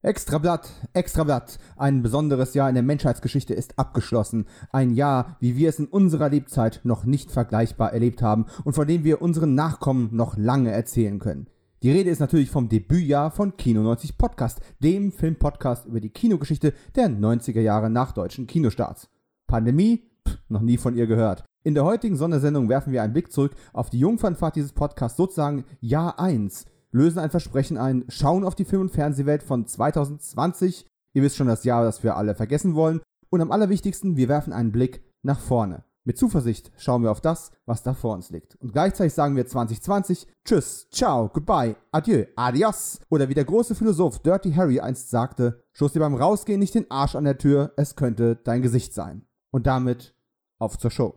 Extrablatt, 0.00 0.70
Extrablatt. 0.92 1.58
Ein 1.76 2.02
besonderes 2.02 2.54
Jahr 2.54 2.68
in 2.68 2.76
der 2.76 2.84
Menschheitsgeschichte 2.84 3.52
ist 3.52 3.80
abgeschlossen. 3.80 4.46
Ein 4.70 4.94
Jahr, 4.94 5.36
wie 5.40 5.56
wir 5.56 5.68
es 5.68 5.80
in 5.80 5.86
unserer 5.86 6.28
Lebzeit 6.28 6.80
noch 6.84 7.04
nicht 7.04 7.32
vergleichbar 7.32 7.92
erlebt 7.92 8.22
haben 8.22 8.46
und 8.62 8.74
von 8.74 8.86
dem 8.86 9.02
wir 9.02 9.20
unseren 9.20 9.56
Nachkommen 9.56 10.10
noch 10.12 10.36
lange 10.36 10.70
erzählen 10.70 11.18
können. 11.18 11.48
Die 11.82 11.90
Rede 11.90 12.10
ist 12.10 12.20
natürlich 12.20 12.48
vom 12.48 12.68
Debütjahr 12.68 13.32
von 13.32 13.56
Kino 13.56 13.82
90 13.82 14.16
Podcast, 14.18 14.60
dem 14.78 15.10
Filmpodcast 15.10 15.86
über 15.86 15.98
die 15.98 16.10
Kinogeschichte 16.10 16.74
der 16.94 17.08
90er 17.08 17.60
Jahre 17.60 17.90
nach 17.90 18.12
deutschen 18.12 18.46
Kinostarts. 18.46 19.08
Pandemie? 19.48 20.04
Pff, 20.28 20.38
noch 20.48 20.60
nie 20.62 20.76
von 20.76 20.94
ihr 20.94 21.08
gehört. 21.08 21.44
In 21.64 21.74
der 21.74 21.84
heutigen 21.84 22.16
Sondersendung 22.16 22.68
werfen 22.68 22.92
wir 22.92 23.02
einen 23.02 23.12
Blick 23.12 23.32
zurück 23.32 23.56
auf 23.72 23.90
die 23.90 23.98
Jungfernfahrt 23.98 24.54
dieses 24.54 24.72
Podcasts, 24.72 25.16
sozusagen 25.16 25.64
Jahr 25.80 26.20
1 26.20 26.66
lösen 26.90 27.18
ein 27.18 27.30
Versprechen 27.30 27.76
ein, 27.76 28.04
schauen 28.08 28.44
auf 28.44 28.54
die 28.54 28.64
Film- 28.64 28.82
und 28.82 28.90
Fernsehwelt 28.90 29.42
von 29.42 29.66
2020. 29.66 30.86
Ihr 31.14 31.22
wisst 31.22 31.36
schon 31.36 31.48
das 31.48 31.64
Jahr, 31.64 31.84
das 31.84 32.02
wir 32.02 32.16
alle 32.16 32.34
vergessen 32.34 32.74
wollen. 32.74 33.00
Und 33.30 33.40
am 33.40 33.52
allerwichtigsten, 33.52 34.16
wir 34.16 34.28
werfen 34.28 34.52
einen 34.52 34.72
Blick 34.72 35.02
nach 35.22 35.40
vorne. 35.40 35.84
Mit 36.04 36.16
Zuversicht 36.16 36.72
schauen 36.78 37.02
wir 37.02 37.10
auf 37.10 37.20
das, 37.20 37.50
was 37.66 37.82
da 37.82 37.92
vor 37.92 38.14
uns 38.14 38.30
liegt. 38.30 38.56
Und 38.62 38.72
gleichzeitig 38.72 39.12
sagen 39.12 39.36
wir 39.36 39.46
2020 39.46 40.26
Tschüss, 40.42 40.88
ciao, 40.90 41.28
goodbye, 41.28 41.76
adieu, 41.92 42.24
adios. 42.34 42.98
Oder 43.10 43.28
wie 43.28 43.34
der 43.34 43.44
große 43.44 43.74
Philosoph 43.74 44.20
Dirty 44.20 44.52
Harry 44.52 44.80
einst 44.80 45.10
sagte, 45.10 45.62
stoß 45.72 45.92
dir 45.92 46.00
beim 46.00 46.14
Rausgehen 46.14 46.60
nicht 46.60 46.74
den 46.74 46.90
Arsch 46.90 47.14
an 47.14 47.24
der 47.24 47.36
Tür, 47.36 47.74
es 47.76 47.94
könnte 47.94 48.36
dein 48.36 48.62
Gesicht 48.62 48.94
sein. 48.94 49.26
Und 49.50 49.66
damit 49.66 50.14
auf 50.58 50.78
zur 50.78 50.90
Show. 50.90 51.14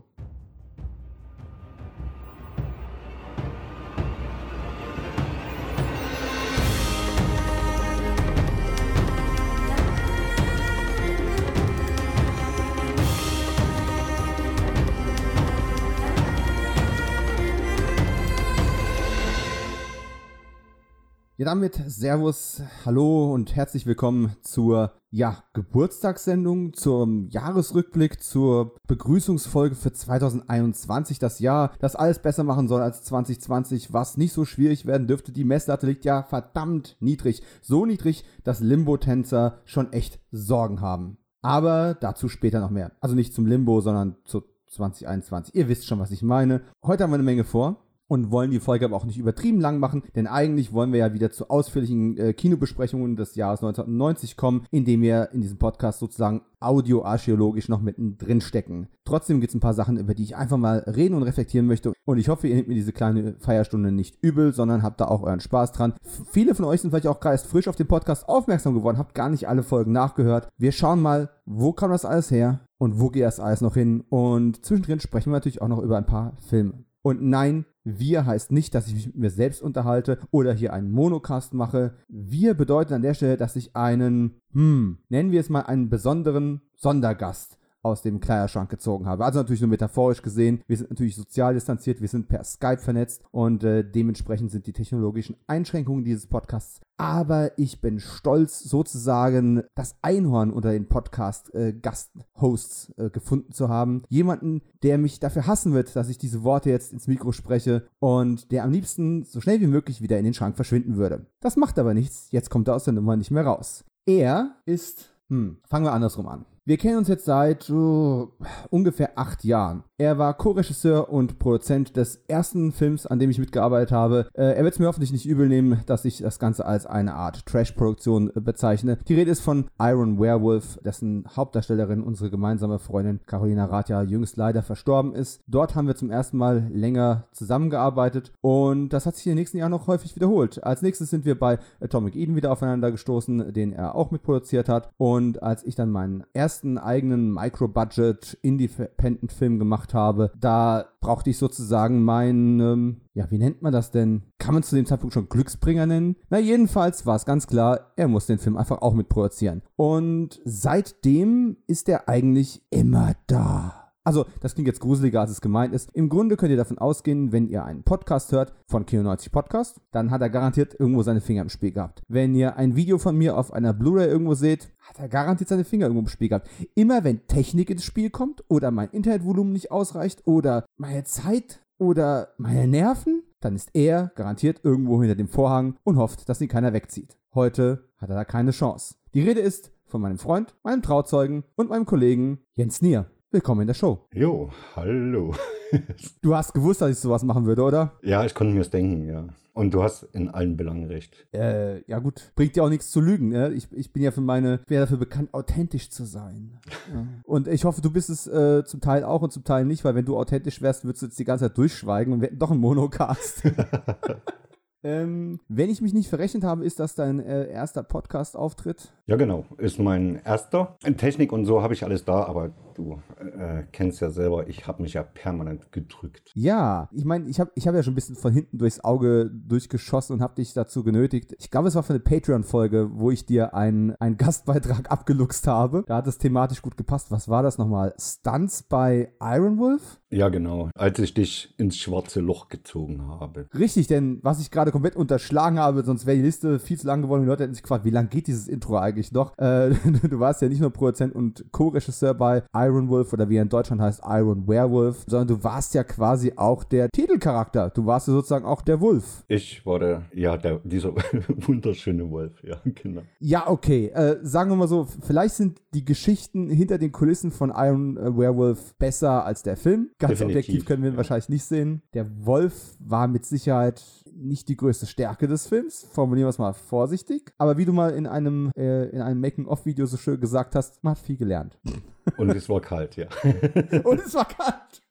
Ja, 21.42 21.46
damit 21.46 21.82
Servus, 21.88 22.62
Hallo 22.86 23.34
und 23.34 23.56
herzlich 23.56 23.88
willkommen 23.88 24.36
zur 24.44 24.92
ja, 25.10 25.44
Geburtstagssendung, 25.54 26.74
zum 26.76 27.30
Jahresrückblick, 27.30 28.22
zur 28.22 28.76
Begrüßungsfolge 28.88 29.74
für 29.74 29.92
2021, 29.92 31.18
das 31.18 31.40
Jahr, 31.40 31.74
das 31.80 31.96
alles 31.96 32.20
besser 32.20 32.44
machen 32.44 32.68
soll 32.68 32.84
als 32.84 33.02
2020, 33.06 33.92
was 33.92 34.18
nicht 34.18 34.34
so 34.34 34.46
schwierig 34.46 34.86
werden 34.86 35.08
dürfte. 35.08 35.32
Die 35.32 35.44
Messlatte 35.44 35.88
liegt 35.88 36.06
ja 36.06 36.22
verdammt 36.22 36.96
niedrig. 37.00 37.42
So 37.64 37.88
niedrig, 37.88 38.24
dass 38.44 38.60
Limbo-Tänzer 38.60 39.62
schon 39.66 39.92
echt 39.94 40.20
Sorgen 40.30 40.80
haben. 40.80 41.18
Aber 41.42 41.96
dazu 41.96 42.30
später 42.30 42.60
noch 42.60 42.70
mehr. 42.70 42.92
Also 43.00 43.16
nicht 43.16 43.34
zum 43.34 43.48
Limbo, 43.48 43.82
sondern 43.82 44.16
zu 44.26 44.44
2021. 44.68 45.56
Ihr 45.56 45.68
wisst 45.68 45.88
schon, 45.88 45.98
was 45.98 46.12
ich 46.12 46.22
meine. 46.22 46.62
Heute 46.84 47.04
haben 47.04 47.10
wir 47.10 47.16
eine 47.16 47.24
Menge 47.24 47.46
vor 47.46 47.84
und 48.12 48.30
wollen 48.30 48.52
die 48.52 48.60
Folge 48.60 48.84
aber 48.84 48.98
auch 48.98 49.06
nicht 49.06 49.18
übertrieben 49.18 49.62
lang 49.62 49.80
machen, 49.80 50.04
denn 50.18 50.28
eigentlich 50.28 50.74
wollen 50.74 50.92
wir 50.92 51.00
ja 51.00 51.14
wieder 51.14 51.32
zu 51.32 51.50
ausführlichen 51.50 52.18
äh, 52.18 52.34
Kinobesprechungen 52.34 53.16
des 53.16 53.36
Jahres 53.36 53.62
1990 53.62 54.36
kommen, 54.36 54.66
indem 54.70 55.02
wir 55.02 55.30
in 55.32 55.40
diesem 55.40 55.58
Podcast 55.58 56.00
sozusagen 56.00 56.42
audioarchäologisch 56.60 57.70
noch 57.70 57.80
mittendrin 57.80 58.42
stecken. 58.42 58.90
Trotzdem 59.06 59.40
gibt 59.40 59.52
es 59.52 59.56
ein 59.56 59.62
paar 59.62 59.74
Sachen, 59.74 59.96
über 59.96 60.14
die 60.14 60.24
ich 60.24 60.36
einfach 60.36 60.58
mal 60.58 60.80
reden 60.80 61.16
und 61.16 61.24
reflektieren 61.24 61.68
möchte 61.68 61.94
und 62.04 62.18
ich 62.18 62.28
hoffe, 62.28 62.50
ihr 62.50 62.56
nehmt 62.56 62.68
mir 62.68 62.76
diese 62.76 62.92
kleine 62.92 63.36
Feierstunde 63.40 63.94
nicht 63.94 64.22
übel, 64.22 64.52
sondern 64.52 64.84
habt 64.84 65.00
da 65.00 65.06
auch 65.06 65.24
euren 65.24 65.40
Spaß 65.40 65.72
dran. 65.72 65.94
F 66.04 66.24
viele 66.32 66.54
von 66.54 66.66
euch 66.66 66.82
sind 66.82 66.90
vielleicht 66.90 67.08
auch 67.08 67.22
gerade 67.22 67.36
erst 67.36 67.48
frisch 67.48 67.70
auf 67.70 67.78
den 67.78 67.88
Podcast 67.88 68.28
aufmerksam 68.28 68.74
geworden, 68.74 68.98
habt 68.98 69.16
gar 69.16 69.30
nicht 69.30 69.48
alle 69.48 69.64
Folgen 69.64 69.94
nachgehört. 69.94 70.50
Wir 70.58 70.74
schauen 70.74 71.02
mal, 71.02 71.30
wo 71.46 71.72
kam 71.72 71.92
das 71.92 72.04
alles 72.04 72.30
her 72.30 72.60
und 72.78 73.00
wo 73.00 73.08
geht 73.08 73.24
das 73.24 73.40
alles 73.40 73.62
noch 73.62 73.76
hin 73.76 74.04
und 74.10 74.66
zwischendrin 74.66 75.00
sprechen 75.00 75.30
wir 75.30 75.38
natürlich 75.38 75.62
auch 75.62 75.70
noch 75.70 75.82
über 75.82 75.96
ein 75.96 76.06
paar 76.06 76.34
Filme. 76.42 76.84
Und 77.04 77.24
nein, 77.24 77.66
wir 77.84 78.26
heißt 78.26 78.52
nicht, 78.52 78.76
dass 78.76 78.88
ich 78.88 78.94
mich 78.94 79.06
mit 79.08 79.18
mir 79.18 79.30
selbst 79.30 79.62
unterhalte 79.62 80.20
oder 80.32 80.54
hier 80.54 80.74
einen 80.74 80.92
Monocast 80.92 81.54
mache. 81.54 81.96
Wir 82.08 82.54
bedeutet 82.54 82.94
an 82.94 83.02
der 83.02 83.14
Stelle, 83.14 83.38
dass 83.38 83.56
ich 83.56 83.76
einen, 83.76 84.42
hm, 84.54 85.00
nennen 85.10 85.32
wir 85.32 85.40
es 85.40 85.50
mal 85.50 85.62
einen 85.62 85.90
besonderen 85.90 86.62
Sondergast 86.76 87.58
aus 87.84 88.02
dem 88.02 88.20
Kleiderschrank 88.20 88.70
gezogen 88.70 89.08
habe. 89.08 89.24
Also 89.26 89.40
natürlich 89.40 89.62
nur 89.62 89.70
metaphorisch 89.70 90.22
gesehen. 90.22 90.62
Wir 90.68 90.78
sind 90.78 90.90
natürlich 90.90 91.16
sozial 91.16 91.54
distanziert, 91.54 92.02
wir 92.02 92.08
sind 92.08 92.28
per 92.28 92.44
Skype 92.44 92.80
vernetzt 92.80 93.24
und 93.32 93.64
äh, 93.64 93.84
dementsprechend 93.84 94.52
sind 94.52 94.68
die 94.68 94.74
technologischen 94.74 95.38
Einschränkungen 95.48 96.04
dieses 96.04 96.28
Podcasts. 96.28 96.82
Aber 96.98 97.58
ich 97.58 97.82
bin 97.82 98.00
stolz, 98.00 98.60
sozusagen 98.60 99.64
das 99.74 99.96
Einhorn 100.04 100.52
unter 100.52 100.72
den 100.72 100.88
Podcast-Gasthosts 100.88 102.94
äh, 102.98 103.06
äh, 103.06 103.10
gefunden 103.10 103.54
zu 103.54 103.70
haben. 103.70 104.04
Jemanden, 104.10 104.62
der 104.84 105.00
mich 105.00 105.20
dafür 105.20 105.48
hassen 105.48 105.74
wird, 105.74 105.96
dass 105.96 106.10
ich 106.10 106.20
diese 106.20 106.44
Worte 106.44 106.70
jetzt 106.70 106.94
ins 106.94 107.08
Mikro 107.08 107.32
spreche 107.32 107.88
und 107.98 108.52
der 108.52 108.64
am 108.64 108.72
liebsten 108.72 109.24
so 109.24 109.42
schnell 109.42 109.62
wie 109.62 109.68
möglich 109.68 110.02
wieder 110.02 110.20
in 110.20 110.26
den 110.26 110.36
Schrank 110.36 110.56
verschwinden 110.56 110.98
würde. 110.98 111.26
Das 111.40 111.58
macht 111.58 111.80
aber 111.80 111.96
nichts. 111.96 112.28
Jetzt 112.30 112.52
kommt 112.52 112.68
er 112.68 112.76
aus 112.76 112.84
der 112.84 112.94
Nummer 112.94 113.16
nicht 113.16 113.32
mehr 113.32 113.46
raus. 113.46 113.84
Er 114.06 114.56
ist, 114.66 115.14
hm, 115.30 115.58
fangen 115.68 115.86
wir 115.86 115.94
andersrum 115.94 116.28
an. 116.28 116.46
Wir 116.64 116.78
kennen 116.78 117.00
uns 117.00 117.08
jetzt 117.08 117.26
seit 117.26 117.72
oh, 117.72 118.34
ungefähr 118.70 119.18
acht 119.18 119.44
Jahren. 119.44 119.84
Er 119.98 120.20
war 120.20 120.36
Co-Regisseur 120.36 121.10
und 121.10 121.40
Produzent 121.40 121.98
des 121.98 122.24
ersten 122.28 122.72
Films, 122.72 123.08
an 123.08 123.18
dem 123.18 123.32
ich 123.32 123.40
mitgearbeitet 123.40 123.92
habe. 123.92 124.28
Äh, 124.34 124.54
er 124.54 124.64
wird 124.64 124.74
es 124.76 124.80
mir 124.80 124.86
hoffentlich 124.86 125.12
nicht 125.12 125.26
übel 125.26 125.48
nehmen, 125.48 125.82
dass 125.88 126.06
ich 126.06 126.20
das 126.20 126.38
Ganze 126.38 126.66
als 126.66 126.86
eine 126.86 127.16
Art 127.16 127.48
Trash-Produktion 127.48 128.32
äh, 128.36 128.42
bezeichne. 128.42 129.00
Die 129.08 129.16
Rede 129.16 129.32
ist 129.32 129.42
von 129.42 129.70
Iron 129.80 130.20
Werewolf, 130.20 130.80
dessen 130.84 131.26
Hauptdarstellerin 131.36 132.04
unsere 132.04 132.30
gemeinsame 132.30 132.78
Freundin 132.78 133.22
Carolina 133.26 133.66
Rathja 133.66 134.04
jüngst 134.04 134.38
leider 134.38 134.62
verstorben 134.62 135.16
ist. 135.16 135.42
Dort 135.48 135.74
haben 135.74 135.88
wir 135.88 135.96
zum 135.96 136.12
ersten 136.12 136.38
Mal 136.38 136.70
länger 136.72 137.28
zusammengearbeitet 137.32 138.34
und 138.42 138.90
das 138.90 139.08
hat 139.08 139.16
sich 139.16 139.26
in 139.26 139.32
den 139.32 139.40
nächsten 139.40 139.58
Jahren 139.58 139.72
noch 139.72 139.88
häufig 139.88 140.16
wiederholt. 140.16 140.64
Als 140.64 140.84
nächstes 140.84 141.10
sind 141.10 141.26
wir 141.26 141.38
bei 141.38 141.58
Atomic 141.80 142.16
Eden 142.16 142.36
wieder 142.36 142.52
aufeinander 142.52 142.92
gestoßen, 142.92 143.52
den 143.52 143.74
er 143.74 143.96
auch 143.96 144.12
mitproduziert 144.12 144.70
hat. 144.70 144.92
Und 144.98 145.42
als 145.42 145.64
ich 145.64 145.76
dann 145.76 145.90
meinen 145.90 146.24
ersten 146.34 146.51
ersten 146.52 146.78
eigenen 146.78 147.32
Micro-Budget 147.32 148.38
Independent-Film 148.42 149.58
gemacht 149.58 149.94
habe, 149.94 150.34
da 150.38 150.86
brauchte 151.00 151.30
ich 151.30 151.38
sozusagen 151.38 152.04
meinen, 152.04 152.60
ähm, 152.60 153.02
ja, 153.14 153.32
wie 153.32 153.38
nennt 153.38 153.62
man 153.62 153.72
das 153.72 153.92
denn? 153.92 154.24
Kann 154.38 154.54
man 154.54 154.62
zu 154.62 154.76
dem 154.76 154.86
Zeitpunkt 154.86 155.14
schon 155.14 155.30
Glücksbringer 155.30 155.86
nennen? 155.86 156.18
Na, 156.30 156.40
jedenfalls 156.40 157.06
war 157.06 157.16
es 157.16 157.24
ganz 157.24 157.48
klar, 157.48 157.94
er 157.96 158.10
muss 158.10 158.26
den 158.26 158.38
Film 158.38 158.58
einfach 158.58 158.82
auch 158.82 158.94
mitproduzieren. 158.94 159.62
Und 159.78 160.42
seitdem 160.44 161.56
ist 161.68 161.88
er 161.88 162.10
eigentlich 162.10 162.62
immer 162.70 163.14
da. 163.28 163.81
Also, 164.04 164.26
das 164.40 164.56
klingt 164.56 164.68
jetzt 164.68 164.80
gruseliger, 164.80 165.22
als 165.22 165.30
es 165.30 165.42
gemeint 165.42 165.74
ist. 165.74 165.92
Im 165.94 166.10
Grunde 166.10 166.36
könnt 166.36 166.50
ihr 166.50 166.58
davon 166.58 166.80
ausgehen, 166.80 167.32
wenn 167.32 167.48
ihr 167.48 167.64
einen 167.64 167.84
Podcast 167.84 168.32
hört 168.32 168.54
von 168.66 168.86
Kino90 168.86 169.32
Podcast, 169.32 169.80
dann 169.92 170.10
hat 170.10 170.22
er 170.22 170.32
garantiert 170.32 170.76
irgendwo 170.80 171.04
seine 171.04 171.22
Finger 171.22 171.44
im 171.44 171.50
Spiel 171.50 171.72
gehabt. 171.72 172.02
Wenn 172.08 172.34
ihr 172.34 172.58
ein 172.58 172.76
Video 172.76 172.98
von 172.98 173.16
mir 173.16 173.38
auf 173.38 173.54
einer 173.54 173.74
Blu-ray 173.74 174.08
irgendwo 174.08 174.34
seht, 174.34 174.72
hat 174.80 174.98
er 175.00 175.08
garantiert 175.08 175.50
seine 175.50 175.66
Finger 175.66 175.86
irgendwo 175.86 176.02
im 176.02 176.08
Spiel 176.08 176.30
gehabt. 176.30 176.50
Immer 176.74 177.04
wenn 177.04 177.28
Technik 177.28 177.70
ins 177.70 177.84
Spiel 177.84 178.10
kommt 178.10 178.44
oder 178.48 178.72
mein 178.72 178.90
Internetvolumen 178.90 179.54
nicht 179.54 179.72
ausreicht 179.72 180.26
oder 180.26 180.66
meine 180.78 181.04
Zeit 181.04 181.64
oder 181.78 182.30
meine 182.38 182.68
Nerven, 182.68 183.22
dann 183.40 183.56
ist 183.56 183.70
er 183.74 184.12
garantiert 184.16 184.62
irgendwo 184.64 185.00
hinter 185.00 185.16
dem 185.16 185.28
Vorhang 185.28 185.76
und 185.84 185.98
hofft, 185.98 186.28
dass 186.28 186.42
ihn 186.42 186.48
keiner 186.48 186.74
wegzieht. 186.74 187.18
Heute 187.36 187.90
hat 187.98 188.10
er 188.10 188.16
da 188.16 188.26
keine 188.26 188.52
Chance. 188.52 188.96
Die 189.14 189.22
Rede 189.22 189.42
ist 189.42 189.72
von 189.86 190.02
meinem 190.02 190.18
Freund, 190.18 190.56
meinem 190.64 190.82
Trauzeugen 190.82 191.44
und 191.56 191.70
meinem 191.70 191.86
Kollegen 191.86 192.40
Jens 192.56 192.82
Nier. 192.82 193.12
Willkommen 193.34 193.62
in 193.62 193.68
der 193.68 193.76
Show. 193.76 193.98
Jo, 194.14 194.50
hallo. 194.76 195.34
du 196.22 196.36
hast 196.36 196.54
gewusst, 196.54 196.82
dass 196.82 196.92
ich 196.92 196.98
sowas 196.98 197.24
machen 197.24 197.46
würde, 197.46 197.64
oder? 197.64 197.94
Ja, 198.04 198.26
ich 198.26 198.36
konnte 198.36 198.54
mir 198.54 198.60
es 198.60 198.70
denken, 198.70 199.08
ja. 199.08 199.26
Und 199.54 199.74
du 199.74 199.82
hast 199.82 200.04
in 200.12 200.28
allen 200.28 200.58
Belangen 200.58 200.84
recht. 200.88 201.16
Äh, 201.34 201.82
ja 201.90 202.00
gut. 202.00 202.34
Bringt 202.36 202.58
dir 202.58 202.64
auch 202.66 202.70
nichts 202.70 202.92
zu 202.92 203.00
lügen, 203.00 203.30
ne? 203.30 203.54
Ich, 203.54 203.72
ich 203.72 203.94
bin 203.94 204.04
ja 204.04 204.12
für 204.12 204.20
meine, 204.20 204.58
bin 204.68 204.80
dafür 204.80 204.98
bekannt, 204.98 205.34
authentisch 205.34 205.90
zu 205.90 206.04
sein. 206.04 206.60
Ja. 206.94 207.08
Und 207.24 207.48
ich 207.48 207.64
hoffe, 207.64 207.80
du 207.80 207.90
bist 207.90 208.10
es 208.10 208.28
äh, 208.28 208.66
zum 208.66 208.82
Teil 208.82 209.06
auch 209.06 209.22
und 209.22 209.32
zum 209.32 209.46
Teil 209.46 209.64
nicht, 209.64 209.86
weil 209.86 209.96
wenn 209.96 210.04
du 210.04 210.18
authentisch 210.18 210.62
wärst, 210.62 210.84
würdest 210.84 211.04
du 211.04 211.06
jetzt 211.06 211.20
die 211.20 211.24
ganze 211.24 211.46
Zeit 211.46 211.58
durchschweigen 211.58 212.12
und 212.12 212.20
wir 212.20 212.28
hätten 212.28 212.40
doch 212.40 212.52
einen 212.52 212.60
Monocast. 212.60 213.44
Ähm, 214.84 215.40
wenn 215.48 215.70
ich 215.70 215.82
mich 215.82 215.94
nicht 215.94 216.10
verrechnet 216.10 216.44
habe, 216.44 216.66
ist 216.66 216.80
das 216.80 216.96
dein 216.96 217.20
äh, 217.20 217.50
erster 217.50 217.84
Podcast-Auftritt? 217.84 218.92
Ja, 219.06 219.16
genau. 219.16 219.46
Ist 219.58 219.80
mein 219.80 220.22
erster. 220.24 220.78
In 220.84 220.98
Technik 220.98 221.32
und 221.32 221.46
so 221.46 221.62
habe 221.62 221.74
ich 221.74 221.84
alles 221.84 222.06
da, 222.06 222.24
aber 222.24 222.52
du 222.76 223.02
äh, 223.20 223.64
kennst 223.72 224.02
ja 224.02 224.10
selber, 224.10 224.48
ich 224.48 224.68
habe 224.68 224.82
mich 224.82 224.94
ja 224.94 225.04
permanent 225.04 225.72
gedrückt. 225.72 226.32
Ja, 226.34 226.90
ich 226.92 227.06
meine, 227.06 227.30
ich 227.30 227.40
habe 227.40 227.52
ich 227.56 227.68
hab 227.68 227.76
ja 227.76 227.84
schon 227.84 227.94
ein 227.94 227.96
bisschen 227.96 228.16
von 228.16 228.34
hinten 228.34 228.58
durchs 228.58 228.84
Auge 228.84 229.30
durchgeschossen 229.32 230.16
und 230.16 230.22
habe 230.22 230.36
dich 230.36 230.54
dazu 230.54 230.84
genötigt. 230.84 231.36
Ich 231.40 231.52
glaube, 231.52 231.68
es 231.68 231.76
war 231.76 231.84
für 231.84 231.94
eine 231.94 232.00
Patreon-Folge, 232.00 232.90
wo 232.94 233.12
ich 233.12 233.26
dir 233.26 233.54
einen, 233.54 233.96
einen 233.96 234.18
Gastbeitrag 234.18 234.90
abgeluchst 234.92 235.48
habe. 235.48 235.84
Da 235.88 235.98
hat 235.98 236.08
es 236.08 236.18
thematisch 236.18 236.62
gut 236.62 236.78
gepasst. 236.78 237.12
Was 237.12 237.30
war 237.30 237.44
das 237.44 237.58
nochmal? 237.58 237.94
Stunts 238.00 238.64
bei 238.64 239.14
Iron 239.22 239.58
Wolf? 239.58 240.00
Ja, 240.10 240.30
genau. 240.30 240.70
Als 240.76 241.00
ich 241.00 241.14
dich 241.14 241.54
ins 241.58 241.78
schwarze 241.78 242.20
Loch 242.20 242.50
gezogen 242.50 243.08
habe. 243.08 243.48
Richtig, 243.58 243.88
denn 243.88 244.20
was 244.24 244.42
ich 244.42 244.52
gerade 244.52 244.71
gerade 244.72 244.82
komplett 244.82 244.96
unterschlagen 244.96 245.60
habe, 245.60 245.84
sonst 245.84 246.06
wäre 246.06 246.18
die 246.18 246.24
Liste 246.24 246.60
viel 246.60 246.80
zu 246.80 246.88
lang 246.88 247.02
geworden. 247.02 247.24
Die 247.24 247.28
Leute 247.28 247.44
hätten 247.44 247.54
sich 247.54 247.64
gefragt, 247.64 247.86
wie 247.86 247.90
lang 247.90 248.10
geht 248.10 248.28
dieses 248.28 248.48
Intro 248.48 248.78
eigentlich 248.78 249.12
noch? 249.12 249.38
Äh, 249.38 249.72
du 250.10 250.20
warst 250.20 250.42
ja 250.42 250.50
nicht 250.50 250.62
nur 250.62 250.72
Produzent 250.72 251.14
und 251.14 251.46
Co-Regisseur 251.52 252.14
bei 252.14 252.44
Iron 252.54 252.90
Wolf 252.90 253.14
oder 253.14 253.30
wie 253.30 253.38
er 253.38 253.44
in 253.44 253.50
Deutschland 253.50 253.82
heißt, 253.82 254.02
Iron 254.06 254.48
Werewolf, 254.48 255.04
sondern 255.08 255.28
du 255.28 255.44
warst 255.44 255.74
ja 255.74 255.84
quasi 255.84 256.34
auch 256.36 256.64
der 256.64 256.90
Titelcharakter. 256.90 257.70
Du 257.70 257.86
warst 257.86 258.08
ja 258.08 258.14
sozusagen 258.14 258.46
auch 258.46 258.62
der 258.62 258.82
Wolf. 258.82 259.24
Ich 259.28 259.66
war 259.66 259.80
der, 259.80 260.04
ja, 260.14 260.38
der, 260.38 260.60
dieser 260.64 260.94
wunderschöne 261.28 262.10
Wolf, 262.10 262.44
ja, 262.44 262.58
genau. 262.64 263.02
Ja, 263.20 263.48
okay. 263.48 263.88
Äh, 263.88 264.18
sagen 264.24 264.50
wir 264.52 264.56
mal 264.56 264.68
so, 264.68 264.88
vielleicht 265.02 265.36
sind 265.36 265.62
die 265.74 265.86
Geschichten 265.86 266.50
hinter 266.50 266.78
den 266.78 266.92
Kulissen 266.92 267.32
von 267.32 267.52
Iron 267.56 267.96
Werewolf 267.96 268.76
besser 268.76 269.26
als 269.26 269.44
der 269.44 269.58
Film. 269.58 269.90
Ganz 270.00 270.20
Definitiv, 270.20 270.38
objektiv 270.38 270.66
können 270.66 270.84
wir 270.84 270.90
ihn 270.90 270.94
ja. 270.94 270.98
wahrscheinlich 270.98 271.30
nicht 271.30 271.44
sehen. 271.44 271.82
Der 271.94 272.06
Wolf 272.26 272.76
war 272.80 273.08
mit 273.08 273.26
Sicherheit 273.26 273.82
nicht 274.14 274.50
die 274.50 274.56
größte 274.62 274.86
Stärke 274.86 275.28
des 275.28 275.48
Films, 275.48 275.88
formulieren 275.92 276.28
wir 276.28 276.30
es 276.30 276.38
mal 276.38 276.54
vorsichtig. 276.54 277.34
Aber 277.40 277.58
wie 277.58 277.66
du 277.66 277.74
mal 277.74 277.96
in 277.96 278.06
einem, 278.06 278.52
äh, 278.56 278.86
in 278.90 279.02
einem 279.02 279.20
Making-of-Video 279.20 279.88
so 279.88 279.98
schön 279.98 280.20
gesagt 280.20 280.54
hast, 280.56 280.84
man 280.84 280.92
hat 280.92 281.00
viel 281.00 281.18
gelernt. 281.18 281.60
Und 282.18 282.30
es 282.30 282.48
war 282.48 282.62
kalt, 282.62 282.96
ja. 282.96 283.08
Und 283.84 284.00
es 284.00 284.14
war 284.14 284.26
kalt. 284.26 284.84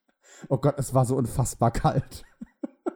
Oh 0.48 0.58
Gott, 0.58 0.74
es 0.78 0.92
war 0.92 1.04
so 1.04 1.16
unfassbar 1.16 1.70
kalt. 1.70 2.24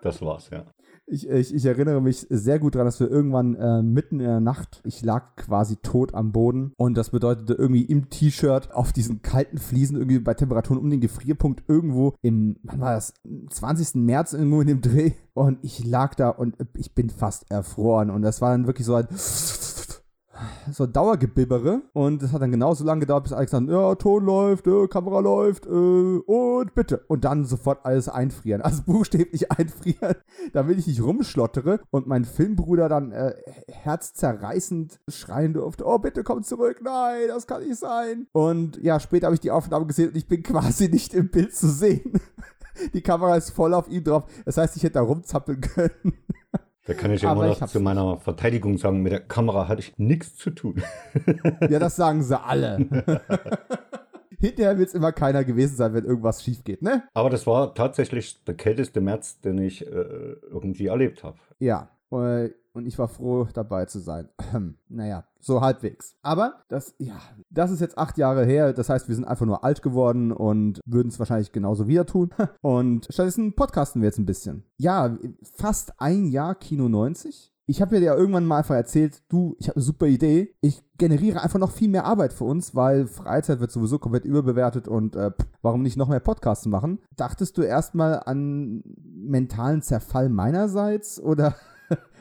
Das 0.03 0.21
war's, 0.21 0.51
ja. 0.51 0.65
Ich, 1.07 1.29
ich, 1.29 1.55
ich 1.55 1.65
erinnere 1.67 2.01
mich 2.01 2.27
sehr 2.31 2.59
gut 2.59 2.75
daran, 2.75 2.87
dass 2.87 2.99
wir 2.99 3.11
irgendwann 3.11 3.55
äh, 3.57 3.83
mitten 3.83 4.21
in 4.21 4.27
der 4.27 4.41
Nacht, 4.41 4.81
ich 4.85 5.03
lag 5.03 5.37
quasi 5.37 5.77
tot 5.77 6.15
am 6.15 6.33
Boden 6.33 6.73
und 6.77 6.97
das 6.97 7.11
bedeutete 7.11 7.55
irgendwie 7.55 7.85
im 7.85 8.09
T-Shirt 8.09 8.73
auf 8.73 8.93
diesen 8.93 9.21
kalten 9.21 9.59
Fliesen 9.59 9.97
irgendwie 9.97 10.19
bei 10.19 10.35
Temperaturen 10.35 10.81
um 10.81 10.89
den 10.89 11.01
Gefrierpunkt 11.01 11.65
irgendwo 11.69 12.15
im, 12.23 12.57
wann 12.63 12.81
war 12.81 12.95
das, 12.95 13.13
20. 13.51 13.97
März 13.97 14.33
irgendwo 14.33 14.63
in 14.63 14.69
dem 14.69 14.81
Dreh 14.81 15.13
und 15.35 15.59
ich 15.63 15.85
lag 15.85 16.15
da 16.15 16.31
und 16.31 16.57
ich 16.75 16.95
bin 16.95 17.11
fast 17.11 17.51
erfroren 17.51 18.11
und 18.11 18.23
das 18.23 18.41
war 18.41 18.53
dann 18.53 18.67
wirklich 18.67 18.87
so 18.87 18.95
ein 18.95 19.07
so 20.71 20.87
Dauergebibbere 20.87 21.83
und 21.93 22.23
es 22.23 22.33
hat 22.33 22.43
dann 22.43 22.51
genauso 22.51 22.85
lange 22.85 23.01
gedauert, 23.01 23.25
bis 23.25 23.33
Alex 23.33 23.53
dann, 23.53 23.69
ja, 23.69 23.95
Ton 23.95 24.25
läuft, 24.25 24.67
äh, 24.67 24.87
Kamera 24.89 25.21
läuft 25.21 25.67
äh, 25.67 25.69
und 25.69 26.75
bitte. 26.75 27.05
Und 27.09 27.25
dann 27.25 27.45
sofort 27.45 27.85
alles 27.85 28.09
einfrieren, 28.09 28.63
also 28.63 28.83
buchstäblich 28.83 29.51
einfrieren, 29.59 30.17
damit 30.53 30.79
ich 30.79 30.87
nicht 30.87 31.03
rumschlottere 31.03 31.81
und 31.91 32.07
mein 32.07 32.25
Filmbruder 32.25 32.89
dann 32.89 33.13
äh, 33.13 33.35
herzzerreißend 33.69 35.01
schreien 35.09 35.55
durfte, 35.55 35.87
oh, 35.87 35.99
bitte 35.99 36.25
komm 36.25 36.43
zurück, 36.43 36.81
nein, 36.83 37.29
das 37.29 37.47
kann 37.47 37.63
nicht 37.63 37.79
sein. 37.79 38.27
Und 38.33 38.83
ja, 38.83 39.01
später 39.01 39.27
habe 39.27 39.35
ich 39.35 39.41
die 39.41 39.51
Aufnahme 39.51 39.87
gesehen 39.87 40.09
und 40.09 40.17
ich 40.17 40.29
bin 40.29 40.43
quasi 40.45 40.89
nicht 40.89 41.15
im 41.15 41.31
Bild 41.31 41.55
zu 41.55 41.69
sehen. 41.69 42.21
Die 42.93 43.03
Kamera 43.03 43.37
ist 43.37 43.51
voll 43.51 43.73
auf 43.73 43.89
ihm 43.89 44.03
drauf. 44.03 44.25
Das 44.45 44.57
heißt, 44.57 44.77
ich 44.77 44.83
hätte 44.83 44.95
da 44.95 45.03
rumzappeln 45.03 45.61
können. 45.61 46.13
Da 46.87 46.93
kann 46.93 47.11
ich 47.11 47.27
Aber 47.27 47.45
immer 47.47 47.59
noch 47.59 47.67
zu 47.67 47.81
meiner 47.81 48.19
Verteidigung 48.19 48.77
sagen, 48.77 49.01
mit 49.01 49.13
der 49.13 49.21
Kamera 49.21 49.69
hatte 49.69 49.81
ich 49.81 49.95
nichts 49.97 50.37
zu 50.37 50.51
tun. 50.51 50.83
Ja, 51.69 51.79
das 51.79 51.97
sagen 51.97 52.23
sie 52.23 52.39
alle. 52.39 52.77
Hinterher 54.39 54.79
wird 54.79 54.89
es 54.89 54.95
immer 54.95 55.13
keiner 55.13 55.45
gewesen 55.45 55.77
sein, 55.77 55.95
wenn 55.95 56.05
irgendwas 56.05 56.43
schief 56.43 56.65
geht, 56.65 56.83
ne? 56.83 57.05
Aber 57.15 57.31
das 57.31 57.47
war 57.47 57.75
tatsächlich 57.75 58.45
der 58.45 58.55
kälteste 58.55 59.01
März, 59.01 59.41
den 59.41 59.57
ich 59.59 59.87
äh, 59.87 59.91
irgendwie 59.91 60.87
erlebt 60.87 61.25
habe. 61.25 61.39
Ja. 61.59 61.89
Äh, 62.23 62.53
Und 62.75 62.87
ich 62.87 62.99
war 62.99 63.09
froh, 63.09 63.47
dabei 63.53 63.85
zu 63.87 64.01
sein. 64.01 64.29
naja, 64.89 65.25
so 65.41 65.61
halbwegs. 65.61 66.17
Aber 66.23 66.63
das, 66.69 66.95
ja, 66.99 67.21
das 67.51 67.71
ist 67.71 67.81
jetzt 67.81 67.97
acht 67.99 68.19
Jahre 68.19 68.45
her. 68.45 68.73
Das 68.73 68.89
heißt, 68.89 69.09
wir 69.09 69.15
sind 69.15 69.25
einfach 69.25 69.47
nur 69.47 69.63
alt 69.63 69.83
geworden 69.83 70.33
und 70.33 70.81
würden 70.85 71.09
es 71.09 71.19
wahrscheinlich 71.19 71.53
genauso 71.53 71.87
wieder 71.87 72.07
tun. 72.07 72.31
Und 72.63 73.07
stattdessen 73.11 73.55
podcasten 73.55 74.03
wir 74.03 74.09
jetzt 74.09 74.19
ein 74.19 74.27
bisschen. 74.27 74.65
Ja, 74.77 75.17
fast 75.57 76.01
ein 76.01 76.27
Jahr 76.27 76.55
Kino 76.55 76.89
90. 76.89 77.53
Ich 77.67 77.81
habe 77.81 77.97
dir 77.97 78.03
ja 78.03 78.15
irgendwann 78.15 78.45
mal 78.45 78.59
einfach 78.59 78.75
erzählt, 78.75 79.23
du, 79.31 79.57
ich 79.59 79.69
habe 79.69 79.77
eine 79.77 79.85
super 79.85 80.07
Idee. 80.07 80.55
Ich 80.61 80.83
generiere 80.99 81.43
einfach 81.43 81.59
noch 81.59 81.71
viel 81.71 81.89
mehr 81.89 82.05
Arbeit 82.05 82.35
für 82.35 82.45
uns, 82.45 82.75
weil 82.75 83.07
Freizeit 83.07 83.61
wird 83.61 83.71
sowieso 83.71 83.99
komplett 83.99 84.27
überbewertet 84.27 84.87
und 84.87 85.17
äh, 85.17 85.31
pff, 85.31 85.47
warum 85.63 85.81
nicht 85.81 85.97
noch 85.97 86.09
mehr 86.09 86.21
Podcasts 86.21 86.67
machen? 86.67 86.99
Dachtest 87.17 87.57
du 87.57 87.63
erstmal 87.63 88.21
an 88.27 88.83
mentalen 89.03 89.81
Zerfall 89.81 90.29
meinerseits 90.29 91.19
oder 91.19 91.55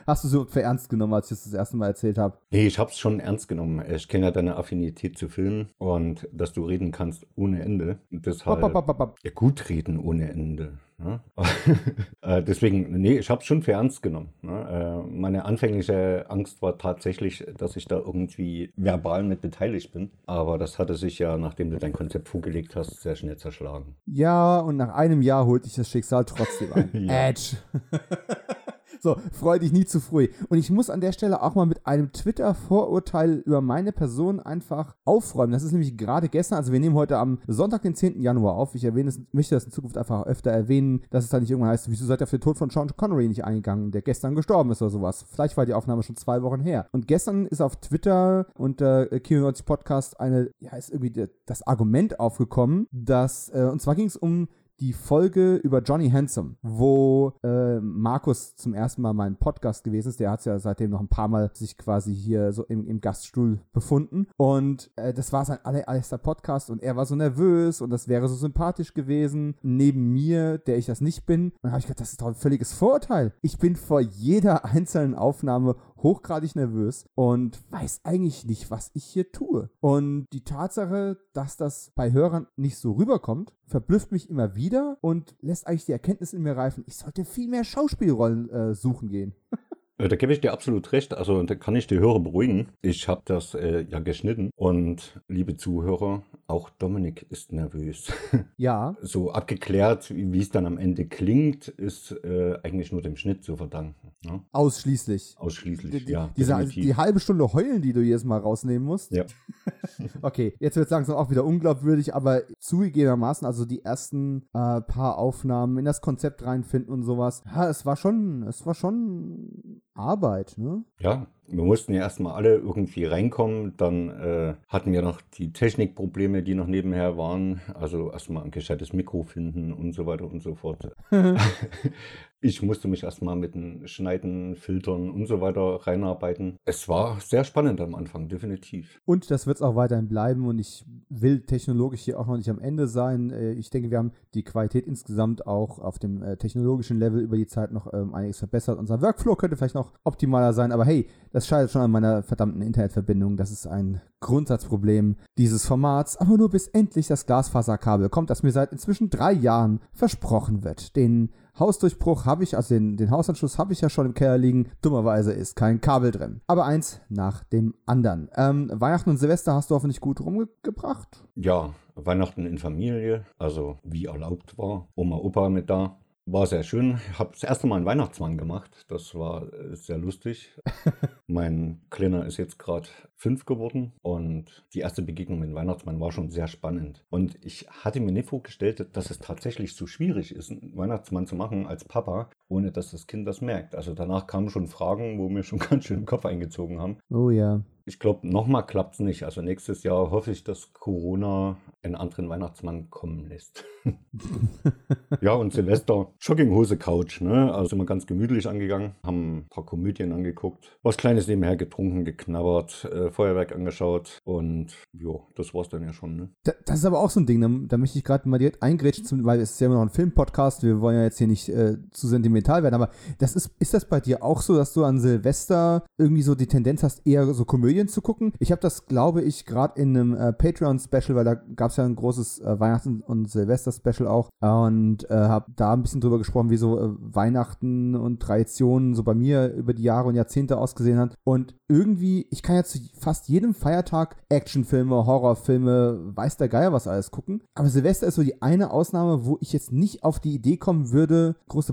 hast 0.06 0.24
du 0.24 0.28
so 0.28 0.44
für 0.44 0.62
ernst 0.62 0.88
genommen, 0.88 1.14
als 1.14 1.30
ich 1.30 1.38
das 1.38 1.44
das 1.44 1.54
erste 1.54 1.76
Mal 1.76 1.88
erzählt 1.88 2.18
habe? 2.18 2.38
Nee, 2.50 2.66
ich 2.66 2.78
habe 2.78 2.90
es 2.90 2.98
schon 2.98 3.20
ernst 3.20 3.48
genommen. 3.48 3.82
Ich 3.90 4.08
kenne 4.08 4.26
ja 4.26 4.30
deine 4.30 4.56
Affinität 4.56 5.18
zu 5.18 5.28
Filmen 5.28 5.70
und 5.78 6.28
dass 6.32 6.52
du 6.52 6.64
reden 6.64 6.92
kannst 6.92 7.26
ohne 7.36 7.62
Ende. 7.62 7.98
Und 8.10 8.26
Deshalb, 8.26 8.60
Bop, 8.60 8.72
bop, 8.72 8.98
bop, 8.98 9.18
ja, 9.22 9.30
gut 9.34 9.68
reden 9.68 9.98
ohne 9.98 10.30
Ende. 10.30 10.78
Ne? 10.98 11.20
äh, 12.22 12.42
deswegen, 12.42 13.00
nee, 13.00 13.18
ich 13.18 13.28
habe 13.28 13.40
es 13.40 13.46
schon 13.46 13.62
für 13.62 13.72
ernst 13.72 14.02
genommen. 14.02 14.32
Ne? 14.42 15.02
Äh, 15.04 15.10
meine 15.10 15.44
anfängliche 15.44 16.26
Angst 16.28 16.62
war 16.62 16.78
tatsächlich, 16.78 17.44
dass 17.56 17.76
ich 17.76 17.86
da 17.86 17.96
irgendwie 17.96 18.72
verbal 18.76 19.22
mit 19.22 19.40
beteiligt 19.40 19.92
bin. 19.92 20.10
Aber 20.26 20.56
das 20.56 20.78
hatte 20.78 20.94
sich 20.94 21.18
ja, 21.18 21.36
nachdem 21.36 21.70
du 21.70 21.78
dein 21.78 21.92
Konzept 21.92 22.28
vorgelegt 22.28 22.76
hast, 22.76 23.02
sehr 23.02 23.16
schnell 23.16 23.36
zerschlagen. 23.36 23.96
Ja, 24.06 24.60
und 24.60 24.76
nach 24.76 24.94
einem 24.94 25.22
Jahr 25.22 25.46
holt 25.46 25.64
dich 25.64 25.74
das 25.74 25.90
Schicksal 25.90 26.24
trotzdem 26.24 26.72
ein. 26.72 26.90
Ja. 27.04 27.28
Edge. 27.28 27.56
so, 29.04 29.18
freu 29.32 29.58
dich 29.58 29.70
nie 29.70 29.84
zu 29.84 30.00
früh. 30.00 30.28
Und 30.48 30.58
ich 30.58 30.70
muss 30.70 30.88
an 30.88 31.02
der 31.02 31.12
Stelle 31.12 31.42
auch 31.42 31.54
mal 31.54 31.66
mit 31.66 31.86
einem 31.86 32.10
Twitter-Vorurteil 32.10 33.42
über 33.44 33.60
meine 33.60 33.92
Person 33.92 34.40
einfach 34.40 34.96
aufräumen. 35.04 35.52
Das 35.52 35.62
ist 35.62 35.72
nämlich 35.72 35.96
gerade 35.96 36.30
gestern, 36.30 36.56
also 36.56 36.72
wir 36.72 36.80
nehmen 36.80 36.96
heute 36.96 37.18
am 37.18 37.38
Sonntag, 37.46 37.82
den 37.82 37.94
10. 37.94 38.20
Januar 38.22 38.54
auf. 38.54 38.74
Ich 38.74 38.82
erwähne 38.82 39.10
es, 39.10 39.20
möchte 39.32 39.54
das 39.54 39.64
in 39.64 39.72
Zukunft 39.72 39.98
einfach 39.98 40.24
öfter 40.24 40.50
erwähnen, 40.50 41.02
dass 41.10 41.24
es 41.24 41.30
da 41.30 41.38
nicht 41.38 41.50
irgendwann 41.50 41.70
heißt, 41.70 41.90
wieso 41.90 42.06
seid 42.06 42.22
ihr 42.22 42.24
auf 42.24 42.30
den 42.30 42.40
Tod 42.40 42.56
von 42.56 42.70
Sean 42.70 42.96
Connery 42.96 43.28
nicht 43.28 43.44
eingegangen, 43.44 43.90
der 43.90 44.00
gestern 44.00 44.34
gestorben 44.34 44.70
ist 44.70 44.80
oder 44.80 44.90
sowas. 44.90 45.26
Vielleicht 45.30 45.58
war 45.58 45.66
die 45.66 45.74
Aufnahme 45.74 46.02
schon 46.02 46.16
zwei 46.16 46.42
Wochen 46.42 46.60
her. 46.60 46.86
Und 46.92 47.06
gestern 47.06 47.46
ist 47.46 47.60
auf 47.60 47.76
Twitter 47.76 48.46
unter 48.56 49.12
äh, 49.12 49.20
Kino 49.20 49.42
90 49.42 49.66
Podcast 49.66 50.18
eine, 50.18 50.50
ja, 50.60 50.74
ist 50.76 50.90
irgendwie 50.90 51.28
das 51.44 51.66
Argument 51.66 52.18
aufgekommen, 52.18 52.86
dass, 52.90 53.50
äh, 53.50 53.68
und 53.70 53.82
zwar 53.82 53.96
ging 53.96 54.06
es 54.06 54.16
um 54.16 54.48
die 54.80 54.92
Folge 54.92 55.56
über 55.56 55.80
Johnny 55.82 56.10
Handsome, 56.10 56.56
wo 56.62 57.32
äh, 57.42 57.80
Markus 57.80 58.56
zum 58.56 58.74
ersten 58.74 59.02
Mal 59.02 59.12
mein 59.12 59.36
Podcast 59.36 59.84
gewesen 59.84 60.08
ist. 60.08 60.20
Der 60.20 60.30
hat 60.30 60.44
ja 60.44 60.58
seitdem 60.58 60.90
noch 60.90 61.00
ein 61.00 61.08
paar 61.08 61.28
Mal 61.28 61.50
sich 61.54 61.78
quasi 61.78 62.14
hier 62.14 62.52
so 62.52 62.64
im, 62.64 62.86
im 62.86 63.00
Gaststuhl 63.00 63.60
befunden. 63.72 64.26
Und 64.36 64.90
äh, 64.96 65.12
das 65.12 65.32
war 65.32 65.44
sein 65.44 65.58
allererster 65.64 66.18
Podcast 66.18 66.70
und 66.70 66.82
er 66.82 66.96
war 66.96 67.06
so 67.06 67.14
nervös 67.14 67.80
und 67.80 67.90
das 67.90 68.08
wäre 68.08 68.28
so 68.28 68.34
sympathisch 68.34 68.94
gewesen 68.94 69.54
neben 69.62 70.12
mir, 70.12 70.58
der 70.58 70.78
ich 70.78 70.86
das 70.86 71.00
nicht 71.00 71.26
bin. 71.26 71.50
Und 71.50 71.58
dann 71.62 71.72
habe 71.72 71.80
ich 71.80 71.86
gedacht, 71.86 72.00
das 72.00 72.10
ist 72.10 72.20
doch 72.20 72.28
ein 72.28 72.34
völliges 72.34 72.72
Vorurteil. 72.72 73.32
Ich 73.42 73.58
bin 73.58 73.76
vor 73.76 74.00
jeder 74.00 74.64
einzelnen 74.64 75.14
Aufnahme 75.14 75.76
hochgradig 75.96 76.56
nervös 76.56 77.06
und 77.14 77.60
weiß 77.70 78.00
eigentlich 78.04 78.44
nicht, 78.44 78.70
was 78.70 78.90
ich 78.94 79.04
hier 79.04 79.32
tue. 79.32 79.70
Und 79.80 80.26
die 80.32 80.44
Tatsache, 80.44 81.18
dass 81.32 81.56
das 81.56 81.92
bei 81.94 82.12
Hörern 82.12 82.46
nicht 82.56 82.78
so 82.78 82.92
rüberkommt, 82.92 83.54
verblüfft 83.66 84.12
mich 84.12 84.28
immer 84.28 84.54
wieder 84.54 84.98
und 85.00 85.34
lässt 85.40 85.66
eigentlich 85.66 85.86
die 85.86 85.92
Erkenntnis 85.92 86.32
in 86.32 86.42
mir 86.42 86.56
reifen, 86.56 86.84
ich 86.86 86.96
sollte 86.96 87.24
viel 87.24 87.48
mehr 87.48 87.64
Schauspielrollen 87.64 88.50
äh, 88.50 88.74
suchen 88.74 89.08
gehen. 89.08 89.34
Äh, 89.98 90.08
Da 90.08 90.16
gebe 90.16 90.32
ich 90.32 90.40
dir 90.40 90.52
absolut 90.52 90.92
recht. 90.92 91.14
Also 91.14 91.42
da 91.42 91.54
kann 91.54 91.76
ich 91.76 91.86
die 91.86 91.98
Hörer 91.98 92.20
beruhigen. 92.20 92.68
Ich 92.82 93.08
habe 93.08 93.22
das 93.24 93.54
äh, 93.54 93.86
ja 93.88 94.00
geschnitten. 94.00 94.50
Und 94.56 95.20
liebe 95.28 95.56
Zuhörer, 95.56 96.22
auch 96.46 96.70
Dominik 96.70 97.26
ist 97.30 97.52
nervös. 97.52 98.12
Ja, 98.56 98.96
so 99.00 99.32
abgeklärt, 99.32 100.10
wie 100.14 100.38
es 100.38 100.50
dann 100.50 100.66
am 100.66 100.78
Ende 100.78 101.06
klingt, 101.06 101.68
ist 101.68 102.12
äh, 102.24 102.56
eigentlich 102.62 102.92
nur 102.92 103.02
dem 103.02 103.16
Schnitt 103.16 103.42
zu 103.42 103.56
verdanken. 103.56 104.12
Ne? 104.24 104.42
ausschließlich. 104.52 105.34
Ausschließlich, 105.38 106.04
Die, 106.06 106.12
ja. 106.12 106.30
diese, 106.36 106.64
die 106.66 106.94
halbe 106.96 107.20
Stunde 107.20 107.52
heulen, 107.52 107.82
die 107.82 107.92
du 107.92 108.00
jedes 108.00 108.24
Mal 108.24 108.38
rausnehmen 108.38 108.86
musst. 108.86 109.12
ja. 109.12 109.24
Okay, 110.22 110.54
jetzt 110.60 110.76
wird 110.76 110.86
es 110.86 110.90
langsam 110.90 111.16
auch 111.16 111.30
wieder 111.30 111.44
unglaubwürdig, 111.44 112.14
aber 112.14 112.42
zugegebenermaßen, 112.58 113.46
also 113.46 113.64
die 113.64 113.84
ersten 113.84 114.42
äh, 114.54 114.80
paar 114.80 115.18
Aufnahmen 115.18 115.78
in 115.78 115.84
das 115.84 116.00
Konzept 116.00 116.44
reinfinden 116.44 116.92
und 116.92 117.02
sowas, 117.02 117.42
ja, 117.46 117.68
es 117.68 117.84
war 117.84 117.96
schon, 117.96 118.42
es 118.44 118.64
war 118.66 118.74
schon 118.74 119.82
Arbeit, 119.94 120.54
ne? 120.56 120.84
ja, 120.98 121.26
wir 121.46 121.64
mussten 121.64 121.92
ja 121.92 122.00
erstmal 122.02 122.34
alle 122.34 122.56
irgendwie 122.56 123.04
reinkommen. 123.04 123.76
Dann 123.76 124.08
äh, 124.08 124.54
hatten 124.68 124.92
wir 124.92 125.02
noch 125.02 125.20
die 125.20 125.52
Technikprobleme, 125.52 126.42
die 126.42 126.54
noch 126.54 126.66
nebenher 126.66 127.16
waren. 127.16 127.60
Also 127.74 128.10
erstmal 128.10 128.44
ein 128.44 128.50
gescheites 128.50 128.92
Mikro 128.92 129.22
finden 129.22 129.72
und 129.72 129.92
so 129.92 130.06
weiter 130.06 130.30
und 130.30 130.42
so 130.42 130.54
fort. 130.54 130.90
Ich 132.46 132.60
musste 132.60 132.88
mich 132.88 133.04
erstmal 133.04 133.36
mit 133.36 133.54
dem 133.54 133.86
Schneiden, 133.86 134.54
Filtern 134.56 135.10
und 135.10 135.26
so 135.26 135.40
weiter 135.40 135.78
reinarbeiten. 135.86 136.58
Es 136.66 136.90
war 136.90 137.18
sehr 137.18 137.42
spannend 137.42 137.80
am 137.80 137.94
Anfang, 137.94 138.28
definitiv. 138.28 139.00
Und 139.06 139.30
das 139.30 139.46
wird 139.46 139.56
es 139.56 139.62
auch 139.62 139.76
weiterhin 139.76 140.08
bleiben 140.08 140.46
und 140.46 140.58
ich 140.58 140.84
will 141.08 141.40
technologisch 141.40 142.02
hier 142.02 142.20
auch 142.20 142.26
noch 142.26 142.36
nicht 142.36 142.50
am 142.50 142.58
Ende 142.58 142.86
sein. 142.86 143.30
Äh, 143.30 143.52
Ich 143.52 143.70
denke, 143.70 143.90
wir 143.90 143.96
haben 143.96 144.12
die 144.34 144.42
Qualität 144.42 144.86
insgesamt 144.86 145.46
auch 145.46 145.78
auf 145.78 145.98
dem 145.98 146.22
äh, 146.22 146.36
technologischen 146.36 146.98
Level 146.98 147.22
über 147.22 147.38
die 147.38 147.46
Zeit 147.46 147.72
noch 147.72 147.90
ähm, 147.94 148.14
einiges 148.14 148.40
verbessert. 148.40 148.78
Unser 148.78 149.00
Workflow 149.00 149.36
könnte 149.36 149.56
vielleicht 149.56 149.74
noch 149.74 149.94
optimaler 150.04 150.52
sein, 150.52 150.70
aber 150.70 150.84
hey, 150.84 151.08
das 151.32 151.46
scheitert 151.46 151.70
schon 151.70 151.80
an 151.80 151.90
meiner 151.90 152.22
verdammten 152.22 152.60
Internetverbindung. 152.60 153.38
Das 153.38 153.52
ist 153.52 153.66
ein 153.66 154.02
Grundsatzproblem 154.20 155.16
dieses 155.38 155.66
Formats, 155.66 156.18
aber 156.18 156.36
nur 156.36 156.50
bis 156.50 156.68
endlich 156.68 157.06
das 157.06 157.24
Glasfaserkabel 157.24 158.10
kommt, 158.10 158.28
das 158.28 158.42
mir 158.42 158.52
seit 158.52 158.70
inzwischen 158.70 159.08
drei 159.08 159.32
Jahren 159.32 159.80
versprochen 159.92 160.62
wird. 160.62 160.94
Den 160.94 161.30
Hausdurchbruch 161.58 162.26
habe 162.26 162.42
ich, 162.42 162.56
also 162.56 162.74
den, 162.74 162.96
den 162.96 163.10
Hausanschluss 163.10 163.58
habe 163.58 163.72
ich 163.72 163.80
ja 163.80 163.88
schon 163.88 164.06
im 164.06 164.14
Keller 164.14 164.38
liegen. 164.38 164.70
Dummerweise 164.82 165.32
ist 165.32 165.54
kein 165.54 165.80
Kabel 165.80 166.10
drin. 166.10 166.40
Aber 166.46 166.64
eins 166.64 167.00
nach 167.08 167.44
dem 167.44 167.74
anderen. 167.86 168.28
Ähm, 168.36 168.70
Weihnachten 168.72 169.10
und 169.10 169.18
Silvester 169.18 169.54
hast 169.54 169.70
du 169.70 169.74
hoffentlich 169.74 170.00
gut 170.00 170.20
rumgebracht? 170.20 171.24
Ja, 171.36 171.70
Weihnachten 171.94 172.46
in 172.46 172.58
Familie, 172.58 173.24
also 173.38 173.78
wie 173.84 174.06
erlaubt 174.06 174.58
war. 174.58 174.88
Oma, 174.96 175.16
Opa 175.16 175.48
mit 175.48 175.70
da. 175.70 175.96
War 176.26 176.46
sehr 176.46 176.62
schön. 176.62 176.98
Ich 177.10 177.18
habe 177.18 177.32
das 177.32 177.42
erste 177.42 177.66
Mal 177.66 177.76
einen 177.76 177.84
Weihnachtsmann 177.84 178.38
gemacht. 178.38 178.86
Das 178.88 179.14
war 179.14 179.52
äh, 179.52 179.76
sehr 179.76 179.98
lustig. 179.98 180.58
mein 181.26 181.82
Kleiner 181.90 182.24
ist 182.24 182.38
jetzt 182.38 182.58
gerade 182.58 182.88
fünf 183.14 183.44
geworden 183.44 183.92
und 184.00 184.64
die 184.72 184.80
erste 184.80 185.02
Begegnung 185.02 185.38
mit 185.38 185.50
dem 185.50 185.54
Weihnachtsmann 185.54 186.00
war 186.00 186.12
schon 186.12 186.30
sehr 186.30 186.46
spannend. 186.46 187.04
Und 187.10 187.36
ich 187.44 187.68
hatte 187.68 188.00
mir 188.00 188.12
nicht 188.12 188.30
vorgestellt, 188.30 188.88
dass 188.96 189.10
es 189.10 189.18
tatsächlich 189.18 189.76
so 189.76 189.86
schwierig 189.86 190.34
ist, 190.34 190.50
einen 190.50 190.74
Weihnachtsmann 190.74 191.26
zu 191.26 191.36
machen 191.36 191.66
als 191.66 191.84
Papa, 191.84 192.30
ohne 192.48 192.72
dass 192.72 192.90
das 192.90 193.06
Kind 193.06 193.26
das 193.26 193.40
merkt. 193.40 193.74
Also 193.74 193.94
danach 193.94 194.26
kamen 194.26 194.50
schon 194.50 194.68
Fragen, 194.68 195.18
wo 195.18 195.28
mir 195.28 195.42
schon 195.42 195.58
ganz 195.70 195.84
schön 195.84 196.00
den 196.00 196.06
Kopf 196.06 196.26
eingezogen 196.26 196.80
haben. 196.80 196.98
Oh 197.10 197.30
ja. 197.30 197.62
Ich 197.86 197.98
glaube, 197.98 198.26
nochmal 198.26 198.64
klappt 198.64 198.94
es 198.94 199.00
nicht. 199.00 199.24
Also 199.24 199.42
nächstes 199.42 199.82
Jahr 199.82 200.10
hoffe 200.10 200.30
ich, 200.30 200.42
dass 200.42 200.72
Corona 200.72 201.58
einen 201.82 201.96
anderen 201.96 202.30
Weihnachtsmann 202.30 202.88
kommen 202.88 203.28
lässt. 203.28 203.64
ja, 205.20 205.34
und 205.34 205.52
Silvester, 205.52 206.12
Jogginghose 206.18 206.78
Couch, 206.78 207.20
ne? 207.20 207.52
Also 207.52 207.70
sind 207.70 207.78
wir 207.78 207.84
ganz 207.84 208.06
gemütlich 208.06 208.48
angegangen, 208.48 208.94
haben 209.04 209.38
ein 209.38 209.46
paar 209.50 209.66
Komödien 209.66 210.12
angeguckt, 210.12 210.78
was 210.82 210.96
Kleines 210.96 211.28
nebenher 211.28 211.56
getrunken, 211.58 212.06
geknabbert, 212.06 212.86
äh, 212.86 213.10
Feuerwerk 213.10 213.54
angeschaut 213.54 214.18
und 214.24 214.74
ja, 214.94 215.12
das 215.36 215.52
war's 215.52 215.68
dann 215.68 215.82
ja 215.82 215.92
schon, 215.92 216.16
ne? 216.16 216.30
Da, 216.44 216.52
das 216.64 216.78
ist 216.78 216.84
aber 216.86 217.00
auch 217.00 217.10
so 217.10 217.20
ein 217.20 217.26
Ding, 217.26 217.42
da, 217.42 217.50
da 217.68 217.76
möchte 217.76 217.98
ich 217.98 218.04
gerade 218.04 218.26
mal 218.26 218.38
direkt 218.38 218.62
eingrätschen, 218.62 219.24
weil 219.26 219.40
es 219.40 219.50
ist 219.52 219.60
ja 219.60 219.66
immer 219.66 219.76
noch 219.76 219.82
ein 219.82 219.90
Filmpodcast, 219.90 220.62
wir 220.62 220.80
wollen 220.80 220.96
ja 220.96 221.04
jetzt 221.04 221.18
hier 221.18 221.26
nicht 221.26 221.50
äh, 221.50 221.76
zu 221.90 222.08
sentimental 222.08 222.33
werden, 222.62 222.74
aber 222.74 222.90
das 223.18 223.36
ist, 223.36 223.50
ist 223.58 223.74
das 223.74 223.84
bei 223.84 224.00
dir 224.00 224.22
auch 224.22 224.42
so, 224.42 224.56
dass 224.56 224.72
du 224.72 224.84
an 224.84 224.98
Silvester 224.98 225.84
irgendwie 225.98 226.22
so 226.22 226.34
die 226.34 226.46
Tendenz 226.46 226.82
hast, 226.82 227.06
eher 227.06 227.32
so 227.34 227.44
Komödien 227.44 227.88
zu 227.88 228.02
gucken? 228.02 228.32
Ich 228.38 228.50
habe 228.50 228.60
das, 228.60 228.86
glaube 228.86 229.22
ich, 229.22 229.46
gerade 229.46 229.80
in 229.80 229.96
einem 229.96 230.16
äh, 230.16 230.32
Patreon-Special, 230.32 231.14
weil 231.14 231.24
da 231.24 231.34
gab 231.34 231.70
es 231.70 231.76
ja 231.76 231.84
ein 231.84 231.96
großes 231.96 232.40
äh, 232.40 232.60
Weihnachten- 232.60 233.00
und 233.00 233.30
Silvester-Special 233.30 234.08
auch 234.08 234.28
und 234.40 235.08
äh, 235.10 235.14
habe 235.14 235.52
da 235.56 235.72
ein 235.72 235.82
bisschen 235.82 236.00
drüber 236.00 236.18
gesprochen, 236.18 236.50
wie 236.50 236.56
so 236.56 236.78
äh, 236.78 236.88
Weihnachten 236.98 237.94
und 237.94 238.20
Traditionen 238.20 238.94
so 238.94 239.02
bei 239.02 239.14
mir 239.14 239.52
über 239.52 239.74
die 239.74 239.82
Jahre 239.82 240.08
und 240.08 240.14
Jahrzehnte 240.14 240.58
ausgesehen 240.58 240.98
hat 240.98 241.14
und 241.24 241.54
irgendwie, 241.68 242.26
ich 242.30 242.42
kann 242.42 242.56
ja 242.56 242.64
zu 242.64 242.78
fast 242.98 243.28
jedem 243.28 243.54
Feiertag 243.54 244.16
Actionfilme, 244.28 245.06
Horrorfilme, 245.06 246.12
weiß 246.14 246.36
der 246.36 246.48
Geier 246.48 246.72
was 246.72 246.86
alles 246.86 247.10
gucken. 247.10 247.42
Aber 247.54 247.68
Silvester 247.68 248.06
ist 248.06 248.16
so 248.16 248.22
die 248.22 248.42
eine 248.42 248.70
Ausnahme, 248.70 249.24
wo 249.24 249.38
ich 249.40 249.52
jetzt 249.52 249.72
nicht 249.72 250.04
auf 250.04 250.20
die 250.20 250.34
Idee 250.34 250.56
kommen 250.56 250.90
würde, 250.90 251.36
große 251.48 251.72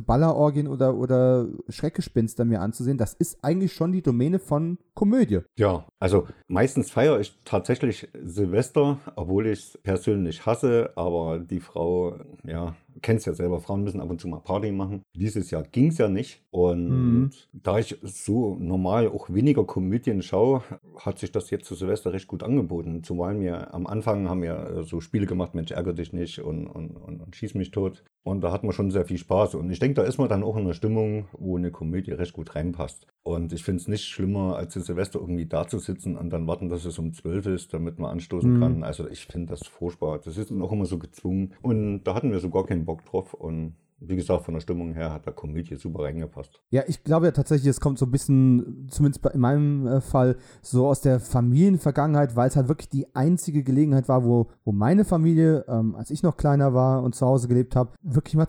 Ballerorgien 0.52 0.68
oder, 0.68 0.96
oder 0.96 1.48
Schreckgespenster 1.70 2.46
mir 2.46 2.62
anzusehen. 2.62 2.98
Das 2.98 3.14
ist 3.14 3.44
eigentlich 3.44 3.74
schon 3.74 3.92
die 3.92 4.02
Domäne 4.02 4.40
von 4.40 4.78
Komödie. 4.94 5.40
Ja, 5.58 5.86
also 6.00 6.28
meistens 6.48 6.92
feiere 6.92 7.20
ich 7.20 7.38
tatsächlich 7.46 8.10
Silvester, 8.24 9.00
obwohl 9.16 9.48
ich 9.48 9.60
es 9.60 9.78
persönlich 9.82 10.46
hasse, 10.46 10.92
aber 10.96 11.40
die 11.40 11.60
Frau, 11.60 12.20
ja, 12.44 12.76
kennst 13.02 13.26
ja 13.26 13.34
selber, 13.34 13.60
Frauen 13.60 13.84
müssen 13.84 14.02
ab 14.02 14.10
und 14.10 14.20
zu 14.20 14.28
mal 14.28 14.40
Party 14.40 14.72
machen. 14.72 15.04
Dieses 15.16 15.52
Jahr 15.52 15.64
ging 15.64 15.88
es 15.88 15.98
ja 15.98 16.08
nicht. 16.08 16.44
Und 16.52 16.90
mhm. 16.90 17.30
da 17.54 17.80
ich 17.80 17.98
so 18.04 18.56
normal 18.60 19.08
auch 19.08 19.30
weniger 19.30 19.64
Komödien 19.64 20.22
schaue, 20.22 20.64
hat 20.98 21.20
sich 21.20 21.32
das 21.32 21.50
jetzt 21.50 21.66
zu 21.66 21.76
Silvester 21.76 22.14
recht 22.14 22.28
gut 22.28 22.44
angeboten. 22.44 23.04
Zumal 23.04 23.40
wir 23.40 23.74
am 23.74 23.88
Anfang 23.88 24.30
haben 24.30 24.42
wir 24.42 24.84
so 24.84 25.00
Spiele 25.02 25.26
gemacht, 25.26 25.56
Mensch, 25.56 25.72
ärgere 25.72 25.94
dich 25.94 26.14
nicht 26.14 26.40
und, 26.40 26.68
und, 26.68 26.98
und, 26.98 27.22
und 27.22 27.36
schieß 27.36 27.56
mich 27.56 27.72
tot. 27.72 28.04
Und 28.24 28.42
da 28.42 28.52
hat 28.52 28.64
man 28.64 28.74
schon 28.74 28.92
sehr 28.92 29.06
viel 29.06 29.18
Spaß. 29.18 29.56
Und 29.56 29.72
ich 29.72 29.80
denke, 29.80 29.96
da 29.96 30.04
ist 30.04 30.20
man 30.20 30.30
dann 30.30 30.44
auch 30.44 30.56
in 30.56 30.64
einer 30.64 30.74
Stimmung, 30.74 31.26
wo 31.34 31.58
eine 31.58 31.72
Komödie 31.72 32.12
recht 32.12 32.34
gut 32.34 32.56
reinpasst. 32.56 33.08
Und 33.24 33.54
ich 33.54 33.64
finde 33.64 33.82
es 33.82 33.88
nicht 33.88 34.04
schlimmer, 34.04 34.56
als 34.56 34.76
in 34.76 34.84
Silvester 34.84 35.20
irgendwie 35.20 35.46
da 35.46 35.68
zu 35.68 35.80
sitzen 35.80 36.18
und 36.18 36.32
dann 36.32 36.48
warten, 36.48 36.70
dass 36.70 36.86
es 36.86 37.00
um 37.00 37.14
zwölf 37.14 37.46
ist, 37.46 37.74
damit 37.74 38.00
man 38.00 38.12
anstoßen 38.12 38.58
mhm. 38.58 38.60
kann. 38.60 38.84
Also 38.84 39.08
ich 39.08 39.26
finde 39.26 39.48
das 39.48 39.68
furchtbar. 39.68 40.20
Das 40.24 40.38
ist 40.38 40.52
dann 40.52 40.62
auch 40.62 40.72
immer 40.72 40.86
so 40.86 41.00
gezwungen. 41.00 41.54
Und 41.62 42.04
da 42.04 42.14
hatten 42.14 42.32
wir 42.32 42.40
so 42.40 42.50
gar 42.50 42.66
keinen 42.66 42.81
Bock 42.86 43.06
drauf. 43.06 43.34
Und 43.34 43.76
wie 44.04 44.16
gesagt, 44.16 44.46
von 44.46 44.56
der 44.56 44.62
Stimmung 44.62 44.94
her 44.94 45.14
hat 45.14 45.26
der 45.28 45.34
Komödie 45.34 45.76
super 45.76 46.04
reingepasst. 46.04 46.60
Ja, 46.72 46.84
ich 46.88 47.04
glaube 47.04 47.28
ja 47.28 47.32
tatsächlich, 47.32 47.70
es 47.70 47.80
kommt 47.80 48.00
so 48.00 48.06
ein 48.06 48.12
bisschen, 48.12 48.88
zumindest 48.90 49.24
in 49.28 49.40
meinem 49.40 49.88
äh, 49.88 50.02
Fall, 50.02 50.38
so 50.62 50.88
aus 50.88 51.02
der 51.02 51.20
Familienvergangenheit, 51.20 52.36
weil 52.36 52.48
es 52.48 52.56
halt 52.56 52.68
wirklich 52.68 52.90
die 52.90 53.16
einzige 53.16 53.64
Gelegenheit 53.64 54.10
war, 54.10 54.26
wo, 54.26 54.48
wo 54.66 54.72
meine 54.72 55.06
Familie, 55.06 55.66
ähm, 55.68 55.96
als 55.96 56.10
ich 56.10 56.24
noch 56.24 56.36
kleiner 56.36 56.74
war 56.74 57.04
und 57.04 57.14
zu 57.14 57.28
Hause 57.28 57.48
gelebt 57.48 57.76
habe, 57.76 57.92
wirklich 58.02 58.36
mal 58.36 58.48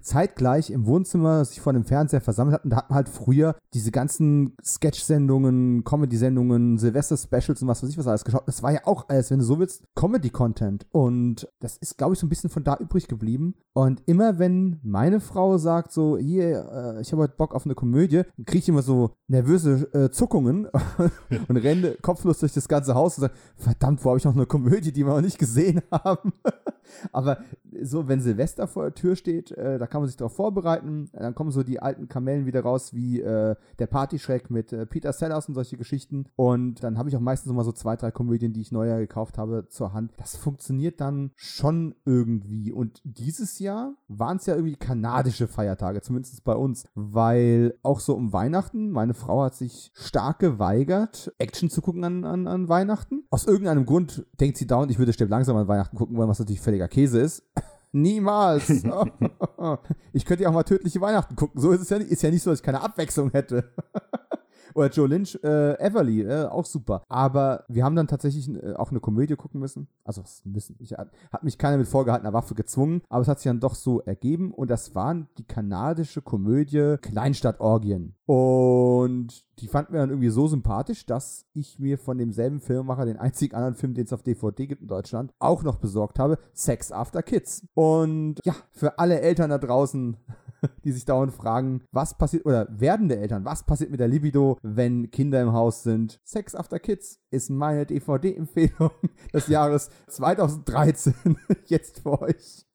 zeitgleich 0.00 0.70
im 0.70 0.86
Wohnzimmer 0.86 1.44
sich 1.44 1.60
vor 1.60 1.72
dem 1.72 1.84
Fernseher 1.84 2.20
versammelt 2.20 2.54
hatten. 2.54 2.70
Da 2.70 2.76
hatten 2.76 2.92
wir 2.92 2.96
halt 2.96 3.08
früher 3.08 3.56
diese 3.74 3.90
ganzen 3.90 4.54
Sketch-Sendungen, 4.64 5.82
Comedy-Sendungen, 5.84 6.78
Silvester-Specials 6.78 7.62
und 7.62 7.68
was 7.68 7.82
weiß 7.82 7.90
ich 7.90 7.98
was 7.98 8.06
alles 8.06 8.24
geschaut. 8.24 8.44
Das 8.46 8.62
war 8.62 8.72
ja 8.72 8.80
auch 8.84 9.08
alles, 9.08 9.30
wenn 9.30 9.40
du 9.40 9.44
so 9.44 9.58
willst, 9.58 9.84
Comedy-Content. 9.96 10.86
Und 10.92 11.48
das 11.60 11.76
ist, 11.76 11.98
glaube 11.98 12.14
ich, 12.14 12.20
so 12.20 12.26
ein 12.26 12.30
bisschen 12.30 12.50
von 12.50 12.62
da 12.62 12.76
übrig 12.76 13.08
geblieben. 13.08 13.54
Und 13.72 14.02
immer 14.06 14.38
wenn 14.38 14.78
meine 14.92 15.20
Frau 15.20 15.56
sagt 15.56 15.90
so, 15.90 16.18
hier, 16.18 16.96
äh, 16.98 17.00
ich 17.00 17.12
habe 17.12 17.22
heute 17.22 17.34
Bock 17.38 17.54
auf 17.54 17.64
eine 17.64 17.74
Komödie, 17.74 18.24
kriege 18.44 18.58
ich 18.58 18.68
immer 18.68 18.82
so 18.82 19.12
nervöse 19.26 19.88
äh, 19.94 20.10
Zuckungen 20.10 20.68
und 21.48 21.56
renne 21.56 21.96
kopflos 22.02 22.40
durch 22.40 22.52
das 22.52 22.68
ganze 22.68 22.94
Haus 22.94 23.16
und 23.16 23.22
sage, 23.22 23.34
verdammt, 23.56 24.04
wo 24.04 24.10
habe 24.10 24.18
ich 24.18 24.24
noch 24.26 24.36
eine 24.36 24.44
Komödie, 24.44 24.92
die 24.92 25.06
wir 25.06 25.14
noch 25.14 25.22
nicht 25.22 25.38
gesehen 25.38 25.80
haben? 25.90 26.34
Aber 27.12 27.38
so, 27.82 28.08
wenn 28.08 28.20
Silvester 28.20 28.68
vor 28.68 28.84
der 28.84 28.94
Tür 28.94 29.16
steht, 29.16 29.50
äh, 29.52 29.78
da 29.78 29.86
kann 29.86 30.02
man 30.02 30.08
sich 30.08 30.16
darauf 30.16 30.34
vorbereiten. 30.34 31.08
Dann 31.12 31.34
kommen 31.34 31.50
so 31.50 31.62
die 31.62 31.80
alten 31.80 32.08
Kamellen 32.08 32.46
wieder 32.46 32.60
raus, 32.60 32.92
wie 32.92 33.20
äh, 33.20 33.56
der 33.78 33.86
Partyschreck 33.86 34.50
mit 34.50 34.72
äh, 34.72 34.84
Peter 34.86 35.12
Sellers 35.12 35.48
und 35.48 35.54
solche 35.54 35.76
Geschichten. 35.76 36.26
Und 36.36 36.82
dann 36.82 36.98
habe 36.98 37.08
ich 37.08 37.16
auch 37.16 37.20
meistens 37.20 37.50
immer 37.50 37.64
so 37.64 37.72
zwei, 37.72 37.96
drei 37.96 38.10
Komödien, 38.10 38.52
die 38.52 38.60
ich 38.60 38.72
neuer 38.72 38.98
gekauft 38.98 39.38
habe, 39.38 39.66
zur 39.68 39.92
Hand. 39.92 40.12
Das 40.18 40.36
funktioniert 40.36 41.00
dann 41.00 41.30
schon 41.34 41.94
irgendwie. 42.04 42.72
Und 42.72 43.00
dieses 43.04 43.58
Jahr 43.58 43.94
waren 44.08 44.36
es 44.36 44.46
ja 44.46 44.54
irgendwie 44.54 44.76
kanadische 44.82 45.46
Feiertage, 45.46 46.02
zumindest 46.02 46.42
bei 46.44 46.54
uns, 46.54 46.86
weil 46.94 47.74
auch 47.82 48.00
so 48.00 48.14
um 48.14 48.32
Weihnachten, 48.32 48.90
meine 48.90 49.14
Frau 49.14 49.44
hat 49.44 49.54
sich 49.54 49.92
stark 49.94 50.40
geweigert, 50.40 51.32
Action 51.38 51.70
zu 51.70 51.80
gucken 51.80 52.04
an, 52.04 52.24
an, 52.24 52.46
an 52.46 52.68
Weihnachten. 52.68 53.24
Aus 53.30 53.46
irgendeinem 53.46 53.86
Grund 53.86 54.26
denkt 54.40 54.58
sie 54.58 54.66
dauernd, 54.66 54.90
ich 54.90 54.98
würde 54.98 55.12
Stipp 55.12 55.30
langsam 55.30 55.56
an 55.56 55.68
Weihnachten 55.68 55.96
gucken 55.96 56.16
wollen, 56.16 56.28
was 56.28 56.38
natürlich 56.38 56.60
völliger 56.60 56.88
Käse 56.88 57.20
ist. 57.20 57.44
Niemals. 57.92 58.70
ich 60.12 60.24
könnte 60.24 60.42
ja 60.42 60.48
auch 60.48 60.54
mal 60.54 60.62
tödliche 60.62 61.00
Weihnachten 61.00 61.36
gucken. 61.36 61.60
So 61.60 61.72
ist 61.72 61.82
es 61.82 61.90
ja 61.90 61.98
nicht. 61.98 62.10
Ist 62.10 62.22
ja 62.22 62.30
nicht 62.30 62.42
so, 62.42 62.50
dass 62.50 62.60
ich 62.60 62.64
keine 62.64 62.80
Abwechslung 62.80 63.30
hätte. 63.30 63.70
Oder 64.74 64.88
Joe 64.88 65.08
Lynch, 65.08 65.38
äh, 65.42 65.78
Everly, 65.78 66.22
äh, 66.22 66.46
auch 66.46 66.64
super. 66.64 67.02
Aber 67.08 67.64
wir 67.68 67.84
haben 67.84 67.96
dann 67.96 68.08
tatsächlich 68.08 68.48
äh, 68.48 68.74
auch 68.74 68.90
eine 68.90 69.00
Komödie 69.00 69.36
gucken 69.36 69.60
müssen. 69.60 69.88
Also 70.04 70.22
müssen. 70.44 70.76
Ich, 70.78 70.92
hat, 70.92 71.10
hat 71.32 71.44
mich 71.44 71.58
keiner 71.58 71.76
mit 71.76 71.88
vorgehaltener 71.88 72.32
Waffe 72.32 72.54
gezwungen, 72.54 73.02
aber 73.08 73.22
es 73.22 73.28
hat 73.28 73.38
sich 73.38 73.50
dann 73.50 73.60
doch 73.60 73.74
so 73.74 74.00
ergeben. 74.00 74.52
Und 74.52 74.70
das 74.70 74.94
waren 74.94 75.28
die 75.38 75.44
kanadische 75.44 76.22
Komödie 76.22 76.96
Kleinstadtorgien. 77.00 78.14
Und 78.26 79.44
die 79.58 79.68
fanden 79.68 79.92
wir 79.92 80.00
dann 80.00 80.10
irgendwie 80.10 80.30
so 80.30 80.48
sympathisch, 80.48 81.06
dass 81.06 81.44
ich 81.52 81.78
mir 81.78 81.98
von 81.98 82.18
demselben 82.18 82.60
Filmemacher 82.60 83.04
den 83.04 83.18
einzigen 83.18 83.54
anderen 83.54 83.74
Film, 83.74 83.94
den 83.94 84.04
es 84.04 84.12
auf 84.12 84.22
DVD 84.22 84.66
gibt 84.66 84.82
in 84.82 84.88
Deutschland, 84.88 85.32
auch 85.38 85.62
noch 85.62 85.76
besorgt 85.76 86.18
habe: 86.18 86.38
Sex 86.54 86.92
After 86.92 87.22
Kids. 87.22 87.66
Und 87.74 88.36
ja, 88.44 88.54
für 88.70 88.98
alle 88.98 89.20
Eltern 89.20 89.50
da 89.50 89.58
draußen 89.58 90.16
die 90.84 90.92
sich 90.92 91.04
dauernd 91.04 91.32
fragen, 91.32 91.82
was 91.92 92.16
passiert, 92.16 92.46
oder 92.46 92.66
werdende 92.70 93.16
Eltern, 93.16 93.44
was 93.44 93.64
passiert 93.64 93.90
mit 93.90 94.00
der 94.00 94.08
Libido, 94.08 94.58
wenn 94.62 95.10
Kinder 95.10 95.40
im 95.40 95.52
Haus 95.52 95.82
sind. 95.82 96.20
Sex 96.24 96.54
After 96.54 96.78
Kids 96.78 97.20
ist 97.30 97.50
meine 97.50 97.86
DVD-Empfehlung 97.86 98.90
des 99.32 99.48
Jahres 99.48 99.90
2013 100.08 101.14
jetzt 101.66 102.00
für 102.00 102.20
euch. 102.22 102.66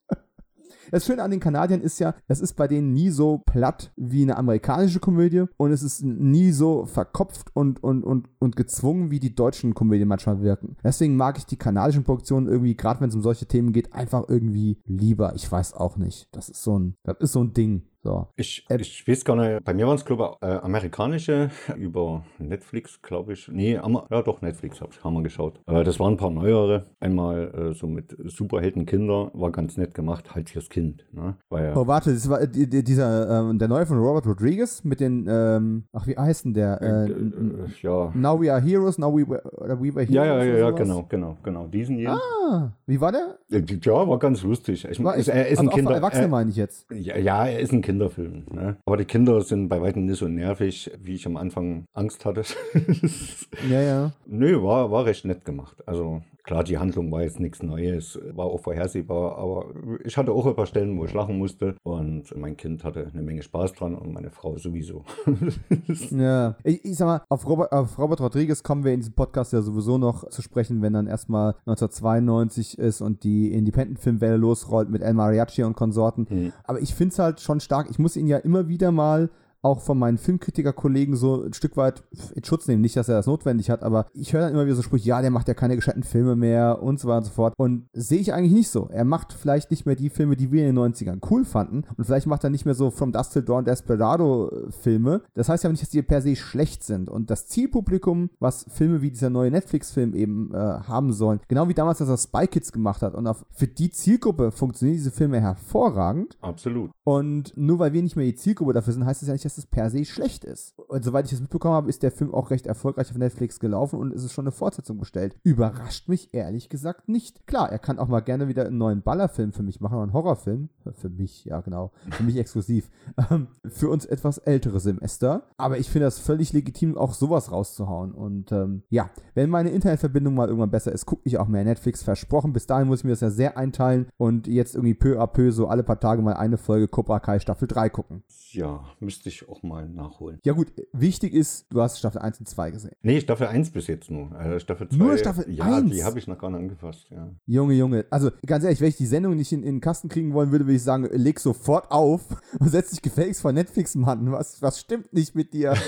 Das 0.90 1.06
Schöne 1.06 1.22
an 1.22 1.30
den 1.30 1.40
Kanadiern 1.40 1.80
ist 1.80 1.98
ja, 1.98 2.14
es 2.26 2.40
ist 2.40 2.54
bei 2.54 2.68
denen 2.68 2.92
nie 2.92 3.10
so 3.10 3.38
platt 3.38 3.92
wie 3.96 4.22
eine 4.22 4.36
amerikanische 4.36 5.00
Komödie 5.00 5.44
und 5.56 5.72
es 5.72 5.82
ist 5.82 6.02
nie 6.02 6.52
so 6.52 6.86
verkopft 6.86 7.54
und, 7.54 7.82
und, 7.82 8.02
und, 8.04 8.28
und 8.38 8.56
gezwungen, 8.56 9.10
wie 9.10 9.20
die 9.20 9.34
deutschen 9.34 9.74
Komödien 9.74 10.08
manchmal 10.08 10.42
wirken. 10.42 10.76
Deswegen 10.82 11.16
mag 11.16 11.38
ich 11.38 11.46
die 11.46 11.56
kanadischen 11.56 12.04
Produktionen 12.04 12.46
irgendwie, 12.46 12.76
gerade 12.76 13.00
wenn 13.00 13.08
es 13.08 13.14
um 13.14 13.22
solche 13.22 13.46
Themen 13.46 13.72
geht, 13.72 13.92
einfach 13.92 14.24
irgendwie 14.28 14.78
lieber. 14.84 15.34
Ich 15.34 15.50
weiß 15.50 15.74
auch 15.74 15.96
nicht. 15.96 16.28
Das 16.32 16.48
ist 16.48 16.62
so 16.62 16.78
ein, 16.78 16.94
das 17.04 17.18
ist 17.20 17.32
so 17.32 17.42
ein 17.42 17.52
Ding. 17.52 17.82
So. 18.04 18.28
Ich, 18.36 18.64
äh, 18.68 18.80
ich 18.80 19.06
weiß 19.08 19.24
gar 19.24 19.34
nicht, 19.36 19.64
bei 19.64 19.74
mir 19.74 19.86
waren 19.86 19.96
es, 19.96 20.04
glaube 20.04 20.36
ich, 20.40 20.48
äh, 20.48 20.52
amerikanische 20.58 21.50
über 21.76 22.24
Netflix, 22.38 23.02
glaube 23.02 23.32
ich. 23.32 23.48
Nee, 23.48 23.74
ja 23.74 24.22
doch, 24.22 24.40
Netflix 24.40 24.80
hab, 24.80 24.92
haben 25.02 25.14
wir 25.14 25.22
geschaut. 25.22 25.60
Äh, 25.66 25.82
das 25.84 25.98
waren 25.98 26.14
ein 26.14 26.16
paar 26.16 26.30
neuere. 26.30 26.86
Einmal 27.00 27.70
äh, 27.70 27.74
so 27.74 27.86
mit 27.86 28.16
Superheldenkinder, 28.24 29.30
war 29.34 29.50
ganz 29.50 29.76
nett 29.76 29.94
gemacht, 29.94 30.34
halt 30.34 30.50
fürs 30.50 30.68
Kind. 30.68 31.04
Ne? 31.12 31.36
Weil, 31.48 31.72
oh, 31.76 31.86
warte, 31.86 32.12
das 32.12 32.28
war 32.30 32.46
die, 32.46 32.84
dieser, 32.84 33.50
ähm, 33.50 33.58
der 33.58 33.68
neue 33.68 33.84
von 33.86 33.98
Robert 33.98 34.26
Rodriguez 34.26 34.84
mit 34.84 35.00
den, 35.00 35.26
ähm, 35.28 35.84
ach, 35.92 36.06
wie 36.06 36.16
heißt 36.16 36.44
denn 36.44 36.54
der? 36.54 36.80
Äh, 36.80 37.10
äh, 37.10 37.66
ja. 37.82 38.12
Now 38.14 38.40
We 38.40 38.52
Are 38.52 38.60
Heroes, 38.60 38.98
Now 38.98 39.12
We 39.16 39.28
Were, 39.28 39.42
We 39.80 39.94
were 39.94 40.04
Heroes. 40.04 40.10
Ja, 40.10 40.24
ja, 40.24 40.44
ja, 40.44 40.56
ja 40.58 40.70
genau, 40.70 41.04
genau, 41.08 41.36
genau. 41.42 41.66
Diesen 41.66 41.96
hier. 41.96 42.10
Ah, 42.12 42.72
wie 42.86 43.00
war 43.00 43.12
der? 43.12 43.38
Ja, 43.48 44.08
war 44.08 44.18
ganz 44.18 44.42
lustig. 44.42 44.86
Ich, 44.88 45.02
War 45.02 45.16
ist, 45.16 45.28
echt- 45.28 45.36
er 45.36 45.48
ist 45.48 45.58
also 45.58 45.70
ein 45.70 45.74
Kinder, 45.74 45.94
Erwachsene 45.94 46.26
er, 46.26 46.28
meine 46.28 46.50
ich 46.50 46.56
jetzt. 46.56 46.86
ja, 46.92 47.16
ja, 47.16 47.46
er 47.46 47.58
ist 47.60 47.72
ein 47.72 47.82
Kinderfilm. 47.88 48.44
Ne? 48.52 48.76
Aber 48.84 48.98
die 48.98 49.06
Kinder 49.06 49.40
sind 49.40 49.70
bei 49.70 49.80
weitem 49.80 50.04
nicht 50.04 50.18
so 50.18 50.28
nervig, 50.28 50.90
wie 51.02 51.14
ich 51.14 51.24
am 51.24 51.38
Anfang 51.38 51.86
Angst 51.94 52.24
hatte. 52.26 52.42
Ja, 53.68 53.80
ja. 53.80 54.12
Nö, 54.26 54.62
war, 54.62 54.90
war 54.90 55.04
recht 55.04 55.24
nett 55.24 55.44
gemacht. 55.44 55.76
Also 55.86 56.22
klar, 56.48 56.64
die 56.64 56.78
Handlung 56.78 57.12
war 57.12 57.22
jetzt 57.22 57.40
nichts 57.40 57.62
Neues, 57.62 58.18
war 58.32 58.46
auch 58.46 58.60
vorhersehbar, 58.60 59.36
aber 59.36 59.66
ich 60.02 60.16
hatte 60.16 60.32
auch 60.32 60.46
ein 60.46 60.56
paar 60.56 60.64
Stellen, 60.64 60.98
wo 60.98 61.04
ich 61.04 61.12
lachen 61.12 61.36
musste 61.36 61.74
und 61.82 62.34
mein 62.34 62.56
Kind 62.56 62.84
hatte 62.84 63.06
eine 63.12 63.20
Menge 63.20 63.42
Spaß 63.42 63.74
dran 63.74 63.94
und 63.94 64.14
meine 64.14 64.30
Frau 64.30 64.56
sowieso. 64.56 65.04
Ja, 66.10 66.56
ich, 66.64 66.84
ich 66.84 66.96
sag 66.96 67.06
mal, 67.06 67.22
auf 67.28 67.46
Robert, 67.46 67.72
auf 67.72 67.98
Robert 67.98 68.20
Rodriguez 68.20 68.62
kommen 68.62 68.84
wir 68.84 68.92
in 68.92 69.00
diesem 69.00 69.14
Podcast 69.14 69.52
ja 69.52 69.60
sowieso 69.60 69.98
noch 69.98 70.28
zu 70.30 70.40
sprechen, 70.40 70.80
wenn 70.80 70.94
dann 70.94 71.06
erstmal 71.06 71.54
1992 71.66 72.78
ist 72.78 73.00
und 73.00 73.24
die 73.24 73.52
Independent-Filmwelle 73.52 74.36
losrollt 74.36 74.88
mit 74.88 75.02
El 75.02 75.14
Mariachi 75.14 75.64
und 75.64 75.76
Konsorten. 75.76 76.26
Hm. 76.28 76.52
Aber 76.64 76.80
ich 76.80 76.94
finde 76.94 77.12
es 77.12 77.18
halt 77.18 77.40
schon 77.40 77.60
stark. 77.60 77.88
Ich 77.90 77.98
muss 77.98 78.16
ihn 78.16 78.26
ja 78.26 78.38
immer 78.38 78.68
wieder 78.68 78.90
mal 78.90 79.30
auch 79.62 79.80
von 79.80 79.98
meinen 79.98 80.18
Filmkritikerkollegen 80.18 81.16
so 81.16 81.44
ein 81.44 81.52
Stück 81.52 81.76
weit 81.76 82.04
in 82.34 82.44
Schutz 82.44 82.68
nehmen. 82.68 82.82
Nicht, 82.82 82.96
dass 82.96 83.08
er 83.08 83.16
das 83.16 83.26
notwendig 83.26 83.70
hat, 83.70 83.82
aber 83.82 84.06
ich 84.12 84.32
höre 84.32 84.42
dann 84.42 84.52
immer 84.52 84.64
wieder 84.66 84.76
so 84.76 84.82
Sprüche, 84.82 85.08
ja, 85.08 85.20
der 85.20 85.30
macht 85.30 85.48
ja 85.48 85.54
keine 85.54 85.76
gescheiten 85.76 86.02
Filme 86.02 86.36
mehr 86.36 86.82
und 86.82 87.00
so 87.00 87.08
weiter 87.08 87.18
und 87.18 87.24
so 87.24 87.32
fort. 87.32 87.54
Und 87.56 87.88
sehe 87.92 88.20
ich 88.20 88.32
eigentlich 88.32 88.52
nicht 88.52 88.68
so. 88.68 88.88
Er 88.90 89.04
macht 89.04 89.32
vielleicht 89.32 89.70
nicht 89.70 89.86
mehr 89.86 89.96
die 89.96 90.10
Filme, 90.10 90.36
die 90.36 90.52
wir 90.52 90.66
in 90.66 90.74
den 90.74 90.94
90ern 90.94 91.26
cool 91.30 91.44
fanden. 91.44 91.84
Und 91.96 92.04
vielleicht 92.04 92.26
macht 92.26 92.44
er 92.44 92.50
nicht 92.50 92.64
mehr 92.64 92.74
so 92.74 92.90
From 92.90 93.12
Dust 93.12 93.32
Till 93.32 93.42
Dawn 93.42 93.64
Desperado 93.64 94.50
äh, 94.50 94.70
Filme. 94.70 95.22
Das 95.34 95.48
heißt 95.48 95.64
ja 95.64 95.70
nicht, 95.70 95.82
dass 95.82 95.90
die 95.90 96.02
per 96.02 96.22
se 96.22 96.36
schlecht 96.36 96.84
sind. 96.84 97.08
Und 97.08 97.30
das 97.30 97.48
Zielpublikum, 97.48 98.30
was 98.38 98.66
Filme 98.68 99.02
wie 99.02 99.10
dieser 99.10 99.30
neue 99.30 99.50
Netflix-Film 99.50 100.14
eben 100.14 100.54
äh, 100.54 100.56
haben 100.56 101.12
sollen, 101.12 101.40
genau 101.48 101.68
wie 101.68 101.74
damals, 101.74 101.98
dass 101.98 102.08
er 102.08 102.16
Spy 102.16 102.46
Kids 102.46 102.72
gemacht 102.72 103.02
hat. 103.02 103.14
Und 103.14 103.26
auf, 103.26 103.44
für 103.50 103.66
die 103.66 103.90
Zielgruppe 103.90 104.52
funktionieren 104.52 104.96
diese 104.96 105.10
Filme 105.10 105.40
hervorragend. 105.40 106.38
Absolut. 106.40 106.90
Und 107.04 107.56
nur 107.56 107.78
weil 107.78 107.92
wir 107.92 108.02
nicht 108.02 108.16
mehr 108.16 108.26
die 108.26 108.34
Zielgruppe 108.34 108.72
dafür 108.72 108.92
sind, 108.92 109.04
heißt 109.04 109.22
es 109.22 109.28
ja 109.28 109.34
nicht, 109.34 109.47
dass 109.48 109.56
es 109.56 109.66
per 109.66 109.88
se 109.88 110.04
schlecht 110.04 110.44
ist. 110.44 110.78
Und 110.78 111.02
soweit 111.04 111.24
ich 111.24 111.30
das 111.30 111.40
mitbekommen 111.40 111.74
habe, 111.74 111.88
ist 111.88 112.02
der 112.02 112.10
Film 112.10 112.34
auch 112.34 112.50
recht 112.50 112.66
erfolgreich 112.66 113.10
auf 113.10 113.16
Netflix 113.16 113.60
gelaufen 113.60 113.98
und 113.98 114.12
es 114.12 114.22
ist 114.22 114.34
schon 114.34 114.44
eine 114.44 114.52
Fortsetzung 114.52 114.98
bestellt. 114.98 115.36
Überrascht 115.42 116.06
mich 116.06 116.34
ehrlich 116.34 116.68
gesagt 116.68 117.08
nicht. 117.08 117.46
Klar, 117.46 117.72
er 117.72 117.78
kann 117.78 117.98
auch 117.98 118.08
mal 118.08 118.20
gerne 118.20 118.48
wieder 118.48 118.66
einen 118.66 118.76
neuen 118.76 119.00
Ballerfilm 119.00 119.52
für 119.52 119.62
mich 119.62 119.80
machen, 119.80 119.98
einen 119.98 120.12
Horrorfilm. 120.12 120.68
Für 120.92 121.08
mich, 121.08 121.46
ja 121.46 121.60
genau. 121.62 121.92
Für 122.10 122.22
mich 122.22 122.36
exklusiv. 122.36 122.90
Ähm, 123.30 123.48
für 123.64 123.88
uns 123.88 124.04
etwas 124.06 124.38
ältere 124.38 124.78
Semester. 124.78 125.42
Aber 125.56 125.78
ich 125.78 125.90
finde 125.90 126.04
das 126.04 126.20
völlig 126.20 126.52
legitim, 126.52 126.96
auch 126.96 127.14
sowas 127.14 127.50
rauszuhauen. 127.50 128.12
Und 128.12 128.52
ähm, 128.52 128.82
ja, 128.90 129.10
wenn 129.34 129.50
meine 129.50 129.70
Internetverbindung 129.70 130.34
mal 130.34 130.46
irgendwann 130.46 130.70
besser 130.70 130.92
ist, 130.92 131.04
gucke 131.04 131.22
ich 131.24 131.36
auch 131.36 131.48
mehr 131.48 131.64
Netflix. 131.64 132.04
Versprochen. 132.04 132.52
Bis 132.52 132.66
dahin 132.66 132.86
muss 132.86 133.00
ich 133.00 133.04
mir 133.04 133.10
das 133.10 133.20
ja 133.20 133.30
sehr 133.30 133.56
einteilen 133.58 134.06
und 134.18 134.46
jetzt 134.46 134.76
irgendwie 134.76 134.94
peu 134.94 135.20
à 135.20 135.26
peu 135.26 135.50
so 135.50 135.66
alle 135.66 135.82
paar 135.82 135.98
Tage 135.98 136.22
mal 136.22 136.34
eine 136.34 136.58
Folge 136.58 136.86
Cobra 136.86 137.18
Kai 137.18 137.40
Staffel 137.40 137.66
3 137.66 137.90
gucken. 137.90 138.22
Ja, 138.52 138.84
müsste 139.00 139.28
ich 139.30 139.37
auch 139.46 139.62
mal 139.62 139.88
nachholen. 139.88 140.38
Ja 140.44 140.52
gut, 140.52 140.72
wichtig 140.92 141.34
ist, 141.34 141.66
du 141.70 141.80
hast 141.80 141.98
Staffel 141.98 142.20
1 142.20 142.40
und 142.40 142.48
2 142.48 142.70
gesehen. 142.70 142.92
Nee, 143.02 143.20
Staffel 143.20 143.46
1 143.46 143.70
bis 143.70 143.86
jetzt 143.86 144.10
nur. 144.10 144.32
Äh, 144.38 144.58
Staffel 144.60 144.88
2. 144.88 144.96
Nur 144.96 145.18
Staffel 145.18 145.44
ja, 145.50 145.76
1? 145.76 145.90
die 145.90 146.04
habe 146.04 146.18
ich 146.18 146.26
noch 146.26 146.38
gar 146.38 146.50
nicht 146.50 146.60
angefasst, 146.60 147.08
ja. 147.10 147.30
Junge, 147.46 147.74
Junge. 147.74 148.06
Also 148.10 148.30
ganz 148.46 148.64
ehrlich, 148.64 148.80
wenn 148.80 148.88
ich 148.88 148.96
die 148.96 149.06
Sendung 149.06 149.36
nicht 149.36 149.52
in, 149.52 149.62
in 149.62 149.76
den 149.76 149.80
Kasten 149.80 150.08
kriegen 150.08 150.32
wollen 150.32 150.50
würde, 150.50 150.66
würde 150.66 150.76
ich 150.76 150.82
sagen, 150.82 151.08
leg 151.12 151.38
sofort 151.38 151.90
auf 151.90 152.22
und 152.58 152.68
setz 152.68 152.90
dich 152.90 153.02
gefälligst 153.02 153.42
vor 153.42 153.52
Netflix, 153.52 153.94
Mann. 153.94 154.32
Was, 154.32 154.62
was 154.62 154.80
stimmt 154.80 155.12
nicht 155.12 155.34
mit 155.34 155.52
dir? 155.52 155.74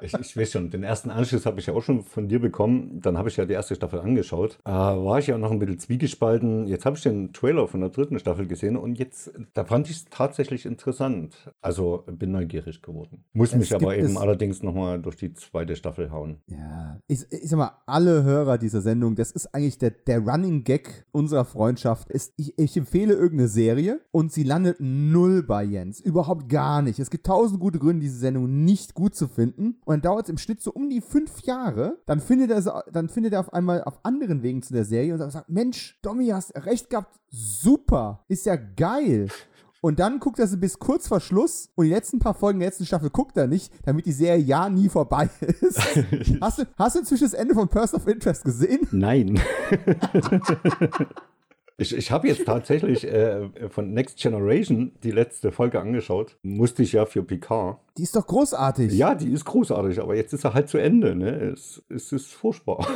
Ich, 0.00 0.12
ich 0.14 0.36
weiß 0.36 0.52
schon, 0.52 0.70
den 0.70 0.82
ersten 0.82 1.10
Anschluss 1.10 1.46
habe 1.46 1.58
ich 1.58 1.66
ja 1.66 1.74
auch 1.74 1.82
schon 1.82 2.02
von 2.02 2.28
dir 2.28 2.40
bekommen. 2.40 3.00
Dann 3.00 3.18
habe 3.18 3.28
ich 3.28 3.36
ja 3.36 3.44
die 3.44 3.54
erste 3.54 3.74
Staffel 3.74 4.00
angeschaut. 4.00 4.58
Äh, 4.64 4.70
war 4.70 5.18
ich 5.18 5.26
ja 5.26 5.38
noch 5.38 5.50
ein 5.50 5.58
bisschen 5.58 5.78
zwiegespalten. 5.78 6.66
Jetzt 6.66 6.84
habe 6.86 6.96
ich 6.96 7.02
den 7.02 7.32
Trailer 7.32 7.66
von 7.66 7.80
der 7.80 7.90
dritten 7.90 8.18
Staffel 8.18 8.46
gesehen 8.46 8.76
und 8.76 8.98
jetzt, 8.98 9.32
da 9.54 9.64
fand 9.64 9.88
ich 9.88 9.96
es 9.96 10.04
tatsächlich 10.06 10.66
interessant. 10.66 11.52
Also 11.60 12.04
bin 12.06 12.32
neugierig 12.32 12.75
geworden. 12.82 13.24
Muss 13.32 13.52
Es 13.52 13.58
mich 13.58 13.74
aber 13.74 13.96
eben 13.96 14.16
allerdings 14.18 14.62
nochmal 14.62 15.00
durch 15.00 15.16
die 15.16 15.32
zweite 15.34 15.76
Staffel 15.76 16.10
hauen. 16.10 16.38
Ja, 16.46 17.00
ich, 17.06 17.24
ich 17.30 17.48
sag 17.48 17.58
mal, 17.58 17.72
alle 17.86 18.24
Hörer 18.24 18.58
dieser 18.58 18.80
Sendung, 18.80 19.14
das 19.14 19.30
ist 19.30 19.54
eigentlich 19.54 19.78
der, 19.78 19.90
der 19.90 20.20
Running 20.20 20.64
Gag 20.64 21.06
unserer 21.12 21.44
Freundschaft. 21.44 22.10
Ist, 22.10 22.32
ich, 22.36 22.58
ich 22.58 22.76
empfehle 22.76 23.14
irgendeine 23.14 23.48
Serie 23.48 24.00
und 24.10 24.32
sie 24.32 24.42
landet 24.42 24.76
null 24.80 25.42
bei 25.42 25.64
Jens. 25.64 26.00
Überhaupt 26.00 26.48
gar 26.48 26.82
nicht. 26.82 26.98
Es 26.98 27.10
gibt 27.10 27.26
tausend 27.26 27.60
gute 27.60 27.78
Gründe, 27.78 28.02
diese 28.02 28.18
Sendung 28.18 28.64
nicht 28.64 28.94
gut 28.94 29.14
zu 29.14 29.28
finden. 29.28 29.76
Und 29.84 29.94
dann 29.94 30.02
dauert 30.02 30.24
es 30.24 30.30
im 30.30 30.38
Schnitt 30.38 30.60
so 30.60 30.72
um 30.72 30.88
die 30.88 31.00
fünf 31.00 31.42
Jahre. 31.42 31.98
Dann 32.06 32.20
findet 32.20 32.50
er, 32.50 32.84
dann 32.92 33.08
findet 33.08 33.32
er 33.32 33.40
auf 33.40 33.52
einmal 33.52 33.84
auf 33.84 34.04
anderen 34.04 34.42
Wegen 34.42 34.62
zu 34.62 34.72
der 34.72 34.84
Serie 34.84 35.14
und 35.14 35.30
sagt, 35.30 35.48
Mensch, 35.48 35.98
Domi, 36.02 36.26
hast 36.28 36.54
recht 36.64 36.90
gehabt. 36.90 37.18
Super. 37.28 38.24
Ist 38.28 38.46
ja 38.46 38.56
geil. 38.56 39.28
Und 39.80 39.98
dann 39.98 40.20
guckt 40.20 40.38
er 40.38 40.46
sie 40.46 40.56
bis 40.56 40.78
kurz 40.78 41.08
vor 41.08 41.20
Schluss 41.20 41.70
und 41.74 41.84
die 41.84 41.92
letzten 41.92 42.18
paar 42.18 42.34
Folgen 42.34 42.60
der 42.60 42.68
letzten 42.68 42.86
Staffel 42.86 43.10
guckt 43.10 43.36
er 43.36 43.46
nicht, 43.46 43.72
damit 43.84 44.06
die 44.06 44.12
Serie 44.12 44.42
ja 44.42 44.68
nie 44.68 44.88
vorbei 44.88 45.28
ist. 45.40 45.78
hast, 46.40 46.58
du, 46.58 46.64
hast 46.76 46.96
du 46.96 47.00
inzwischen 47.00 47.24
das 47.24 47.34
Ende 47.34 47.54
von 47.54 47.68
Person 47.68 48.00
of 48.00 48.08
Interest 48.08 48.44
gesehen? 48.44 48.88
Nein. 48.90 49.40
ich 51.76 51.94
ich 51.94 52.10
habe 52.10 52.26
jetzt 52.26 52.46
tatsächlich 52.46 53.04
äh, 53.04 53.50
von 53.68 53.92
Next 53.92 54.18
Generation 54.18 54.92
die 55.02 55.10
letzte 55.10 55.52
Folge 55.52 55.80
angeschaut. 55.80 56.38
Musste 56.42 56.82
ich 56.82 56.92
ja 56.92 57.04
für 57.04 57.22
Picard. 57.22 57.78
Die 57.98 58.02
ist 58.02 58.16
doch 58.16 58.26
großartig. 58.26 58.92
Ja, 58.92 59.14
die 59.14 59.30
ist 59.30 59.44
großartig, 59.44 60.00
aber 60.00 60.16
jetzt 60.16 60.32
ist 60.32 60.44
er 60.44 60.54
halt 60.54 60.68
zu 60.68 60.78
Ende. 60.78 61.14
Ne? 61.14 61.52
Es, 61.52 61.82
es 61.88 62.12
ist 62.12 62.32
furchtbar. 62.32 62.86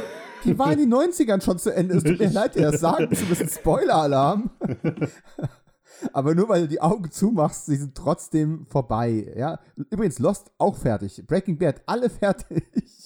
Die 0.45 0.59
war 0.59 0.73
in 0.73 0.79
den 0.79 0.95
90ern 0.95 1.43
schon 1.43 1.59
zu 1.59 1.75
Ende. 1.75 1.97
Es 1.97 2.05
tut 2.05 2.19
mir 2.19 2.31
leid, 2.31 2.55
dir 2.55 2.71
das 2.71 2.81
sagen. 2.81 3.09
Das 3.11 3.21
ist 3.21 3.27
ein 3.27 3.29
bisschen 3.29 3.49
Spoiler-Alarm. 3.49 4.51
Aber 6.13 6.35
nur 6.35 6.49
weil 6.49 6.63
du 6.63 6.69
die 6.69 6.81
Augen 6.81 7.11
zumachst, 7.11 7.67
sie 7.67 7.77
sind 7.77 7.95
trotzdem 7.95 8.67
vorbei. 8.69 9.33
Ja? 9.37 9.61
Übrigens, 9.91 10.19
Lost 10.19 10.51
auch 10.59 10.77
fertig. 10.77 11.25
Breaking 11.27 11.59
Bad, 11.59 11.83
alle 11.87 12.11
fertig. 12.11 12.65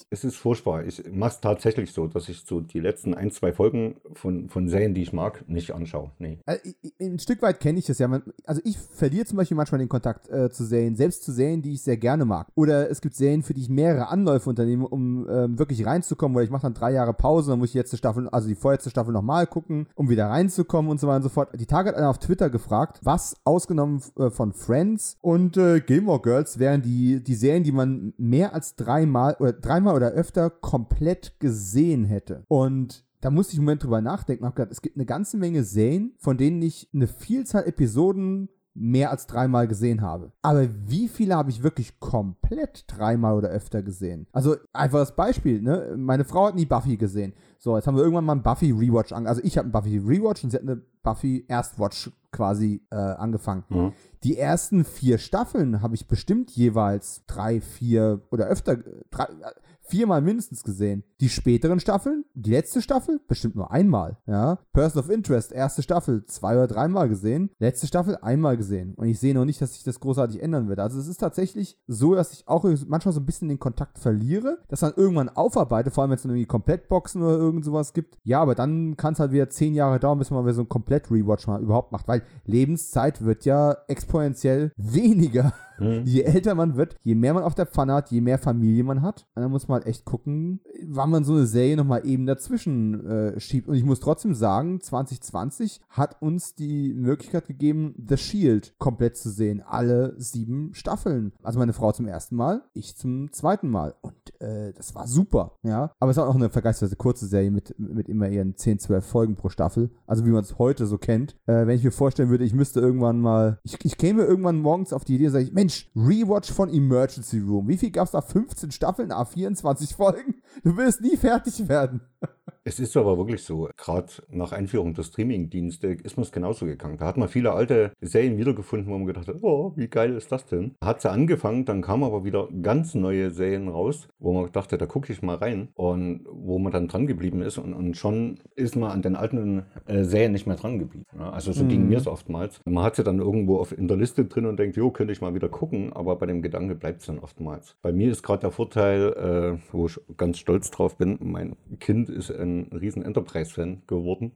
Es 0.09 0.23
ist 0.23 0.35
furchtbar. 0.35 0.85
Ich 0.85 1.03
mache 1.11 1.31
es 1.31 1.41
tatsächlich 1.41 1.91
so, 1.91 2.07
dass 2.07 2.29
ich 2.29 2.43
so 2.45 2.61
die 2.61 2.79
letzten 2.79 3.13
ein, 3.13 3.31
zwei 3.31 3.51
Folgen 3.51 3.95
von, 4.13 4.49
von 4.49 4.69
Serien, 4.69 4.93
die 4.93 5.01
ich 5.01 5.13
mag, 5.13 5.47
nicht 5.49 5.71
anschaue. 5.71 6.11
Nee. 6.19 6.39
Also, 6.45 6.61
ein 7.01 7.19
Stück 7.19 7.41
weit 7.41 7.59
kenne 7.59 7.79
ich 7.79 7.85
das 7.85 7.99
ja. 7.99 8.09
Also 8.45 8.61
ich 8.63 8.77
verliere 8.77 9.25
zum 9.25 9.37
Beispiel 9.37 9.57
manchmal 9.57 9.79
den 9.79 9.89
Kontakt 9.89 10.29
äh, 10.29 10.49
zu 10.51 10.63
Serien, 10.63 10.95
selbst 10.95 11.23
zu 11.23 11.31
Serien, 11.31 11.61
die 11.61 11.73
ich 11.73 11.81
sehr 11.81 11.97
gerne 11.97 12.23
mag. 12.23 12.47
Oder 12.55 12.89
es 12.89 13.01
gibt 13.01 13.15
Serien, 13.15 13.43
für 13.43 13.53
die 13.53 13.61
ich 13.61 13.69
mehrere 13.69 14.07
Anläufe 14.07 14.49
unternehme, 14.49 14.87
um 14.87 15.27
ähm, 15.29 15.59
wirklich 15.59 15.85
reinzukommen. 15.85 16.35
Oder 16.35 16.45
ich 16.45 16.51
mache 16.51 16.63
dann 16.63 16.73
drei 16.73 16.91
Jahre 16.91 17.13
Pause, 17.13 17.51
dann 17.51 17.59
muss 17.59 17.69
ich 17.69 17.73
die 17.73 17.79
letzte 17.79 17.97
Staffel, 17.97 18.29
also 18.29 18.47
die 18.47 18.55
vorletzte 18.55 18.89
Staffel 18.89 19.11
nochmal 19.11 19.47
gucken, 19.47 19.87
um 19.95 20.09
wieder 20.09 20.27
reinzukommen 20.27 20.91
und 20.91 20.99
so 20.99 21.07
weiter 21.07 21.17
und 21.17 21.23
so 21.23 21.29
fort. 21.29 21.49
Die 21.59 21.65
Tage 21.65 21.89
hat 21.89 21.95
einer 21.95 22.09
auf 22.09 22.19
Twitter 22.19 22.49
gefragt, 22.49 22.84
was 23.01 23.35
ausgenommen 23.43 24.01
äh, 24.17 24.29
von 24.29 24.53
Friends 24.53 25.17
und 25.21 25.57
äh, 25.57 25.79
Gilmore 25.79 26.21
Girls 26.21 26.59
wären 26.59 26.81
die, 26.81 27.23
die 27.23 27.35
Serien, 27.35 27.63
die 27.63 27.71
man 27.71 28.13
mehr 28.17 28.53
als 28.53 28.75
dreimal 28.75 29.35
oder 29.39 29.53
dreimal 29.53 29.95
oder 29.95 30.11
öfter 30.11 30.49
komplett 30.49 31.39
gesehen 31.39 32.05
hätte. 32.05 32.43
Und 32.47 33.05
da 33.21 33.31
musste 33.31 33.53
ich 33.53 33.59
einen 33.59 33.65
Moment 33.65 33.83
drüber 33.83 34.01
nachdenken 34.01 34.45
habe 34.45 34.55
gedacht, 34.55 34.71
es 34.71 34.81
gibt 34.81 34.97
eine 34.97 35.05
ganze 35.05 35.37
Menge 35.37 35.63
Serien, 35.63 36.13
von 36.19 36.37
denen 36.37 36.61
ich 36.61 36.89
eine 36.93 37.07
Vielzahl 37.07 37.65
Episoden 37.65 38.49
mehr 38.75 39.09
als 39.09 39.25
dreimal 39.25 39.67
gesehen 39.67 40.01
habe. 40.01 40.31
Aber 40.41 40.67
wie 40.85 41.07
viele 41.07 41.35
habe 41.35 41.49
ich 41.49 41.63
wirklich 41.63 41.99
komplett 41.99 42.83
dreimal 42.87 43.35
oder 43.35 43.47
öfter 43.49 43.81
gesehen? 43.81 44.27
Also 44.33 44.57
einfaches 44.73 45.13
Beispiel, 45.13 45.61
ne? 45.61 45.95
Meine 45.97 46.25
Frau 46.25 46.47
hat 46.47 46.55
nie 46.55 46.65
Buffy 46.65 46.97
gesehen. 46.97 47.33
So, 47.57 47.75
jetzt 47.75 47.87
haben 47.87 47.95
wir 47.95 48.03
irgendwann 48.03 48.25
mal 48.25 48.33
einen 48.33 48.43
Buffy 48.43 48.71
Rewatch 48.71 49.13
an. 49.13 49.27
Also 49.27 49.41
ich 49.43 49.57
habe 49.57 49.65
einen 49.65 49.71
Buffy 49.71 49.97
Rewatch 49.97 50.43
und 50.43 50.51
sie 50.51 50.57
hat 50.57 50.63
eine 50.63 50.81
Buffy 51.01 51.45
Erstwatch 51.47 52.11
quasi 52.31 52.81
äh, 52.91 52.95
angefangen. 52.95 53.63
Mhm. 53.69 53.93
Die 54.23 54.37
ersten 54.37 54.83
vier 54.83 55.19
Staffeln 55.19 55.81
habe 55.81 55.95
ich 55.95 56.07
bestimmt 56.07 56.51
jeweils 56.51 57.23
drei, 57.27 57.61
vier 57.61 58.21
oder 58.29 58.47
öfter, 58.47 58.77
drei, 59.09 59.23
äh, 59.23 59.53
viermal 59.87 60.21
mindestens 60.21 60.63
gesehen. 60.63 61.03
Die 61.21 61.29
späteren 61.29 61.79
Staffeln, 61.79 62.25
die 62.33 62.51
letzte 62.51 62.81
Staffel, 62.81 63.19
bestimmt 63.27 63.55
nur 63.55 63.71
einmal. 63.71 64.17
Ja, 64.27 64.59
Person 64.73 65.03
of 65.03 65.09
Interest, 65.09 65.51
erste 65.51 65.81
Staffel, 65.81 66.25
zwei 66.25 66.53
oder 66.53 66.67
dreimal 66.67 67.09
gesehen. 67.09 67.49
Letzte 67.59 67.87
Staffel 67.87 68.17
einmal 68.21 68.57
gesehen. 68.57 68.93
Und 68.95 69.07
ich 69.07 69.19
sehe 69.19 69.33
noch 69.33 69.45
nicht, 69.45 69.61
dass 69.61 69.73
sich 69.73 69.83
das 69.83 69.99
großartig 69.99 70.41
ändern 70.41 70.67
wird. 70.67 70.79
Also 70.79 70.99
es 70.99 71.07
ist 71.07 71.17
tatsächlich 71.17 71.79
so, 71.87 72.15
dass 72.15 72.33
ich 72.33 72.47
auch 72.47 72.65
manchmal 72.87 73.13
so 73.13 73.19
ein 73.19 73.25
bisschen 73.25 73.49
den 73.49 73.59
Kontakt 73.59 73.99
verliere, 73.99 74.59
das 74.67 74.81
dann 74.81 74.93
irgendwann 74.95 75.29
aufarbeite, 75.29 75.91
vor 75.91 76.03
allem 76.03 76.11
wenn 76.11 76.17
es 76.17 76.23
dann 76.23 76.31
irgendwie 76.31 76.47
Komplettboxen 76.47 77.21
oder 77.21 77.37
irgend 77.37 77.65
sowas 77.65 77.93
gibt. 77.93 78.17
Ja, 78.23 78.41
aber 78.41 78.55
dann 78.55 78.97
kann 78.97 79.13
es 79.13 79.19
halt 79.19 79.31
wieder 79.31 79.49
zehn 79.49 79.73
Jahre 79.73 79.99
dauern, 79.99 80.19
bis 80.19 80.31
man 80.31 80.43
wieder 80.43 80.53
so 80.53 80.61
ein 80.61 80.69
Komplett-Rewatch 80.69 81.47
mal 81.47 81.61
überhaupt 81.61 81.91
macht, 81.91 82.07
weil 82.07 82.23
Lebenszeit 82.45 83.23
wird 83.23 83.45
ja 83.45 83.77
exponentiell 83.87 84.71
weniger. 84.77 85.53
Mhm. 85.79 86.03
Je 86.05 86.21
älter 86.21 86.55
man 86.55 86.75
wird, 86.75 86.95
je 87.03 87.15
mehr 87.15 87.33
man 87.33 87.43
auf 87.43 87.55
der 87.55 87.65
Pfanne 87.65 87.93
hat, 87.93 88.11
je 88.11 88.21
mehr 88.21 88.37
Familie 88.37 88.83
man 88.83 89.01
hat. 89.01 89.27
Und 89.35 89.43
dann 89.43 89.51
muss 89.51 89.67
man 89.67 89.79
halt 89.79 89.87
echt 89.87 90.05
gucken, 90.05 90.61
wann 90.87 91.09
man 91.09 91.23
so 91.23 91.33
eine 91.33 91.45
Serie 91.45 91.77
nochmal 91.77 92.05
eben 92.05 92.25
dazwischen 92.25 93.05
äh, 93.05 93.39
schiebt. 93.39 93.67
Und 93.67 93.75
ich 93.75 93.83
muss 93.83 93.99
trotzdem 93.99 94.33
sagen, 94.33 94.81
2020 94.81 95.81
hat 95.89 96.21
uns 96.21 96.55
die 96.55 96.93
Möglichkeit 96.93 97.47
gegeben, 97.47 97.95
The 98.07 98.17
Shield 98.17 98.75
komplett 98.77 99.17
zu 99.17 99.29
sehen. 99.29 99.61
Alle 99.61 100.13
sieben 100.17 100.73
Staffeln. 100.73 101.33
Also 101.43 101.59
meine 101.59 101.73
Frau 101.73 101.91
zum 101.91 102.07
ersten 102.07 102.35
Mal, 102.35 102.63
ich 102.73 102.95
zum 102.95 103.31
zweiten 103.31 103.69
Mal. 103.69 103.95
Und 104.01 104.13
äh, 104.41 104.73
das 104.73 104.95
war 104.95 105.07
super, 105.07 105.57
ja. 105.63 105.91
Aber 105.99 106.11
es 106.11 106.17
ist 106.17 106.23
auch 106.23 106.35
eine 106.35 106.49
vergleichsweise 106.49 106.95
kurze 106.95 107.25
Serie 107.25 107.51
mit, 107.51 107.75
mit 107.77 108.09
immer 108.09 108.29
ihren 108.29 108.55
10, 108.55 108.79
12 108.79 109.05
Folgen 109.05 109.35
pro 109.35 109.49
Staffel. 109.49 109.91
Also 110.07 110.25
wie 110.25 110.31
man 110.31 110.43
es 110.43 110.57
heute 110.57 110.85
so 110.85 110.97
kennt. 110.97 111.35
Äh, 111.45 111.67
wenn 111.67 111.75
ich 111.75 111.83
mir 111.83 111.91
vorstellen 111.91 112.29
würde, 112.29 112.43
ich 112.43 112.53
müsste 112.53 112.79
irgendwann 112.79 113.19
mal, 113.19 113.59
ich, 113.63 113.83
ich 113.83 113.97
käme 113.97 114.23
irgendwann 114.23 114.59
morgens 114.59 114.93
auf 114.93 115.05
die 115.05 115.15
Idee, 115.15 115.29
sage 115.29 115.45
ich, 115.45 115.53
Mensch, 115.53 115.64
Rewatch 115.95 116.51
von 116.51 116.69
Emergency 116.69 117.39
Room. 117.39 117.67
Wie 117.67 117.77
viel 117.77 117.91
gab 117.91 118.05
es 118.05 118.11
da? 118.11 118.21
15 118.21 118.71
Staffeln, 118.71 119.11
A24 119.11 119.95
Folgen? 119.95 120.41
Du 120.63 120.75
wirst 120.77 121.01
nie 121.01 121.17
fertig 121.17 121.67
werden. 121.67 122.01
Es 122.67 122.79
ist 122.79 122.97
aber 122.97 123.15
wirklich 123.19 123.43
so, 123.43 123.69
gerade 123.77 124.07
nach 124.27 124.51
Einführung 124.51 124.95
der 124.95 125.03
Streaming-Dienste 125.03 125.89
ist 126.01 126.17
mir 126.17 126.23
es 126.23 126.31
genauso 126.31 126.65
gegangen. 126.65 126.97
Da 126.97 127.05
hat 127.05 127.15
man 127.15 127.29
viele 127.29 127.51
alte 127.51 127.91
Serien 128.01 128.39
wiedergefunden, 128.39 128.91
wo 128.91 128.97
man 128.97 129.05
gedacht 129.05 129.27
hat, 129.27 129.35
oh, 129.43 129.73
wie 129.75 129.87
geil 129.87 130.15
ist 130.15 130.31
das 130.31 130.47
denn? 130.47 130.73
Hat 130.83 130.99
sie 130.99 131.11
angefangen, 131.11 131.65
dann 131.65 131.83
kamen 131.83 132.03
aber 132.03 132.23
wieder 132.23 132.49
ganz 132.63 132.95
neue 132.95 133.29
Serien 133.29 133.67
raus, 133.67 134.07
wo 134.17 134.33
man 134.33 134.51
dachte, 134.51 134.79
da 134.79 134.87
gucke 134.87 135.13
ich 135.13 135.21
mal 135.21 135.35
rein 135.35 135.69
und 135.75 136.25
wo 136.27 136.57
man 136.57 136.71
dann 136.71 136.87
dran 136.87 137.05
geblieben 137.05 137.43
ist 137.43 137.59
und, 137.59 137.75
und 137.75 137.97
schon 137.97 138.39
ist 138.55 138.75
man 138.75 138.89
an 138.89 139.03
den 139.03 139.15
alten 139.15 139.67
äh, 139.85 140.03
Serien 140.03 140.31
nicht 140.31 140.47
mehr 140.47 140.55
dran 140.55 140.79
geblieben. 140.79 141.05
Ja, 141.15 141.29
also 141.29 141.51
so 141.51 141.65
mhm. 141.65 141.69
ging 141.69 141.87
mir 141.87 141.99
es 141.99 142.07
oftmals. 142.07 142.61
Man 142.65 142.83
hat 142.83 142.95
sie 142.95 143.03
dann 143.03 143.19
irgendwo 143.19 143.59
auf, 143.59 143.77
in 143.77 143.87
der 143.87 143.97
Liste 143.97 144.25
drin 144.25 144.47
und 144.47 144.57
denkt, 144.57 144.75
jo, 144.75 144.89
könnte 144.89 145.13
ich 145.13 145.21
mal 145.21 145.35
wieder 145.35 145.49
gucken, 145.49 145.93
aber 145.93 146.15
bei 146.15 146.25
dem 146.25 146.41
Gedanke 146.41 146.73
bleibt 146.73 147.01
es 147.01 147.05
dann 147.05 147.19
oftmals. 147.19 147.75
Bei 147.83 147.91
mir 147.91 148.09
ist 148.09 148.23
gerade 148.23 148.41
der 148.41 148.51
Vorteil, 148.51 149.59
äh, 149.61 149.71
wo 149.71 149.85
ich 149.85 149.99
ganz 150.17 150.39
stolz 150.39 150.71
drauf 150.71 150.97
bin, 150.97 151.19
mein 151.21 151.55
Kind 151.79 152.09
ist 152.09 152.31
ein 152.31 152.54
riesen 152.73 153.03
Enterprise-Fan 153.03 153.83
geworden. 153.87 154.33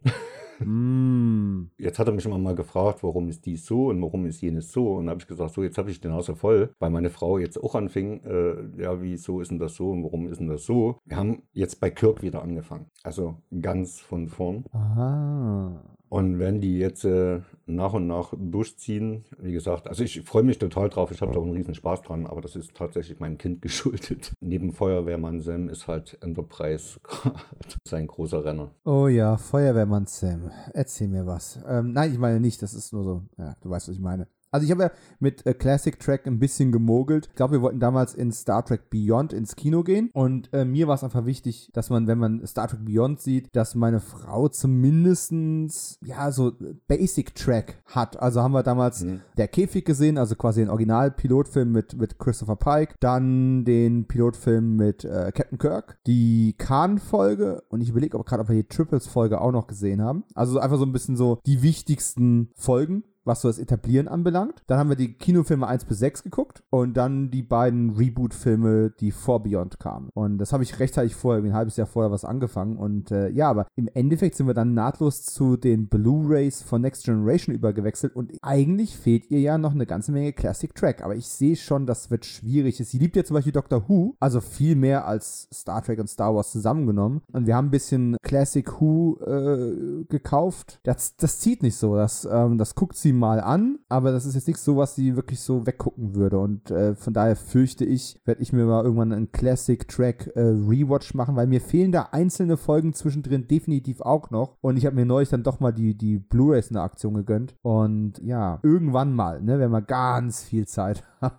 Mm. 0.60 1.72
Jetzt 1.78 2.00
hat 2.00 2.08
er 2.08 2.14
mich 2.14 2.26
immer 2.26 2.38
mal 2.38 2.56
gefragt, 2.56 3.04
warum 3.04 3.30
ist 3.30 3.46
dies 3.46 3.66
so 3.66 3.88
und 3.88 4.02
warum 4.02 4.26
ist 4.26 4.42
jenes 4.42 4.72
so. 4.72 4.96
Und 4.96 5.10
habe 5.10 5.22
ich 5.22 5.28
gesagt, 5.28 5.54
so, 5.54 5.64
jetzt 5.64 5.78
habe 5.78 5.90
ich 5.90 6.02
den 6.02 6.14
Hause 6.14 6.36
voll, 6.36 6.74
weil 6.80 6.90
meine 6.90 7.10
Frau 7.10 7.38
jetzt 7.38 7.62
auch 7.62 7.76
anfing, 7.76 8.22
äh, 8.24 8.82
ja, 8.82 9.02
wieso 9.02 9.42
ist 9.42 9.52
denn 9.52 9.60
das 9.60 9.76
so 9.76 9.92
und 9.92 10.04
warum 10.04 10.28
ist 10.28 10.40
denn 10.40 10.48
das 10.48 10.66
so? 10.66 11.00
Wir 11.06 11.18
haben 11.18 11.44
jetzt 11.54 11.80
bei 11.80 11.90
Kirk 11.90 12.22
wieder 12.22 12.42
angefangen. 12.42 12.88
Also 13.04 13.38
ganz 13.62 14.02
von 14.02 14.28
vorn. 14.28 14.66
Aha. 14.72 15.98
Und 16.10 16.40
wenn 16.40 16.60
die 16.60 16.80
jetzt 16.80 17.06
äh, 17.06 17.42
nach 17.68 17.94
und 17.94 18.08
nach 18.08 18.34
durchziehen, 18.36 19.26
wie 19.38 19.54
gesagt, 19.54 19.88
also 19.88 20.04
ich 20.04 20.22
freue 20.22 20.42
mich 20.42 20.58
total 20.58 20.90
drauf, 20.90 21.12
ich 21.12 21.22
habe 21.22 21.34
da 21.34 21.40
auch 21.40 21.44
einen 21.44 21.54
riesen 21.54 21.76
Spaß 21.76 22.02
dran, 22.02 22.26
aber 22.26 22.42
das 22.42 22.56
ist 22.56 22.74
tatsächlich 22.74 23.20
meinem 23.20 23.38
Kind 23.38 23.62
geschuldet. 23.62 24.34
Neben 24.42 24.74
Feuerwehrmann 24.74 25.40
Sam 25.40 25.70
ist 25.70 25.88
halt 25.88 26.18
Enterprise 26.22 27.00
sein 27.88 28.08
großer 28.08 28.44
Renner. 28.44 28.72
Oh 28.86 29.08
ja, 29.08 29.38
Feuerwehrmann 29.38 30.08
Sam, 30.08 30.50
erzähl 30.74 31.08
mir 31.08 31.28
was. 31.28 31.60
Ähm, 31.68 31.94
nein, 31.94 32.12
ich 32.12 32.18
meine 32.18 32.40
nicht, 32.40 32.62
das 32.62 32.74
ist 32.74 32.92
nur 32.92 33.04
so, 33.04 33.24
ja, 33.38 33.56
du 33.62 33.70
weißt, 33.70 33.88
was 33.88 33.96
ich 33.96 34.02
meine. 34.02 34.28
Also 34.52 34.66
ich 34.66 34.72
habe 34.72 34.84
ja 34.84 34.92
mit 35.20 35.46
äh, 35.46 35.54
Classic 35.54 35.98
Track 36.00 36.26
ein 36.26 36.40
bisschen 36.40 36.72
gemogelt. 36.72 37.28
Ich 37.28 37.36
glaube, 37.36 37.54
wir 37.54 37.62
wollten 37.62 37.80
damals 37.80 38.14
in 38.14 38.32
Star 38.32 38.66
Trek 38.66 38.90
Beyond 38.90 39.34
ins 39.34 39.56
Kino 39.56 39.84
gehen. 39.84 40.10
Und 40.14 40.52
äh, 40.54 40.66
mir 40.66 40.88
war 40.88 40.96
es 40.96 41.04
einfach 41.04 41.26
wichtig, 41.26 41.70
dass 41.74 41.90
man, 41.90 42.08
wenn 42.08 42.18
man 42.18 42.46
Star 42.48 42.68
Trek 42.68 42.86
Beyond 42.86 43.22
sieht, 43.22 43.56
dass 43.56 43.76
meine 43.76 44.00
Frau 44.00 44.48
zumindestens 44.48 45.98
ja, 46.04 46.32
so 46.32 46.54
Basic 46.88 47.36
Track 47.36 47.82
hat. 47.86 48.20
Also 48.20 48.42
haben 48.42 48.54
wir 48.54 48.64
damals 48.64 49.04
mhm. 49.04 49.22
Der 49.38 49.48
Käfig 49.48 49.86
gesehen, 49.86 50.18
also 50.18 50.36
quasi 50.36 50.62
den 50.62 50.70
Original-Pilotfilm 50.70 51.72
mit, 51.72 51.98
mit 51.98 52.20
Christopher 52.20 52.56
Pike. 52.56 52.96
Dann 53.00 53.64
den 53.64 54.06
Pilotfilm 54.06 54.76
mit 54.76 55.06
äh, 55.06 55.32
Captain 55.34 55.58
Kirk. 55.58 55.98
Die 56.08 56.56
Khan-Folge. 56.58 57.64
Und 57.70 57.82
ich 57.82 57.90
überlege 57.90 58.18
aber 58.18 58.26
gerade, 58.26 58.42
ob 58.42 58.50
wir 58.50 58.56
die 58.56 58.68
Triples-Folge 58.68 59.40
auch 59.40 59.52
noch 59.52 59.68
gesehen 59.68 60.02
haben. 60.02 60.24
Also 60.34 60.60
einfach 60.60 60.78
so 60.78 60.86
ein 60.86 60.92
bisschen 60.92 61.16
so 61.16 61.40
die 61.46 61.62
wichtigsten 61.62 62.50
Folgen 62.56 63.04
was 63.30 63.42
so 63.42 63.48
das 63.48 63.60
Etablieren 63.60 64.08
anbelangt. 64.08 64.64
Dann 64.68 64.80
haben 64.80 64.90
wir 64.90 64.98
die 64.98 65.14
Kinofilme 65.14 65.68
1 65.68 65.86
bis 65.86 66.00
6 66.00 66.24
geguckt 66.24 66.64
und 66.70 66.98
dann 66.98 67.32
die 67.32 67.44
beiden 67.44 67.92
Reboot-Filme, 67.92 68.92
die 69.00 69.12
vor 69.12 69.44
Beyond 69.44 69.80
kamen. 69.80 70.10
Und 70.14 70.40
das 70.40 70.52
habe 70.52 70.64
ich 70.64 70.80
rechtzeitig 70.80 71.16
vorher, 71.16 71.44
ein 71.44 71.54
halbes 71.54 71.78
Jahr 71.78 71.88
vorher 71.88 72.12
was 72.12 72.26
angefangen. 72.26 72.78
Und 72.78 73.12
äh, 73.12 73.30
ja, 73.30 73.50
aber 73.50 73.68
im 73.76 73.88
Endeffekt 73.94 74.36
sind 74.36 74.48
wir 74.48 74.54
dann 74.54 74.74
nahtlos 74.74 75.24
zu 75.24 75.56
den 75.56 75.88
Blu-Rays 75.88 76.64
von 76.64 76.82
Next 76.82 77.06
Generation 77.06 77.56
übergewechselt 77.56 78.16
und 78.16 78.32
eigentlich 78.42 78.98
fehlt 78.98 79.30
ihr 79.30 79.40
ja 79.40 79.58
noch 79.58 79.74
eine 79.74 79.86
ganze 79.86 80.12
Menge 80.12 80.34
Classic 80.34 80.74
Track. 80.74 81.04
Aber 81.04 81.16
ich 81.16 81.28
sehe 81.28 81.56
schon, 81.56 81.86
das 81.86 82.10
wird 82.10 82.26
schwierig. 82.26 82.78
Sie 82.78 82.98
liebt 82.98 83.16
ja 83.16 83.24
zum 83.24 83.36
Beispiel 83.36 83.54
Doctor 83.54 83.88
Who, 83.88 84.16
also 84.20 84.42
viel 84.42 84.76
mehr 84.76 85.08
als 85.08 85.48
Star 85.54 85.84
Trek 85.84 86.00
und 86.00 86.10
Star 86.10 86.36
Wars 86.36 86.52
zusammengenommen. 86.52 87.22
Und 87.32 87.46
wir 87.46 87.56
haben 87.56 87.68
ein 87.68 87.72
bisschen 87.72 88.18
Classic 88.24 88.82
Who 88.82 89.20
äh, 89.22 90.06
gekauft. 90.10 90.80
Das, 90.84 91.16
das 91.16 91.40
zieht 91.40 91.62
nicht 91.62 91.76
so. 91.76 91.96
Das, 91.96 92.28
ähm, 92.30 92.58
das 92.58 92.76
guckt 92.76 92.96
sie 92.96 93.14
mal 93.20 93.40
an, 93.40 93.80
aber 93.90 94.12
das 94.12 94.26
ist 94.26 94.36
jetzt 94.36 94.48
nicht 94.48 94.60
so, 94.60 94.78
was 94.78 94.96
sie 94.96 95.16
wirklich 95.16 95.42
so 95.42 95.68
weggucken 95.68 96.16
würde. 96.16 96.40
Und 96.40 96.72
äh, 96.72 96.96
von 96.96 97.14
daher 97.14 97.36
fürchte 97.36 97.86
ich, 97.86 98.20
werde 98.26 98.42
ich 98.42 98.54
mir 98.54 98.66
mal 98.66 98.84
irgendwann 98.84 99.14
einen 99.14 99.32
Classic-Track 99.32 100.32
äh, 100.36 100.40
Rewatch 100.40 101.14
machen, 101.14 101.36
weil 101.36 101.48
mir 101.48 101.62
fehlen 101.62 101.92
da 101.92 102.10
einzelne 102.12 102.58
Folgen 102.58 102.94
zwischendrin 102.94 103.48
definitiv 103.48 104.02
auch 104.02 104.32
noch. 104.32 104.58
Und 104.62 104.78
ich 104.78 104.86
habe 104.86 104.96
mir 104.96 105.06
neulich 105.06 105.30
dann 105.30 105.44
doch 105.44 105.60
mal 105.60 105.72
die, 105.72 105.96
die 105.96 106.18
Blu-rays 106.18 106.70
in 106.70 106.76
der 106.76 106.84
Aktion 106.84 107.14
gegönnt. 107.14 107.56
Und 107.62 108.20
ja, 108.24 108.60
irgendwann 108.64 109.14
mal, 109.14 109.42
ne, 109.42 109.60
wenn 109.60 109.72
wir 109.72 109.82
ganz 109.82 110.44
viel 110.44 110.68
Zeit 110.68 111.04
haben. 111.22 111.36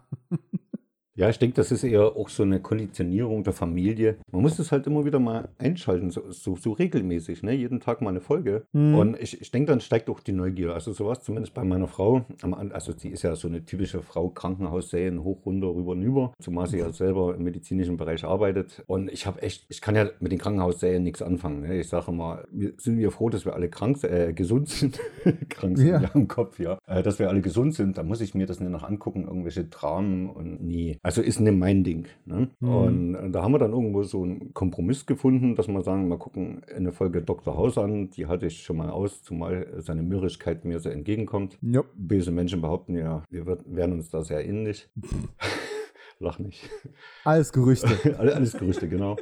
Ja, 1.16 1.28
ich 1.28 1.38
denke, 1.38 1.56
das 1.56 1.72
ist 1.72 1.82
eher 1.82 2.16
auch 2.16 2.28
so 2.28 2.44
eine 2.44 2.60
Konditionierung 2.60 3.42
der 3.42 3.52
Familie. 3.52 4.18
Man 4.30 4.42
muss 4.42 4.56
das 4.56 4.70
halt 4.70 4.86
immer 4.86 5.04
wieder 5.04 5.18
mal 5.18 5.48
einschalten, 5.58 6.10
so, 6.10 6.30
so, 6.30 6.56
so 6.56 6.72
regelmäßig, 6.72 7.42
ne? 7.42 7.52
jeden 7.52 7.80
Tag 7.80 8.00
mal 8.00 8.10
eine 8.10 8.20
Folge. 8.20 8.64
Mhm. 8.72 8.94
Und 8.94 9.20
ich, 9.20 9.40
ich 9.40 9.50
denke, 9.50 9.72
dann 9.72 9.80
steigt 9.80 10.08
auch 10.08 10.20
die 10.20 10.32
Neugier. 10.32 10.72
Also 10.72 10.92
sowas 10.92 11.22
zumindest 11.22 11.52
bei 11.52 11.64
meiner 11.64 11.88
Frau. 11.88 12.24
Also 12.70 12.92
sie 12.96 13.08
ist 13.08 13.22
ja 13.22 13.34
so 13.34 13.48
eine 13.48 13.64
typische 13.64 14.02
Frau, 14.02 14.28
Krankenhausserien, 14.28 15.24
hoch, 15.24 15.44
runter, 15.44 15.68
rüber, 15.68 15.96
rüber. 15.96 16.32
Zumal 16.40 16.68
sie 16.68 16.78
ja 16.78 16.92
selber 16.92 17.34
im 17.34 17.42
medizinischen 17.42 17.96
Bereich 17.96 18.24
arbeitet. 18.24 18.82
Und 18.86 19.10
ich 19.10 19.26
habe 19.26 19.42
echt, 19.42 19.66
ich 19.68 19.80
kann 19.80 19.96
ja 19.96 20.08
mit 20.20 20.30
den 20.30 20.38
Krankenhausserien 20.38 21.02
nichts 21.02 21.22
anfangen. 21.22 21.62
Ne? 21.62 21.80
Ich 21.80 21.88
sage 21.88 22.12
mal, 22.12 22.46
wir 22.52 22.74
sind 22.76 22.98
wir 22.98 23.10
froh, 23.10 23.30
dass 23.30 23.44
wir 23.44 23.54
alle 23.54 23.68
krank, 23.68 24.02
äh, 24.04 24.32
gesund 24.32 24.68
sind. 24.68 25.00
krank 25.48 25.76
sind 25.76 25.88
ja. 25.88 26.00
ja 26.02 26.10
im 26.14 26.28
Kopf, 26.28 26.60
ja. 26.60 26.78
Äh, 26.86 27.02
dass 27.02 27.18
wir 27.18 27.28
alle 27.28 27.40
gesund 27.40 27.74
sind. 27.74 27.98
Da 27.98 28.04
muss 28.04 28.20
ich 28.20 28.34
mir 28.34 28.46
das 28.46 28.60
nicht 28.60 28.70
noch 28.70 28.84
angucken, 28.84 29.24
irgendwelche 29.24 29.64
Dramen 29.64 30.30
und 30.30 30.62
nie. 30.62 30.99
Also 31.02 31.22
ist 31.22 31.40
nicht 31.40 31.56
mein 31.56 31.82
Ding. 31.82 32.06
Ne? 32.26 32.50
Mhm. 32.60 32.68
Und 32.68 33.32
da 33.32 33.42
haben 33.42 33.52
wir 33.52 33.58
dann 33.58 33.72
irgendwo 33.72 34.02
so 34.02 34.22
einen 34.22 34.52
Kompromiss 34.52 35.06
gefunden, 35.06 35.54
dass 35.54 35.66
wir 35.66 35.82
sagen, 35.82 36.08
mal 36.08 36.18
gucken 36.18 36.62
eine 36.74 36.92
Folge 36.92 37.22
Dr. 37.22 37.56
House 37.56 37.78
an, 37.78 38.10
die 38.10 38.26
halte 38.26 38.46
ich 38.46 38.62
schon 38.62 38.76
mal 38.76 38.90
aus, 38.90 39.22
zumal 39.22 39.66
seine 39.78 40.02
Mürrigkeit 40.02 40.64
mir 40.64 40.78
sehr 40.78 40.92
entgegenkommt. 40.92 41.58
Yep. 41.62 41.86
Böse 41.94 42.32
Menschen 42.32 42.60
behaupten 42.60 42.96
ja, 42.96 43.22
wir 43.30 43.46
werden 43.46 43.92
uns 43.94 44.10
da 44.10 44.22
sehr 44.22 44.46
ähnlich. 44.46 44.90
Lach 46.18 46.38
nicht. 46.38 46.68
Alles 47.24 47.50
Gerüchte. 47.50 47.88
alles 48.18 48.52
Gerüchte, 48.52 48.88
genau. 48.88 49.16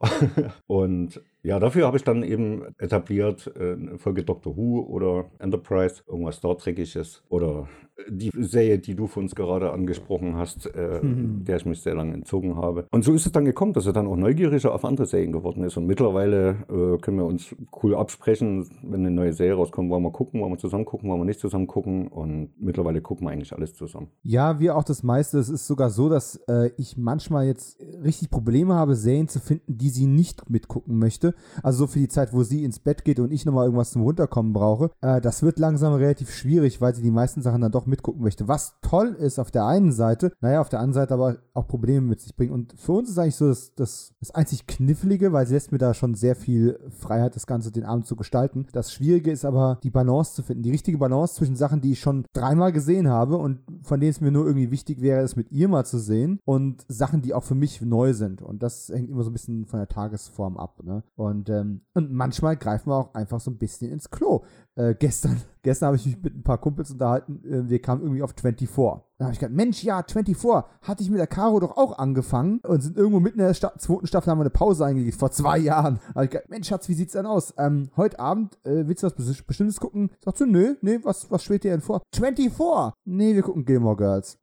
und 0.66 1.22
ja, 1.44 1.60
dafür 1.60 1.86
habe 1.86 1.98
ich 1.98 2.04
dann 2.04 2.22
eben 2.22 2.62
etabliert 2.78 3.52
äh, 3.54 3.74
eine 3.74 3.98
Folge 3.98 4.24
Doctor 4.24 4.56
Who 4.56 4.80
oder 4.80 5.26
Enterprise, 5.38 6.02
irgendwas 6.08 6.36
Star 6.36 6.56
Trekiges 6.56 7.22
oder 7.28 7.68
die 8.08 8.30
Serie, 8.34 8.78
die 8.78 8.94
du 8.94 9.06
von 9.06 9.24
uns 9.24 9.34
gerade 9.34 9.72
angesprochen 9.72 10.36
hast, 10.36 10.66
äh, 10.74 11.00
mhm. 11.00 11.44
der 11.44 11.56
ich 11.56 11.66
mich 11.66 11.80
sehr 11.80 11.94
lange 11.94 12.14
entzogen 12.14 12.56
habe. 12.56 12.86
Und 12.90 13.04
so 13.04 13.12
ist 13.12 13.26
es 13.26 13.32
dann 13.32 13.44
gekommen, 13.44 13.72
dass 13.72 13.86
er 13.86 13.92
dann 13.92 14.06
auch 14.06 14.16
neugieriger 14.16 14.74
auf 14.74 14.84
andere 14.84 15.06
Serien 15.06 15.32
geworden 15.32 15.62
ist. 15.62 15.76
Und 15.76 15.86
mittlerweile 15.86 16.56
äh, 16.68 16.98
können 16.98 17.18
wir 17.18 17.24
uns 17.24 17.54
cool 17.82 17.94
absprechen, 17.94 18.68
wenn 18.82 19.00
eine 19.00 19.10
neue 19.10 19.32
Serie 19.32 19.54
rauskommt, 19.54 19.90
wollen 19.90 20.02
wir 20.02 20.10
gucken, 20.10 20.40
wollen 20.40 20.52
wir 20.52 20.58
zusammen 20.58 20.84
gucken, 20.84 21.08
wollen 21.08 21.20
wir 21.20 21.24
nicht 21.24 21.40
zusammen 21.40 21.66
gucken. 21.66 22.08
Und 22.08 22.50
mittlerweile 22.58 23.00
gucken 23.00 23.26
wir 23.26 23.30
eigentlich 23.30 23.52
alles 23.52 23.74
zusammen. 23.74 24.08
Ja, 24.22 24.58
wir 24.58 24.76
auch 24.76 24.84
das 24.84 25.02
meiste. 25.02 25.38
Es 25.38 25.48
ist 25.48 25.66
sogar 25.66 25.90
so, 25.90 26.08
dass 26.08 26.36
äh, 26.48 26.70
ich 26.76 26.96
manchmal 26.96 27.46
jetzt 27.46 27.80
richtig 28.02 28.30
Probleme 28.30 28.74
habe, 28.74 28.96
Serien 28.96 29.28
zu 29.28 29.38
finden, 29.38 29.76
die 29.76 29.90
sie 29.90 30.06
nicht 30.06 30.50
mitgucken 30.50 30.98
möchte. 30.98 31.33
Also 31.62 31.80
so 31.80 31.86
für 31.86 31.98
die 31.98 32.08
Zeit, 32.08 32.32
wo 32.32 32.42
sie 32.42 32.64
ins 32.64 32.78
Bett 32.78 33.04
geht 33.04 33.20
und 33.20 33.32
ich 33.32 33.44
nochmal 33.44 33.64
irgendwas 33.64 33.92
zum 33.92 34.02
Runterkommen 34.02 34.52
brauche. 34.52 34.90
Äh, 35.00 35.20
das 35.20 35.42
wird 35.42 35.58
langsam 35.58 35.94
relativ 35.94 36.30
schwierig, 36.30 36.80
weil 36.80 36.94
sie 36.94 37.02
die 37.02 37.10
meisten 37.10 37.42
Sachen 37.42 37.60
dann 37.60 37.72
doch 37.72 37.86
mitgucken 37.86 38.22
möchte. 38.22 38.48
Was 38.48 38.74
toll 38.82 39.16
ist 39.18 39.38
auf 39.38 39.50
der 39.50 39.66
einen 39.66 39.92
Seite, 39.92 40.32
naja, 40.40 40.60
auf 40.60 40.68
der 40.68 40.80
anderen 40.80 40.94
Seite 40.94 41.14
aber 41.14 41.36
auch 41.54 41.66
Probleme 41.66 42.06
mit 42.06 42.20
sich 42.20 42.36
bringt. 42.36 42.52
Und 42.52 42.74
für 42.76 42.92
uns 42.92 43.10
ist 43.10 43.18
eigentlich 43.18 43.36
so 43.36 43.48
das, 43.48 43.74
das, 43.74 44.12
das 44.20 44.30
einzig 44.32 44.66
Knifflige, 44.66 45.32
weil 45.32 45.46
sie 45.46 45.54
lässt 45.54 45.72
mir 45.72 45.78
da 45.78 45.94
schon 45.94 46.14
sehr 46.14 46.36
viel 46.36 46.78
Freiheit, 46.90 47.36
das 47.36 47.46
Ganze 47.46 47.70
den 47.70 47.84
Abend 47.84 48.06
zu 48.06 48.16
gestalten. 48.16 48.66
Das 48.72 48.92
Schwierige 48.92 49.30
ist 49.30 49.44
aber, 49.44 49.78
die 49.82 49.90
Balance 49.90 50.34
zu 50.34 50.42
finden. 50.42 50.62
Die 50.62 50.70
richtige 50.70 50.98
Balance 50.98 51.34
zwischen 51.34 51.56
Sachen, 51.56 51.80
die 51.80 51.92
ich 51.92 52.00
schon 52.00 52.24
dreimal 52.32 52.72
gesehen 52.72 53.08
habe 53.08 53.36
und 53.36 53.60
von 53.82 54.00
denen 54.00 54.10
es 54.10 54.20
mir 54.20 54.30
nur 54.30 54.46
irgendwie 54.46 54.70
wichtig 54.70 55.00
wäre, 55.00 55.22
es 55.22 55.36
mit 55.36 55.50
ihr 55.52 55.68
mal 55.68 55.84
zu 55.84 55.98
sehen 55.98 56.40
und 56.44 56.84
Sachen, 56.88 57.22
die 57.22 57.34
auch 57.34 57.44
für 57.44 57.54
mich 57.54 57.80
neu 57.80 58.12
sind. 58.12 58.42
Und 58.42 58.62
das 58.62 58.88
hängt 58.88 59.10
immer 59.10 59.22
so 59.22 59.30
ein 59.30 59.34
bisschen 59.34 59.66
von 59.66 59.78
der 59.78 59.88
Tagesform 59.88 60.56
ab. 60.56 60.82
Ne? 60.82 61.02
Und 61.24 61.48
ähm, 61.48 61.80
und 61.94 62.12
manchmal 62.12 62.56
greifen 62.56 62.90
wir 62.90 62.96
auch 62.96 63.14
einfach 63.14 63.40
so 63.40 63.50
ein 63.50 63.56
bisschen 63.56 63.90
ins 63.90 64.10
Klo. 64.10 64.44
Äh, 64.76 64.94
gestern 64.94 65.40
gestern 65.62 65.86
habe 65.86 65.96
ich 65.96 66.06
mich 66.06 66.22
mit 66.22 66.36
ein 66.36 66.42
paar 66.42 66.58
Kumpels 66.58 66.90
unterhalten. 66.90 67.42
Äh, 67.44 67.68
wir 67.70 67.80
kamen 67.80 68.02
irgendwie 68.02 68.22
auf 68.22 68.34
24. 68.38 68.68
Da 69.16 69.26
habe 69.26 69.32
ich 69.32 69.38
gedacht, 69.38 69.56
Mensch, 69.56 69.82
ja, 69.82 70.02
24, 70.02 70.70
hatte 70.82 71.02
ich 71.02 71.08
mit 71.08 71.18
der 71.18 71.26
Caro 71.26 71.60
doch 71.60 71.76
auch 71.76 71.98
angefangen 71.98 72.58
und 72.64 72.82
sind 72.82 72.96
irgendwo 72.96 73.20
mitten 73.20 73.38
in 73.38 73.46
der 73.46 73.54
Sta 73.54 73.72
zweiten 73.78 74.06
Staffel 74.06 74.30
haben 74.30 74.38
wir 74.38 74.42
eine 74.42 74.50
Pause 74.50 74.84
eingelegt, 74.84 75.18
vor 75.18 75.30
zwei 75.30 75.56
Jahren. 75.56 76.00
Da 76.08 76.14
habe 76.16 76.24
ich 76.24 76.30
gedacht, 76.32 76.50
Mensch, 76.50 76.68
Schatz, 76.68 76.88
wie 76.88 76.94
sieht's 76.94 77.12
denn 77.12 77.24
aus? 77.24 77.54
Ähm, 77.56 77.90
heute 77.96 78.18
Abend, 78.18 78.58
äh, 78.64 78.86
willst 78.86 79.02
du 79.02 79.06
was 79.06 79.42
Bestimmtes 79.42 79.80
gucken? 79.80 80.10
Sagst 80.24 80.40
du, 80.40 80.46
nö, 80.46 80.74
nee, 80.82 80.98
was, 81.02 81.30
was 81.30 81.44
schwebt 81.44 81.64
dir 81.64 81.70
denn 81.70 81.80
vor? 81.80 82.02
24! 82.14 82.94
Nee, 83.04 83.34
wir 83.34 83.42
gucken 83.42 83.64
Gilmore 83.64 83.96
Girls. 83.96 84.38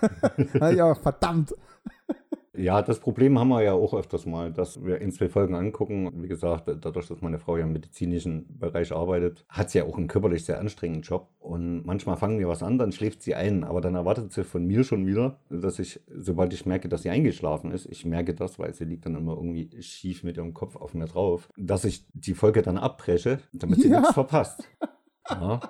ja, 0.60 0.94
verdammt. 0.94 1.54
Ja, 2.54 2.82
das 2.82 3.00
Problem 3.00 3.38
haben 3.38 3.48
wir 3.48 3.62
ja 3.62 3.72
auch 3.72 3.94
öfters 3.94 4.26
mal, 4.26 4.52
dass 4.52 4.84
wir 4.84 5.00
in 5.00 5.10
zwei 5.10 5.30
Folgen 5.30 5.54
angucken. 5.54 6.10
Wie 6.22 6.28
gesagt, 6.28 6.68
dadurch, 6.68 7.08
dass 7.08 7.22
meine 7.22 7.38
Frau 7.38 7.56
ja 7.56 7.64
im 7.64 7.72
medizinischen 7.72 8.58
Bereich 8.58 8.92
arbeitet, 8.92 9.46
hat 9.48 9.70
sie 9.70 9.78
ja 9.78 9.84
auch 9.84 9.96
einen 9.96 10.06
körperlich 10.06 10.44
sehr 10.44 10.60
anstrengenden 10.60 11.02
Job. 11.02 11.28
Und 11.40 11.86
manchmal 11.86 12.16
fangen 12.18 12.38
wir 12.38 12.48
was 12.48 12.62
an, 12.62 12.76
dann 12.76 12.92
schläft 12.92 13.22
sie 13.22 13.34
ein. 13.34 13.64
Aber 13.64 13.80
dann 13.80 13.94
erwartet 13.94 14.32
sie 14.32 14.44
von 14.44 14.66
mir 14.66 14.84
schon 14.84 15.06
wieder, 15.06 15.38
dass 15.48 15.78
ich, 15.78 16.00
sobald 16.14 16.52
ich 16.52 16.66
merke, 16.66 16.90
dass 16.90 17.02
sie 17.02 17.10
eingeschlafen 17.10 17.72
ist, 17.72 17.86
ich 17.86 18.04
merke 18.04 18.34
das, 18.34 18.58
weil 18.58 18.74
sie 18.74 18.84
liegt 18.84 19.06
dann 19.06 19.16
immer 19.16 19.32
irgendwie 19.32 19.70
schief 19.80 20.22
mit 20.22 20.36
ihrem 20.36 20.52
Kopf 20.52 20.76
auf 20.76 20.92
mir 20.92 21.06
drauf, 21.06 21.48
dass 21.56 21.86
ich 21.86 22.04
die 22.12 22.34
Folge 22.34 22.60
dann 22.60 22.76
abbreche, 22.76 23.38
damit 23.52 23.80
sie 23.80 23.88
ja. 23.88 24.00
nichts 24.00 24.14
verpasst. 24.14 24.68
Ja. 25.30 25.60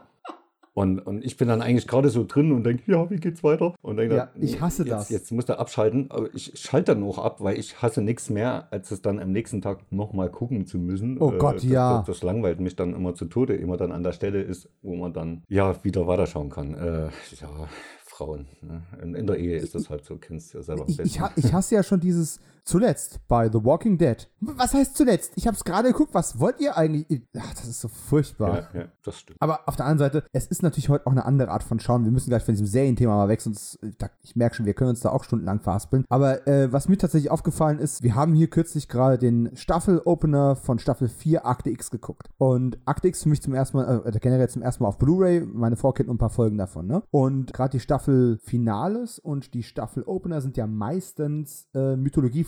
Und, 0.74 1.00
und 1.00 1.22
ich 1.22 1.36
bin 1.36 1.48
dann 1.48 1.60
eigentlich 1.60 1.86
gerade 1.86 2.08
so 2.08 2.24
drin 2.26 2.50
und 2.50 2.64
denke, 2.64 2.90
ja, 2.90 3.10
wie 3.10 3.16
geht's 3.16 3.44
weiter? 3.44 3.74
Und 3.82 3.98
denke, 3.98 4.16
ja, 4.16 4.30
ich 4.40 4.60
hasse 4.60 4.84
jetzt, 4.84 4.92
das. 4.92 5.10
Jetzt 5.10 5.30
muss 5.30 5.44
er 5.48 5.60
abschalten. 5.60 6.10
Aber 6.10 6.34
ich 6.34 6.52
schalte 6.54 6.94
dann 6.94 7.04
auch 7.04 7.18
ab, 7.18 7.40
weil 7.40 7.58
ich 7.58 7.82
hasse 7.82 8.00
nichts 8.00 8.30
mehr, 8.30 8.68
als 8.70 8.90
es 8.90 9.02
dann 9.02 9.18
am 9.18 9.32
nächsten 9.32 9.60
Tag 9.60 9.80
nochmal 9.90 10.30
gucken 10.30 10.66
zu 10.66 10.78
müssen. 10.78 11.20
Oh 11.20 11.32
Gott, 11.32 11.56
das, 11.56 11.64
ja. 11.64 11.98
Das, 11.98 12.06
das, 12.06 12.22
langweilt 12.22 12.60
mich 12.60 12.74
dann 12.74 12.94
immer 12.94 13.14
zu 13.14 13.26
Tode, 13.26 13.54
immer 13.54 13.76
dann 13.76 13.92
an 13.92 14.02
der 14.02 14.12
Stelle 14.12 14.40
ist, 14.40 14.70
wo 14.80 14.96
man 14.96 15.12
dann 15.12 15.42
ja 15.48 15.84
wieder 15.84 16.06
weiterschauen 16.06 16.48
kann. 16.48 16.74
Äh, 16.74 17.04
ja, 17.40 17.68
Frauen. 17.98 18.46
Ne? 18.62 18.82
In, 19.02 19.14
in, 19.14 19.26
der 19.26 19.36
Ehe 19.36 19.58
ist 19.58 19.74
das 19.74 19.90
halt 19.90 20.04
so, 20.04 20.16
kennst 20.16 20.54
du 20.54 20.58
ja 20.58 20.64
selber. 20.64 20.84
Ich, 20.86 20.98
ich, 20.98 21.20
ich 21.36 21.52
hasse 21.52 21.74
ja 21.74 21.82
schon 21.82 22.00
dieses 22.00 22.40
zuletzt 22.64 23.20
bei 23.28 23.50
The 23.50 23.64
Walking 23.64 23.98
Dead. 23.98 24.28
Was 24.40 24.74
heißt 24.74 24.96
zuletzt? 24.96 25.32
Ich 25.36 25.46
habe 25.46 25.56
es 25.56 25.64
gerade 25.64 25.88
geguckt. 25.88 26.14
Was 26.14 26.40
wollt 26.40 26.60
ihr 26.60 26.76
eigentlich? 26.76 27.22
Ach, 27.38 27.54
das 27.54 27.66
ist 27.66 27.80
so 27.80 27.88
furchtbar. 27.88 28.68
Ja, 28.74 28.80
ja, 28.80 28.86
das 29.04 29.18
stimmt. 29.18 29.40
Aber 29.40 29.60
auf 29.66 29.76
der 29.76 29.86
anderen 29.86 30.10
Seite, 30.10 30.26
es 30.32 30.46
ist 30.46 30.62
natürlich 30.62 30.88
heute 30.88 31.06
auch 31.06 31.12
eine 31.12 31.24
andere 31.24 31.50
Art 31.50 31.62
von 31.62 31.80
Schauen. 31.80 32.04
Wir 32.04 32.10
müssen 32.10 32.30
gleich 32.30 32.42
von 32.42 32.54
diesem 32.54 32.66
Serienthema 32.66 33.14
mal 33.14 33.28
weg, 33.28 33.40
sonst, 33.40 33.78
ich 34.22 34.36
merke 34.36 34.56
schon, 34.56 34.66
wir 34.66 34.74
können 34.74 34.90
uns 34.90 35.00
da 35.00 35.10
auch 35.10 35.24
stundenlang 35.24 35.60
verhaspeln. 35.60 36.04
Aber 36.08 36.46
äh, 36.46 36.72
was 36.72 36.88
mir 36.88 36.98
tatsächlich 36.98 37.30
aufgefallen 37.30 37.78
ist, 37.78 38.02
wir 38.02 38.14
haben 38.14 38.34
hier 38.34 38.48
kürzlich 38.48 38.88
gerade 38.88 39.18
den 39.18 39.54
Staffel-Opener 39.54 40.56
von 40.56 40.78
Staffel 40.78 41.08
4 41.08 41.46
Akte 41.46 41.70
X 41.70 41.90
geguckt. 41.90 42.28
Und 42.38 42.78
Akte 42.84 43.08
X 43.08 43.22
für 43.22 43.28
mich 43.28 43.42
zum 43.42 43.54
ersten 43.54 43.76
Mal, 43.76 44.02
äh, 44.04 44.18
generell 44.18 44.48
zum 44.48 44.62
ersten 44.62 44.82
Mal 44.82 44.88
auf 44.88 44.98
Blu-ray. 44.98 45.40
Meine 45.40 45.76
Frau 45.76 45.92
kennt 45.92 46.08
nur 46.08 46.14
ein 46.14 46.18
paar 46.18 46.30
Folgen 46.30 46.58
davon, 46.58 46.86
ne? 46.86 47.02
Und 47.10 47.52
gerade 47.52 47.72
die 47.72 47.80
Staffel-Finales 47.80 49.18
und 49.18 49.54
die 49.54 49.62
Staffel-Opener 49.62 50.40
sind 50.40 50.56
ja 50.56 50.66
meistens 50.66 51.68
äh, 51.74 51.96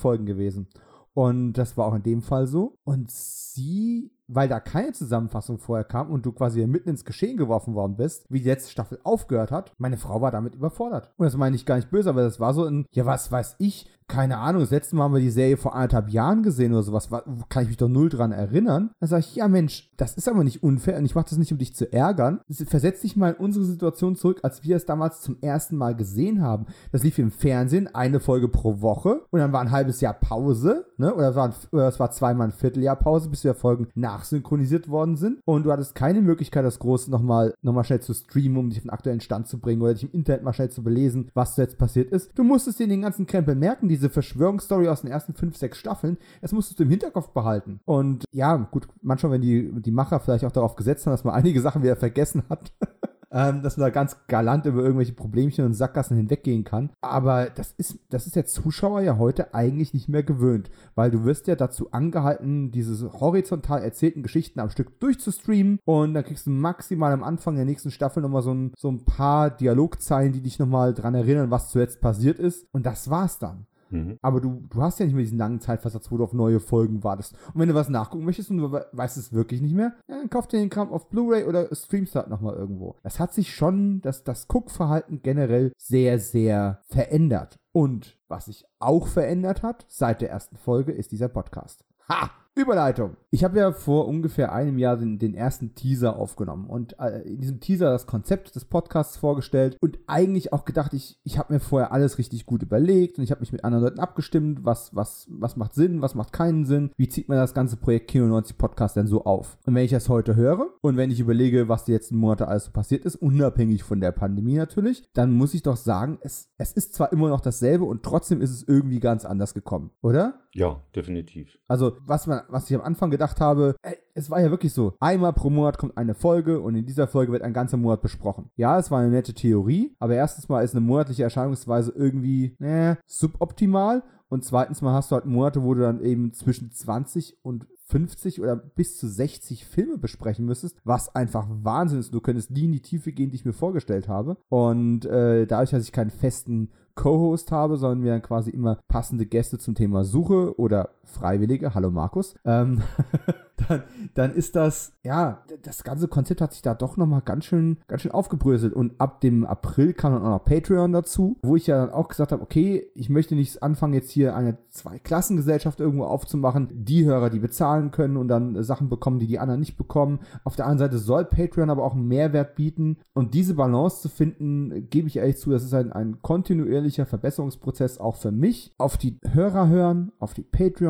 Mythologie-Folgen 0.05 0.27
gewesen. 0.27 0.69
Und 1.15 1.55
das 1.55 1.77
war 1.77 1.87
auch 1.87 1.95
in 1.95 2.03
dem 2.03 2.23
Fall 2.23 2.47
so. 2.47 2.79
Und 2.85 3.11
sie 3.11 4.11
weil 4.27 4.49
da 4.49 4.61
keine 4.61 4.93
Zusammenfassung 4.93 5.59
vorher 5.59 5.85
kam 5.85 6.11
und 6.11 6.25
du 6.25 6.33
quasi 6.33 6.67
mitten 6.67 6.89
ins 6.89 7.05
Geschehen 7.05 7.37
geworfen 7.37 7.75
worden 7.75 7.97
bist, 7.97 8.27
wie 8.31 8.41
die 8.41 8.49
letzte 8.49 8.71
Staffel 8.71 8.99
aufgehört 9.05 9.51
hat, 9.51 9.73
meine 9.79 9.97
Frau 9.97 10.21
war 10.21 10.31
damit 10.31 10.55
überfordert. 10.55 11.13
Und 11.17 11.25
das 11.25 11.37
meine 11.37 11.57
ich 11.57 11.67
gar 11.67 11.77
nicht 11.77 11.91
böse, 11.91 12.11
aber 12.11 12.23
das 12.23 12.41
war 12.41 12.55
so 12.55 12.65
ein, 12.65 12.87
ja, 12.93 13.05
was 13.07 13.31
weiß 13.31 13.57
ich, 13.59 13.87
keine 14.07 14.39
Ahnung, 14.39 14.61
das 14.61 14.71
letzte 14.71 14.97
Mal 14.97 15.05
haben 15.05 15.15
wir 15.15 15.21
die 15.21 15.31
Serie 15.31 15.57
vor 15.57 15.75
anderthalb 15.75 16.11
Jahren 16.11 16.43
gesehen 16.43 16.73
oder 16.73 16.83
sowas, 16.83 17.09
kann 17.49 17.63
ich 17.63 17.69
mich 17.69 17.77
doch 17.77 17.89
null 17.89 18.09
dran 18.09 18.33
erinnern. 18.33 18.91
Dann 19.01 19.09
sage 19.09 19.25
ich, 19.27 19.37
ja 19.37 19.49
Mensch, 19.49 19.91
das 19.97 20.15
ist 20.15 20.29
aber 20.29 20.45
nicht 20.45 20.63
unfair 20.63 20.99
und 20.99 21.05
ich 21.05 21.15
mache 21.15 21.27
das 21.31 21.39
nicht, 21.39 21.53
um 21.53 21.59
dich 21.59 21.75
zu 21.75 21.91
ärgern. 21.93 22.41
Versetz 22.67 23.01
dich 23.01 23.17
mal 23.17 23.33
in 23.33 23.37
unsere 23.37 23.65
Situation 23.65 24.17
zurück, 24.17 24.41
als 24.43 24.63
wir 24.63 24.77
es 24.77 24.85
damals 24.85 25.21
zum 25.21 25.39
ersten 25.41 25.77
Mal 25.77 25.95
gesehen 25.97 26.43
haben. 26.43 26.67
Das 26.93 27.03
lief 27.03 27.19
im 27.19 27.31
Fernsehen, 27.31 27.95
eine 27.95 28.21
Folge 28.21 28.49
pro 28.49 28.81
Woche 28.81 29.23
und 29.31 29.41
dann 29.41 29.53
war 29.53 29.61
ein 29.61 29.71
halbes 29.71 30.01
Jahr 30.01 30.15
Pause, 30.15 30.87
ne? 30.97 31.15
Oder 31.15 31.31
es 31.31 31.37
war, 31.37 31.55
oder 31.73 31.89
es 31.89 31.99
war 31.99 32.11
zweimal 32.11 32.49
ein 32.49 32.53
Vierteljahr 32.53 32.97
Pause, 32.97 33.31
bis 33.31 33.45
wir 33.45 33.55
Folgen 33.55 33.89
nachsynchronisiert 33.95 34.89
worden 34.89 35.17
sind. 35.17 35.41
Und 35.45 35.65
du 35.65 35.73
hattest 35.73 35.95
keine 35.95 36.21
Möglichkeit, 36.21 36.65
das 36.65 36.79
Große 36.79 37.11
nochmal 37.11 37.55
noch 37.63 37.73
mal 37.73 37.85
schnell 37.85 38.01
zu 38.01 38.13
streamen, 38.13 38.59
um 38.59 38.69
dich 38.69 38.79
auf 38.79 38.85
den 38.85 38.91
aktuellen 38.91 39.21
Stand 39.21 39.49
zu 39.49 39.59
bringen 39.59 39.81
oder 39.81 39.95
dich 39.95 40.05
im 40.05 40.13
Internet 40.13 40.43
mal 40.43 40.53
schnell 40.53 40.71
zu 40.71 40.83
belesen, 40.83 41.31
was 41.35 41.57
jetzt 41.57 41.79
passiert 41.79 42.13
ist. 42.13 42.31
Du 42.35 42.45
musstest 42.45 42.79
dir 42.79 42.89
den 42.89 43.03
ganzen 43.03 43.27
Krempel 43.27 43.55
merken, 43.55 43.89
diese 43.95 44.11
Verschwörungsstory 44.11 44.89
aus 44.89 45.03
den 45.03 45.11
ersten 45.11 45.35
fünf, 45.35 45.57
sechs 45.57 45.79
Staffeln, 45.79 46.19
das 46.41 46.53
musstest 46.53 46.79
du 46.79 46.85
im 46.85 46.91
Hinterkopf 46.91 47.29
behalten. 47.31 47.81
Und 47.85 48.25
ja, 48.33 48.57
gut, 48.57 48.89
manchmal, 49.03 49.33
wenn 49.33 49.41
die, 49.41 49.73
die 49.81 49.93
Macher 49.93 50.21
vielleicht 50.21 50.45
auch 50.45 50.53
darauf 50.53 50.75
gesetzt 50.75 51.07
haben, 51.07 51.13
dass 51.13 51.25
man 51.25 51.35
einige 51.35 51.61
Sachen 51.61 51.83
wieder 51.83 51.97
vergessen 51.97 52.43
hat, 52.49 52.73
ähm, 53.35 53.63
dass 53.63 53.77
man 53.77 53.87
da 53.87 53.91
ganz 53.91 54.17
galant 54.27 54.67
über 54.67 54.83
irgendwelche 54.83 55.13
Problemchen 55.13 55.65
und 55.65 55.75
Sackgassen 55.75 56.17
hinweggehen 56.17 56.65
kann. 56.65 56.91
Aber 57.01 57.51
das 57.51 57.73
ist, 57.73 57.99
das 58.11 58.27
ist 58.27 58.37
der 58.37 58.47
Zuschauer 58.47 59.01
ja 59.01 59.19
heute 59.19 59.55
eigentlich 59.55 59.93
nicht 59.95 60.09
mehr 60.09 60.23
gewöhnt, 60.23 60.71
weil 60.95 61.11
du 61.11 61.25
wirst 61.25 61.47
ja 61.47 61.57
dazu 61.57 61.91
angehalten, 61.91 62.71
diese 62.71 63.13
horizontal 63.13 63.83
erzählten 63.83 64.23
Geschichten 64.23 64.61
am 64.61 64.71
Stück 64.71 65.01
durchzustreamen 65.01 65.79
und 65.85 66.15
dann 66.15 66.25
kriegst 66.25 66.47
du 66.47 66.51
maximal 66.51 67.13
am 67.13 67.25
Anfang 67.25 67.57
der 67.57 67.65
nächsten 67.65 67.91
Staffel 67.91 68.23
nochmal 68.23 68.43
so 68.43 68.53
ein, 68.53 68.73
so 68.77 68.89
ein 68.89 69.05
paar 69.05 69.51
Dialogzeilen, 69.51 70.33
die 70.33 70.43
dich 70.43 70.59
nochmal 70.59 70.95
dran 70.95 71.15
erinnern, 71.15 71.51
was 71.51 71.71
zuletzt 71.71 72.01
passiert 72.01 72.39
ist. 72.39 72.67
Und 72.73 72.87
das 72.87 73.11
war's 73.11 73.39
dann. 73.39 73.67
Mhm. 73.91 74.19
Aber 74.23 74.41
du, 74.41 74.63
du 74.71 74.83
hast 74.83 74.99
ja 74.99 75.07
nicht 75.07 75.15
mehr 75.15 75.25
diesen 75.25 75.39
langen 75.39 75.61
Zeitversatz, 75.61 76.11
wo 76.11 76.17
du 76.17 76.25
auf 76.25 76.33
neue 76.33 76.61
Folgen 76.61 77.05
wartest. 77.05 77.35
Und 77.53 77.61
wenn 77.61 77.69
du 77.69 77.75
was 77.75 77.89
nachgucken 77.89 78.25
möchtest 78.25 78.51
und 78.51 78.59
du 78.59 78.73
weißt 78.73 79.17
es 79.17 79.33
wirklich 79.33 79.61
nicht 79.61 79.75
mehr, 79.75 79.95
dann 80.07 80.31
kauf 80.31 80.47
dir 80.47 80.59
den 80.59 80.71
Kram 80.71 80.91
auf 80.93 81.09
Blu-ray 81.09 81.45
oder 81.45 81.75
streamst 81.75 82.15
halt 82.15 82.29
nochmal 82.29 82.55
irgendwo. 82.55 82.97
Das 83.03 83.21
hat 83.21 83.33
sich 83.33 83.55
schon, 83.55 84.01
das, 84.03 84.25
das 84.25 84.49
Guckverhalten 84.49 85.23
generell 85.23 85.73
sehr, 85.77 86.19
sehr 86.19 86.81
verändert. 86.89 87.59
Und 87.73 88.19
was 88.29 88.47
sich 88.47 88.65
auch 88.79 89.07
verändert 89.09 89.63
hat 89.63 89.85
seit 89.89 90.21
der 90.21 90.31
ersten 90.31 90.57
Folge, 90.57 90.93
ist 90.93 91.13
dieser 91.13 91.29
Podcast. 91.29 91.85
Ha! 92.09 92.31
Überleitung. 92.57 93.17
Ich 93.31 93.43
habe 93.43 93.59
ja 93.59 93.73
vor 93.73 94.07
ungefähr 94.07 94.53
einem 94.53 94.79
Jahr 94.79 94.97
den, 94.97 95.19
den 95.19 95.35
ersten 95.35 95.75
Teaser 95.75 96.17
aufgenommen 96.17 96.69
und 96.69 96.99
äh, 97.01 97.23
in 97.23 97.41
diesem 97.41 97.59
Teaser 97.59 97.91
das 97.91 98.07
Konzept 98.07 98.55
des 98.55 98.65
Podcasts 98.65 99.17
vorgestellt 99.17 99.77
und 99.81 99.99
eigentlich 100.07 100.53
auch 100.53 100.65
gedacht, 100.65 100.95
ich, 100.95 101.19
ich 101.25 101.37
habe 101.37 101.53
mir 101.53 101.59
vorher 101.59 101.91
alles 101.91 102.17
richtig 102.17 102.47
gut 102.47 102.63
überlegt 102.63 103.19
und 103.19 103.25
ich 103.25 103.33
habe 103.33 103.41
mich 103.41 103.51
mit 103.51 103.65
anderen 103.65 103.85
Leuten 103.85 103.99
abgestimmt, 103.99 104.65
was, 104.65 104.95
was, 104.95 105.27
was 105.31 105.57
macht 105.57 105.75
Sinn, 105.75 106.01
was 106.01 106.15
macht 106.15 106.33
keinen 106.33 106.65
Sinn, 106.65 106.93
wie 106.97 107.09
zieht 107.09 107.29
man 107.29 107.39
das 107.39 107.55
ganze 107.55 107.77
Projekt 107.77 108.09
Kino 108.09 108.27
90 108.27 108.57
Podcast 108.57 108.95
denn 108.95 109.09
so 109.09 109.25
auf. 109.25 109.59
Und 109.67 109.75
wenn 109.75 109.85
ich 109.85 109.91
das 109.91 110.09
heute 110.09 110.37
höre 110.37 110.69
und 110.81 110.97
wenn 110.97 111.11
ich 111.11 111.19
überlege, 111.19 111.69
was 111.69 111.85
die 111.85 111.93
letzten 111.93 112.17
Monate 112.17 112.47
alles 112.47 112.67
so 112.67 112.71
passiert 112.71 113.05
ist, 113.05 113.17
unabhängig 113.17 113.83
von 113.83 114.01
der 114.01 114.13
Pandemie 114.13 114.57
natürlich, 114.57 115.03
dann 115.13 115.33
muss 115.33 115.55
ich 115.55 115.63
doch 115.63 115.77
sagen, 115.77 116.19
es, 116.21 116.51
es 116.57 116.71
ist 116.71 116.95
zwar 116.95 117.13
immer 117.13 117.31
noch 117.31 117.41
dasselbe 117.41 117.85
und 117.85 118.05
trotzdem 118.05 118.41
ist 118.41 118.51
es 118.51 118.63
irgendwie 118.63 119.01
ganz 119.01 119.25
anders 119.25 119.55
gekommen, 119.55 119.91
oder? 120.03 120.45
Ja, 120.55 120.81
definitiv. 120.95 121.59
Also, 121.67 121.97
was, 122.07 122.29
man, 122.29 122.43
was 122.49 122.71
ich 122.71 122.77
am 122.77 122.83
Anfang 122.83 123.11
gedacht 123.11 123.41
habe, 123.41 123.77
es 124.15 124.31
war 124.31 124.41
ja 124.41 124.51
wirklich 124.51 124.73
so. 124.73 124.95
Einmal 125.01 125.33
pro 125.33 125.51
Monat 125.51 125.79
kommt 125.79 125.97
eine 125.97 126.15
Folge 126.15 126.61
und 126.61 126.75
in 126.75 126.87
dieser 126.87 127.07
Folge 127.07 127.33
wird 127.33 127.43
ein 127.43 127.53
ganzer 127.53 127.77
Monat 127.77 128.03
besprochen. 128.03 128.51
Ja, 128.57 128.79
es 128.79 128.91
war 128.91 129.01
eine 129.01 129.11
nette 129.11 129.35
Theorie, 129.35 129.95
aber 129.99 130.15
erstens 130.15 130.49
mal 130.49 130.63
ist 130.63 130.75
eine 130.75 130.85
monatliche 130.85 131.25
Erscheinungsweise 131.25 131.93
irgendwie, 131.95 132.57
ne, 132.59 132.99
suboptimal. 133.07 134.03
Und 134.29 134.45
zweitens 134.45 134.83
mal 134.83 134.95
hast 134.95 135.11
du 135.11 135.17
halt 135.17 135.27
Monate, 135.27 135.63
wo 135.63 135.75
du 135.75 135.83
dann 135.83 136.01
eben 136.01 136.33
zwischen 136.33 136.73
20 136.73 137.39
und 137.43 137.67
50 137.87 138.41
oder 138.41 138.57
bis 138.57 138.99
zu 138.99 139.07
60 139.07 139.67
Filme 139.67 139.99
besprechen 139.99 140.47
müsstest, 140.47 140.79
was 140.85 141.15
einfach 141.15 141.47
Wahnsinn 141.49 142.01
ist. 142.01 142.15
Du 142.15 142.21
könntest 142.21 142.51
nie 142.51 142.65
in 142.65 142.73
die 142.73 142.81
Tiefe 142.81 143.13
gehen, 143.13 143.31
die 143.31 143.37
ich 143.37 143.45
mir 143.45 143.53
vorgestellt 143.53 144.09
habe. 144.09 144.37
Und 144.49 145.05
äh, 145.05 145.47
dadurch, 145.47 145.71
dass 145.71 145.85
ich 145.85 145.93
keinen 145.93 146.11
festen 146.11 146.71
Co-Host 146.95 147.53
habe, 147.53 147.77
sondern 147.77 148.01
mir 148.01 148.13
dann 148.13 148.23
quasi 148.23 148.51
immer 148.51 148.79
passende 148.89 149.27
Gäste 149.27 149.59
zum 149.59 149.75
Thema 149.75 150.05
Suche 150.05 150.59
oder 150.59 150.91
Freiwillige, 151.05 151.75
hallo 151.75 151.91
Markus, 151.91 152.35
ähm, 152.45 152.83
dann, 153.69 153.83
dann 154.15 154.35
ist 154.35 154.57
das, 154.57 154.93
ja, 155.03 155.43
das 155.63 155.85
ganze 155.85 156.09
Konzept 156.09 156.41
hat 156.41 156.53
sich 156.53 156.63
da 156.63 156.75
doch 156.75 156.97
nochmal 156.97 157.23
ganz 157.25 157.45
schön, 157.45 157.79
ganz 157.87 158.03
schön 158.03 158.13
aufgebröselt. 158.13 158.73
Und 158.75 159.01
ab 159.01 159.21
dem 159.21 159.45
April 159.45 159.93
kam 159.93 160.13
dann 160.13 160.23
auch 160.23 160.31
noch 160.31 160.45
Patreon 160.45 160.93
dazu, 160.93 161.37
wo 161.43 161.57
ich 161.57 161.67
ja 161.67 161.79
dann 161.79 161.95
auch 161.95 162.09
gesagt 162.09 162.33
habe, 162.33 162.43
okay, 162.43 162.91
ich 162.95 163.09
möchte 163.09 163.35
nicht 163.35 163.63
anfangen, 163.63 163.95
jetzt 163.95 164.11
hier 164.11 164.35
eine 164.35 164.59
Zweiklassengesellschaft 164.71 165.81
irgendwo 165.81 166.05
aufzumachen. 166.05 166.69
Die 166.73 167.05
Hörer, 167.05 167.31
die 167.31 167.39
bezahlen 167.39 167.91
können 167.91 168.17
und 168.17 168.29
dann 168.29 168.63
Sachen 168.63 168.89
bekommen, 168.89 169.19
die 169.19 169.27
die 169.27 169.39
anderen 169.39 169.61
nicht 169.61 169.77
bekommen. 169.77 170.21
Auf 170.45 170.57
der 170.57 170.67
anderen 170.67 170.91
Seite 170.91 170.99
soll 170.99 171.25
Patreon 171.25 171.71
aber 171.71 171.85
auch 171.85 171.95
einen 171.95 172.09
Mehrwert 172.09 172.57
bieten. 172.57 172.99
Und 173.13 173.35
diese 173.35 173.55
Balance 173.55 174.03
zu 174.03 174.09
finden, 174.09 174.89
gebe 174.91 175.09
ich 175.09 175.17
ehrlich 175.17 175.39
zu, 175.39 175.51
das 175.51 175.65
ist 175.65 175.75
ein, 175.75 175.93
ein 175.93 176.23
kontinuierlicher 176.23 177.07
Verbesserungsprozess 177.07 177.99
auch 177.99 178.17
für 178.17 178.33
mich. 178.33 178.75
Auf 178.79 178.97
die 178.97 179.19
Hörer 179.33 179.69
hören, 179.69 180.13
auf 180.19 180.35
die 180.35 180.43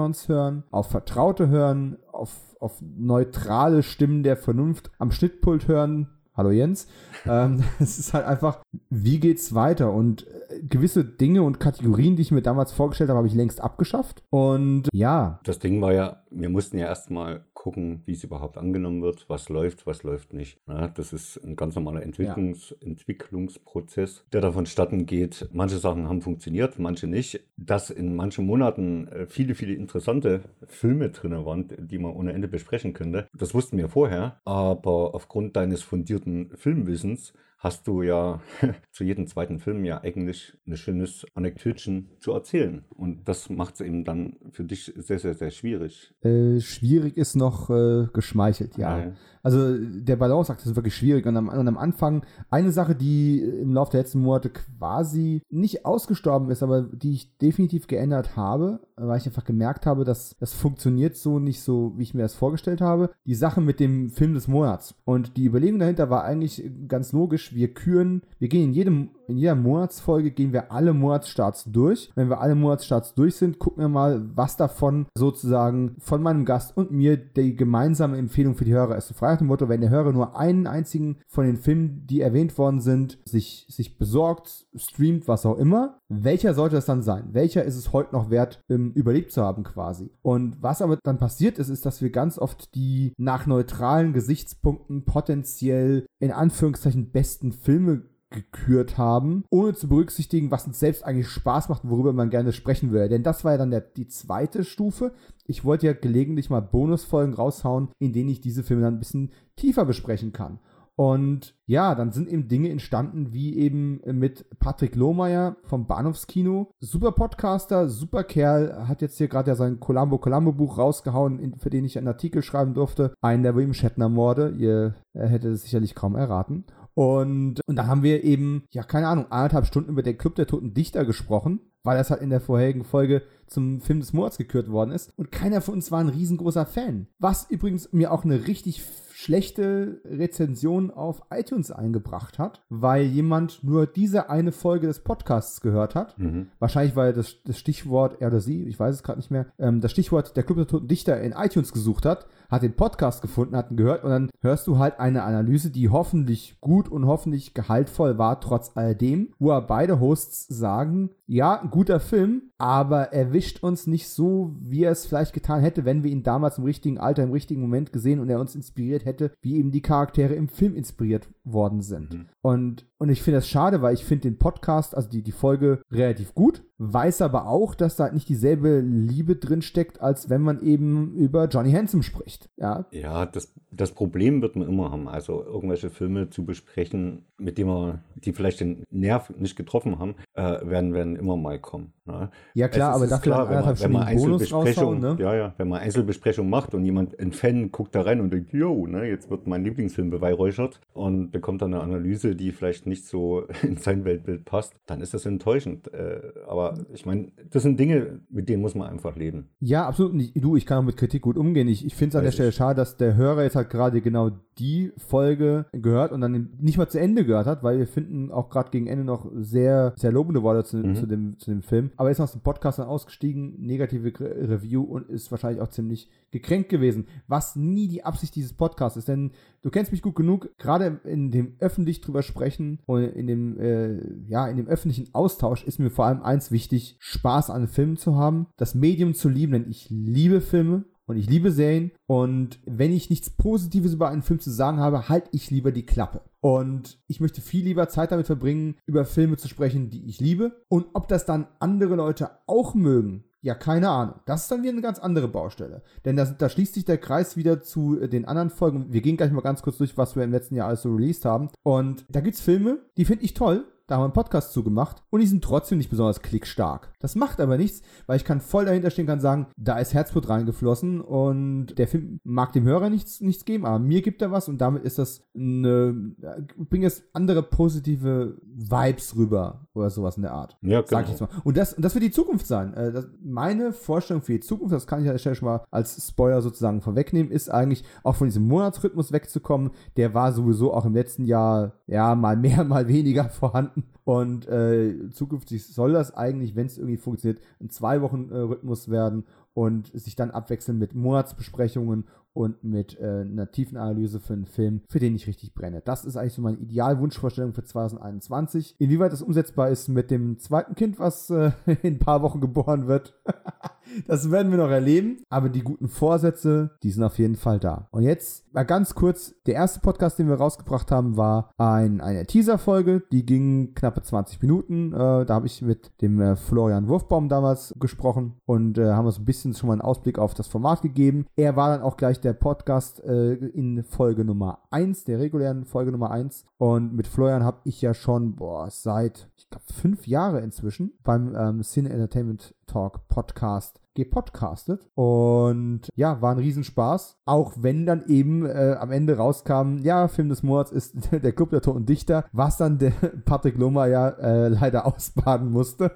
Patreons 0.05 0.29
hören, 0.29 0.65
auf 0.71 0.89
Vertraute 0.89 1.49
hören, 1.49 1.97
auf, 2.13 2.31
auf 2.61 2.83
neutrale 2.83 3.83
Stimmen 3.83 4.23
der 4.23 4.37
Vernunft 4.37 4.91
am 4.99 5.11
Schnittpult 5.11 5.67
hören, 5.67 6.09
hallo 6.35 6.51
Jens. 6.51 6.87
ähm, 7.27 7.65
es 7.79 7.99
ist 7.99 8.13
halt 8.13 8.27
einfach, 8.27 8.59
wie 8.91 9.19
geht's 9.19 9.55
weiter? 9.55 9.93
Und 9.93 10.27
äh, 10.27 10.61
gewisse 10.63 11.05
Dinge 11.05 11.43
und 11.43 11.59
Kategorien, 11.59 12.17
die 12.17 12.23
ich 12.23 12.33
mir 12.33 12.43
damals 12.43 12.73
vorgestellt 12.73 13.09
habe, 13.09 13.19
habe 13.19 13.29
ich 13.29 13.35
längst 13.35 13.63
abgeschafft. 13.63 14.23
Und 14.31 14.89
ja. 14.93 15.41
Das 15.45 15.59
Ding 15.59 15.81
war 15.81 15.93
ja, 15.93 16.23
wir 16.35 16.49
mussten 16.49 16.79
ja 16.79 16.87
erstmal 16.87 17.45
gucken, 17.55 18.03
wie 18.05 18.13
es 18.13 18.25
überhaupt 18.25 18.59
angenommen 18.59 19.03
wird, 19.03 19.29
was 19.29 19.49
läuft, 19.49 19.87
was 19.87 20.03
läuft 20.03 20.33
nicht. 20.33 20.59
Ja, 20.67 20.89
das 20.89 21.13
ist 21.13 21.37
ein 21.45 21.57
ganz 21.57 21.75
normaler 21.75 22.03
Entwicklungs 22.03 22.71
ja. 22.71 22.87
Entwicklungsprozess, 22.87 24.25
der 24.33 24.41
davon 24.41 24.67
statten 24.67 25.07
geht. 25.07 25.49
Manche 25.53 25.79
Sachen 25.79 26.09
haben 26.09 26.23
funktioniert, 26.23 26.79
manche 26.79 27.07
nicht. 27.07 27.41
Dass 27.57 27.91
in 27.91 28.15
manchen 28.17 28.47
Monaten 28.47 29.09
äh, 29.09 29.27
viele, 29.27 29.55
viele 29.55 29.75
interessante 29.75 30.43
Filme 30.67 31.11
drin 31.11 31.33
waren, 31.45 31.69
die 31.79 31.99
man 31.99 32.13
ohne 32.13 32.33
Ende 32.33 32.49
besprechen 32.49 32.93
könnte, 32.93 33.29
das 33.33 33.55
wussten 33.55 33.79
wir 33.79 33.89
vorher. 33.89 34.41
Aber 34.45 35.15
aufgrund 35.15 35.57
deines 35.57 35.83
fundierten 35.83 36.51
Filmwissens 36.57 37.33
hast 37.65 37.89
du 37.89 38.03
ja 38.03 38.41
zu 38.93 39.05
jedem 39.05 39.27
zweiten 39.27 39.59
Film 39.59 39.85
ja 39.87 40.03
eigentlich 40.03 40.53
ein 40.67 40.77
schönes 40.77 41.27
Anekdötchen 41.35 42.11
zu 42.21 42.33
erzählen. 42.33 42.85
Und 42.91 43.27
das 43.27 43.49
macht 43.49 43.75
es 43.75 43.81
eben 43.81 44.05
dann 44.05 44.37
für 44.53 44.65
dich 44.65 44.93
sehr, 44.97 45.19
sehr, 45.19 45.35
sehr 45.35 45.51
schwierig. 45.51 46.15
Äh, 46.21 46.61
schwierig 46.61 47.17
ist 47.17 47.35
noch 47.35 47.71
äh, 47.71 48.07
geschmeichelt, 48.13 48.77
ja. 48.77 48.99
ja. 48.99 49.13
Also 49.45 49.77
der 49.79 50.17
Balanceakt 50.17 50.65
ist 50.65 50.75
wirklich 50.75 50.97
schwierig. 50.97 51.27
Und 51.27 51.37
am, 51.37 51.49
und 51.49 51.69
am, 51.69 51.77
Anfang 51.77 52.25
eine 52.51 52.73
Sache, 52.73 52.95
die 52.95 53.41
im 53.41 53.75
Laufe 53.75 53.93
der 53.93 54.01
letzten 54.01 54.21
Monate 54.21 54.49
quasi 54.49 55.43
nicht 55.51 55.85
ausgestorben 55.85 56.51
ist, 56.51 56.63
aber 56.63 56.83
die 56.83 57.13
ich 57.13 57.37
definitiv 57.37 57.87
geändert 57.87 58.37
habe, 58.37 58.81
weil 58.97 59.19
ich 59.19 59.27
einfach 59.27 59.45
gemerkt 59.45 59.85
habe, 59.85 60.05
dass 60.05 60.35
das 60.41 60.55
funktioniert 60.55 61.17
so 61.17 61.39
nicht 61.39 61.61
so, 61.61 61.93
wie 61.97 62.03
ich 62.05 62.15
mir 62.15 62.23
das 62.23 62.35
vorgestellt 62.35 62.81
habe. 62.81 63.11
Die 63.27 63.35
Sache 63.35 63.61
mit 63.61 63.81
dem 63.81 64.09
Film 64.09 64.33
des 64.33 64.49
Monats. 64.49 64.95
Und 65.05 65.37
die 65.37 65.45
Überlegung 65.45 65.79
dahinter 65.79 66.09
war 66.09 66.25
eigentlich 66.25 66.65
ganz 66.89 67.13
logisch. 67.13 67.55
Wir 67.55 67.75
küren, 67.75 68.23
wir 68.39 68.49
gehen 68.49 68.65
in 68.65 68.73
jedem 68.73 69.11
in 69.29 69.39
jeder 69.39 69.55
Monatsfolge 69.55 70.31
gehen 70.31 70.53
wir 70.53 70.73
alle 70.73 70.93
Monatsstarts 70.93 71.65
durch. 71.67 72.11
Wenn 72.15 72.29
wir 72.29 72.41
alle 72.41 72.55
Monatsstarts 72.55 73.15
durch 73.15 73.37
sind, 73.37 73.59
gucken 73.59 73.83
wir 73.83 73.89
mal, 73.89 74.23
was 74.35 74.57
davon 74.57 75.07
sozusagen 75.15 75.97
von 75.99 76.23
meinem 76.23 76.45
Gast 76.45 76.77
und 76.77 76.91
mir 76.91 77.17
die 77.17 77.57
gemeinsame 77.57 78.19
Empfehlung 78.19 78.55
für 78.55 78.65
die 78.65 78.75
Hörer 78.75 78.97
ist. 78.97 79.13
Frei 79.15 79.33
nach 79.33 79.39
dem 79.39 79.47
Motto, 79.49 79.69
wenn 79.69 79.81
der 79.81 79.91
Hörer 79.91 80.13
nur 80.13 80.39
einen 80.39 80.67
einzigen 80.67 81.19
von 81.27 81.47
den 81.47 81.57
Filmen, 81.57 82.07
die 82.07 82.21
erwähnt 82.21 82.57
worden 82.59 82.81
sind, 82.81 83.19
sich, 83.25 83.67
sich 83.69 83.99
besorgt, 83.99 84.67
streamt, 84.75 85.29
was 85.29 85.47
auch 85.47 85.59
immer, 85.59 85.99
welcher 86.09 86.55
sollte 86.55 86.77
es 86.77 86.87
dann 86.87 87.03
sein? 87.03 87.29
Welcher 87.33 87.65
ist 87.65 87.77
es 87.77 87.93
heute 87.93 88.15
noch 88.15 88.31
wert, 88.31 88.61
um, 88.69 88.93
überlebt 88.93 89.33
zu 89.33 89.43
haben 89.43 89.65
quasi? 89.65 90.11
Und 90.23 90.63
was 90.63 90.83
aber 90.83 90.99
dann 91.03 91.19
passiert 91.19 91.59
ist, 91.59 91.69
ist, 91.69 91.87
dass 91.87 92.03
wir 92.03 92.11
ganz 92.11 92.39
oft 92.39 92.75
die 92.75 93.13
nach 93.17 93.47
neutralen 93.47 94.13
Gesichtspunkten 94.13 95.05
potenziell 95.05 96.07
in 96.21 96.31
Anführungszeichen 96.31 97.11
besten 97.11 97.53
Filme 97.53 98.03
gekürt 98.35 98.99
haben, 98.99 99.45
ohne 99.49 99.73
zu 99.73 99.89
berücksichtigen, 99.89 100.51
was 100.51 100.67
uns 100.67 100.79
selbst 100.79 101.05
eigentlich 101.05 101.29
Spaß 101.29 101.69
macht 101.69 101.85
und 101.85 101.91
worüber 101.91 102.13
man 102.13 102.31
gerne 102.31 102.53
sprechen 102.53 102.91
würde. 102.91 103.09
Denn 103.09 103.23
das 103.23 103.45
war 103.45 103.53
ja 103.53 103.59
dann 103.59 103.71
der, 103.71 103.81
die 103.81 104.09
zweite 104.09 104.65
Stufe. 104.65 105.15
Ich 105.47 105.65
wollte 105.65 105.87
ja 105.87 105.93
gelegentlich 105.95 106.51
mal 106.51 106.61
Bonusfolgen 106.61 107.35
raushauen, 107.35 107.89
in 107.99 108.13
denen 108.13 108.29
ich 108.29 108.41
diese 108.41 108.63
Filme 108.63 108.83
dann 108.83 108.95
ein 108.95 109.01
bisschen 109.01 109.31
tiefer 109.57 109.85
besprechen 109.85 110.33
kann. 110.33 110.59
Und 110.97 111.57
ja, 111.67 111.95
dann 111.97 112.13
sind 112.13 112.29
eben 112.29 112.47
Dinge 112.47 112.69
entstanden, 112.71 113.33
wie 113.33 113.57
eben 113.57 114.01
mit 114.05 114.47
Patrick 114.61 114.95
Lohmeier 114.95 115.57
vom 115.65 115.87
Bahnhofskino. 115.87 116.71
Super 116.79 117.13
Podcaster, 117.13 117.89
super 117.89 118.23
Kerl, 118.23 118.87
hat 118.87 119.03
jetzt 119.03 119.19
hier 119.19 119.27
gerade 119.27 119.51
ja 119.51 119.57
sein 119.57 119.81
Columbo 119.81 120.19
Columbo 120.19 120.53
Buch 120.53 120.79
rausgehauen, 120.79 121.57
für 121.59 121.71
den 121.71 121.85
ich 121.85 121.99
einen 121.99 122.07
Artikel 122.07 122.43
schreiben 122.43 122.75
durfte. 122.75 123.13
Einen 123.21 123.43
der 123.43 123.57
William 123.57 123.75
Shatner 123.75 124.09
Morde. 124.09 124.55
Ihr 124.57 124.95
hättet 125.15 125.55
es 125.55 125.63
sicherlich 125.63 125.97
kaum 125.97 126.15
erraten. 126.15 126.65
Und, 126.95 127.61
und 127.67 127.77
da 127.77 127.87
haben 127.87 128.03
wir 128.03 128.25
eben, 128.25 128.65
ja, 128.71 128.83
keine 128.83 129.09
Ahnung, 129.09 129.27
anderthalb 129.31 129.67
Stunden 129.67 129.91
über 129.91 130.03
den 130.03 130.17
Club 130.19 130.37
der 130.37 130.47
Toten 130.47 130.75
Dichter 130.75 131.05
gesprochen, 131.05 131.61
weil 131.83 131.99
das 131.99 132.11
halt 132.11 132.23
in 132.23 132.31
der 132.31 132.41
vorherigen 132.41 132.85
Folge 132.85 133.23
zum 133.47 133.81
Film 133.81 134.01
des 134.01 134.13
Monats 134.13 134.39
gekürt 134.39 134.71
worden 134.71 134.93
ist. 134.93 135.13
Und 135.17 135.33
keiner 135.33 135.61
von 135.61 135.75
uns 135.75 135.91
war 135.91 136.01
ein 136.01 136.09
riesengroßer 136.09 136.67
Fan. 136.67 137.09
Was 137.19 137.51
übrigens 137.51 137.93
mir 137.93 138.13
auch 138.13 138.25
eine 138.25 138.47
richtig 138.47 138.83
schlechte 139.25 140.03
Rezension 140.05 140.91
auf 140.91 141.23
iTunes 141.31 141.71
eingebracht 141.71 142.39
hat, 142.39 142.63
weil 142.69 143.05
jemand 143.05 143.65
nur 143.65 143.87
diese 143.87 144.29
eine 144.29 144.53
Folge 144.53 144.87
des 144.87 145.01
Podcasts 145.01 145.63
gehört 145.63 145.95
hat. 145.95 146.19
Mhm. 146.19 146.49
Wahrscheinlich, 146.59 146.95
weil 146.95 147.15
das, 147.15 147.37
das 147.45 147.59
Stichwort, 147.59 148.21
er 148.21 148.29
oder 148.29 148.41
sie, 148.41 148.65
ich 148.65 148.79
weiß 148.79 148.95
es 148.95 149.03
gerade 149.03 149.19
nicht 149.19 149.31
mehr, 149.31 149.47
ähm, 149.59 149.81
das 149.81 149.93
Stichwort 149.93 150.37
der 150.37 150.43
Club 150.43 150.59
der 150.59 150.67
Toten 150.67 150.89
Dichter 150.89 151.21
in 151.23 151.33
iTunes 151.33 151.73
gesucht 151.73 152.05
hat, 152.05 152.27
hat 152.55 152.63
den 152.63 152.77
Podcast 152.77 153.23
gefunden, 153.23 153.57
hat 153.57 153.71
ihn 153.71 153.77
gehört 153.77 154.05
und 154.05 154.11
dann 154.11 154.31
hörst 154.41 154.67
du 154.67 154.79
halt 154.79 154.99
eine 155.01 155.23
Analyse, 155.23 155.71
die 155.71 155.89
hoffentlich 155.89 156.57
gut 156.61 156.89
und 156.89 157.07
hoffentlich 157.07 157.55
gehaltvoll 157.55 158.19
war, 158.19 158.41
trotz 158.41 158.73
alledem, 158.75 159.33
wo 159.39 159.59
beide 159.61 160.01
Hosts 160.01 160.47
sagen, 160.49 161.11
ja, 161.27 161.61
ein 161.61 161.71
guter 161.71 162.01
Film, 162.01 162.51
aber 162.59 163.13
er 163.13 163.33
wischt 163.33 163.63
uns 163.63 163.87
nicht 163.87 164.09
so, 164.09 164.55
wie 164.61 164.85
er 164.85 164.93
es 164.93 165.07
vielleicht 165.07 165.33
getan 165.33 165.61
hätte, 165.61 165.85
wenn 165.85 166.03
wir 166.03 166.11
ihn 166.11 166.23
damals 166.23 166.59
im 166.59 166.65
richtigen 166.65 166.99
Alter, 166.99 167.23
im 167.23 167.33
richtigen 167.33 167.61
Moment 167.61 167.93
gesehen 167.93 168.21
und 168.21 168.29
er 168.29 168.41
uns 168.41 168.55
inspiriert 168.55 169.05
hätte, 169.05 169.33
wie 169.41 169.57
eben 169.57 169.71
die 169.71 169.83
Charaktere 169.83 170.35
im 170.35 170.49
Film 170.49 170.75
inspiriert 170.75 171.29
worden 171.45 171.81
sind. 171.83 172.13
Mhm. 172.13 172.27
Und, 172.45 172.87
und 172.99 173.09
ich 173.09 173.23
finde 173.23 173.39
das 173.39 173.49
schade, 173.49 173.81
weil 173.81 173.95
ich 173.95 174.05
finde 174.05 174.29
den 174.29 174.37
Podcast, 174.37 174.95
also 174.95 175.09
die, 175.09 175.23
die 175.23 175.33
Folge 175.33 175.81
relativ 175.91 176.35
gut, 176.35 176.63
weiß 176.77 177.23
aber 177.23 177.49
auch, 177.49 177.75
dass 177.75 177.97
da 177.97 178.13
nicht 178.13 178.29
dieselbe 178.29 178.81
Liebe 178.81 179.37
drin 179.37 179.63
steckt, 179.63 180.03
als 180.03 180.29
wenn 180.29 180.43
man 180.43 180.61
eben 180.61 181.15
über 181.15 181.47
Johnny 181.49 181.73
Handsome 181.73 182.03
spricht. 182.03 182.51
Ja, 182.59 182.85
ja 182.91 183.25
das, 183.25 183.55
das 183.71 183.93
Problem 183.93 184.43
wird 184.43 184.57
man 184.57 184.69
immer 184.69 184.91
haben. 184.91 185.09
Also 185.09 185.43
irgendwelche 185.43 185.89
Filme 185.89 186.29
zu 186.29 186.45
besprechen, 186.45 187.25
mit 187.39 187.57
denen 187.57 187.71
wir, 187.71 188.05
die 188.17 188.35
vielleicht 188.35 188.61
den 188.61 188.85
Nerv 188.91 189.31
nicht 189.39 189.57
getroffen 189.57 189.99
haben, 189.99 190.15
äh, 190.35 190.67
werden, 190.67 190.93
werden 190.93 191.17
immer 191.17 191.39
mal 191.39 191.59
kommen. 191.59 191.94
Ne? 192.07 192.31
Ja 192.53 192.69
klar, 192.69 192.95
aber 192.95 193.07
dafür 193.07 193.33
klar, 193.33 193.49
wenn 193.49 193.65
man, 193.65 193.81
wenn 193.81 193.93
man 193.93 194.03
Einzelbesprechung, 194.03 195.01
ne? 195.01 195.17
ja, 195.19 195.35
ja, 195.35 195.55
wenn 195.57 195.69
man 195.69 195.81
Einzelbesprechung 195.81 196.51
macht 196.51 196.75
und 196.75 196.85
jemand, 196.85 197.19
ein 197.19 197.33
Fan 197.33 197.73
guckt 197.73 197.95
da 197.95 198.03
rein 198.03 198.21
und 198.21 198.31
denkt, 198.31 198.53
yo, 198.53 198.87
ne, 198.87 199.07
jetzt 199.07 199.31
wird 199.31 199.47
mein 199.47 199.65
Lieblingsfilm 199.65 200.11
beweihräuchert 200.11 200.83
und 200.93 201.31
bekommt 201.31 201.63
dann 201.63 201.73
eine 201.73 201.83
Analyse, 201.83 202.37
die 202.37 202.53
vielleicht 202.53 202.87
nicht 202.87 203.07
so 203.07 203.45
in 203.63 203.79
sein 203.79 204.05
Weltbild 204.05 204.45
passt, 204.45 204.75
dann 204.85 205.01
ist 205.01 205.15
das 205.15 205.25
enttäuschend. 205.25 205.95
Äh, 205.95 206.21
aber 206.47 206.79
ich 206.93 207.07
meine, 207.07 207.33
das 207.51 207.63
sind 207.63 207.81
Dinge, 207.81 208.21
mit 208.29 208.51
denen 208.51 208.61
muss 208.61 208.75
man 208.75 208.91
einfach 208.91 209.17
leben. 209.17 209.49
Ja, 209.61 209.87
absolut. 209.87 210.15
Du, 210.35 210.57
ich 210.57 210.67
kann 210.67 210.79
auch 210.79 210.87
mit 210.87 210.99
Kritik 210.99 211.23
gut 211.23 211.39
umgehen. 211.39 211.69
Ich, 211.69 211.87
ich 211.87 211.95
finde 211.95 212.11
es 212.11 212.17
an 212.17 212.25
der 212.25 212.33
Stelle 212.33 212.53
schade, 212.53 212.77
dass 212.77 212.99
der 212.99 213.17
Hörer 213.17 213.45
jetzt 213.45 213.57
halt 213.57 213.71
gerade 213.71 214.03
genau 214.03 214.31
die 214.59 214.93
Folge 214.97 215.67
gehört 215.73 216.13
und 216.13 216.21
dann 216.21 216.51
nicht 216.61 216.79
mal 216.79 216.89
zu 216.89 217.01
Ende 217.01 217.25
gehört 217.25 217.47
hat, 217.47 217.63
weil 217.63 217.79
wir 217.79 217.87
finden 217.87 218.31
auch 218.31 218.51
gerade 218.51 218.71
gegen 218.71 218.87
Ende 218.87 219.05
noch 219.05 219.31
sehr, 219.35 219.95
sehr 219.97 220.13
lobende 220.13 220.43
Worte 220.43 220.65
zu, 220.65 220.77
mhm. 220.77 220.95
zu, 220.95 221.07
dem, 221.07 221.39
zu 221.39 221.51
dem 221.51 221.63
Film. 221.63 221.91
Aber 221.97 222.09
er 222.09 222.13
ist 222.13 222.21
aus 222.21 222.33
dem 222.33 222.41
Podcast 222.41 222.79
dann 222.79 222.87
ausgestiegen, 222.87 223.55
negative 223.59 224.13
Review 224.21 224.83
und 224.83 225.09
ist 225.09 225.31
wahrscheinlich 225.31 225.63
auch 225.63 225.69
ziemlich 225.69 226.11
gekränkt 226.31 226.69
gewesen, 226.69 227.07
was 227.27 227.57
nie 227.57 227.89
die 227.89 228.05
Absicht 228.05 228.35
dieses 228.35 228.53
Podcasts 228.53 228.97
ist. 228.97 229.09
Denn 229.09 229.33
du 229.63 229.71
kennst 229.71 229.93
mich 229.93 230.03
gut 230.03 230.17
genug, 230.17 230.57
gerade 230.59 231.01
in 231.05 231.31
dem 231.31 231.57
öffentlich 231.59 232.01
drüber 232.01 232.23
sprechen 232.23 232.81
und 232.87 233.03
in 233.03 233.27
dem, 233.27 233.59
äh, 233.59 234.01
ja, 234.27 234.47
in 234.49 234.57
dem 234.57 234.67
öffentlichen 234.67 235.15
Austausch 235.15 235.65
ist 235.65 235.79
mir 235.79 235.91
vor 235.91 236.07
allem 236.07 236.23
eins 236.23 236.51
wichtig, 236.51 236.97
Spaß 236.99 237.51
an 237.51 237.69
Filmen 237.69 237.97
zu 237.97 238.17
haben, 238.17 238.47
das 238.57 238.75
Medium 238.75 239.15
zu 239.15 239.29
lieben, 239.29 239.53
denn 239.53 239.71
ich 239.71 239.89
liebe 239.91 240.41
Filme 240.41 240.85
und 241.07 241.17
ich 241.17 241.29
liebe 241.29 241.51
Serien. 241.51 241.93
Und 242.07 242.61
wenn 242.67 242.93
ich 242.93 243.11
nichts 243.11 243.31
Positives 243.31 243.95
über 243.95 244.09
einen 244.09 244.23
Film 244.23 244.41
zu 244.41 244.51
sagen 244.51 244.79
habe, 244.79 245.09
halte 245.09 245.29
ich 245.33 245.51
lieber 245.51 245.73
die 245.73 245.87
Klappe. 245.87 246.23
Und 246.45 246.99
ich 247.07 247.21
möchte 247.21 247.41
viel 247.41 247.65
lieber 247.65 247.89
Zeit 247.89 248.13
damit 248.13 248.27
verbringen, 248.27 248.77
über 248.85 249.07
Filme 249.07 249.39
zu 249.39 249.49
sprechen, 249.49 249.89
die 249.89 250.05
ich 250.05 250.21
liebe. 250.21 250.53
Und 250.69 250.89
ob 250.93 251.09
das 251.09 251.25
dann 251.25 251.47
andere 251.59 251.95
Leute 251.95 252.33
auch 252.47 252.75
mögen, 252.75 253.25
ja, 253.41 253.55
keine 253.55 253.89
Ahnung. 253.89 254.17
Das 254.27 254.43
ist 254.43 254.51
dann 254.51 254.61
wieder 254.61 254.73
eine 254.73 254.83
ganz 254.83 254.99
andere 254.99 255.27
Baustelle. 255.27 255.83
Denn 256.05 256.17
das, 256.17 256.37
da 256.37 256.51
schließt 256.51 256.75
sich 256.75 256.85
der 256.85 256.99
Kreis 256.99 257.39
wieder 257.39 257.63
zu 257.63 257.99
äh, 257.99 258.11
den 258.11 258.27
anderen 258.27 258.51
Folgen. 258.51 258.93
Wir 258.93 259.01
gehen 259.01 259.17
gleich 259.17 259.33
mal 259.33 259.41
ganz 259.41 259.63
kurz 259.63 259.79
durch, 259.79 259.97
was 259.97 260.17
wir 260.17 260.23
im 260.23 260.33
letzten 260.33 260.55
Jahr 260.55 260.69
alles 260.69 260.83
so 260.83 260.95
released 260.95 261.25
haben. 261.25 261.49
Und 261.63 262.05
da 262.11 262.21
gibt 262.21 262.35
es 262.35 262.43
Filme, 262.43 262.79
die 262.99 263.07
finde 263.07 263.25
ich 263.25 263.33
toll 263.33 263.65
da 263.87 263.97
haben 263.97 264.01
wir 264.01 264.05
einen 264.05 264.13
Podcast 264.15 264.53
zugemacht 264.53 265.03
und 265.11 265.21
die 265.21 265.27
sind 265.27 265.45
trotzdem 265.45 265.79
nicht 265.79 265.91
besonders 265.91 266.23
klickstark. 266.23 266.93
Das 267.01 267.17
macht 267.17 267.39
aber 267.39 267.59
nichts, 267.59 267.83
weil 268.07 268.17
ich 268.17 268.25
kann 268.25 268.41
voll 268.41 268.65
dahinter 268.65 268.91
stehen, 268.91 269.07
kann 269.07 269.21
sagen, 269.21 269.47
da 269.59 269.79
ist 269.79 269.93
Herzblut 269.93 270.29
reingeflossen 270.29 271.03
und 271.03 271.79
der 271.79 271.87
Film 271.87 272.19
mag 272.25 272.53
dem 272.53 272.65
Hörer 272.65 272.89
nichts, 272.89 273.21
nichts 273.21 273.45
geben, 273.45 273.67
aber 273.67 273.79
mir 273.79 274.01
gibt 274.01 274.23
er 274.23 274.31
was 274.31 274.49
und 274.49 274.59
damit 274.59 274.85
ist 274.85 274.99
das 274.99 275.29
eine, 275.35 276.15
bringt 276.57 276.85
es 276.85 277.05
andere 277.13 277.43
positive 277.43 278.39
Vibes 278.43 279.17
rüber 279.17 279.67
oder 279.75 279.91
sowas 279.91 280.17
in 280.17 280.23
der 280.23 280.33
Art. 280.33 280.57
Ja, 280.63 280.81
genau. 280.81 280.87
Sag 280.87 281.05
ich 281.05 281.11
jetzt 281.11 281.21
mal. 281.21 281.29
Und 281.45 281.57
das, 281.57 281.77
das 281.77 281.95
wird 281.95 282.05
die 282.05 282.11
Zukunft 282.11 282.47
sein. 282.47 282.73
Äh, 282.75 282.93
das, 282.93 283.07
meine 283.23 283.73
Vorstellung 283.73 284.23
für 284.23 284.33
die 284.33 284.41
Zukunft, 284.41 284.75
das 284.75 284.87
kann 284.87 285.03
ich 285.03 285.07
an 285.09 285.15
der 285.15 285.19
Stelle 285.19 285.35
schon 285.35 285.49
mal 285.49 285.65
als 285.71 286.09
Spoiler 286.09 286.41
sozusagen 286.41 286.81
vorwegnehmen, 286.81 287.31
ist 287.31 287.51
eigentlich 287.51 287.85
auch 288.03 288.17
von 288.17 288.29
diesem 288.29 288.47
Monatsrhythmus 288.49 289.13
wegzukommen. 289.13 289.73
Der 289.97 290.15
war 290.15 290.33
sowieso 290.33 290.73
auch 290.73 290.87
im 290.87 290.95
letzten 290.95 291.25
Jahr, 291.25 291.73
ja, 291.87 292.15
mal 292.15 292.37
mehr, 292.37 292.65
mal 292.65 292.89
weniger 292.89 293.29
vorhanden 293.29 293.74
und 294.05 294.49
äh, 294.49 295.11
zukünftig 295.11 295.67
soll 295.67 295.93
das 295.93 296.15
eigentlich, 296.15 296.55
wenn 296.57 296.67
es 296.67 296.79
irgendwie 296.79 296.97
funktioniert, 296.97 297.43
ein 297.61 297.71
Zwei-Wochen-Rhythmus 297.71 298.91
werden. 298.91 299.25
und 299.55 299.93
sich 299.95 300.17
dann 300.17 300.33
abwechseln 300.33 300.79
mit 300.79 300.95
Monatsbesprechungen 300.95 302.05
und 302.35 302.65
mit 302.65 302.99
äh, 303.01 303.21
einer 303.21 303.51
tiefen 303.53 303.79
Analyse 303.79 304.19
für 304.19 304.33
einen 304.33 304.47
Film, 304.47 304.83
für 304.89 304.99
den 304.99 305.15
ich 305.15 305.29
richtig 305.29 305.55
brenne. 305.55 305.81
Das 305.83 306.05
ist 306.05 306.17
eigentlich 306.17 306.35
so 306.35 306.43
meine 306.43 306.59
Idealwunschvorstellung 306.59 307.53
für 307.55 307.63
2021. 307.63 308.75
Inwieweit 308.81 309.13
das 309.13 309.23
umsetzbar 309.23 309.71
ist 309.71 309.89
mit 309.89 310.11
dem 310.11 310.39
zweiten 310.41 310.75
Kind, 310.75 310.99
was 310.99 311.31
äh, 311.31 311.53
in 311.83 311.95
ein 311.95 311.99
paar 312.01 312.23
Wochen 312.23 312.41
geboren 312.41 312.89
wird, 312.89 313.15
das 314.07 314.31
werden 314.31 314.51
wir 314.51 314.59
noch 314.59 314.71
erleben. 314.71 315.23
Aber 315.29 315.49
die 315.49 315.63
guten 315.63 315.89
Vorsätze, 315.89 316.71
die 316.83 316.91
sind 316.91 317.03
auf 317.03 317.19
jeden 317.19 317.37
Fall 317.37 317.59
da. 317.59 317.89
Und 317.91 318.03
jetzt 318.03 318.45
mal 318.55 318.63
ganz 318.63 318.95
kurz, 318.95 319.35
der 319.47 319.55
erste 319.55 319.81
Podcast, 319.81 320.19
den 320.19 320.29
wir 320.29 320.37
rausgebracht 320.37 320.91
haben, 320.91 321.17
war 321.17 321.51
ein, 321.59 322.01
eine 322.01 322.27
Teaser-Folge, 322.27 323.03
die 323.11 323.27
ging 323.27 323.75
knappe 323.75 324.03
20 324.03 324.41
Minuten. 324.41 324.93
Äh, 324.93 325.25
da 325.25 325.35
habe 325.35 325.47
ich 325.47 325.61
mit 325.63 325.91
dem 326.01 326.21
äh, 326.21 326.37
Florian 326.37 326.89
Wurfbaum 326.89 327.29
damals 327.29 327.75
gesprochen 327.79 328.35
und 328.47 328.79
äh, 328.79 328.93
haben 328.93 329.07
uns 329.07 329.19
ein 329.19 329.25
bisschen 329.25 329.55
schon 329.55 329.69
mal 329.69 329.75
einen 329.75 329.83
Ausblick 329.83 330.19
auf 330.19 330.35
das 330.35 330.47
Format 330.47 330.83
gegeben. 330.83 331.27
Er 331.37 331.57
war 331.57 331.71
dann 331.71 331.83
auch 331.83 331.97
gleich 331.97 332.21
der 332.21 332.33
Podcast 332.33 333.03
äh, 333.05 333.35
in 333.35 333.83
Folge 333.83 334.25
Nummer 334.25 334.61
1, 334.71 335.05
der 335.05 335.19
regulären 335.19 335.65
Folge 335.65 335.91
Nummer 335.93 336.11
1. 336.11 336.45
Und 336.57 336.95
mit 336.95 337.07
Florian 337.07 337.45
habe 337.45 337.59
ich 337.65 337.83
ja 337.83 337.93
schon, 337.93 338.37
boah, 338.37 338.71
seit, 338.71 339.29
ich 339.37 339.51
glaube, 339.51 339.65
fünf 339.73 340.07
Jahre 340.07 340.41
inzwischen 340.41 340.93
beim 341.03 341.35
ähm, 341.37 341.63
Cine 341.63 341.91
Entertainment 341.91 342.55
Talk 342.67 343.09
Podcast 343.09 343.81
gepodcastet. 343.95 344.89
Und 344.95 345.89
ja, 345.95 346.21
war 346.21 346.33
ein 346.33 346.39
Riesenspaß. 346.39 347.17
Auch 347.25 347.53
wenn 347.57 347.87
dann 347.87 348.07
eben 348.09 348.45
äh, 348.45 348.77
am 348.79 348.91
Ende 348.91 349.17
rauskam, 349.17 349.79
ja, 349.79 350.09
Film 350.09 350.29
des 350.29 350.43
Monats 350.43 350.73
ist 350.73 351.13
der 351.13 351.33
Club 351.33 351.51
der 351.51 351.63
Toten 351.63 351.87
Dichter, 351.87 352.25
was 352.33 352.57
dann 352.57 352.79
der 352.79 352.91
Patrick 353.25 353.57
Lohmer 353.57 353.87
ja 353.87 354.09
äh, 354.09 354.49
leider 354.49 354.87
ausbaden 354.95 355.51
musste. 355.51 355.93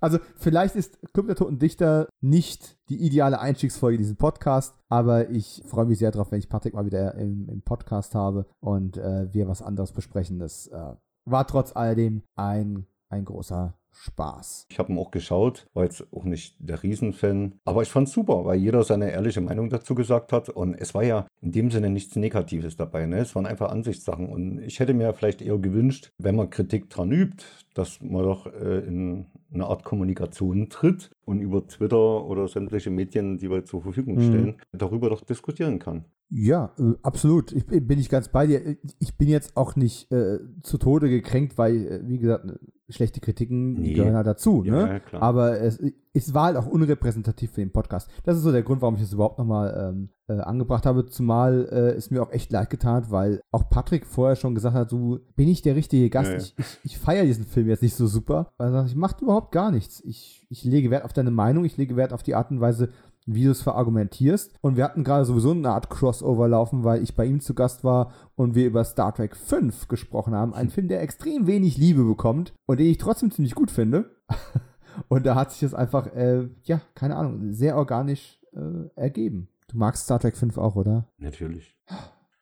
Also 0.00 0.18
vielleicht 0.36 0.76
ist 0.76 0.98
Club 1.14 1.26
der 1.26 1.36
Toten 1.36 1.58
Dichter 1.58 2.08
nicht 2.20 2.78
die 2.90 3.04
ideale 3.04 3.40
Einstiegsfolge 3.40 3.98
dieses 3.98 4.16
Podcast, 4.16 4.76
aber 4.88 5.30
ich 5.30 5.62
freue 5.66 5.86
mich 5.86 5.98
sehr 5.98 6.10
darauf, 6.10 6.30
wenn 6.30 6.38
ich 6.38 6.48
Patrick 6.48 6.74
mal 6.74 6.84
wieder 6.84 7.14
im, 7.14 7.48
im 7.48 7.62
Podcast 7.62 8.14
habe 8.14 8.46
und 8.60 8.98
äh, 8.98 9.32
wir 9.32 9.48
was 9.48 9.62
anderes 9.62 9.92
besprechen. 9.92 10.38
Das 10.38 10.66
äh, 10.68 10.94
war 11.24 11.46
trotz 11.46 11.74
alledem 11.74 12.22
ein, 12.36 12.86
ein 13.08 13.24
großer 13.24 13.74
Spaß. 13.98 14.66
Ich 14.70 14.78
habe 14.78 14.92
ihn 14.92 14.98
auch 14.98 15.10
geschaut, 15.10 15.66
war 15.74 15.84
jetzt 15.84 16.06
auch 16.12 16.24
nicht 16.24 16.56
der 16.58 16.82
Riesenfan, 16.82 17.54
aber 17.64 17.82
ich 17.82 17.88
fand 17.88 18.08
es 18.08 18.14
super, 18.14 18.44
weil 18.44 18.58
jeder 18.58 18.84
seine 18.84 19.10
ehrliche 19.10 19.40
Meinung 19.40 19.70
dazu 19.70 19.94
gesagt 19.94 20.32
hat 20.32 20.48
und 20.48 20.74
es 20.74 20.94
war 20.94 21.02
ja 21.02 21.26
in 21.40 21.52
dem 21.52 21.70
Sinne 21.70 21.90
nichts 21.90 22.16
Negatives 22.16 22.76
dabei, 22.76 23.06
ne? 23.06 23.18
es 23.18 23.34
waren 23.34 23.46
einfach 23.46 23.70
Ansichtssachen 23.70 24.28
und 24.28 24.58
ich 24.60 24.80
hätte 24.80 24.94
mir 24.94 25.12
vielleicht 25.14 25.42
eher 25.42 25.58
gewünscht, 25.58 26.10
wenn 26.18 26.36
man 26.36 26.50
Kritik 26.50 26.90
dran 26.90 27.10
übt, 27.10 27.44
dass 27.74 28.00
man 28.00 28.22
doch 28.22 28.46
äh, 28.46 28.78
in 28.80 29.26
eine 29.52 29.66
Art 29.66 29.84
Kommunikation 29.84 30.68
tritt 30.68 31.10
und 31.24 31.40
über 31.40 31.66
Twitter 31.66 32.24
oder 32.24 32.48
sämtliche 32.48 32.90
Medien, 32.90 33.38
die 33.38 33.50
wir 33.50 33.64
zur 33.64 33.82
Verfügung 33.82 34.20
stellen, 34.20 34.46
mhm. 34.46 34.78
darüber 34.78 35.10
doch 35.10 35.22
diskutieren 35.22 35.78
kann. 35.78 36.04
Ja, 36.28 36.72
äh, 36.78 36.94
absolut. 37.02 37.52
Ich, 37.52 37.66
bin 37.66 37.98
ich 37.98 38.08
ganz 38.08 38.28
bei 38.28 38.46
dir. 38.46 38.76
Ich 38.98 39.16
bin 39.16 39.28
jetzt 39.28 39.56
auch 39.56 39.76
nicht 39.76 40.10
äh, 40.10 40.38
zu 40.62 40.78
Tode 40.78 41.08
gekränkt, 41.08 41.56
weil, 41.56 41.86
äh, 41.86 42.00
wie 42.04 42.18
gesagt, 42.18 42.46
schlechte 42.88 43.20
Kritiken 43.20 43.74
nee. 43.74 43.94
gehören 43.94 44.14
halt 44.14 44.26
dazu. 44.26 44.62
Ja, 44.64 44.72
ne? 44.72 45.02
Ja, 45.12 45.20
Aber 45.20 45.60
es, 45.60 45.80
es 46.12 46.34
war 46.34 46.46
halt 46.46 46.56
auch 46.56 46.66
unrepräsentativ 46.66 47.52
für 47.52 47.60
den 47.60 47.72
Podcast. 47.72 48.10
Das 48.24 48.36
ist 48.36 48.42
so 48.42 48.52
der 48.52 48.62
Grund, 48.62 48.82
warum 48.82 48.94
ich 48.94 49.02
das 49.02 49.12
überhaupt 49.12 49.38
nochmal 49.38 49.92
ähm, 49.94 50.10
äh, 50.28 50.40
angebracht 50.40 50.86
habe. 50.86 51.06
Zumal 51.06 51.68
äh, 51.70 51.96
es 51.96 52.10
mir 52.10 52.22
auch 52.22 52.32
echt 52.32 52.50
leid 52.52 52.70
getan, 52.70 53.06
weil 53.10 53.40
auch 53.50 53.68
Patrick 53.68 54.06
vorher 54.06 54.36
schon 54.36 54.54
gesagt 54.54 54.74
hat, 54.74 54.92
du 54.92 55.20
bin 55.36 55.48
ich 55.48 55.62
der 55.62 55.76
richtige 55.76 56.10
Gast. 56.10 56.30
Ja, 56.30 56.36
ich, 56.38 56.54
ich, 56.58 56.78
ich 56.84 56.98
feiere 56.98 57.24
diesen 57.24 57.44
Film 57.44 57.68
jetzt 57.68 57.82
nicht 57.82 57.94
so 57.94 58.06
super. 58.06 58.52
Weil 58.56 58.68
er 58.68 58.72
sagt, 58.72 58.88
ich 58.90 58.96
mache 58.96 59.22
überhaupt 59.22 59.52
gar 59.52 59.70
nichts. 59.70 60.02
Ich, 60.04 60.46
ich 60.48 60.64
lege 60.64 60.90
Wert 60.90 61.04
auf 61.04 61.12
deine 61.12 61.30
Meinung, 61.30 61.64
ich 61.64 61.76
lege 61.76 61.96
Wert 61.96 62.12
auf 62.12 62.22
die 62.22 62.34
Art 62.34 62.50
und 62.50 62.60
Weise, 62.60 62.90
wie 63.26 63.44
du 63.44 63.50
es 63.50 63.62
verargumentierst. 63.62 64.54
Und 64.60 64.76
wir 64.76 64.84
hatten 64.84 65.04
gerade 65.04 65.24
sowieso 65.24 65.50
eine 65.50 65.70
Art 65.70 65.90
Crossover 65.90 66.48
laufen, 66.48 66.84
weil 66.84 67.02
ich 67.02 67.14
bei 67.14 67.26
ihm 67.26 67.40
zu 67.40 67.54
Gast 67.54 67.84
war 67.84 68.12
und 68.36 68.54
wir 68.54 68.66
über 68.66 68.84
Star 68.84 69.14
Trek 69.14 69.36
5 69.36 69.88
gesprochen 69.88 70.34
haben. 70.34 70.54
Ein 70.54 70.70
Film, 70.70 70.88
der 70.88 71.02
extrem 71.02 71.46
wenig 71.46 71.76
Liebe 71.76 72.04
bekommt 72.04 72.54
und 72.66 72.80
den 72.80 72.86
ich 72.86 72.98
trotzdem 72.98 73.30
ziemlich 73.30 73.54
gut 73.54 73.70
finde. 73.70 74.16
und 75.08 75.26
da 75.26 75.34
hat 75.34 75.50
sich 75.50 75.60
das 75.60 75.74
einfach, 75.74 76.06
äh, 76.14 76.48
ja, 76.64 76.80
keine 76.94 77.16
Ahnung, 77.16 77.52
sehr 77.52 77.76
organisch 77.76 78.40
äh, 78.54 78.88
ergeben. 78.94 79.48
Du 79.68 79.78
magst 79.78 80.04
Star 80.04 80.20
Trek 80.20 80.36
5 80.36 80.56
auch, 80.58 80.76
oder? 80.76 81.08
Natürlich. 81.18 81.76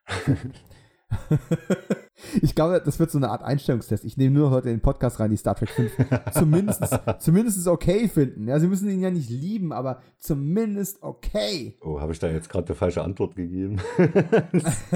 ich 2.43 2.55
glaube, 2.55 2.81
das 2.85 2.99
wird 2.99 3.11
so 3.11 3.19
eine 3.19 3.31
Art 3.31 3.43
Einstellungstest. 3.43 4.05
Ich 4.05 4.17
nehme 4.17 4.37
nur 4.37 4.49
noch 4.49 4.57
Leute 4.57 4.71
in 4.71 4.77
den 4.77 4.83
Podcast 4.83 5.21
rein, 5.21 5.31
die 5.31 5.37
Star 5.37 5.55
Trek 5.55 5.71
5 5.71 5.93
zumindest, 6.33 6.83
zumindest 7.19 7.67
okay 7.67 8.09
finden. 8.09 8.49
Ja, 8.49 8.59
sie 8.61 8.69
müssen 8.69 8.89
ihn 8.89 9.01
ja 9.01 9.11
nicht 9.11 9.31
lieben, 9.31 9.73
aber 9.73 10.01
zumindest 10.19 11.03
okay. 11.03 11.77
Oh, 11.81 12.01
habe 12.01 12.13
ich 12.13 12.19
da 12.19 12.29
jetzt 12.29 12.49
gerade 12.49 12.69
eine 12.69 12.77
falsche 12.77 13.03
Antwort 13.03 13.37
gegeben? 13.37 13.81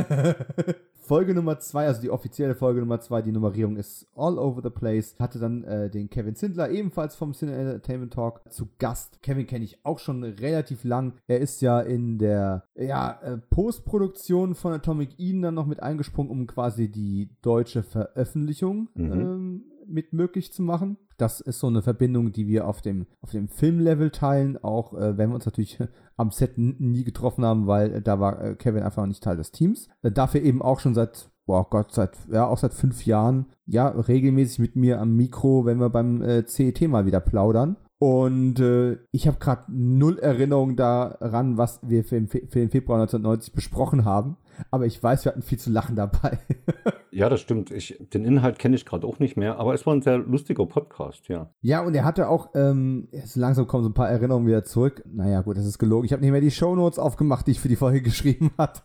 Folge 1.08 1.34
Nummer 1.34 1.58
2, 1.58 1.86
also 1.86 2.02
die 2.02 2.10
offizielle 2.10 2.54
Folge 2.54 2.80
Nummer 2.80 3.00
2, 3.00 3.22
die 3.22 3.32
Nummerierung 3.32 3.76
ist 3.76 4.06
all 4.14 4.38
over 4.38 4.60
the 4.62 4.68
place. 4.68 5.16
Hatte 5.18 5.38
dann 5.38 5.64
äh, 5.64 5.88
den 5.88 6.10
Kevin 6.10 6.36
Zindler 6.36 6.70
ebenfalls 6.70 7.16
vom 7.16 7.32
Cine 7.32 7.56
Entertainment 7.56 8.12
Talk 8.12 8.42
zu 8.50 8.68
Gast. 8.78 9.22
Kevin 9.22 9.46
kenne 9.46 9.64
ich 9.64 9.78
auch 9.86 9.98
schon 9.98 10.22
relativ 10.22 10.84
lang. 10.84 11.14
Er 11.26 11.40
ist 11.40 11.62
ja 11.62 11.80
in 11.80 12.18
der 12.18 12.64
ja, 12.74 13.18
äh, 13.22 13.38
Postproduktion 13.38 14.54
von 14.54 14.74
Atomic 14.74 15.18
Eden 15.18 15.40
dann 15.40 15.54
noch 15.54 15.66
mit 15.66 15.82
eingesprungen, 15.82 16.30
um 16.30 16.46
quasi 16.46 16.90
die 16.90 17.07
deutsche 17.42 17.82
Veröffentlichung 17.82 18.88
mhm. 18.94 19.12
ähm, 19.12 19.64
mit 19.86 20.12
möglich 20.12 20.52
zu 20.52 20.62
machen. 20.62 20.98
Das 21.16 21.40
ist 21.40 21.58
so 21.58 21.66
eine 21.66 21.82
Verbindung, 21.82 22.32
die 22.32 22.46
wir 22.46 22.68
auf 22.68 22.80
dem, 22.80 23.06
auf 23.20 23.30
dem 23.30 23.48
Filmlevel 23.48 24.10
teilen, 24.10 24.56
auch 24.62 24.94
äh, 24.94 25.18
wenn 25.18 25.30
wir 25.30 25.34
uns 25.34 25.46
natürlich 25.46 25.78
am 26.16 26.30
Set 26.30 26.58
nie 26.58 27.04
getroffen 27.04 27.44
haben, 27.44 27.66
weil 27.66 27.94
äh, 27.94 28.02
da 28.02 28.20
war 28.20 28.42
äh, 28.42 28.54
Kevin 28.54 28.82
einfach 28.82 29.06
nicht 29.06 29.22
Teil 29.22 29.36
des 29.36 29.50
Teams. 29.50 29.88
Äh, 30.02 30.12
dafür 30.12 30.42
eben 30.42 30.62
auch 30.62 30.80
schon 30.80 30.94
seit, 30.94 31.30
boah 31.46 31.68
Gott, 31.68 31.92
seit, 31.92 32.16
ja, 32.30 32.46
auch 32.46 32.58
seit 32.58 32.74
fünf 32.74 33.04
Jahren, 33.06 33.46
ja, 33.66 33.88
regelmäßig 33.88 34.58
mit 34.58 34.76
mir 34.76 35.00
am 35.00 35.16
Mikro, 35.16 35.64
wenn 35.64 35.80
wir 35.80 35.90
beim 35.90 36.22
äh, 36.22 36.46
CET 36.46 36.82
mal 36.88 37.06
wieder 37.06 37.20
plaudern. 37.20 37.76
Und 37.98 38.60
äh, 38.60 38.98
ich 39.10 39.26
habe 39.26 39.38
gerade 39.38 39.64
null 39.68 40.18
Erinnerung 40.18 40.76
daran, 40.76 41.56
was 41.56 41.80
wir 41.82 42.04
für, 42.04 42.24
für, 42.28 42.46
den 42.60 42.70
Februar 42.70 43.00
1990 43.00 43.52
besprochen 43.52 44.04
haben. 44.04 44.36
Aber 44.70 44.86
ich 44.86 45.02
weiß, 45.02 45.24
wir 45.24 45.32
hatten 45.32 45.42
viel 45.42 45.58
zu 45.58 45.70
lachen 45.70 45.96
dabei. 45.96 46.38
ja, 47.10 47.28
das 47.28 47.40
stimmt. 47.40 47.70
Ich, 47.70 47.98
den 48.12 48.24
Inhalt 48.24 48.58
kenne 48.58 48.76
ich 48.76 48.84
gerade 48.84 49.06
auch 49.06 49.18
nicht 49.18 49.36
mehr, 49.36 49.58
aber 49.58 49.74
es 49.74 49.86
war 49.86 49.94
ein 49.94 50.02
sehr 50.02 50.18
lustiger 50.18 50.66
Podcast, 50.66 51.28
ja. 51.28 51.50
Ja, 51.60 51.80
und 51.80 51.94
er 51.94 52.04
hatte 52.04 52.28
auch, 52.28 52.50
ähm, 52.54 53.08
langsam 53.34 53.66
kommen 53.66 53.84
so 53.84 53.90
ein 53.90 53.94
paar 53.94 54.08
Erinnerungen 54.10 54.46
wieder 54.46 54.64
zurück. 54.64 55.02
Naja, 55.06 55.42
gut, 55.42 55.56
das 55.56 55.66
ist 55.66 55.78
gelogen. 55.78 56.04
Ich 56.04 56.12
habe 56.12 56.22
nicht 56.22 56.32
mehr 56.32 56.40
die 56.40 56.50
Shownotes 56.50 56.98
aufgemacht, 56.98 57.46
die 57.46 57.52
ich 57.52 57.60
für 57.60 57.68
die 57.68 57.76
Folge 57.76 58.02
geschrieben 58.02 58.50
hatte. 58.58 58.82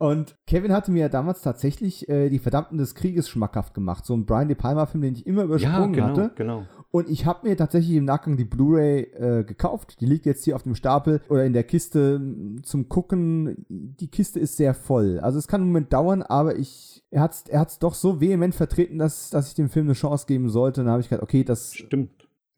Und 0.00 0.34
Kevin 0.46 0.72
hatte 0.72 0.90
mir 0.90 1.00
ja 1.00 1.08
damals 1.10 1.42
tatsächlich 1.42 2.08
äh, 2.08 2.30
die 2.30 2.38
Verdammten 2.38 2.78
des 2.78 2.94
Krieges 2.94 3.28
schmackhaft 3.28 3.74
gemacht. 3.74 4.06
So 4.06 4.14
ein 4.14 4.24
Brian 4.24 4.48
De 4.48 4.56
Palma-Film, 4.56 5.02
den 5.02 5.14
ich 5.14 5.26
immer 5.26 5.42
übersprungen 5.42 5.92
ja, 5.92 6.06
genau, 6.06 6.22
hatte. 6.22 6.32
genau. 6.36 6.62
Und 6.90 7.10
ich 7.10 7.26
habe 7.26 7.46
mir 7.46 7.54
tatsächlich 7.54 7.94
im 7.98 8.06
Nachgang 8.06 8.38
die 8.38 8.46
Blu-ray 8.46 9.02
äh, 9.02 9.44
gekauft. 9.44 10.00
Die 10.00 10.06
liegt 10.06 10.24
jetzt 10.24 10.44
hier 10.44 10.56
auf 10.56 10.62
dem 10.62 10.74
Stapel 10.74 11.20
oder 11.28 11.44
in 11.44 11.52
der 11.52 11.64
Kiste 11.64 12.18
zum 12.62 12.88
Gucken. 12.88 13.66
Die 13.68 14.08
Kiste 14.08 14.40
ist 14.40 14.56
sehr 14.56 14.72
voll. 14.72 15.20
Also 15.20 15.38
es 15.38 15.46
kann 15.46 15.60
einen 15.60 15.70
Moment 15.70 15.92
dauern, 15.92 16.22
aber 16.22 16.56
ich 16.56 17.04
er 17.10 17.20
hat 17.20 17.32
es 17.32 17.42
er 17.48 17.60
hat's 17.60 17.78
doch 17.78 17.92
so 17.92 18.22
vehement 18.22 18.54
vertreten, 18.54 18.98
dass, 18.98 19.28
dass 19.28 19.48
ich 19.48 19.54
dem 19.54 19.68
Film 19.68 19.86
eine 19.86 19.92
Chance 19.92 20.24
geben 20.26 20.48
sollte. 20.48 20.80
Und 20.80 20.86
dann 20.86 20.92
habe 20.92 21.02
ich 21.02 21.10
gedacht, 21.10 21.22
okay, 21.22 21.44
das 21.44 21.74
stimmt. 21.74 22.10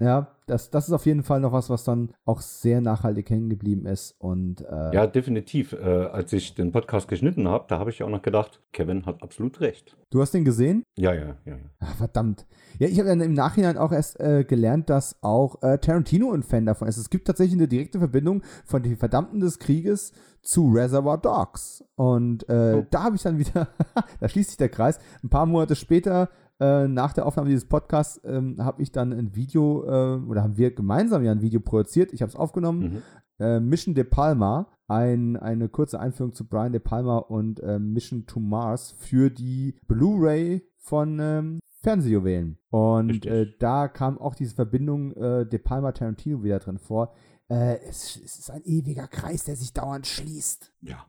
Ja, 0.02 0.26
das, 0.46 0.70
das 0.70 0.88
ist 0.88 0.92
auf 0.92 1.06
jeden 1.06 1.22
Fall 1.22 1.38
noch 1.38 1.52
was, 1.52 1.70
was 1.70 1.84
dann 1.84 2.10
auch 2.24 2.40
sehr 2.40 2.80
nachhaltig 2.80 3.30
hängen 3.30 3.48
geblieben 3.48 3.86
ist. 3.86 4.16
Und, 4.18 4.62
äh, 4.62 4.92
ja, 4.92 5.06
definitiv. 5.06 5.72
Äh, 5.72 5.76
als 5.76 6.32
ich 6.32 6.54
den 6.54 6.72
Podcast 6.72 7.06
geschnitten 7.06 7.46
habe, 7.48 7.66
da 7.68 7.78
habe 7.78 7.90
ich 7.90 8.02
auch 8.02 8.08
noch 8.08 8.22
gedacht, 8.22 8.60
Kevin 8.72 9.06
hat 9.06 9.22
absolut 9.22 9.60
recht. 9.60 9.96
Du 10.10 10.20
hast 10.20 10.34
den 10.34 10.44
gesehen? 10.44 10.82
Ja, 10.96 11.14
ja, 11.14 11.36
ja. 11.44 11.54
ja. 11.54 11.56
Ach, 11.78 11.94
verdammt. 11.94 12.46
Ja, 12.80 12.88
ich 12.88 12.98
habe 12.98 13.10
dann 13.10 13.20
im 13.20 13.34
Nachhinein 13.34 13.78
auch 13.78 13.92
erst 13.92 14.18
äh, 14.18 14.42
gelernt, 14.42 14.90
dass 14.90 15.22
auch 15.22 15.62
äh, 15.62 15.78
Tarantino 15.78 16.32
ein 16.32 16.42
Fan 16.42 16.66
davon 16.66 16.88
ist. 16.88 16.96
Es 16.96 17.08
gibt 17.08 17.28
tatsächlich 17.28 17.56
eine 17.56 17.68
direkte 17.68 18.00
Verbindung 18.00 18.42
von 18.64 18.82
den 18.82 18.96
Verdammten 18.96 19.38
des 19.38 19.60
Krieges 19.60 20.12
zu 20.42 20.68
Reservoir 20.72 21.18
Dogs. 21.18 21.84
Und 21.94 22.48
äh, 22.48 22.78
oh. 22.78 22.86
da 22.90 23.04
habe 23.04 23.14
ich 23.14 23.22
dann 23.22 23.38
wieder, 23.38 23.68
da 24.20 24.28
schließt 24.28 24.50
sich 24.50 24.58
der 24.58 24.68
Kreis, 24.68 24.98
ein 25.22 25.28
paar 25.28 25.46
Monate 25.46 25.76
später 25.76 26.28
äh, 26.60 26.86
nach 26.88 27.12
der 27.12 27.26
Aufnahme 27.26 27.48
dieses 27.48 27.68
Podcasts 27.68 28.20
ähm, 28.24 28.56
habe 28.58 28.82
ich 28.82 28.92
dann 28.92 29.12
ein 29.12 29.34
Video, 29.34 29.84
äh, 29.84 30.20
oder 30.24 30.42
haben 30.42 30.56
wir 30.56 30.74
gemeinsam 30.74 31.24
ja 31.24 31.32
ein 31.32 31.42
Video 31.42 31.60
produziert. 31.60 32.12
Ich 32.12 32.22
habe 32.22 32.30
es 32.30 32.36
aufgenommen. 32.36 32.80
Mhm. 32.80 33.02
Äh, 33.38 33.60
Mission 33.60 33.94
De 33.94 34.04
Palma, 34.04 34.68
ein, 34.86 35.36
eine 35.36 35.68
kurze 35.68 35.98
Einführung 35.98 36.34
zu 36.34 36.46
Brian 36.46 36.72
De 36.72 36.80
Palma 36.80 37.18
und 37.18 37.60
äh, 37.60 37.78
Mission 37.78 38.26
to 38.26 38.38
Mars 38.38 38.94
für 38.98 39.30
die 39.30 39.74
Blu-ray 39.88 40.62
von 40.76 41.18
ähm, 41.20 41.60
Fernsehjuwelen. 41.80 42.58
Und 42.70 43.26
äh, 43.26 43.52
da 43.58 43.88
kam 43.88 44.18
auch 44.18 44.34
diese 44.34 44.54
Verbindung 44.54 45.12
De 45.14 45.58
Palma 45.58 45.90
Tarantino 45.92 46.44
wieder 46.44 46.60
drin 46.60 46.78
vor. 46.78 47.12
es, 47.48 48.20
es 48.24 48.38
ist 48.38 48.50
ein 48.50 48.62
ewiger 48.64 49.08
Kreis, 49.08 49.44
der 49.44 49.56
sich 49.56 49.72
dauernd 49.72 50.06
schließt. 50.06 50.72
Ja. 50.82 51.04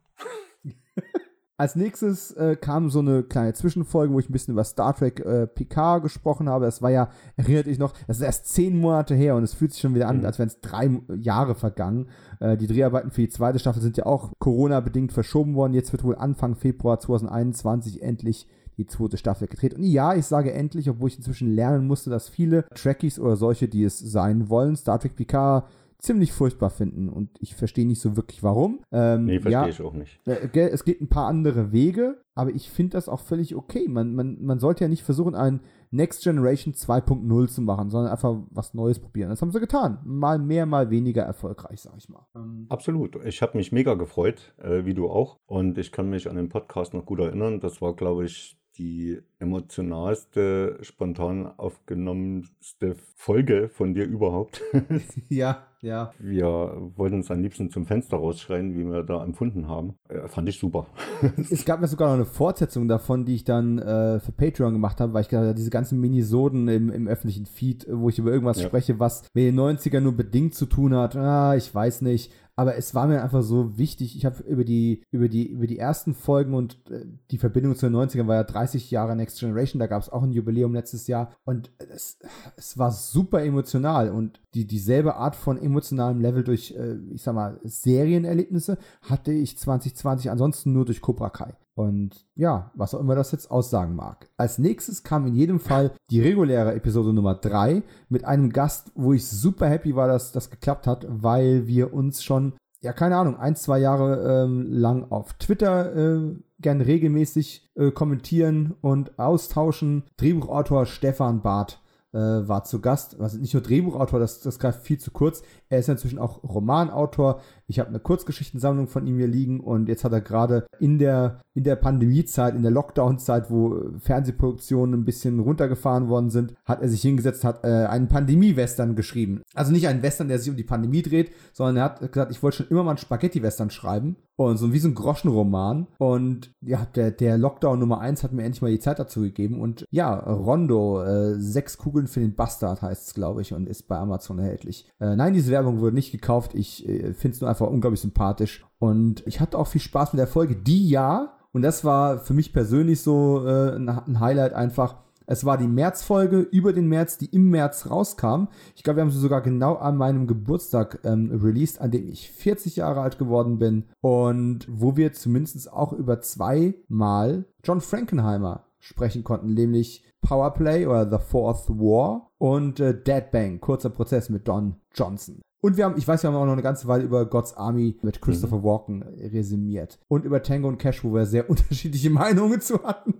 Als 1.55 1.75
nächstes 1.75 2.31
äh, 2.31 2.55
kam 2.55 2.89
so 2.89 2.97
eine 2.99 3.21
kleine 3.21 3.53
Zwischenfolge, 3.53 4.11
wo 4.11 4.19
ich 4.19 4.27
ein 4.27 4.33
bisschen 4.33 4.53
über 4.53 4.63
Star 4.63 4.95
Trek 4.95 5.19
äh, 5.19 5.45
Picard 5.45 6.01
gesprochen 6.01 6.49
habe. 6.49 6.65
Das 6.65 6.81
war 6.81 6.89
ja, 6.89 7.09
erinnert 7.35 7.67
ich 7.67 7.77
noch, 7.77 7.93
das 8.07 8.17
ist 8.17 8.23
erst 8.23 8.47
zehn 8.47 8.79
Monate 8.79 9.13
her 9.13 9.35
und 9.35 9.43
es 9.43 9.53
fühlt 9.53 9.71
sich 9.71 9.81
schon 9.81 9.93
wieder 9.93 10.07
an, 10.07 10.19
mhm. 10.19 10.25
als 10.25 10.39
wären 10.39 10.47
es 10.47 10.61
drei 10.61 10.89
Jahre 11.15 11.53
vergangen. 11.53 12.07
Äh, 12.39 12.57
die 12.57 12.65
Dreharbeiten 12.65 13.11
für 13.11 13.21
die 13.21 13.29
zweite 13.29 13.59
Staffel 13.59 13.83
sind 13.83 13.97
ja 13.97 14.07
auch 14.07 14.31
Corona-bedingt 14.39 15.13
verschoben 15.13 15.53
worden. 15.53 15.75
Jetzt 15.75 15.91
wird 15.91 16.03
wohl 16.03 16.15
Anfang 16.15 16.55
Februar 16.55 16.99
2021 16.99 18.01
endlich 18.01 18.47
die 18.77 18.87
zweite 18.87 19.17
Staffel 19.17 19.47
gedreht. 19.47 19.75
Und 19.75 19.83
ja, 19.83 20.15
ich 20.15 20.25
sage 20.25 20.53
endlich, 20.53 20.89
obwohl 20.89 21.09
ich 21.09 21.17
inzwischen 21.17 21.53
lernen 21.53 21.85
musste, 21.85 22.09
dass 22.09 22.29
viele 22.29 22.65
Trekkies 22.73 23.19
oder 23.19 23.35
solche, 23.35 23.67
die 23.67 23.83
es 23.83 23.99
sein 23.99 24.49
wollen, 24.49 24.75
Star 24.75 24.99
Trek 24.99 25.15
Picard 25.15 25.65
ziemlich 25.97 26.31
furchtbar 26.31 26.69
finden 26.69 27.09
und 27.09 27.29
ich 27.39 27.55
verstehe 27.55 27.85
nicht 27.85 28.01
so 28.01 28.15
wirklich 28.15 28.43
warum. 28.43 28.79
Ähm, 28.91 29.25
nee, 29.25 29.39
verstehe 29.39 29.51
ja, 29.51 29.67
ich 29.67 29.81
auch 29.81 29.93
nicht. 29.93 30.19
Äh, 30.25 30.69
es 30.69 30.83
geht 30.83 31.01
ein 31.01 31.09
paar 31.09 31.27
andere 31.27 31.71
Wege, 31.71 32.23
aber 32.35 32.51
ich 32.51 32.69
finde 32.69 32.93
das 32.93 33.09
auch 33.09 33.19
völlig 33.19 33.55
okay. 33.55 33.87
Man, 33.87 34.15
man, 34.15 34.43
man 34.43 34.59
sollte 34.59 34.83
ja 34.83 34.87
nicht 34.87 35.03
versuchen, 35.03 35.35
ein 35.35 35.61
Next 35.91 36.23
Generation 36.23 36.73
2.0 36.73 37.47
zu 37.47 37.61
machen, 37.61 37.91
sondern 37.91 38.11
einfach 38.11 38.35
was 38.49 38.73
Neues 38.73 38.99
probieren. 38.99 39.29
Das 39.29 39.41
haben 39.41 39.51
sie 39.51 39.59
getan. 39.59 39.99
Mal 40.03 40.39
mehr, 40.39 40.65
mal 40.65 40.89
weniger 40.89 41.21
erfolgreich, 41.21 41.81
sag 41.81 41.93
ich 41.97 42.09
mal. 42.09 42.25
Ähm, 42.35 42.65
Absolut. 42.69 43.23
Ich 43.25 43.41
habe 43.43 43.57
mich 43.57 43.71
mega 43.71 43.93
gefreut, 43.93 44.55
äh, 44.57 44.85
wie 44.85 44.95
du 44.95 45.07
auch. 45.09 45.37
Und 45.45 45.77
ich 45.77 45.91
kann 45.91 46.09
mich 46.09 46.27
an 46.27 46.35
den 46.35 46.49
Podcast 46.49 46.95
noch 46.95 47.05
gut 47.05 47.19
erinnern. 47.19 47.59
Das 47.59 47.79
war, 47.81 47.95
glaube 47.95 48.25
ich, 48.25 48.57
die 48.77 49.19
emotionalste, 49.39 50.79
spontan 50.81 51.47
aufgenommenste 51.57 52.95
Folge 53.15 53.69
von 53.69 53.93
dir 53.93 54.05
überhaupt. 54.05 54.61
ja, 55.29 55.63
ja. 55.81 56.13
Wir 56.17 56.91
wollten 56.95 57.17
uns 57.17 57.29
am 57.29 57.41
liebsten 57.41 57.69
zum 57.69 57.85
Fenster 57.85 58.17
rausschreien, 58.17 58.75
wie 58.75 58.85
wir 58.85 59.03
da 59.03 59.23
empfunden 59.23 59.67
haben. 59.67 59.95
Äh, 60.07 60.27
fand 60.27 60.47
ich 60.49 60.57
super. 60.57 60.87
es 61.51 61.65
gab 61.65 61.81
mir 61.81 61.87
sogar 61.87 62.07
noch 62.07 62.15
eine 62.15 62.25
Fortsetzung 62.25 62.87
davon, 62.87 63.25
die 63.25 63.35
ich 63.35 63.43
dann 63.43 63.79
äh, 63.79 64.19
für 64.19 64.31
Patreon 64.31 64.73
gemacht 64.73 65.01
habe, 65.01 65.13
weil 65.13 65.21
ich 65.21 65.29
gerade 65.29 65.53
diese 65.53 65.69
ganzen 65.69 65.99
Minisoden 65.99 66.67
im, 66.67 66.89
im 66.89 67.07
öffentlichen 67.07 67.45
Feed, 67.45 67.85
wo 67.89 68.09
ich 68.09 68.17
über 68.17 68.31
irgendwas 68.31 68.61
ja. 68.61 68.67
spreche, 68.67 68.99
was 68.99 69.23
mit 69.33 69.45
den 69.45 69.59
90ern 69.59 69.99
nur 69.99 70.13
bedingt 70.13 70.55
zu 70.55 70.65
tun 70.65 70.95
hat. 70.95 71.15
Ah, 71.15 71.55
ich 71.55 71.73
weiß 71.73 72.01
nicht 72.01 72.31
aber 72.55 72.75
es 72.75 72.93
war 72.93 73.07
mir 73.07 73.23
einfach 73.23 73.41
so 73.41 73.77
wichtig. 73.77 74.15
Ich 74.15 74.25
habe 74.25 74.43
über 74.43 74.63
die, 74.63 75.03
über, 75.11 75.27
die, 75.27 75.47
über 75.47 75.67
die 75.67 75.79
ersten 75.79 76.13
Folgen 76.13 76.53
und 76.53 76.77
äh, 76.89 77.05
die 77.31 77.37
Verbindung 77.37 77.75
zu 77.75 77.87
den 77.87 77.95
90ern 77.95 78.27
war 78.27 78.35
ja 78.35 78.43
30 78.43 78.91
Jahre 78.91 79.15
Next 79.15 79.39
Generation, 79.39 79.79
da 79.79 79.87
gab 79.87 80.01
es 80.01 80.09
auch 80.09 80.23
ein 80.23 80.31
Jubiläum 80.31 80.73
letztes 80.73 81.07
Jahr 81.07 81.31
und 81.45 81.71
es, 81.77 82.19
es 82.55 82.77
war 82.77 82.91
super 82.91 83.43
emotional 83.43 84.09
und 84.09 84.39
die, 84.53 84.67
dieselbe 84.67 85.15
Art 85.15 85.35
von 85.35 85.57
emotionalem 85.57 86.21
Level 86.21 86.43
durch, 86.43 86.75
äh, 86.77 86.97
ich 87.11 87.23
sag 87.23 87.33
mal, 87.33 87.59
Serienerlebnisse 87.63 88.77
hatte 89.01 89.31
ich 89.31 89.57
2020 89.57 90.29
ansonsten 90.29 90.73
nur 90.73 90.85
durch 90.85 91.01
Cobra 91.01 91.29
Kai. 91.29 91.55
Und 91.75 92.27
ja, 92.35 92.71
was 92.75 92.93
auch 92.93 92.99
immer 92.99 93.15
das 93.15 93.31
jetzt 93.31 93.49
aussagen 93.49 93.95
mag. 93.95 94.29
Als 94.37 94.59
nächstes 94.59 95.03
kam 95.03 95.25
in 95.25 95.33
jedem 95.33 95.59
Fall 95.59 95.91
die 96.11 96.21
reguläre 96.21 96.75
Episode 96.75 97.13
Nummer 97.13 97.35
3 97.35 97.81
mit 98.09 98.25
einem 98.25 98.51
Gast, 98.51 98.91
wo 98.95 99.13
ich 99.13 99.27
super 99.27 99.67
happy 99.67 99.95
war, 99.95 100.07
dass 100.07 100.31
das 100.31 100.51
geklappt 100.51 100.85
hat, 100.85 101.05
weil 101.09 101.65
wir 101.65 101.93
uns 101.93 102.23
schon, 102.23 102.53
ja, 102.81 102.93
keine 102.93 103.17
Ahnung, 103.17 103.37
ein, 103.37 103.55
zwei 103.55 103.79
Jahre 103.79 104.43
ähm, 104.43 104.71
lang 104.71 105.11
auf 105.11 105.33
Twitter 105.33 105.95
äh, 105.95 106.35
gern 106.59 106.81
regelmäßig 106.81 107.71
äh, 107.75 107.91
kommentieren 107.91 108.75
und 108.81 109.17
austauschen. 109.17 110.03
Drehbuchautor 110.17 110.85
Stefan 110.85 111.41
Barth 111.41 111.79
äh, 112.13 112.17
war 112.17 112.63
zu 112.63 112.79
Gast. 112.79 113.19
Also 113.19 113.37
nicht 113.37 113.53
nur 113.53 113.63
Drehbuchautor, 113.63 114.19
das, 114.19 114.39
das 114.39 114.59
greift 114.59 114.81
viel 114.81 114.99
zu 114.99 115.11
kurz. 115.11 115.43
Er 115.69 115.79
ist 115.79 115.89
inzwischen 115.89 116.19
auch 116.19 116.43
Romanautor. 116.43 117.41
Ich 117.73 117.79
habe 117.79 117.89
eine 117.89 117.99
Kurzgeschichtensammlung 117.99 118.87
von 118.87 119.07
ihm 119.07 119.17
hier 119.17 119.27
liegen 119.27 119.59
und 119.59 119.89
jetzt 119.89 120.03
hat 120.03 120.13
er 120.13 120.21
gerade 120.21 120.67
in 120.79 120.99
der, 120.99 121.41
in 121.55 121.63
der 121.63 121.75
Pandemiezeit, 121.75 122.53
in 122.53 122.61
der 122.61 122.69
Lockdown-Zeit, 122.69 123.49
wo 123.49 123.81
Fernsehproduktionen 123.97 125.01
ein 125.01 125.05
bisschen 125.05 125.39
runtergefahren 125.39 126.07
worden 126.07 126.29
sind, 126.29 126.53
hat 126.65 126.83
er 126.83 126.87
sich 126.87 127.01
hingesetzt, 127.01 127.43
hat 127.43 127.63
äh, 127.63 127.87
einen 127.87 128.09
Pandemie-Western 128.09 128.95
geschrieben. 128.95 129.41
Also 129.55 129.71
nicht 129.71 129.87
einen 129.87 130.03
Western, 130.03 130.27
der 130.27 130.37
sich 130.37 130.51
um 130.51 130.55
die 130.55 130.63
Pandemie 130.63 131.01
dreht, 131.01 131.31
sondern 131.51 131.77
er 131.77 131.83
hat 131.85 131.99
gesagt, 131.99 132.31
ich 132.31 132.43
wollte 132.43 132.57
schon 132.57 132.67
immer 132.67 132.83
mal 132.83 132.91
einen 132.91 132.99
Spaghetti-Western 132.99 133.71
schreiben. 133.71 134.17
Und 134.35 134.57
so 134.57 134.73
wie 134.73 134.79
so 134.79 134.87
ein 134.87 134.95
Groschenroman. 134.95 135.87
Und 135.99 136.51
ja, 136.61 136.87
der, 136.95 137.11
der 137.11 137.37
Lockdown 137.37 137.79
Nummer 137.79 137.99
1 138.01 138.23
hat 138.23 138.33
mir 138.33 138.43
endlich 138.43 138.63
mal 138.63 138.71
die 138.71 138.79
Zeit 138.79 138.97
dazu 138.97 139.21
gegeben. 139.21 139.61
Und 139.61 139.85
ja, 139.91 140.15
Rondo, 140.15 141.03
äh, 141.03 141.39
sechs 141.39 141.77
Kugeln 141.77 142.07
für 142.07 142.19
den 142.19 142.33
Bastard 142.33 142.81
heißt 142.81 143.07
es, 143.07 143.13
glaube 143.13 143.41
ich, 143.41 143.53
und 143.53 143.69
ist 143.69 143.87
bei 143.87 143.97
Amazon 143.97 144.39
erhältlich. 144.39 144.89
Äh, 144.99 145.15
nein, 145.15 145.33
diese 145.33 145.51
Werbung 145.51 145.81
wurde 145.81 145.95
nicht 145.95 146.11
gekauft. 146.11 146.55
Ich 146.55 146.87
äh, 146.87 147.13
finde 147.13 147.35
es 147.35 147.41
nur 147.41 147.49
einfach 147.49 147.62
unglaublich 147.71 148.01
sympathisch. 148.01 148.65
Und 148.79 149.23
ich 149.25 149.39
hatte 149.39 149.57
auch 149.57 149.67
viel 149.67 149.81
Spaß 149.81 150.13
mit 150.13 150.19
der 150.19 150.27
Folge, 150.27 150.55
die 150.55 150.89
ja, 150.89 151.37
und 151.51 151.61
das 151.61 151.85
war 151.85 152.19
für 152.19 152.33
mich 152.33 152.53
persönlich 152.53 153.01
so 153.01 153.45
äh, 153.45 153.75
ein, 153.75 153.87
ein 153.89 154.19
Highlight 154.19 154.53
einfach, 154.53 154.95
es 155.25 155.45
war 155.45 155.57
die 155.57 155.67
Märzfolge 155.67 156.39
über 156.39 156.73
den 156.73 156.87
März, 156.87 157.17
die 157.17 157.27
im 157.27 157.49
März 157.49 157.89
rauskam. 157.89 158.47
Ich 158.75 158.83
glaube, 158.83 158.97
wir 158.97 159.01
haben 159.03 159.11
sie 159.11 159.19
sogar 159.19 159.41
genau 159.41 159.75
an 159.75 159.95
meinem 159.95 160.27
Geburtstag 160.27 160.99
ähm, 161.05 161.31
released, 161.41 161.79
an 161.79 161.91
dem 161.91 162.09
ich 162.09 162.31
40 162.31 162.75
Jahre 162.75 163.01
alt 163.01 163.17
geworden 163.17 163.57
bin. 163.57 163.85
Und 164.01 164.67
wo 164.69 164.97
wir 164.97 165.13
zumindest 165.13 165.71
auch 165.71 165.93
über 165.93 166.19
zweimal 166.19 167.45
John 167.63 167.79
Frankenheimer 167.79 168.65
sprechen 168.79 169.23
konnten, 169.23 169.53
nämlich 169.53 170.03
Powerplay 170.21 170.85
oder 170.85 171.09
The 171.09 171.23
Fourth 171.23 171.69
War 171.69 172.31
und 172.37 172.79
äh, 172.79 172.93
Dead 173.01 173.31
Bang, 173.31 173.59
kurzer 173.59 173.89
Prozess 173.89 174.29
mit 174.29 174.47
Don 174.47 174.75
Johnson. 174.93 175.41
Und 175.63 175.77
wir 175.77 175.85
haben, 175.85 175.95
ich 175.97 176.05
weiß, 176.05 176.21
wir 176.23 176.29
haben 176.29 176.35
auch 176.35 176.45
noch 176.45 176.51
eine 176.51 176.61
ganze 176.61 176.89
Weile 176.89 177.05
über 177.05 177.25
God's 177.25 177.53
Army 177.53 177.97
mit 178.01 178.21
Christopher 178.21 178.57
mhm. 178.57 178.63
Walken 178.63 179.03
resümiert. 179.03 179.97
Und 180.09 180.25
über 180.25 180.43
Tango 180.43 180.67
und 180.67 180.77
Cash, 180.77 181.05
wo 181.05 181.13
wir 181.13 181.25
sehr 181.25 181.49
unterschiedliche 181.49 182.09
Meinungen 182.09 182.59
zu 182.59 182.83
hatten. 182.83 183.13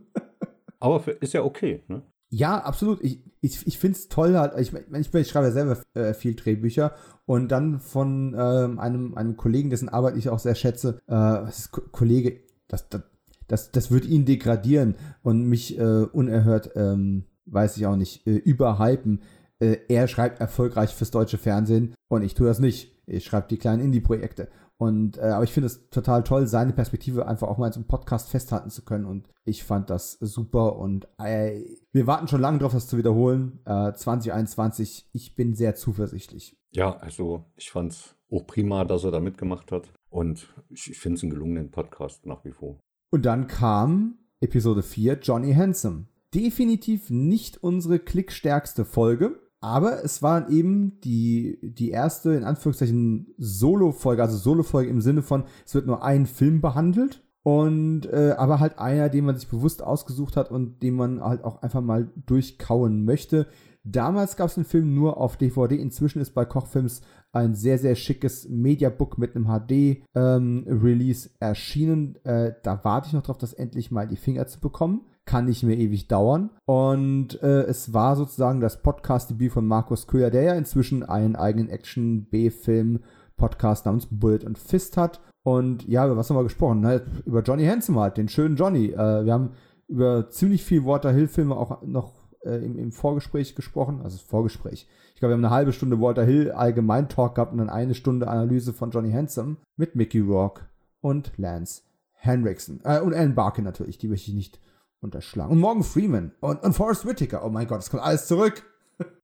Aber 0.78 1.00
für, 1.00 1.12
ist 1.12 1.34
ja 1.34 1.44
okay, 1.44 1.84
ne? 1.88 2.02
Ja, 2.30 2.58
absolut. 2.58 3.02
Ich, 3.02 3.24
ich, 3.39 3.66
ich 3.66 3.78
finde 3.78 3.98
es 3.98 4.10
toll, 4.10 4.38
halt, 4.38 4.60
ich, 4.60 4.74
ich, 4.74 5.14
ich 5.14 5.30
schreibe 5.30 5.48
ja 5.48 5.52
selber 5.54 5.78
äh, 5.94 6.14
viel 6.14 6.36
Drehbücher 6.36 6.94
und 7.26 7.50
dann 7.50 7.80
von 7.80 8.36
ähm, 8.38 8.78
einem, 8.78 9.16
einem 9.16 9.38
Kollegen, 9.38 9.70
dessen 9.70 9.88
Arbeit 9.88 10.18
ich 10.18 10.28
auch 10.28 10.39
sehr 10.39 10.56
schätze, 10.56 11.00
äh, 11.08 11.14
was 11.14 11.60
ist 11.60 11.72
Ko 11.72 11.82
Kollege, 11.91 12.41
das, 12.68 12.89
das, 12.89 13.04
das, 13.48 13.72
das 13.72 13.89
wird 13.89 14.06
ihn 14.06 14.26
degradieren 14.26 14.96
und 15.22 15.48
mich 15.48 15.80
äh, 15.80 16.08
unerhört, 16.12 16.72
ähm, 16.76 17.24
weiß 17.46 17.78
ich 17.78 17.86
auch 17.86 17.96
nicht, 17.96 18.28
äh, 18.28 18.32
überhypen. 18.36 19.22
Äh, 19.60 19.78
er 19.88 20.08
schreibt 20.08 20.39
erfolgreich 20.39 20.93
fürs 20.93 21.12
deutsche 21.12 21.38
Fernsehen 21.38 21.95
und 22.10 22.24
ich 22.24 22.34
tue 22.34 22.47
das 22.47 22.60
nicht. 22.60 22.91
Ich 23.06 23.26
schreibe 23.26 23.47
die 23.49 23.58
kleinen 23.58 23.82
Indie-Projekte. 23.82 24.49
Und, 24.78 25.18
äh, 25.18 25.22
aber 25.22 25.43
ich 25.43 25.51
finde 25.51 25.68
es 25.68 25.89
total 25.89 26.24
toll, 26.24 26.47
seine 26.47 26.74
Perspektive 26.74 27.28
einfach 27.28 27.47
auch 27.47 27.58
mal 27.58 27.68
in 27.68 27.74
so 27.74 27.80
einem 27.80 27.88
Podcast 27.88 28.30
festhalten 28.30 28.70
zu 28.70 28.84
können. 28.84 29.06
Und 29.06 29.30
ich 29.45 29.64
fand 29.64 29.89
das 29.89 30.14
super. 30.20 30.78
Und 30.78 31.08
äh, 31.20 31.62
wir 31.91 32.08
warten 32.08 32.28
schon 32.28 32.41
lange 32.41 32.60
drauf, 32.60 32.74
das 32.74 32.88
zu 32.88 32.97
wiederholen. 32.97 33.60
Äh, 33.66 33.93
2021, 33.93 35.10
ich 35.14 35.36
bin 35.36 35.56
sehr 35.56 35.76
zuversichtlich. 35.76 36.58
Ja, 36.72 36.97
also 36.97 37.45
ich 37.56 37.72
fand 37.72 37.93
es 37.93 38.16
auch 38.32 38.45
prima, 38.47 38.84
dass 38.84 39.04
er 39.04 39.12
da 39.12 39.20
mitgemacht 39.20 39.72
hat. 39.72 39.93
Und 40.10 40.54
ich, 40.70 40.89
ich 40.89 40.99
finde 40.99 41.18
es 41.18 41.24
einen 41.24 41.32
gelungenen 41.32 41.72
Podcast 41.72 42.26
nach 42.26 42.43
wie 42.43 42.51
vor. 42.51 42.80
Und 43.12 43.26
dann 43.26 43.47
kam 43.47 44.18
Episode 44.41 44.84
4, 44.84 45.20
Johnny 45.22 45.54
Handsome. 45.54 46.08
Definitiv 46.34 47.10
nicht 47.10 47.62
unsere 47.64 47.99
klickstärkste 47.99 48.86
Folge. 48.86 49.39
Aber 49.64 50.03
es 50.03 50.22
war 50.22 50.49
eben 50.49 50.99
die, 51.05 51.57
die 51.61 51.91
erste, 51.91 52.34
in 52.34 52.43
Anführungszeichen, 52.43 53.34
Solo-Folge, 53.38 54.22
also 54.22 54.36
Solo-Folge 54.36 54.89
im 54.89 54.99
Sinne 54.99 55.22
von, 55.22 55.45
es 55.66 55.74
wird 55.74 55.88
nur 55.88 56.03
ein 56.03 56.26
Film 56.26 56.59
behandelt. 56.59 57.24
Und 57.43 58.05
äh, 58.07 58.36
aber 58.38 58.59
halt 58.59 58.78
einer, 58.78 59.07
den 59.07 59.24
man 59.24 59.38
sich 59.38 59.47
bewusst 59.47 59.82
ausgesucht 59.82 60.36
hat 60.36 60.51
und 60.51 60.84
den 60.84 60.95
man 60.95 61.22
halt 61.22 61.45
auch 61.45 61.61
einfach 61.61 61.80
mal 61.80 62.11
durchkauen 62.26 63.05
möchte. 63.05 63.47
Damals 63.86 64.36
gab 64.36 64.49
es 64.49 64.55
den 64.55 64.66
Film 64.66 64.93
nur 64.95 65.16
auf 65.16 65.38
DVD. 65.38 65.78
Inzwischen 65.78 66.22
ist 66.22 66.32
bei 66.32 66.43
Kochfilms 66.43 67.01
ein 67.32 67.55
sehr, 67.55 67.78
sehr 67.78 67.95
schickes 67.95 68.49
Mediabook 68.49 69.18
mit 69.18 69.34
einem 69.34 69.45
HD-Release 69.45 71.30
ähm, 71.30 71.36
erschienen. 71.39 72.16
Äh, 72.26 72.53
da 72.64 72.84
warte 72.84 73.07
ich 73.07 73.14
noch 73.14 73.24
drauf, 73.24 73.38
das 73.38 73.53
endlich 73.53 73.91
mal 73.91 74.03
in 74.03 74.09
die 74.09 74.18
Finger 74.18 74.45
zu 74.45 74.59
bekommen 74.59 75.05
kann 75.26 75.46
nicht 75.46 75.64
mehr 75.64 75.78
ewig 75.78 76.08
dauern. 76.08 76.52
Und 76.66 77.42
äh, 77.42 77.64
es 77.64 77.94
war 77.94 78.16
sozusagen 78.16 78.60
das 78.60 78.82
Podcast-Debüt 78.82 79.52
von 79.52 79.66
Markus 79.66 80.08
Köhler, 80.08 80.32
der 80.32 80.44
ja 80.44 80.56
inzwischen 80.56 81.04
einen 81.04 81.36
eigenen 81.36 81.70
Action-B-Film-Podcast 81.70 83.86
namens 83.86 84.08
Bullet 84.10 84.46
und 84.46 84.58
Fist 84.58 84.98
hat. 84.98 85.22
Und 85.44 85.88
ja, 85.88 86.06
über 86.06 86.18
was 86.18 86.30
haben 86.30 86.38
wir 86.38 86.44
gesprochen? 86.44 86.86
Halt 86.86 87.06
über 87.26 87.42
Johnny 87.42 87.66
Handsome 87.66 88.00
halt, 88.00 88.18
den 88.18 88.30
schönen 88.30 88.56
Johnny. 88.56 88.92
Äh, 88.92 89.26
wir 89.26 89.34
haben 89.34 89.52
über 89.88 90.30
ziemlich 90.30 90.64
viel 90.64 90.86
Walter 90.86 91.12
Hill-Filme 91.12 91.56
auch 91.56 91.82
noch 91.84 92.14
äh, 92.44 92.64
im, 92.64 92.78
im, 92.78 92.92
Vorgespräch 92.92 93.56
gesprochen. 93.56 94.02
Also 94.02 94.18
Vorgespräch. 94.18 94.88
Ich 95.14 95.20
glaube, 95.20 95.32
wir 95.32 95.36
haben 95.36 95.46
eine 95.46 95.54
halbe 95.54 95.74
Stunde 95.74 96.00
Walter 96.00 96.24
Hill 96.24 96.52
allgemein 96.52 97.10
Talk 97.10 97.36
gehabt 97.36 97.52
und 97.52 97.60
dann 97.60 97.70
eine 97.70 97.96
Stunde 97.96 98.28
Analyse 98.28 98.74
von 98.74 98.92
Johnny 98.92 99.12
Handsome 99.12 99.58
mit 99.76 99.96
Mickey 99.96 100.20
Rourke 100.20 100.64
und 101.02 101.32
Lance 101.38 101.84
Henriksen. 102.14 102.80
Äh, 102.84 103.02
und 103.02 103.14
Alan 103.14 103.36
Barkin 103.36 103.66
natürlich, 103.66 103.98
die 103.98 104.08
möchte 104.08 104.32
ich 104.32 104.36
nicht 104.36 104.60
unterschlagen. 105.04 105.51
Und 105.51 105.60
Morgan 105.60 105.84
Freeman 105.84 106.32
und, 106.39 106.64
und 106.64 106.74
Forrest 106.74 107.06
Whitaker. 107.06 107.45
Oh 107.45 107.49
mein 107.49 107.68
Gott, 107.68 107.82
es 107.82 107.89
kommt 107.89 108.04
alles 108.04 108.28
zurück. 108.28 108.64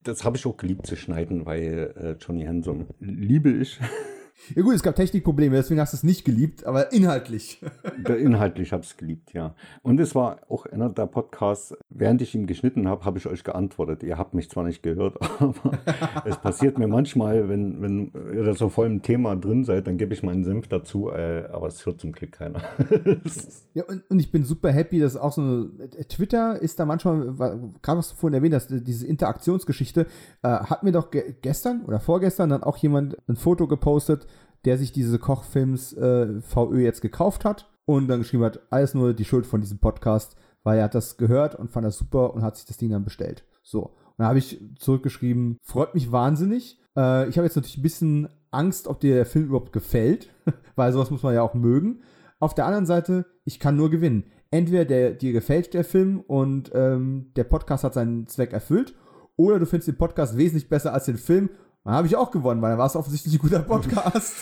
Das 0.04 0.24
habe 0.24 0.38
ich 0.38 0.46
auch 0.46 0.58
geliebt 0.58 0.88
zu 0.88 0.96
schneiden, 0.96 1.46
weil 1.46 1.94
äh, 1.96 2.24
Johnny 2.24 2.46
Hanson 2.46 2.88
liebe 3.00 3.50
ich. 3.50 3.80
Ja 4.56 4.64
gut, 4.64 4.74
es 4.74 4.84
gab 4.84 4.96
Technikprobleme, 4.96 5.56
deswegen 5.56 5.80
hast 5.80 5.94
du 5.94 5.98
es 5.98 6.04
nicht 6.04 6.26
geliebt, 6.26 6.66
aber 6.66 6.92
inhaltlich. 6.92 7.62
inhaltlich 8.08 8.72
habe 8.72 8.84
ich 8.84 8.90
es 8.90 8.98
geliebt, 8.98 9.34
ja. 9.34 9.54
Und 9.84 10.00
es 10.00 10.16
war 10.16 10.40
auch 10.50 10.66
einer 10.66 10.90
der 10.90 11.06
Podcasts, 11.06 11.76
während 11.90 12.22
ich 12.22 12.34
ihn 12.34 12.48
geschnitten 12.48 12.88
habe, 12.88 13.06
habe 13.06 13.18
ich 13.20 13.28
euch 13.28 13.44
geantwortet. 13.44 14.02
Ihr 14.04 14.18
habt 14.18 14.34
mich 14.34 14.50
zwar 14.50 14.64
nicht 14.64 14.82
gehört, 14.82 15.18
aber 15.40 15.78
es 16.26 16.38
passiert 16.38 16.80
mir 16.80 16.88
manchmal, 16.88 17.48
wenn, 17.50 17.82
wenn 17.82 18.12
ihr 18.34 18.44
da 18.44 18.54
so 18.54 18.70
voll 18.70 18.88
im 18.88 19.02
Thema 19.02 19.36
drin 19.36 19.66
seid, 19.66 19.88
dann 19.88 19.98
gebe 19.98 20.14
ich 20.14 20.24
meinen 20.24 20.44
Senf 20.44 20.68
dazu, 20.68 21.12
äh, 21.12 21.48
aber 21.52 21.68
es 21.68 21.86
hört 21.86 22.02
zum 22.02 22.12
Glück 22.12 22.32
keiner. 22.32 22.62
ja, 23.74 23.84
und, 23.84 24.10
und, 24.10 24.20
ich 24.20 24.32
bin 24.32 24.44
super 24.44 24.72
happy, 24.72 25.00
dass 25.00 25.16
auch 25.16 25.34
so 25.34 25.42
eine, 25.42 25.70
äh, 25.98 26.06
Twitter 26.06 26.60
ist 26.60 26.80
da 26.80 26.86
manchmal, 26.86 27.34
gerade 27.82 28.00
was 28.00 28.10
du 28.10 28.16
vorhin 28.16 28.36
erwähnt 28.36 28.56
hast, 28.56 28.70
diese 28.72 29.06
Interaktionsgeschichte, 29.06 30.08
äh, 30.42 30.48
hat 30.48 30.84
mir 30.84 30.92
doch 30.92 31.12
ge 31.12 31.36
gestern 31.42 31.84
oder 31.86 32.00
vorgestern 32.00 32.50
dann 32.50 32.64
auch 32.64 32.78
jemand 32.78 33.18
ein 33.28 33.36
Foto 33.36 33.68
gepostet, 33.68 34.28
der 34.66 34.78
sich 34.78 34.92
diese 34.92 35.20
Kochfilms 35.20 35.94
äh, 35.94 36.42
VÖ 36.42 36.82
jetzt 36.82 37.02
gekauft 37.02 37.46
hat 37.46 37.70
und 37.86 38.08
dann 38.08 38.20
geschrieben 38.20 38.44
hat, 38.44 38.62
alles 38.70 38.94
nur 38.94 39.14
die 39.14 39.26
Schuld 39.26 39.46
von 39.46 39.62
diesem 39.62 39.80
Podcast, 39.80 40.36
weil 40.64 40.78
er 40.78 40.86
hat 40.86 40.96
das 40.96 41.18
gehört 41.18 41.56
und 41.56 41.72
fand 41.72 41.86
das 41.86 41.98
super 41.98 42.34
und 42.34 42.44
hat 42.44 42.58
sich 42.58 42.66
das 42.66 42.78
Ding 42.78 42.90
dann 42.90 43.04
bestellt. 43.04 43.46
So. 43.64 43.84
Und 43.84 44.16
dann 44.18 44.28
habe 44.28 44.40
ich 44.40 44.60
zurückgeschrieben, 44.78 45.58
freut 45.64 45.94
mich 45.94 46.12
wahnsinnig. 46.12 46.80
Äh, 46.96 47.30
ich 47.30 47.38
habe 47.38 47.46
jetzt 47.46 47.56
natürlich 47.56 47.78
ein 47.78 47.84
bisschen 47.84 48.30
Angst, 48.52 48.88
ob 48.88 49.00
dir 49.00 49.16
der 49.16 49.26
Film 49.26 49.46
überhaupt 49.46 49.74
gefällt, 49.74 50.30
weil 50.76 50.92
sowas 50.92 51.12
muss 51.12 51.24
man 51.24 51.34
ja 51.34 51.42
auch 51.42 51.54
mögen. 51.54 52.02
Auf 52.40 52.56
der 52.56 52.66
anderen 52.66 52.86
Seite, 52.86 53.26
ich 53.46 53.60
kann 53.60 53.76
nur 53.76 53.90
gewinnen. 53.90 54.26
Entweder 54.52 54.86
der, 54.86 55.14
dir 55.14 55.32
gefällt 55.32 55.74
der 55.74 55.84
Film 55.84 56.22
und 56.22 56.72
ähm, 56.74 57.32
der 57.36 57.44
Podcast 57.44 57.84
hat 57.84 57.94
seinen 57.94 58.28
Zweck 58.28 58.54
erfüllt, 58.54 58.96
oder 59.36 59.58
du 59.58 59.66
findest 59.66 59.88
den 59.88 59.98
Podcast 59.98 60.38
wesentlich 60.38 60.68
besser 60.68 60.94
als 60.94 61.06
den 61.06 61.18
Film 61.18 61.50
dann 61.84 61.94
habe 61.94 62.08
ich 62.08 62.16
auch 62.16 62.32
gewonnen, 62.32 62.62
weil 62.62 62.72
dann 62.72 62.80
war 62.80 62.88
es 62.88 62.96
offensichtlich 62.96 63.36
ein 63.36 63.40
guter 63.40 63.60
Podcast. 63.60 64.36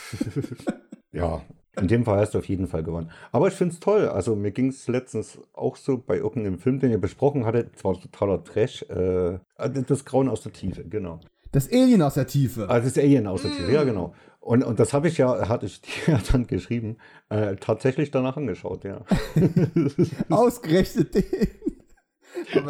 ja, 1.11 1.41
in 1.79 1.87
dem 1.87 2.05
Fall 2.05 2.19
hast 2.19 2.33
du 2.33 2.39
auf 2.39 2.49
jeden 2.49 2.67
Fall 2.67 2.83
gewonnen. 2.83 3.11
Aber 3.31 3.47
ich 3.47 3.53
finde 3.53 3.73
es 3.73 3.79
toll. 3.79 4.07
Also 4.07 4.35
mir 4.35 4.51
ging 4.51 4.69
es 4.69 4.87
letztens 4.87 5.39
auch 5.53 5.75
so 5.75 5.97
bei 5.97 6.17
irgendeinem 6.17 6.59
Film, 6.59 6.79
den 6.79 6.91
ihr 6.91 6.99
besprochen 6.99 7.45
hattet, 7.45 7.77
zwar 7.77 7.99
totaler 7.99 8.43
Trash, 8.43 8.83
äh, 8.89 9.39
das 9.57 10.05
Grauen 10.05 10.29
aus 10.29 10.41
der 10.41 10.53
Tiefe, 10.53 10.83
genau. 10.83 11.19
Das 11.51 11.71
Alien 11.71 12.01
aus 12.01 12.15
der 12.15 12.27
Tiefe. 12.27 12.67
Ah, 12.69 12.79
das 12.79 12.97
Alien 12.97 13.27
aus 13.27 13.43
der 13.43 13.51
Tiefe, 13.51 13.71
ja 13.71 13.83
genau. 13.83 14.13
Und, 14.39 14.63
und 14.63 14.79
das 14.79 14.93
habe 14.93 15.07
ich 15.07 15.17
ja, 15.17 15.49
hatte 15.49 15.65
ich 15.65 15.81
dir 16.05 16.19
dann 16.31 16.47
geschrieben, 16.47 16.97
äh, 17.29 17.55
tatsächlich 17.57 18.11
danach 18.11 18.37
angeschaut, 18.37 18.83
ja. 18.83 19.03
Ausgerechnet 20.29 21.15
den. 21.15 21.23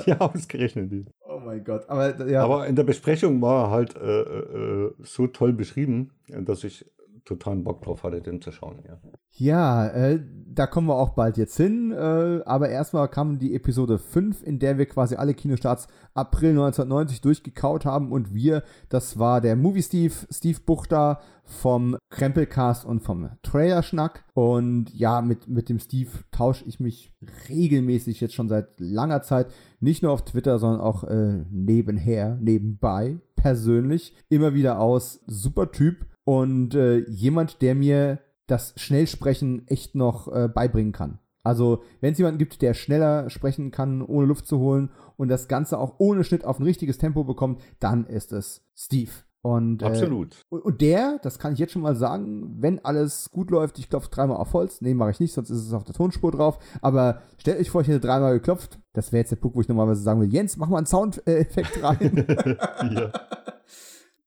Ja, 0.05 0.19
ausgerechnet 0.19 0.91
den. 0.91 1.09
Oh 1.27 1.39
mein 1.39 1.63
Gott. 1.63 1.89
Aber, 1.89 2.27
ja. 2.27 2.43
Aber 2.43 2.67
in 2.67 2.75
der 2.75 2.83
Besprechung 2.83 3.41
war 3.41 3.65
er 3.65 3.71
halt 3.71 3.95
äh, 3.95 4.21
äh, 4.21 4.93
so 4.99 5.27
toll 5.27 5.53
beschrieben, 5.53 6.11
dass 6.27 6.63
ich 6.63 6.85
totalen 7.27 7.63
Bock 7.63 7.81
drauf 7.81 8.03
hatte, 8.03 8.21
den 8.21 8.41
zu 8.41 8.51
schauen. 8.51 8.79
Ja, 8.87 8.97
ja 9.33 9.87
äh, 9.87 10.19
da 10.57 10.65
kommen 10.65 10.87
wir 10.87 10.95
auch 10.95 11.09
bald 11.09 11.37
jetzt 11.37 11.57
hin. 11.57 11.91
Äh, 11.91 12.41
aber 12.45 12.69
erstmal 12.69 13.07
kam 13.09 13.37
die 13.37 13.53
Episode 13.53 13.99
5, 13.99 14.43
in 14.43 14.59
der 14.59 14.77
wir 14.77 14.85
quasi 14.85 15.15
alle 15.15 15.33
Kinostarts 15.33 15.87
April 16.13 16.51
1990 16.51 17.21
durchgekaut 17.21 17.85
haben. 17.85 18.11
Und 18.11 18.33
wir, 18.33 18.63
das 18.89 19.19
war 19.19 19.41
der 19.41 19.55
Movie 19.55 19.83
Steve, 19.83 20.13
Steve 20.31 20.59
Buchter 20.65 21.19
vom 21.43 21.97
Krempelcast 22.09 22.85
und 22.85 23.01
vom 23.01 23.29
Trailer-Schnack. 23.43 24.23
Und 24.33 24.93
ja, 24.93 25.21
mit, 25.21 25.47
mit 25.47 25.69
dem 25.69 25.79
Steve 25.79 26.09
tausche 26.31 26.65
ich 26.65 26.79
mich 26.79 27.13
regelmäßig 27.49 28.21
jetzt 28.21 28.33
schon 28.33 28.49
seit 28.49 28.79
langer 28.79 29.21
Zeit. 29.21 29.47
Nicht 29.79 30.01
nur 30.01 30.11
auf 30.11 30.23
Twitter, 30.23 30.59
sondern 30.59 30.81
auch 30.81 31.03
äh, 31.03 31.43
nebenher, 31.51 32.37
nebenbei, 32.41 33.17
persönlich. 33.35 34.13
Immer 34.29 34.53
wieder 34.53 34.79
aus. 34.79 35.19
Super 35.27 35.71
Typ 35.71 36.05
und 36.27 36.75
äh, 36.75 36.97
jemand, 37.07 37.61
der 37.61 37.73
mir 37.73 38.19
das 38.47 38.73
Schnellsprechen 38.75 39.65
echt 39.69 39.95
noch 39.95 40.27
äh, 40.27 40.49
beibringen 40.49 40.91
kann. 40.91 41.19
Also, 41.41 41.83
wenn 42.01 42.11
es 42.11 42.17
jemanden 42.17 42.37
gibt, 42.37 42.61
der 42.61 42.73
schneller 42.73 43.29
sprechen 43.29 43.71
kann, 43.71 44.01
ohne 44.01 44.27
Luft 44.27 44.45
zu 44.45 44.59
holen 44.59 44.89
und 45.15 45.29
das 45.29 45.47
Ganze 45.47 45.79
auch 45.79 45.95
ohne 45.99 46.25
Schnitt 46.25 46.43
auf 46.43 46.59
ein 46.59 46.63
richtiges 46.63 46.97
Tempo 46.97 47.23
bekommt, 47.23 47.61
dann 47.79 48.05
ist 48.05 48.33
es 48.33 48.61
Steve. 48.75 49.11
Und, 49.41 49.81
äh, 49.81 49.85
Absolut. 49.85 50.35
Äh, 50.51 50.55
und 50.55 50.81
der, 50.81 51.17
das 51.23 51.39
kann 51.39 51.53
ich 51.53 51.59
jetzt 51.59 51.71
schon 51.71 51.81
mal 51.81 51.95
sagen, 51.95 52.57
wenn 52.59 52.83
alles 52.83 53.29
gut 53.31 53.49
läuft, 53.49 53.79
ich 53.79 53.89
klopfe 53.89 54.09
dreimal 54.11 54.35
auf 54.35 54.51
Holz. 54.51 54.81
Nee, 54.81 54.95
mache 54.95 55.11
ich 55.11 55.21
nicht, 55.21 55.33
sonst 55.33 55.49
ist 55.49 55.65
es 55.65 55.71
auf 55.71 55.85
der 55.85 55.95
Tonspur 55.95 56.33
drauf. 56.33 56.59
Aber 56.81 57.21
stellt 57.37 57.61
euch 57.61 57.69
vor, 57.69 57.79
ich 57.79 57.87
hätte 57.87 58.01
dreimal 58.01 58.33
geklopft. 58.33 58.79
Das 58.91 59.13
wäre 59.13 59.21
jetzt 59.21 59.31
der 59.31 59.37
Punkt, 59.37 59.55
wo 59.55 59.61
ich 59.61 59.69
normalerweise 59.69 60.01
sagen 60.01 60.19
will, 60.19 60.33
Jens, 60.33 60.57
mach 60.57 60.67
mal 60.67 60.79
einen 60.79 60.87
Soundeffekt 60.87 61.81
rein. 61.81 62.25
ja 62.93 63.13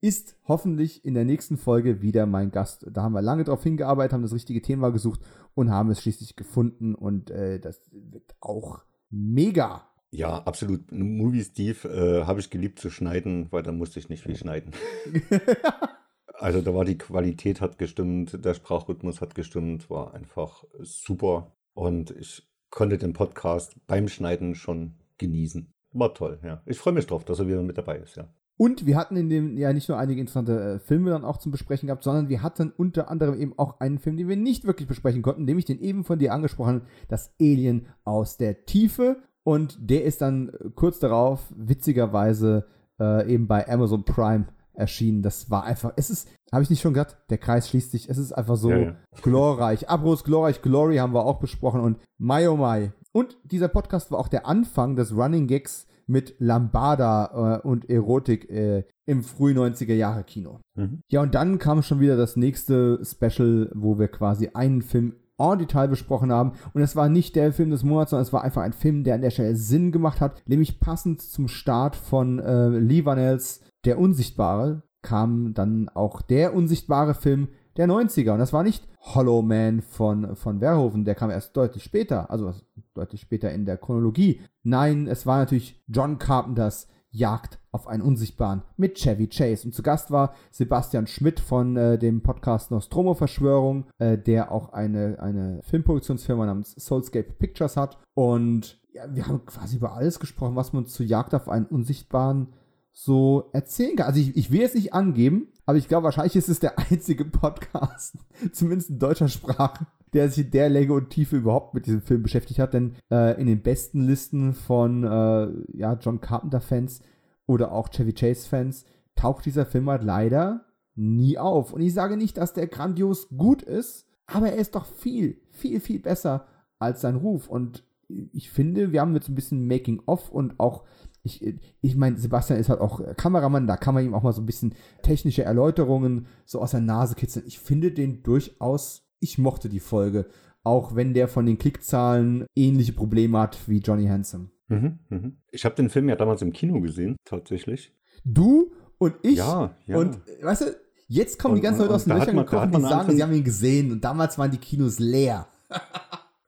ist 0.01 0.36
hoffentlich 0.48 1.05
in 1.05 1.14
der 1.14 1.24
nächsten 1.24 1.57
Folge 1.57 2.01
wieder 2.01 2.26
mein 2.26 2.51
Gast. 2.51 2.86
Da 2.90 3.03
haben 3.03 3.12
wir 3.12 3.22
lange 3.22 3.44
drauf 3.44 3.62
hingearbeitet, 3.62 4.12
haben 4.12 4.22
das 4.22 4.32
richtige 4.32 4.62
Thema 4.62 4.90
gesucht 4.90 5.20
und 5.55 5.70
haben 5.70 5.90
es 5.90 6.01
schließlich 6.01 6.36
gefunden 6.36 6.94
und 6.94 7.30
äh, 7.30 7.61
das 7.61 7.90
wird 7.92 8.34
auch 8.40 8.80
mega. 9.11 9.86
Ja, 10.11 10.42
absolut. 10.42 10.90
Movie 10.90 11.44
Steve 11.44 11.88
äh, 11.88 12.24
habe 12.24 12.40
ich 12.40 12.51
geliebt 12.51 12.78
zu 12.78 12.90
schneiden, 12.90 13.48
weil 13.51 13.62
da 13.62 13.72
musste 13.72 14.01
ich 14.01 14.09
nicht 14.09 14.22
viel 14.22 14.36
schneiden. 14.36 14.72
also 16.34 16.62
da 16.62 16.74
war 16.74 16.84
die 16.84 16.98
Qualität 16.98 17.61
hat 17.61 17.78
gestimmt, 17.78 18.44
der 18.44 18.55
Sprachrhythmus 18.55 19.20
hat 19.20 19.34
gestimmt, 19.34 19.90
war 19.90 20.14
einfach 20.14 20.64
super 20.80 21.53
und 21.74 22.11
ich 22.11 22.48
konnte 22.70 22.98
den 22.98 23.12
Podcast 23.12 23.76
beim 23.86 24.09
Schneiden 24.09 24.55
schon 24.55 24.94
genießen. 25.18 25.72
War 25.92 26.14
toll, 26.14 26.38
ja. 26.42 26.62
Ich 26.66 26.78
freue 26.78 26.94
mich 26.94 27.07
drauf, 27.07 27.24
dass 27.24 27.40
er 27.40 27.48
wieder 27.48 27.62
mit 27.62 27.78
dabei 27.78 27.98
ist, 27.98 28.16
ja. 28.16 28.28
Und 28.61 28.85
wir 28.85 28.99
hatten 28.99 29.17
in 29.17 29.31
dem 29.31 29.57
ja 29.57 29.73
nicht 29.73 29.89
nur 29.89 29.97
einige 29.97 30.21
interessante 30.21 30.75
äh, 30.75 30.79
Filme 30.81 31.09
dann 31.09 31.25
auch 31.25 31.39
zum 31.39 31.51
Besprechen 31.51 31.87
gehabt, 31.87 32.05
sondern 32.05 32.29
wir 32.29 32.43
hatten 32.43 32.71
unter 32.77 33.11
anderem 33.11 33.41
eben 33.41 33.59
auch 33.59 33.81
einen 33.81 33.99
Film, 33.99 34.19
den 34.19 34.29
wir 34.29 34.37
nicht 34.37 34.67
wirklich 34.67 34.87
besprechen 34.87 35.23
konnten, 35.23 35.47
nämlich 35.47 35.65
den 35.65 35.81
eben 35.81 36.05
von 36.05 36.19
dir 36.19 36.35
angesprochenen, 36.35 36.83
das 37.09 37.33
Alien 37.41 37.87
aus 38.05 38.37
der 38.37 38.67
Tiefe. 38.67 39.17
Und 39.45 39.79
der 39.81 40.05
ist 40.05 40.21
dann 40.21 40.51
äh, 40.51 40.69
kurz 40.75 40.99
darauf, 40.99 41.41
witzigerweise, 41.57 42.67
äh, 43.01 43.33
eben 43.33 43.49
bei 43.49 43.67
Amazon 43.67 44.05
Prime 44.05 44.49
erschienen. 44.75 45.23
Das 45.23 45.51
war 45.51 45.65
einfach, 45.65 45.95
es 45.97 46.11
ist, 46.11 46.29
habe 46.53 46.63
ich 46.63 46.69
nicht 46.69 46.83
schon 46.83 46.93
gesagt, 46.93 47.17
der 47.31 47.39
Kreis 47.39 47.67
schließt 47.67 47.91
sich, 47.91 48.11
es 48.11 48.19
ist 48.19 48.33
einfach 48.33 48.57
so 48.57 48.71
ja, 48.71 48.79
ja. 48.79 48.97
glorreich. 49.23 49.89
Abros, 49.89 50.23
glorreich, 50.23 50.61
Glory 50.61 50.99
haben 50.99 51.15
wir 51.15 51.25
auch 51.25 51.41
besprochen 51.41 51.81
und 51.81 51.97
My 52.19 52.47
oh 52.47 52.59
My. 52.59 52.93
Und 53.13 53.39
dieser 53.43 53.69
Podcast 53.69 54.11
war 54.11 54.19
auch 54.19 54.29
der 54.29 54.47
Anfang 54.47 54.97
des 54.97 55.17
Running 55.17 55.47
Gags 55.47 55.87
mit 56.11 56.35
Lambada 56.41 57.61
äh, 57.63 57.67
und 57.67 57.89
Erotik 57.89 58.51
äh, 58.51 58.85
im 59.07 59.23
frühen 59.23 59.59
90er 59.59 59.95
Jahre 59.95 60.25
Kino. 60.25 60.61
Mhm. 60.75 61.03
Ja, 61.09 61.23
und 61.23 61.35
dann 61.35 61.59
kam 61.59 61.83
schon 61.83 62.01
wieder 62.01 62.17
das 62.17 62.37
nächste 62.37 63.01
Special, 63.05 63.71
wo 63.75 63.99
wir 63.99 64.09
quasi 64.09 64.51
einen 64.53 64.83
Film 64.83 65.15
en 65.39 65.59
Detail 65.59 65.89
besprochen 65.89 66.33
haben. 66.33 66.53
Und 66.75 66.83
es 66.83 66.97
war 66.97 67.09
nicht 67.09 67.37
der 67.37 67.53
Film 67.53 67.71
des 67.71 67.85
Monats, 67.85 68.11
sondern 68.11 68.25
es 68.25 68.33
war 68.33 68.43
einfach 68.43 68.63
ein 68.63 68.73
Film, 68.73 69.05
der 69.05 69.15
an 69.15 69.23
der 69.23 69.31
Stelle 69.31 69.57
Sinn 69.57 69.93
gemacht 69.93 70.21
hat. 70.21 70.43
Nämlich 70.47 70.81
passend 70.81 71.23
zum 71.23 71.49
Start 71.49 71.97
von 71.97 72.41
äh, 72.41 72.69
Lee 72.69 73.05
Vanells 73.05 73.63
Der 73.85 73.99
Unsichtbare 73.99 74.83
kam 75.03 75.55
dann 75.55 75.89
auch 75.89 76.21
der 76.21 76.55
unsichtbare 76.55 77.15
Film 77.15 77.49
der 77.77 77.89
90er. 77.89 78.33
Und 78.33 78.39
das 78.39 78.53
war 78.53 78.63
nicht 78.63 78.87
Hollow 79.01 79.41
Man 79.43 79.81
von, 79.81 80.37
von 80.37 80.61
Verhoeven, 80.61 81.05
der 81.05 81.15
kam 81.15 81.31
erst 81.31 81.57
deutlich 81.57 81.83
später, 81.83 82.31
also 82.31 82.53
deutlich 82.95 83.23
später 83.23 83.51
in 83.51 83.65
der 83.65 83.79
Chronologie. 83.79 84.41
Nein, 84.63 85.07
es 85.07 85.27
war 85.27 85.39
natürlich 85.39 85.83
John 85.89 86.19
Carpenters 86.19 86.89
Jagd 87.13 87.59
auf 87.73 87.89
einen 87.89 88.03
Unsichtbaren 88.03 88.63
mit 88.77 88.97
Chevy 88.97 89.29
Chase. 89.29 89.67
Und 89.67 89.75
zu 89.75 89.83
Gast 89.83 90.11
war 90.11 90.35
Sebastian 90.51 91.07
Schmidt 91.07 91.41
von 91.41 91.77
äh, 91.77 91.99
dem 91.99 92.23
Podcast 92.23 92.71
Nostromo 92.71 93.15
Verschwörung, 93.15 93.87
äh, 93.99 94.17
der 94.17 94.53
auch 94.53 94.73
eine, 94.73 95.19
eine 95.21 95.61
Filmproduktionsfirma 95.63 96.47
namens 96.47 96.73
Soulscape 96.73 97.33
Pictures 97.33 97.77
hat. 97.77 97.99
Und 98.15 98.81
ja, 98.93 99.05
wir 99.13 99.27
haben 99.27 99.45
quasi 99.45 99.77
über 99.77 99.95
alles 99.95 100.21
gesprochen, 100.21 100.57
was 100.57 100.73
man 100.73 100.87
zu 100.87 101.03
Jagd 101.03 101.35
auf 101.35 101.49
einen 101.49 101.67
Unsichtbaren 101.67 102.53
so 102.93 103.51
erzählen 103.53 103.97
kann. 103.97 104.07
Also 104.07 104.21
ich, 104.21 104.37
ich 104.37 104.51
will 104.51 104.63
es 104.63 104.75
nicht 104.75 104.93
angeben, 104.95 105.49
aber 105.67 105.79
ich 105.79 105.89
glaube, 105.89 106.05
wahrscheinlich 106.05 106.37
ist 106.37 106.49
es 106.49 106.61
der 106.61 106.79
einzige 106.91 107.25
Podcast, 107.25 108.17
zumindest 108.53 108.91
in 108.91 108.99
deutscher 108.99 109.29
Sprache, 109.29 109.87
der 110.13 110.29
sich 110.29 110.47
in 110.47 110.51
der 110.51 110.69
Länge 110.69 110.93
und 110.93 111.11
Tiefe 111.11 111.37
überhaupt 111.37 111.75
mit 111.75 111.87
diesem 111.87 112.03
Film 112.03 112.23
beschäftigt 112.23 112.59
hat. 112.59 112.75
Denn 112.75 112.97
äh, 113.11 113.41
in 113.41 113.47
den 113.47 113.63
besten 113.63 114.03
Listen 114.03 114.55
von 114.55 115.05
äh, 115.05 115.49
ja, 115.77 115.95
John 116.01 116.21
Carpenter-Fans 116.21 117.03
oder 117.47 117.73
auch 117.73 117.89
Chevy 117.89 118.13
Chase-Fans 118.13 118.85
taucht 119.15 119.47
dieser 119.47 119.67
Film 119.67 119.89
halt 119.91 120.03
leider 120.03 120.67
nie 120.95 121.39
auf. 121.39 121.73
Und 121.73 121.81
ich 121.81 121.95
sage 121.95 122.17
nicht, 122.17 122.37
dass 122.37 122.53
der 122.53 122.67
grandios 122.67 123.29
gut 123.37 123.63
ist, 123.63 124.07
aber 124.27 124.51
er 124.51 124.57
ist 124.57 124.75
doch 124.75 124.87
viel, 124.87 125.41
viel, 125.51 125.81
viel 125.81 126.01
besser 126.01 126.47
als 126.79 127.01
sein 127.01 127.17
Ruf. 127.17 127.49
Und 127.49 127.85
ich 128.33 128.51
finde, 128.51 128.93
wir 128.93 129.01
haben 129.01 129.15
jetzt 129.15 129.29
ein 129.29 129.35
bisschen 129.35 129.67
Making-of 129.67 130.31
und 130.31 130.59
auch 130.59 130.85
ich, 131.23 131.55
ich 131.83 131.97
meine, 131.97 132.17
Sebastian 132.17 132.59
ist 132.59 132.71
halt 132.71 132.81
auch 132.81 133.01
Kameramann, 133.17 133.67
da 133.67 133.77
kann 133.77 133.95
man 133.95 134.05
ihm 134.05 134.15
auch 134.15 134.23
mal 134.23 134.33
so 134.33 134.41
ein 134.41 134.47
bisschen 134.47 134.75
technische 135.03 135.45
Erläuterungen 135.45 136.27
so 136.47 136.61
aus 136.61 136.71
der 136.71 136.81
Nase 136.81 137.15
kitzeln. 137.15 137.45
Ich 137.47 137.59
finde 137.59 137.93
den 137.93 138.23
durchaus, 138.23 139.07
ich 139.21 139.39
mochte 139.39 139.68
die 139.68 139.81
Folge, 139.81 140.27
auch 140.64 140.95
wenn 140.95 141.14
der 141.14 141.29
von 141.29 141.47
den 141.47 141.59
Klickzahlen 141.59 142.47
ähnliche 142.57 142.93
Probleme 142.93 143.39
hat 143.39 143.59
wie 143.68 143.79
Johnny 143.79 144.07
Handsome. 144.07 144.51
Mhm, 144.68 144.99
mhm. 145.09 145.37
Ich 145.51 145.64
habe 145.64 145.75
den 145.75 145.91
Film 145.91 146.09
ja 146.09 146.16
damals 146.16 146.43
im 146.43 146.53
Kino 146.53 146.81
gesehen, 146.81 147.16
tatsächlich. 147.25 147.95
Du 148.25 148.73
und 148.99 149.14
ich. 149.23 149.39
Ja, 149.39 149.75
ja. 149.87 149.97
Und 149.97 150.21
weißt 150.43 150.62
du, 150.62 150.77
Jetzt 151.12 151.41
kommen 151.41 151.57
die 151.57 151.61
ganzen 151.61 151.81
Leute 151.81 151.95
aus 151.95 152.05
den 152.05 152.16
Löchern 152.16 152.37
gekommen, 152.37 152.71
die 152.71 152.83
sagen, 152.83 153.16
sie 153.16 153.21
haben 153.21 153.33
ihn 153.33 153.43
gesehen 153.43 153.91
und 153.91 154.05
damals 154.05 154.39
waren 154.39 154.53
die 154.53 154.59
Kinos 154.59 155.01
leer. 155.01 155.49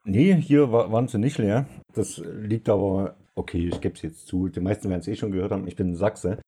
nee, 0.05 0.37
hier 0.37 0.71
war, 0.71 0.93
waren 0.93 1.09
sie 1.09 1.19
nicht 1.19 1.39
leer. 1.39 1.67
Das 1.93 2.19
liegt 2.19 2.69
aber 2.69 3.17
Okay, 3.35 3.69
ich 3.69 3.81
gebe 3.81 3.95
es 3.95 4.03
jetzt 4.03 4.27
zu. 4.27 4.49
Die 4.49 4.61
meisten 4.61 4.91
werden 4.91 5.01
es 5.01 5.09
eh 5.09 5.17
schon 5.17 5.33
gehört 5.33 5.53
haben. 5.53 5.67
Ich 5.67 5.75
bin 5.75 5.97
Sachse. 5.97 6.39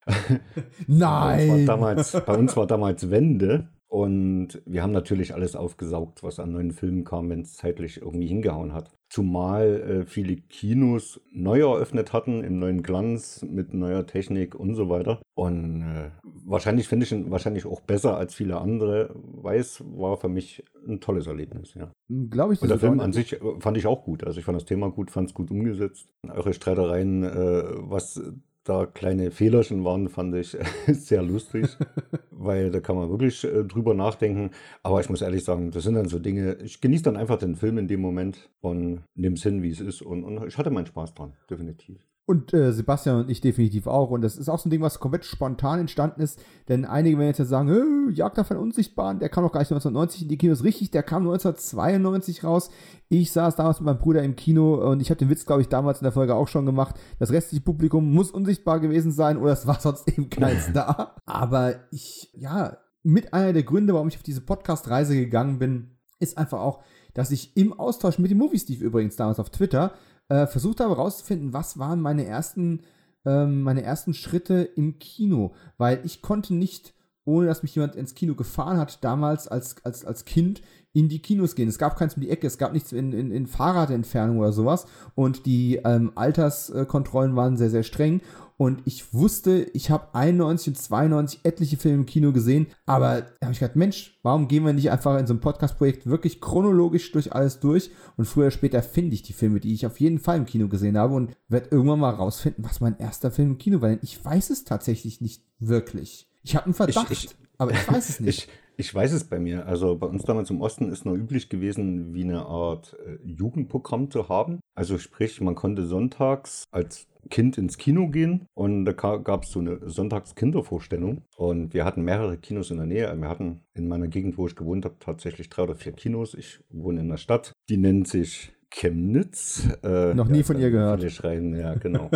Nein! 0.87 1.49
Bei 1.49 1.55
uns, 1.55 1.67
damals, 1.67 2.13
bei 2.27 2.37
uns 2.37 2.57
war 2.57 2.67
damals 2.67 3.11
Wende 3.11 3.69
und 3.95 4.61
wir 4.67 4.83
haben 4.83 4.91
natürlich 4.91 5.35
alles 5.35 5.55
aufgesaugt, 5.55 6.25
was 6.25 6.41
an 6.41 6.51
neuen 6.51 6.73
Filmen 6.73 7.05
kam, 7.05 7.31
wenn 7.31 7.43
es 7.43 7.55
zeitlich 7.55 8.03
irgendwie 8.03 8.27
hingehauen 8.27 8.73
hat. 8.73 8.91
Zumal 9.09 10.03
äh, 10.03 10.05
viele 10.05 10.35
Kinos 10.35 11.21
neu 11.31 11.61
eröffnet 11.61 12.13
hatten, 12.13 12.43
im 12.43 12.59
neuen 12.59 12.83
Glanz, 12.83 13.47
mit 13.49 13.73
neuer 13.73 14.05
Technik 14.05 14.57
und 14.57 14.75
so 14.75 14.89
weiter. 14.89 15.23
Und 15.35 15.83
äh, 15.83 16.11
wahrscheinlich 16.45 16.89
finde 16.89 17.07
ich 17.07 17.13
ihn 17.13 17.31
wahrscheinlich 17.31 17.67
auch 17.67 17.83
besser 17.83 18.17
als 18.17 18.35
viele 18.35 18.61
andere. 18.61 19.15
Weiß, 19.15 19.85
war 19.87 20.17
für 20.17 20.29
mich 20.29 20.65
ein 20.89 20.99
tolles 20.99 21.29
Erlebnis, 21.29 21.75
ja. 21.75 21.93
Glaube 22.09 22.55
ich. 22.55 22.63
Und 22.63 22.71
der 22.71 22.81
Film 22.81 22.99
an 22.99 23.13
sich 23.13 23.35
äh, 23.35 23.61
fand 23.61 23.77
ich 23.77 23.87
auch 23.87 24.03
gut. 24.03 24.25
Also 24.25 24.41
ich 24.41 24.45
fand 24.45 24.57
das 24.57 24.65
Thema 24.65 24.91
gut, 24.91 25.13
fand 25.13 25.29
es 25.29 25.35
gut 25.35 25.53
umgesetzt. 25.53 26.09
Eure 26.29 26.53
Streitereien, 26.53 27.23
äh, 27.23 27.63
was 27.77 28.21
da 28.65 28.87
kleine 28.87 29.31
Fehlerchen 29.31 29.85
waren, 29.85 30.09
fand 30.09 30.35
ich 30.35 30.57
sehr 30.87 31.23
lustig, 31.23 31.77
weil 32.31 32.71
da 32.71 32.81
kann 32.81 32.97
man 32.97 33.11
wirklich 33.11 33.45
äh, 33.45 33.65
drüber 33.65 33.95
nachdenken. 33.95 34.51
Aber 34.83 35.01
ich 35.01 35.09
muss 35.11 35.23
ehrlich 35.23 35.45
sagen, 35.45 35.71
das 35.71 35.85
sind 35.85 35.95
dann 35.95 36.09
so 36.09 36.19
Dinge, 36.19 36.57
ich 36.63 36.81
genieße 36.81 37.05
dann 37.05 37.17
einfach 37.17 37.39
den 37.39 37.57
Film 37.57 37.79
in 37.79 37.89
dem 37.89 38.01
Moment 38.01 38.51
und 38.61 39.05
nehme 39.15 39.37
es 39.37 39.43
hin, 39.43 39.63
wie 39.63 39.71
es 39.71 39.81
ist. 39.81 40.03
Und, 40.03 40.25
und 40.25 40.47
ich 40.47 40.59
hatte 40.59 40.71
meinen 40.71 40.87
Spaß 40.87 41.15
dran, 41.15 41.35
definitiv. 41.49 41.99
Und 42.27 42.55
äh, 42.55 42.73
Sebastian 42.73 43.21
und 43.21 43.31
ich 43.31 43.43
definitiv 43.43 43.87
auch. 43.87 44.11
Und 44.11 44.23
das 44.23 44.39
ist 44.39 44.49
auch 44.49 44.59
so 44.59 44.69
ein 44.69 44.71
Ding, 44.71 44.81
was 44.81 44.99
komplett 44.99 45.27
spontan 45.27 45.81
entstanden 45.81 46.23
ist. 46.23 46.41
Denn 46.69 46.87
einige 46.87 47.19
werden 47.19 47.29
jetzt 47.29 47.39
ja 47.39 47.45
sagen, 47.45 48.09
äh, 48.09 48.13
Jagd 48.13 48.39
auf 48.39 48.51
einen 48.51 48.61
Unsichtbaren, 48.61 49.19
der 49.19 49.29
kam 49.29 49.45
doch 49.45 49.53
gar 49.53 49.61
nicht 49.61 49.71
1990 49.71 50.23
in 50.23 50.29
die 50.29 50.39
Kinos. 50.39 50.65
Richtig, 50.65 50.91
der 50.91 51.03
kam 51.03 51.23
1992 51.25 52.43
raus. 52.43 52.71
Ich 53.11 53.31
saß 53.31 53.57
damals 53.57 53.81
mit 53.81 53.87
meinem 53.87 53.99
Bruder 53.99 54.23
im 54.23 54.37
Kino 54.37 54.91
und 54.91 55.01
ich 55.01 55.11
habe 55.11 55.19
den 55.19 55.29
Witz, 55.29 55.45
glaube 55.45 55.61
ich, 55.61 55.69
damals 55.69 56.01
in 56.01 56.05
der 56.05 56.13
Folge 56.13 56.35
auch 56.35 56.49
schon 56.49 56.65
gemacht. 56.65 56.99
Das 57.19 57.31
restliche 57.31 57.63
Publikum 57.63 58.11
muss 58.11 58.31
unsichtbar 58.31 58.81
gewesen 58.81 59.13
sein 59.13 59.37
oder 59.37 59.53
es 59.53 59.67
war 59.67 59.79
sonst 59.79 60.09
eben 60.09 60.31
keins 60.31 60.71
da. 60.73 61.17
Aber 61.27 61.75
ich, 61.91 62.31
ja, 62.33 62.79
mit 63.03 63.35
einer 63.35 63.53
der 63.53 63.65
Gründe, 63.65 63.93
warum 63.93 64.09
ich 64.09 64.17
auf 64.17 64.23
diese 64.23 64.41
Podcast-Reise 64.41 65.15
gegangen 65.15 65.59
bin, 65.59 65.99
ist 66.21 66.39
einfach 66.39 66.61
auch, 66.61 66.83
dass 67.13 67.31
ich 67.31 67.55
im 67.57 67.79
Austausch 67.79 68.19
mit 68.19 68.31
dem 68.31 68.39
Movie 68.39 68.59
Steve 68.59 68.83
übrigens 68.83 69.17
damals 69.17 69.39
auf 69.39 69.51
Twitter 69.51 69.93
äh, 70.29 70.47
versucht 70.47 70.81
habe 70.81 70.97
herauszufinden, 70.97 71.53
was 71.53 71.79
waren 71.79 72.01
meine 72.01 72.25
ersten, 72.25 72.83
ähm, 73.25 73.63
meine 73.63 73.83
ersten 73.83 74.15
Schritte 74.15 74.63
im 74.63 74.99
Kino, 74.99 75.55
weil 75.79 76.01
ich 76.05 76.23
konnte 76.23 76.55
nicht, 76.55 76.95
ohne 77.25 77.47
dass 77.47 77.63
mich 77.63 77.75
jemand 77.75 77.97
ins 77.97 78.15
Kino 78.15 78.35
gefahren 78.35 78.79
hat, 78.79 79.03
damals 79.05 79.49
als, 79.49 79.85
als, 79.85 80.05
als 80.05 80.25
Kind 80.25 80.63
in 80.95 81.09
die 81.09 81.19
Kinos 81.19 81.55
gehen. 81.55 81.69
Es 81.69 81.79
gab 81.79 81.99
keins 81.99 82.15
um 82.15 82.23
die 82.23 82.31
Ecke, 82.31 82.47
es 82.47 82.57
gab 82.57 82.73
nichts 82.73 82.93
in, 82.93 83.13
in, 83.13 83.31
in 83.31 83.47
Fahrradentfernung 83.47 84.39
oder 84.39 84.53
sowas 84.53 84.87
und 85.15 85.45
die 85.45 85.81
ähm, 85.85 86.13
Alterskontrollen 86.15 87.37
waren 87.37 87.59
sehr, 87.59 87.69
sehr 87.69 87.83
streng 87.83 88.23
und 88.57 88.83
ich 88.85 89.13
wusste, 89.13 89.65
ich 89.73 89.91
habe 89.91 90.15
91 90.15 90.69
und 90.69 90.77
92 90.77 91.41
etliche 91.43 91.77
Filme 91.77 91.99
im 91.99 92.07
Kino 92.07 92.33
gesehen, 92.33 92.69
aber 92.87 93.23
da 93.23 93.47
habe 93.47 93.53
ich 93.53 93.59
gedacht, 93.59 93.75
Mensch, 93.75 94.19
warum 94.23 94.47
gehen 94.47 94.65
wir 94.65 94.73
nicht 94.73 94.93
einfach 94.93 95.19
in 95.19 95.27
so 95.27 95.33
einem 95.33 95.41
Podcast-Projekt 95.41 96.07
wirklich 96.07 96.41
chronologisch 96.41 97.11
durch 97.11 97.33
alles 97.33 97.59
durch 97.59 97.91
und 98.17 98.27
früher 98.27 98.45
oder 98.45 98.51
später 98.53 98.81
finde 98.83 99.15
ich 99.15 99.23
die 99.23 99.33
Filme, 99.33 99.59
die 99.59 99.75
ich 99.75 99.87
auf 99.87 99.99
jeden 99.99 100.21
Fall 100.21 100.37
im 100.37 100.47
Kino 100.47 100.69
gesehen 100.69 100.97
habe 100.97 101.15
und 101.15 101.33
werde 101.49 101.71
irgendwann 101.73 101.99
mal 101.99 102.15
rausfinden, 102.15 102.65
was 102.65 102.81
mein 102.81 102.97
erster 102.99 103.33
Film 103.33 103.51
im 103.51 103.59
Kino 103.59 103.81
war, 103.81 103.89
denn 103.89 103.99
ich 104.03 104.25
weiß 104.25 104.51
es 104.51 104.63
tatsächlich 104.63 105.21
nicht 105.21 105.43
wirklich. 105.59 106.29
Ich 106.45 106.55
habe 106.55 106.67
einen 106.67 106.75
Verdacht, 106.75 107.11
ich, 107.11 107.25
ich, 107.25 107.31
aber 107.59 107.73
ich 107.73 107.91
weiß 107.91 108.09
es 108.09 108.21
nicht. 108.21 108.45
Ich, 108.45 108.49
ich 108.77 108.95
weiß 108.95 109.13
es 109.13 109.25
bei 109.25 109.39
mir. 109.39 109.67
Also 109.67 109.97
bei 109.97 110.07
uns 110.07 110.25
damals 110.25 110.51
im 110.51 110.61
Osten 110.61 110.91
ist 110.91 111.05
noch 111.05 111.15
üblich 111.15 111.49
gewesen, 111.49 112.15
wie 112.15 112.25
eine 112.25 112.47
Art 112.47 112.97
äh, 113.07 113.19
Jugendprogramm 113.25 114.11
zu 114.11 114.29
haben. 114.29 114.61
Also 114.75 114.99
sprich, 114.99 115.41
man 115.41 115.55
konnte 115.55 115.85
sonntags 115.87 116.65
als 116.71 117.07
Kind 117.31 117.57
ins 117.57 117.79
Kino 117.79 118.09
gehen 118.09 118.47
und 118.55 118.85
da 118.85 118.93
gab 118.93 119.45
es 119.45 119.51
so 119.51 119.61
eine 119.61 119.79
Sonntagskindervorstellung 119.89 121.23
und 121.37 121.73
wir 121.73 121.85
hatten 121.85 122.03
mehrere 122.03 122.37
Kinos 122.37 122.71
in 122.71 122.77
der 122.77 122.87
Nähe. 122.87 123.17
Wir 123.17 123.29
hatten 123.29 123.63
in 123.73 123.89
meiner 123.89 124.09
Gegend, 124.09 124.37
wo 124.37 124.47
ich 124.47 124.57
gewohnt 124.57 124.85
habe, 124.85 124.97
tatsächlich 125.01 125.49
drei 125.49 125.63
oder 125.63 125.75
vier 125.75 125.93
Kinos. 125.93 126.35
Ich 126.35 126.61
wohne 126.69 127.01
in 127.01 127.07
einer 127.07 127.17
Stadt, 127.17 127.53
die 127.71 127.79
nennt 127.79 128.09
sich 128.09 128.53
Chemnitz. 128.75 129.69
Äh, 129.85 130.15
Noch 130.15 130.27
nie 130.29 130.39
ja, 130.39 130.45
von 130.45 130.59
ihr 130.59 130.71
gehört. 130.71 131.25
Rein, 131.25 131.55
ja, 131.55 131.75
genau. 131.75 132.11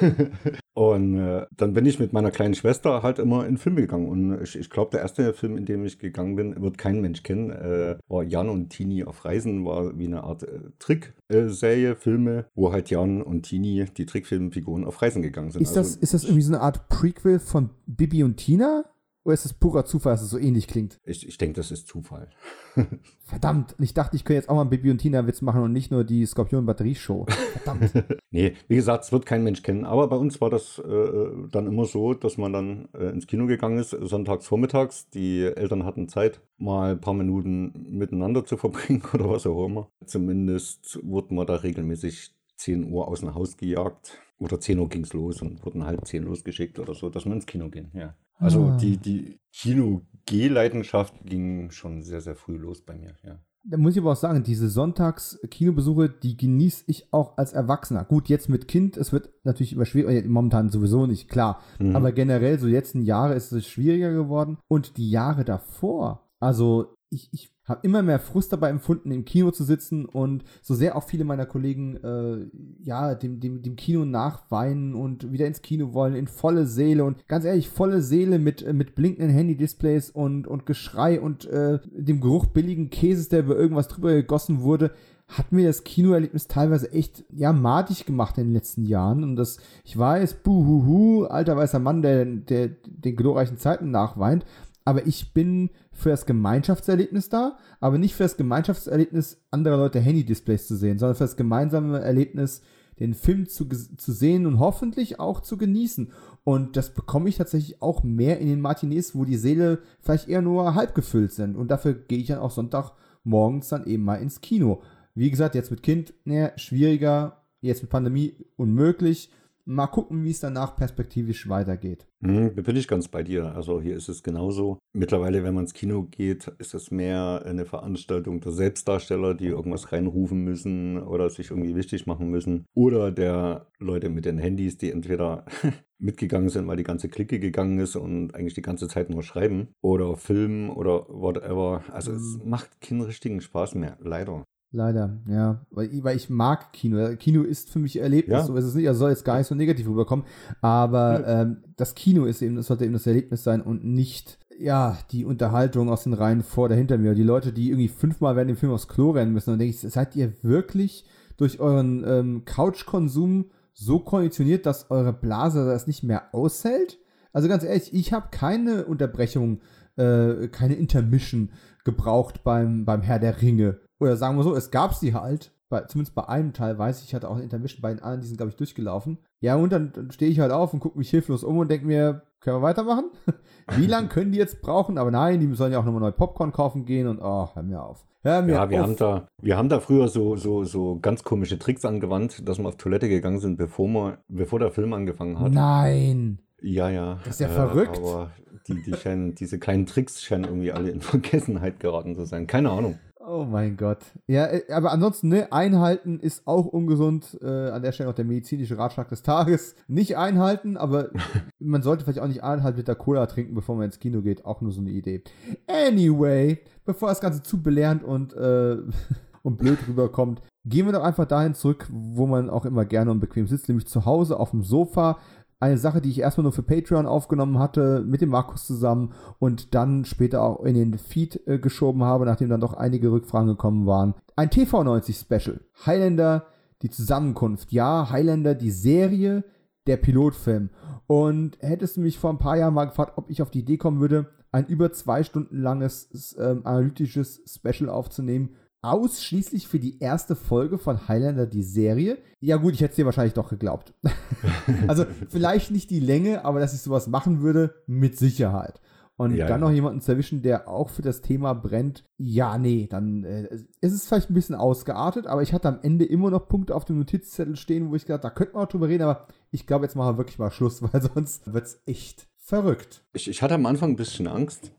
und 0.74 1.18
äh, 1.18 1.46
dann 1.56 1.72
bin 1.72 1.86
ich 1.86 2.00
mit 2.00 2.12
meiner 2.12 2.32
kleinen 2.32 2.54
Schwester 2.54 3.04
halt 3.04 3.20
immer 3.20 3.46
in 3.46 3.58
Filme 3.58 3.82
gegangen. 3.82 4.08
Und 4.08 4.42
ich, 4.42 4.58
ich 4.58 4.70
glaube, 4.70 4.90
der 4.90 5.00
erste 5.00 5.32
Film, 5.34 5.56
in 5.56 5.64
dem 5.64 5.84
ich 5.84 6.00
gegangen 6.00 6.34
bin, 6.34 6.60
wird 6.60 6.78
kein 6.78 7.00
Mensch 7.00 7.22
kennen, 7.22 7.50
äh, 7.50 7.96
war 8.08 8.24
Jan 8.24 8.48
und 8.48 8.70
Tini 8.70 9.04
auf 9.04 9.24
Reisen, 9.24 9.64
war 9.64 9.96
wie 9.96 10.06
eine 10.06 10.24
Art 10.24 10.42
äh, 10.42 10.58
Trickserie, 10.80 11.94
Filme, 11.94 12.46
wo 12.56 12.72
halt 12.72 12.90
Jan 12.90 13.22
und 13.22 13.42
Tini, 13.42 13.84
die 13.96 14.06
Trickfilmfiguren, 14.06 14.84
auf 14.84 15.00
Reisen 15.00 15.22
gegangen 15.22 15.52
sind. 15.52 15.62
Ist, 15.62 15.76
also, 15.76 15.94
das, 15.94 15.96
ist 15.96 16.14
das 16.14 16.24
irgendwie 16.24 16.42
so 16.42 16.54
eine 16.54 16.62
Art 16.62 16.88
Prequel 16.88 17.38
von 17.38 17.70
Bibi 17.86 18.24
und 18.24 18.36
Tina? 18.36 18.84
Oder 19.24 19.34
ist 19.34 19.44
es 19.44 19.52
purer 19.52 19.84
Zufall, 19.84 20.14
dass 20.14 20.22
es 20.22 20.30
so 20.30 20.38
ähnlich 20.38 20.66
klingt? 20.66 21.00
Ich, 21.04 21.26
ich 21.26 21.38
denke, 21.38 21.54
das 21.54 21.70
ist 21.70 21.86
Zufall. 21.86 22.28
Verdammt, 23.24 23.76
ich 23.78 23.94
dachte, 23.94 24.16
ich 24.16 24.24
könnte 24.24 24.38
jetzt 24.38 24.48
auch 24.48 24.56
mal 24.56 24.62
einen 24.62 24.70
Bibi 24.70 24.90
und 24.90 24.98
Tina-Witz 24.98 25.42
machen 25.42 25.62
und 25.62 25.72
nicht 25.72 25.92
nur 25.92 26.02
die 26.02 26.26
Skorpion-Batterieshow. 26.26 27.26
Verdammt. 27.30 27.92
nee, 28.30 28.54
wie 28.66 28.74
gesagt, 28.74 29.04
es 29.04 29.12
wird 29.12 29.24
kein 29.24 29.44
Mensch 29.44 29.62
kennen. 29.62 29.84
Aber 29.84 30.08
bei 30.08 30.16
uns 30.16 30.40
war 30.40 30.50
das 30.50 30.78
äh, 30.80 31.48
dann 31.50 31.68
immer 31.68 31.84
so, 31.84 32.14
dass 32.14 32.36
man 32.36 32.52
dann 32.52 32.88
äh, 32.94 33.10
ins 33.10 33.28
Kino 33.28 33.46
gegangen 33.46 33.78
ist, 33.78 33.90
sonntags 33.90 34.46
vormittags. 34.46 35.08
Die 35.10 35.44
Eltern 35.44 35.84
hatten 35.84 36.08
Zeit, 36.08 36.40
mal 36.58 36.92
ein 36.92 37.00
paar 37.00 37.14
Minuten 37.14 37.72
miteinander 37.90 38.44
zu 38.44 38.56
verbringen 38.56 39.02
oder 39.12 39.30
was 39.30 39.46
auch 39.46 39.66
immer. 39.66 39.88
Zumindest 40.04 40.98
wurden 41.04 41.36
wir 41.36 41.44
da 41.44 41.56
regelmäßig 41.56 42.34
10 42.56 42.90
Uhr 42.90 43.06
aus 43.06 43.20
dem 43.20 43.34
Haus 43.34 43.56
gejagt. 43.56 44.18
Oder 44.42 44.60
10 44.60 44.78
Uhr 44.78 44.88
ging 44.88 45.04
es 45.04 45.12
los 45.12 45.40
und 45.40 45.64
wurden 45.64 45.84
halb 45.84 46.06
10 46.06 46.24
losgeschickt 46.24 46.78
oder 46.78 46.94
so, 46.94 47.08
dass 47.10 47.24
wir 47.24 47.32
ins 47.32 47.46
Kino 47.46 47.70
gehen, 47.70 47.90
ja. 47.94 48.14
Also 48.38 48.64
ah. 48.64 48.76
die, 48.76 48.96
die 48.96 49.38
Kino-G-Leidenschaft 49.52 51.14
ging 51.24 51.70
schon 51.70 52.02
sehr, 52.02 52.20
sehr 52.20 52.34
früh 52.34 52.56
los 52.56 52.82
bei 52.82 52.94
mir, 52.94 53.14
ja. 53.22 53.38
Da 53.64 53.76
muss 53.76 53.92
ich 53.92 54.00
aber 54.00 54.12
auch 54.12 54.16
sagen, 54.16 54.42
diese 54.42 54.68
Sonntags-Kinobesuche, 54.68 56.08
die 56.08 56.36
genieße 56.36 56.84
ich 56.88 57.12
auch 57.12 57.38
als 57.38 57.52
Erwachsener. 57.52 58.04
Gut, 58.04 58.28
jetzt 58.28 58.48
mit 58.48 58.66
Kind, 58.66 58.96
es 58.96 59.12
wird 59.12 59.30
natürlich 59.44 59.72
immer 59.72 59.84
schwieriger, 59.84 60.24
äh, 60.24 60.28
momentan 60.28 60.68
sowieso 60.68 61.06
nicht, 61.06 61.28
klar. 61.28 61.62
Mhm. 61.78 61.94
Aber 61.94 62.10
generell, 62.10 62.58
so 62.58 62.66
jetzt 62.66 62.96
in 62.96 63.02
Jahre 63.02 63.34
ist 63.34 63.52
es 63.52 63.68
schwieriger 63.68 64.12
geworden. 64.12 64.58
Und 64.66 64.96
die 64.96 65.10
Jahre 65.10 65.44
davor, 65.44 66.28
also 66.40 66.96
ich, 67.08 67.28
ich 67.32 67.51
habe 67.64 67.80
immer 67.84 68.02
mehr 68.02 68.18
Frust 68.18 68.52
dabei 68.52 68.70
empfunden, 68.70 69.12
im 69.12 69.24
Kino 69.24 69.52
zu 69.52 69.62
sitzen 69.62 70.04
und 70.04 70.42
so 70.62 70.74
sehr 70.74 70.96
auch 70.96 71.04
viele 71.04 71.24
meiner 71.24 71.46
Kollegen 71.46 71.96
äh, 71.96 72.46
ja 72.82 73.14
dem, 73.14 73.38
dem, 73.38 73.62
dem 73.62 73.76
Kino 73.76 74.04
nachweinen 74.04 74.94
und 74.94 75.30
wieder 75.30 75.46
ins 75.46 75.62
Kino 75.62 75.94
wollen, 75.94 76.16
in 76.16 76.26
volle 76.26 76.66
Seele 76.66 77.04
und 77.04 77.26
ganz 77.28 77.44
ehrlich, 77.44 77.68
volle 77.68 78.02
Seele 78.02 78.40
mit, 78.40 78.62
äh, 78.62 78.72
mit 78.72 78.96
blinkenden 78.96 79.30
Handy-Displays 79.30 80.10
und, 80.10 80.48
und 80.48 80.66
Geschrei 80.66 81.20
und 81.20 81.44
äh, 81.46 81.78
dem 81.92 82.20
Geruch 82.20 82.46
billigen 82.46 82.90
Käses, 82.90 83.28
der 83.28 83.40
über 83.40 83.56
irgendwas 83.56 83.88
drüber 83.88 84.12
gegossen 84.12 84.62
wurde, 84.62 84.90
hat 85.28 85.52
mir 85.52 85.66
das 85.66 85.84
Kinoerlebnis 85.84 86.48
teilweise 86.48 86.92
echt, 86.92 87.24
ja, 87.30 87.52
madig 87.52 88.04
gemacht 88.04 88.36
in 88.38 88.48
den 88.48 88.52
letzten 88.52 88.84
Jahren. 88.84 89.22
Und 89.22 89.36
das, 89.36 89.58
ich 89.84 89.96
weiß, 89.96 90.42
buhuhu, 90.42 91.24
alter 91.24 91.56
weißer 91.56 91.78
Mann, 91.78 92.02
der, 92.02 92.24
der 92.26 92.68
den 92.84 93.16
glorreichen 93.16 93.56
Zeiten 93.56 93.90
nachweint 93.90 94.44
aber 94.84 95.06
ich 95.06 95.32
bin 95.32 95.70
für 95.92 96.08
das 96.08 96.26
Gemeinschaftserlebnis 96.26 97.28
da, 97.28 97.58
aber 97.80 97.98
nicht 97.98 98.14
für 98.14 98.24
das 98.24 98.36
Gemeinschaftserlebnis 98.36 99.42
anderer 99.50 99.76
Leute 99.76 100.00
Handy-Displays 100.00 100.66
zu 100.66 100.76
sehen, 100.76 100.98
sondern 100.98 101.16
für 101.16 101.24
das 101.24 101.36
gemeinsame 101.36 102.00
Erlebnis, 102.00 102.62
den 102.98 103.14
Film 103.14 103.48
zu, 103.48 103.68
zu 103.68 104.12
sehen 104.12 104.46
und 104.46 104.58
hoffentlich 104.58 105.18
auch 105.18 105.40
zu 105.40 105.56
genießen. 105.56 106.12
Und 106.44 106.76
das 106.76 106.94
bekomme 106.94 107.28
ich 107.28 107.36
tatsächlich 107.36 107.80
auch 107.82 108.02
mehr 108.02 108.38
in 108.38 108.48
den 108.48 108.60
Martinez, 108.60 109.14
wo 109.14 109.24
die 109.24 109.36
Seele 109.36 109.80
vielleicht 110.00 110.28
eher 110.28 110.42
nur 110.42 110.74
halb 110.74 110.94
gefüllt 110.94 111.32
sind. 111.32 111.56
Und 111.56 111.70
dafür 111.70 111.94
gehe 111.94 112.18
ich 112.18 112.28
dann 112.28 112.38
auch 112.38 112.50
Sonntagmorgens 112.50 113.68
dann 113.68 113.86
eben 113.86 114.04
mal 114.04 114.16
ins 114.16 114.40
Kino. 114.40 114.82
Wie 115.14 115.30
gesagt, 115.30 115.54
jetzt 115.54 115.70
mit 115.70 115.82
Kind, 115.82 116.14
ne, 116.24 116.52
schwieriger, 116.56 117.42
jetzt 117.60 117.82
mit 117.82 117.90
Pandemie 117.90 118.34
unmöglich 118.56 119.30
mal 119.64 119.86
gucken, 119.86 120.24
wie 120.24 120.30
es 120.30 120.40
danach 120.40 120.76
perspektivisch 120.76 121.48
weitergeht. 121.48 122.06
Mhm, 122.20 122.54
bin 122.54 122.76
ich 122.76 122.88
ganz 122.88 123.08
bei 123.08 123.22
dir. 123.22 123.54
Also 123.54 123.80
hier 123.80 123.96
ist 123.96 124.08
es 124.08 124.22
genauso. 124.22 124.78
Mittlerweile, 124.92 125.44
wenn 125.44 125.54
man 125.54 125.64
ins 125.64 125.74
Kino 125.74 126.04
geht, 126.04 126.48
ist 126.58 126.74
es 126.74 126.90
mehr 126.90 127.42
eine 127.44 127.64
Veranstaltung 127.64 128.40
der 128.40 128.52
Selbstdarsteller, 128.52 129.34
die 129.34 129.46
irgendwas 129.46 129.92
reinrufen 129.92 130.42
müssen 130.44 131.02
oder 131.02 131.30
sich 131.30 131.50
irgendwie 131.50 131.74
wichtig 131.74 132.06
machen 132.06 132.30
müssen. 132.30 132.66
Oder 132.74 133.10
der 133.10 133.66
Leute 133.78 134.08
mit 134.08 134.24
den 134.24 134.38
Handys, 134.38 134.78
die 134.78 134.90
entweder 134.90 135.44
mitgegangen 135.98 136.48
sind, 136.48 136.66
weil 136.66 136.76
die 136.76 136.82
ganze 136.82 137.08
Clique 137.08 137.38
gegangen 137.38 137.78
ist 137.78 137.96
und 137.96 138.34
eigentlich 138.34 138.54
die 138.54 138.62
ganze 138.62 138.88
Zeit 138.88 139.10
nur 139.10 139.22
schreiben. 139.22 139.68
Oder 139.80 140.16
filmen 140.16 140.70
oder 140.70 141.06
whatever. 141.08 141.84
Also 141.90 142.12
es 142.12 142.38
mhm. 142.38 142.50
macht 142.50 142.80
keinen 142.80 143.02
richtigen 143.02 143.40
Spaß 143.40 143.74
mehr, 143.76 143.96
leider. 144.00 144.44
Leider, 144.74 145.18
ja. 145.28 145.66
Weil, 145.70 145.90
weil 146.02 146.16
ich 146.16 146.30
mag 146.30 146.72
Kino. 146.72 147.14
Kino 147.16 147.42
ist 147.42 147.68
für 147.70 147.78
mich 147.78 148.00
Erlebnis. 148.00 148.38
Ja. 148.38 148.44
So 148.44 148.56
ist 148.56 148.64
es 148.64 148.74
nicht. 148.74 148.86
Er 148.86 148.94
soll 148.94 149.10
jetzt 149.10 149.24
gar 149.24 149.36
nicht 149.36 149.46
so 149.46 149.54
negativ 149.54 149.86
rüberkommen. 149.86 150.24
Aber 150.62 151.20
ja. 151.20 151.42
ähm, 151.42 151.58
das 151.76 151.94
Kino 151.94 152.24
ist 152.24 152.40
eben, 152.40 152.56
das 152.56 152.68
sollte 152.68 152.84
eben 152.84 152.94
das 152.94 153.06
Erlebnis 153.06 153.44
sein 153.44 153.60
und 153.60 153.84
nicht 153.84 154.38
ja, 154.58 154.96
die 155.10 155.24
Unterhaltung 155.24 155.88
aus 155.90 156.04
den 156.04 156.12
Reihen 156.12 156.42
vor 156.42 156.66
oder 156.66 156.74
hinter 156.74 156.98
mir, 156.98 157.14
die 157.14 157.22
Leute, 157.22 157.52
die 157.52 157.68
irgendwie 157.68 157.88
fünfmal 157.88 158.36
während 158.36 158.50
dem 158.50 158.56
Film 158.56 158.72
aufs 158.72 158.88
Klo 158.88 159.10
rennen 159.10 159.32
müssen, 159.32 159.50
dann 159.50 159.58
denke 159.58 159.74
ich, 159.74 159.80
seid 159.80 160.14
ihr 160.16 160.32
wirklich 160.42 161.04
durch 161.36 161.60
euren 161.60 162.04
ähm, 162.06 162.44
Couchkonsum 162.44 163.46
so 163.72 163.98
konditioniert, 163.98 164.66
dass 164.66 164.90
eure 164.90 165.12
Blase 165.12 165.66
das 165.66 165.86
nicht 165.86 166.02
mehr 166.02 166.34
aushält? 166.34 166.98
Also 167.32 167.48
ganz 167.48 167.64
ehrlich, 167.64 167.92
ich 167.92 168.12
habe 168.12 168.28
keine 168.30 168.84
Unterbrechung, 168.84 169.60
äh, 169.96 170.48
keine 170.48 170.74
Intermission 170.74 171.50
gebraucht 171.84 172.44
beim, 172.44 172.84
beim 172.84 173.02
Herr 173.02 173.18
der 173.18 173.42
Ringe. 173.42 173.80
Oder 174.02 174.16
sagen 174.16 174.36
wir 174.36 174.42
so, 174.42 174.54
es 174.56 174.72
gab 174.72 174.94
sie 174.94 175.14
halt. 175.14 175.52
Bei, 175.68 175.82
zumindest 175.82 176.14
bei 176.14 176.28
einem 176.28 176.52
Teil 176.52 176.76
weiß 176.76 177.00
ich, 177.00 177.06
ich 177.08 177.14
hatte 177.14 177.30
auch 177.30 177.34
eine 177.36 177.44
Intermission, 177.44 177.80
bei 177.80 177.90
den 177.90 178.00
anderen, 178.00 178.20
die 178.20 178.26
sind, 178.26 178.36
glaube 178.36 178.50
ich, 178.50 178.56
durchgelaufen. 178.56 179.18
Ja, 179.40 179.54
und 179.56 179.72
dann, 179.72 179.92
dann 179.92 180.10
stehe 180.10 180.30
ich 180.30 180.40
halt 180.40 180.52
auf 180.52 180.74
und 180.74 180.80
gucke 180.80 180.98
mich 180.98 181.08
hilflos 181.08 181.44
um 181.44 181.56
und 181.58 181.70
denke 181.70 181.86
mir, 181.86 182.22
können 182.40 182.56
wir 182.56 182.62
weitermachen? 182.62 183.04
Wie 183.76 183.86
lange 183.86 184.08
können 184.08 184.32
die 184.32 184.38
jetzt 184.38 184.60
brauchen? 184.60 184.98
Aber 184.98 185.10
nein, 185.10 185.40
die 185.40 185.54
sollen 185.54 185.72
ja 185.72 185.78
auch 185.78 185.84
nochmal 185.84 186.00
neue 186.00 186.12
Popcorn 186.12 186.52
kaufen 186.52 186.84
gehen 186.84 187.06
und 187.06 187.20
oh, 187.22 187.48
hör 187.54 187.62
mir 187.62 187.82
auf. 187.82 188.04
Hör 188.22 188.42
mir 188.42 188.52
Ja, 188.54 188.68
wir 188.68 188.80
auf. 188.80 188.88
haben 188.88 188.96
da, 188.96 189.28
wir 189.40 189.56
haben 189.56 189.68
da 189.68 189.80
früher 189.80 190.08
so, 190.08 190.36
so, 190.36 190.64
so 190.64 190.98
ganz 191.00 191.22
komische 191.22 191.58
Tricks 191.58 191.84
angewandt, 191.84 192.46
dass 192.46 192.58
wir 192.58 192.66
auf 192.66 192.76
Toilette 192.76 193.08
gegangen 193.08 193.38
sind, 193.38 193.56
bevor, 193.56 193.88
wir, 193.88 194.18
bevor 194.28 194.58
der 194.58 194.72
Film 194.72 194.92
angefangen 194.92 195.38
hat. 195.38 195.52
Nein. 195.52 196.40
Ja, 196.60 196.90
ja. 196.90 197.18
Das 197.24 197.34
ist 197.34 197.40
ja 197.40 197.48
verrückt. 197.48 197.98
Aber 197.98 198.30
die, 198.68 198.82
die 198.82 198.94
scheinen, 198.94 199.34
diese 199.34 199.58
kleinen 199.58 199.86
Tricks 199.86 200.22
scheinen 200.22 200.44
irgendwie 200.44 200.72
alle 200.72 200.90
in 200.90 201.00
Vergessenheit 201.02 201.80
geraten 201.80 202.14
zu 202.14 202.24
sein. 202.24 202.46
Keine 202.46 202.70
Ahnung. 202.70 202.98
Oh 203.34 203.46
mein 203.46 203.78
Gott. 203.78 204.00
Ja, 204.26 204.44
äh, 204.44 204.70
aber 204.70 204.92
ansonsten, 204.92 205.28
ne, 205.28 205.50
einhalten 205.52 206.20
ist 206.20 206.46
auch 206.46 206.66
ungesund. 206.66 207.38
Äh, 207.40 207.70
an 207.70 207.82
der 207.82 207.92
Stelle 207.92 208.10
noch 208.10 208.14
der 208.14 208.26
medizinische 208.26 208.76
Ratschlag 208.76 209.08
des 209.08 209.22
Tages. 209.22 209.74
Nicht 209.88 210.18
einhalten, 210.18 210.76
aber 210.76 211.08
man 211.58 211.80
sollte 211.80 212.04
vielleicht 212.04 212.18
auch 212.18 212.28
nicht 212.28 212.42
eineinhalb 212.42 212.76
Liter 212.76 212.94
Cola 212.94 213.24
trinken, 213.24 213.54
bevor 213.54 213.76
man 213.76 213.86
ins 213.86 214.00
Kino 214.00 214.20
geht. 214.20 214.44
Auch 214.44 214.60
nur 214.60 214.70
so 214.70 214.82
eine 214.82 214.90
Idee. 214.90 215.22
Anyway, 215.66 216.58
bevor 216.84 217.08
das 217.08 217.22
Ganze 217.22 217.42
zu 217.42 217.62
belehrend 217.62 218.04
und, 218.04 218.34
äh, 218.34 218.76
und 219.42 219.56
blöd 219.56 219.78
rüberkommt, 219.88 220.42
gehen 220.66 220.84
wir 220.84 220.92
doch 220.92 221.02
einfach 221.02 221.24
dahin 221.24 221.54
zurück, 221.54 221.88
wo 221.90 222.26
man 222.26 222.50
auch 222.50 222.66
immer 222.66 222.84
gerne 222.84 223.10
und 223.10 223.20
bequem 223.20 223.46
sitzt, 223.46 223.66
nämlich 223.66 223.86
zu 223.86 224.04
Hause 224.04 224.38
auf 224.38 224.50
dem 224.50 224.62
Sofa 224.62 225.16
eine 225.62 225.78
Sache, 225.78 226.00
die 226.00 226.10
ich 226.10 226.18
erstmal 226.18 226.42
nur 226.42 226.52
für 226.52 226.64
Patreon 226.64 227.06
aufgenommen 227.06 227.60
hatte, 227.60 228.02
mit 228.04 228.20
dem 228.20 228.30
Markus 228.30 228.66
zusammen 228.66 229.12
und 229.38 229.74
dann 229.74 230.04
später 230.04 230.42
auch 230.42 230.64
in 230.64 230.74
den 230.74 230.98
Feed 230.98 231.40
äh, 231.46 231.58
geschoben 231.58 232.02
habe, 232.02 232.26
nachdem 232.26 232.48
dann 232.48 232.60
doch 232.60 232.74
einige 232.74 233.12
Rückfragen 233.12 233.46
gekommen 233.46 233.86
waren. 233.86 234.14
Ein 234.34 234.50
TV90 234.50 235.20
Special. 235.20 235.60
Highlander, 235.86 236.46
die 236.82 236.90
Zusammenkunft. 236.90 237.70
Ja, 237.70 238.10
Highlander, 238.10 238.56
die 238.56 238.72
Serie, 238.72 239.44
der 239.86 239.98
Pilotfilm. 239.98 240.70
Und 241.06 241.58
hättest 241.60 241.96
du 241.96 242.00
mich 242.00 242.18
vor 242.18 242.30
ein 242.30 242.38
paar 242.38 242.56
Jahren 242.56 242.74
mal 242.74 242.86
gefragt, 242.86 243.12
ob 243.14 243.30
ich 243.30 243.40
auf 243.40 243.50
die 243.50 243.60
Idee 243.60 243.76
kommen 243.76 244.00
würde, 244.00 244.30
ein 244.50 244.66
über 244.66 244.92
zwei 244.92 245.22
Stunden 245.22 245.60
langes 245.60 246.36
ähm, 246.40 246.62
analytisches 246.64 247.40
Special 247.46 247.88
aufzunehmen, 247.88 248.56
ausschließlich 248.82 249.68
für 249.68 249.78
die 249.78 250.00
erste 250.00 250.34
Folge 250.34 250.76
von 250.76 251.08
Highlander, 251.08 251.46
die 251.46 251.62
Serie. 251.62 252.18
Ja 252.40 252.56
gut, 252.56 252.74
ich 252.74 252.80
hätte 252.80 252.90
es 252.90 252.96
dir 252.96 253.06
wahrscheinlich 253.06 253.34
doch 253.34 253.48
geglaubt. 253.48 253.94
also 254.88 255.06
vielleicht 255.28 255.70
nicht 255.70 255.90
die 255.90 256.00
Länge, 256.00 256.44
aber 256.44 256.60
dass 256.60 256.74
ich 256.74 256.82
sowas 256.82 257.06
machen 257.06 257.42
würde, 257.42 257.74
mit 257.86 258.18
Sicherheit. 258.18 258.80
Und 259.16 259.36
Ja, 259.36 259.46
dann 259.46 259.60
ja. 259.60 259.68
noch 259.68 259.72
jemanden 259.72 260.00
zu 260.00 260.10
erwischen, 260.10 260.42
der 260.42 260.68
auch 260.68 260.88
für 260.88 261.02
das 261.02 261.20
Thema 261.20 261.52
brennt, 261.52 262.04
ja, 262.16 262.58
nee, 262.58 262.88
dann 262.90 263.22
äh, 263.22 263.44
ist 263.80 263.92
es 263.92 264.06
vielleicht 264.06 264.30
ein 264.30 264.34
bisschen 264.34 264.56
ausgeartet, 264.56 265.28
aber 265.28 265.42
ich 265.42 265.52
hatte 265.52 265.68
am 265.68 265.78
Ende 265.82 266.04
immer 266.04 266.30
noch 266.30 266.48
Punkte 266.48 266.74
auf 266.74 266.84
dem 266.84 266.98
Notizzettel 266.98 267.54
stehen, 267.54 267.90
wo 267.90 267.94
ich 267.94 268.06
gedacht, 268.06 268.24
da 268.24 268.30
könnte 268.30 268.54
man 268.54 268.64
auch 268.64 268.68
drüber 268.68 268.88
reden, 268.88 269.04
aber 269.04 269.28
ich 269.50 269.66
glaube, 269.66 269.84
jetzt 269.84 269.94
machen 269.94 270.14
wir 270.14 270.18
wirklich 270.18 270.38
mal 270.38 270.50
Schluss, 270.50 270.82
weil 270.92 271.02
sonst 271.02 271.52
wird 271.52 271.66
es 271.66 271.82
echt 271.86 272.26
verrückt. 272.36 273.04
Ich, 273.12 273.28
ich 273.28 273.42
hatte 273.42 273.54
am 273.54 273.66
Anfang 273.66 273.90
ein 273.90 273.96
bisschen 273.96 274.26
Angst 274.26 274.72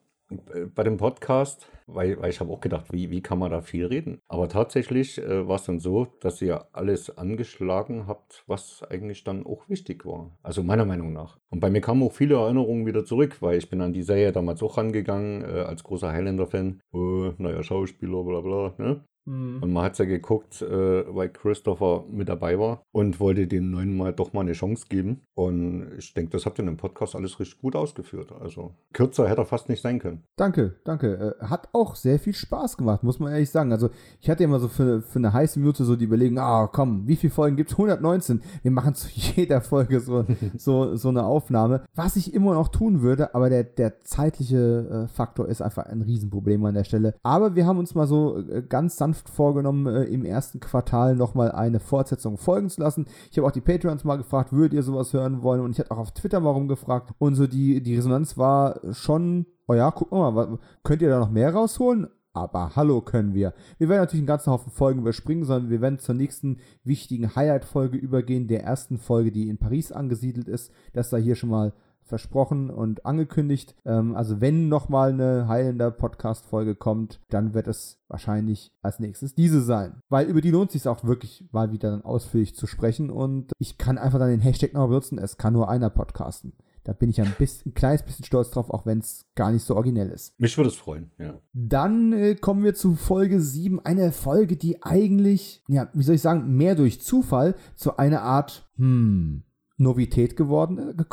bei 0.74 0.84
dem 0.84 0.98
Podcast, 0.98 1.68
weil, 1.88 2.20
weil 2.22 2.30
ich 2.30 2.40
habe 2.40 2.52
auch 2.52 2.62
gedacht, 2.62 2.92
wie, 2.92 3.10
wie 3.12 3.22
kann 3.22 3.40
man 3.40 3.52
da 3.52 3.62
viel 3.62 3.86
reden? 3.86 4.20
Aber 4.28 4.48
tatsächlich 4.50 5.18
äh, 5.18 5.48
war 5.48 5.56
es 5.56 5.64
dann 5.64 5.80
so, 5.80 6.08
dass 6.22 6.42
ihr 6.42 6.68
alles 6.74 7.18
angeschlagen 7.18 8.08
habt, 8.08 8.44
was 8.48 8.84
eigentlich 8.90 9.24
dann 9.24 9.46
auch 9.46 9.70
wichtig 9.70 10.06
war. 10.06 10.32
Also 10.42 10.64
meiner 10.64 10.86
Meinung 10.86 11.14
nach. 11.14 11.38
Und 11.50 11.60
bei 11.60 11.70
mir 11.70 11.82
kamen 11.82 12.04
auch 12.04 12.14
viele 12.14 12.36
Erinnerungen 12.36 12.86
wieder 12.86 13.06
zurück, 13.06 13.42
weil 13.42 13.58
ich 13.58 13.70
bin 13.70 13.82
an 13.82 13.94
die 13.94 14.04
Serie 14.04 14.32
damals 14.32 14.64
auch 14.64 14.78
rangegangen, 14.78 15.44
äh, 15.44 15.62
als 15.62 15.84
großer 15.84 16.12
Highlander-Fan. 16.12 16.82
Äh, 16.94 17.32
naja, 17.38 17.64
Schauspieler, 17.64 18.24
bla 18.24 18.42
bla, 18.42 18.74
ne? 18.78 19.04
Und 19.26 19.72
man 19.72 19.86
hat 19.86 19.98
ja 20.00 20.06
geguckt, 20.06 20.62
äh, 20.62 21.16
weil 21.16 21.30
Christopher 21.30 22.04
mit 22.10 22.28
dabei 22.28 22.60
war 22.60 22.84
und 22.92 23.20
wollte 23.20 23.48
dem 23.48 23.72
neuen 23.72 23.96
mal 23.96 24.12
doch 24.12 24.34
mal 24.34 24.42
eine 24.42 24.52
Chance 24.52 24.88
geben. 24.90 25.22
Und 25.34 25.92
ich 25.98 26.14
denke, 26.14 26.32
das 26.32 26.46
habt 26.46 26.60
ihr 26.60 26.64
in 26.64 26.68
dem 26.68 26.78
Podcast 26.78 27.16
alles 27.16 27.40
richtig 27.40 27.62
gut 27.62 27.76
ausgeführt. 27.76 28.34
Also 28.40 28.74
kürzer 28.92 29.30
hätte 29.30 29.42
er 29.42 29.46
fast 29.46 29.70
nicht 29.70 29.82
sein 29.82 30.00
können. 30.00 30.24
Danke, 30.36 30.76
danke. 30.84 31.36
Äh, 31.40 31.46
hat 31.46 31.70
auch 31.72 31.96
sehr 31.96 32.20
viel 32.20 32.34
Spaß 32.34 32.78
gemacht, 32.78 33.04
muss 33.04 33.20
man 33.20 33.32
ehrlich 33.32 33.50
sagen. 33.50 33.72
Also 33.72 33.90
ich 34.20 34.30
hatte 34.30 34.44
immer 34.44 34.60
so 34.60 34.68
für, 34.68 35.02
für 35.02 35.20
eine 35.20 35.32
heiße 35.32 35.58
Minute 35.58 35.86
so 35.86 35.96
die 35.96 36.06
Überlegung, 36.06 36.38
ah 36.40 36.68
komm, 36.68 37.08
wie 37.08 37.16
viele 37.16 37.32
Folgen 37.32 37.56
gibt 37.56 37.72
es? 37.72 37.78
119. 37.78 38.42
Wir 38.62 38.72
machen 38.72 38.94
zu 38.94 39.08
jeder 39.14 39.62
Folge 39.62 40.02
so, 40.02 40.26
so, 40.58 40.96
so 40.98 41.10
eine 41.10 41.24
Aufnahme. 41.24 41.86
Was 41.96 42.18
ich 42.18 42.34
immer 42.34 42.56
noch 42.56 42.68
tun 42.68 43.02
würde, 43.02 43.34
aber 43.34 43.50
der, 43.50 43.64
der 43.64 44.02
zeitliche 44.02 45.06
äh, 45.06 45.08
Faktor 45.08 45.48
ist 45.48 45.62
einfach 45.62 45.86
ein 45.86 46.02
Riesenproblem 46.02 46.66
an 46.66 46.76
der 46.76 46.84
Stelle. 46.84 47.16
Aber 47.24 47.56
wir 47.56 47.66
haben 47.66 47.80
uns 47.80 47.96
mal 47.96 48.08
so 48.08 48.38
äh, 48.38 48.62
ganz 48.62 48.98
sanft 48.98 49.13
vorgenommen, 49.14 49.88
äh, 49.88 50.04
im 50.04 50.26
ersten 50.26 50.60
Quartal 50.60 51.16
nochmal 51.16 51.52
eine 51.52 51.80
Fortsetzung 51.80 52.38
folgen 52.38 52.70
zu 52.70 52.82
lassen. 52.82 53.06
Ich 53.32 53.38
habe 53.38 53.48
auch 53.48 53.52
die 53.52 53.62
Patreons 53.62 54.04
mal 54.04 54.18
gefragt, 54.18 54.54
würdet 54.54 54.74
ihr 54.74 54.84
sowas 54.84 55.14
hören 55.14 55.44
wollen? 55.44 55.62
Und 55.62 55.72
ich 55.72 55.80
hatte 55.80 55.92
auch 55.92 55.98
auf 55.98 56.12
Twitter 56.12 56.40
mal 56.40 56.52
rumgefragt. 56.52 57.14
Und 57.20 57.36
so 57.36 57.48
die, 57.48 57.82
die 57.82 57.96
Resonanz 57.96 58.38
war 58.38 58.80
schon, 58.92 59.46
oh 59.68 59.74
ja, 59.74 59.92
guck 59.92 60.12
mal, 60.12 60.60
könnt 60.84 61.02
ihr 61.02 61.10
da 61.10 61.20
noch 61.20 61.32
mehr 61.32 61.54
rausholen? 61.54 62.08
Aber 62.36 62.76
hallo 62.76 63.02
können 63.02 63.36
wir. 63.36 63.54
Wir 63.78 63.90
werden 63.90 64.02
natürlich 64.02 64.22
einen 64.22 64.28
ganzen 64.28 64.52
Haufen 64.52 64.72
Folgen 64.72 65.02
überspringen, 65.02 65.46
sondern 65.46 65.70
wir 65.70 65.82
werden 65.82 66.00
zur 66.00 66.16
nächsten 66.16 66.58
wichtigen 66.84 67.36
Highlight-Folge 67.36 67.98
übergehen, 67.98 68.48
der 68.48 68.64
ersten 68.64 68.98
Folge, 68.98 69.32
die 69.32 69.50
in 69.50 69.60
Paris 69.60 69.92
angesiedelt 69.92 70.48
ist. 70.48 70.72
Das 70.94 71.12
sei 71.12 71.22
hier 71.22 71.36
schon 71.36 71.52
mal 71.52 71.74
versprochen 72.06 72.70
und 72.70 73.06
angekündigt. 73.06 73.76
Ähm, 73.86 74.16
also 74.16 74.42
wenn 74.42 74.70
nochmal 74.70 75.12
eine 75.12 75.48
Highlander 75.48 75.92
Podcast-Folge 75.92 76.76
kommt, 76.76 77.20
dann 77.30 77.54
wird 77.54 77.68
es 77.68 78.00
wahrscheinlich 78.08 78.72
als 78.82 79.00
nächstes 79.00 79.36
diese 79.36 79.62
sein. 79.62 80.02
Weil 80.10 80.28
über 80.28 80.42
die 80.42 80.52
lohnt 80.52 80.72
sich 80.72 80.88
auch 80.88 81.04
wirklich 81.04 81.50
mal 81.52 81.72
wieder 81.72 81.92
dann 81.92 82.04
ausführlich 82.04 82.56
zu 82.56 82.68
sprechen 82.68 83.10
und 83.10 83.52
ich 83.60 83.78
kann 83.78 83.98
einfach 83.98 84.20
dann 84.20 84.30
den 84.30 84.42
Hashtag 84.42 84.74
noch 84.74 84.88
benutzen, 84.88 85.18
es 85.18 85.38
kann 85.38 85.54
nur 85.54 85.70
einer 85.70 85.90
podcasten. 85.90 86.54
Da 86.84 86.92
bin 86.92 87.10
ich 87.10 87.22
ein, 87.22 87.34
bisschen, 87.38 87.72
ein 87.72 87.76
kleines 87.76 88.04
bisschen 88.04 88.26
stolz 88.26 88.52
drauf, 88.52 88.70
auch 88.70 88.86
wenn 88.86 89.00
es 89.00 89.26
gar 89.36 89.52
nicht 89.52 89.64
so 89.64 89.76
originell 89.76 90.10
ist. 90.10 90.38
Mich 90.40 90.58
würde 90.58 90.70
es 90.70 90.76
freuen, 90.76 91.12
ja. 91.18 91.40
Dann 91.54 92.12
äh, 92.12 92.36
kommen 92.36 92.64
wir 92.64 92.76
zu 92.76 92.96
Folge 92.96 93.40
7, 93.40 93.80
eine 93.86 94.12
Folge, 94.12 94.58
die 94.58 94.84
eigentlich, 94.84 95.64
ja, 95.68 95.90
wie 95.94 96.04
soll 96.04 96.16
ich 96.16 96.22
sagen, 96.22 96.56
mehr 96.56 96.76
durch 96.76 97.02
Zufall 97.02 97.56
zu 97.76 97.98
einer 97.98 98.22
Art, 98.22 98.70
hm, 98.76 99.44
Novität 99.84 100.36
geworden, 100.36 100.96
äh, 100.98 101.04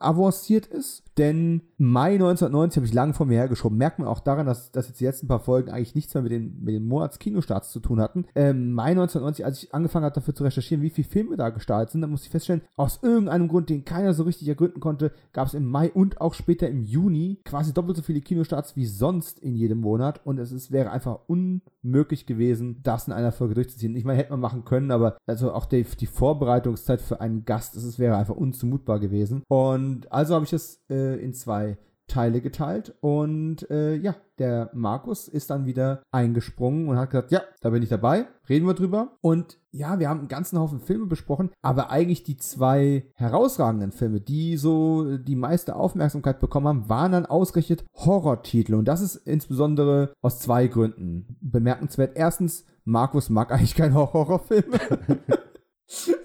avanciert 0.00 0.66
ist. 0.66 1.02
Denn 1.18 1.62
Mai 1.78 2.14
1990 2.14 2.76
habe 2.76 2.86
ich 2.86 2.94
lange 2.94 3.14
vor 3.14 3.26
mir 3.26 3.38
hergeschoben. 3.38 3.76
Merkt 3.78 3.98
man 3.98 4.08
auch 4.08 4.20
daran, 4.20 4.46
dass, 4.46 4.70
dass 4.70 4.88
jetzt 4.88 5.00
die 5.00 5.04
letzten 5.04 5.28
paar 5.28 5.40
Folgen 5.40 5.70
eigentlich 5.70 5.94
nichts 5.94 6.14
mehr 6.14 6.22
mit 6.22 6.32
den, 6.32 6.62
mit 6.62 6.74
den 6.74 6.86
Monatskinostarts 6.86 7.70
zu 7.70 7.80
tun 7.80 8.00
hatten. 8.00 8.26
Ähm, 8.34 8.72
Mai 8.72 8.90
1990, 8.90 9.44
als 9.44 9.62
ich 9.62 9.74
angefangen 9.74 10.04
habe, 10.04 10.14
dafür 10.14 10.34
zu 10.34 10.44
recherchieren, 10.44 10.82
wie 10.82 10.90
viele 10.90 11.08
Filme 11.08 11.36
da 11.36 11.50
gestartet 11.50 11.90
sind, 11.90 12.02
dann 12.02 12.10
musste 12.10 12.26
ich 12.26 12.30
feststellen, 12.30 12.62
aus 12.76 13.00
irgendeinem 13.02 13.48
Grund, 13.48 13.70
den 13.70 13.84
keiner 13.84 14.14
so 14.14 14.24
richtig 14.24 14.48
ergründen 14.48 14.80
konnte, 14.80 15.12
gab 15.32 15.48
es 15.48 15.54
im 15.54 15.66
Mai 15.66 15.90
und 15.90 16.20
auch 16.20 16.34
später 16.34 16.68
im 16.68 16.82
Juni 16.82 17.40
quasi 17.44 17.72
doppelt 17.72 17.96
so 17.96 18.02
viele 18.02 18.20
Kinostarts 18.20 18.76
wie 18.76 18.86
sonst 18.86 19.38
in 19.38 19.54
jedem 19.54 19.80
Monat. 19.80 20.20
Und 20.24 20.38
es 20.38 20.52
ist, 20.52 20.70
wäre 20.70 20.90
einfach 20.90 21.20
unmöglich 21.26 22.26
gewesen, 22.26 22.80
das 22.82 23.06
in 23.06 23.14
einer 23.14 23.32
Folge 23.32 23.54
durchzuziehen. 23.54 23.96
Ich 23.96 24.04
meine, 24.04 24.18
hätte 24.18 24.30
man 24.30 24.40
machen 24.40 24.64
können, 24.64 24.90
aber 24.90 25.16
also 25.26 25.52
auch 25.52 25.66
die, 25.66 25.84
die 25.98 26.06
Vorbereitungszeit 26.06 27.00
für 27.00 27.20
einen 27.20 27.44
Gast, 27.44 27.76
das 27.76 27.84
ist, 27.84 27.95
wäre 27.98 28.16
einfach 28.16 28.36
unzumutbar 28.36 29.00
gewesen. 29.00 29.42
Und 29.48 30.10
also 30.12 30.34
habe 30.34 30.44
ich 30.44 30.52
es 30.52 30.82
äh, 30.90 31.22
in 31.22 31.34
zwei 31.34 31.78
Teile 32.08 32.40
geteilt 32.40 32.94
und 33.00 33.68
äh, 33.68 33.96
ja, 33.96 34.14
der 34.38 34.70
Markus 34.72 35.26
ist 35.26 35.50
dann 35.50 35.66
wieder 35.66 36.02
eingesprungen 36.12 36.88
und 36.88 36.98
hat 36.98 37.10
gesagt, 37.10 37.32
ja, 37.32 37.42
da 37.60 37.70
bin 37.70 37.82
ich 37.82 37.88
dabei, 37.88 38.26
reden 38.48 38.66
wir 38.66 38.74
drüber. 38.74 39.16
Und 39.22 39.58
ja, 39.72 39.98
wir 39.98 40.08
haben 40.08 40.20
einen 40.20 40.28
ganzen 40.28 40.58
Haufen 40.58 40.78
Filme 40.78 41.06
besprochen, 41.06 41.50
aber 41.62 41.90
eigentlich 41.90 42.22
die 42.22 42.36
zwei 42.36 43.06
herausragenden 43.14 43.90
Filme, 43.90 44.20
die 44.20 44.56
so 44.56 45.18
die 45.18 45.36
meiste 45.36 45.74
Aufmerksamkeit 45.74 46.38
bekommen 46.38 46.68
haben, 46.68 46.88
waren 46.88 47.12
dann 47.12 47.26
ausgerechnet 47.26 47.84
Horrortitel. 47.94 48.74
Und 48.74 48.86
das 48.86 49.00
ist 49.00 49.16
insbesondere 49.16 50.12
aus 50.22 50.38
zwei 50.38 50.68
Gründen 50.68 51.36
bemerkenswert. 51.40 52.12
Erstens, 52.14 52.64
Markus 52.84 53.30
mag 53.30 53.50
eigentlich 53.50 53.74
keine 53.74 53.94
Horrorfilme. 53.94 54.78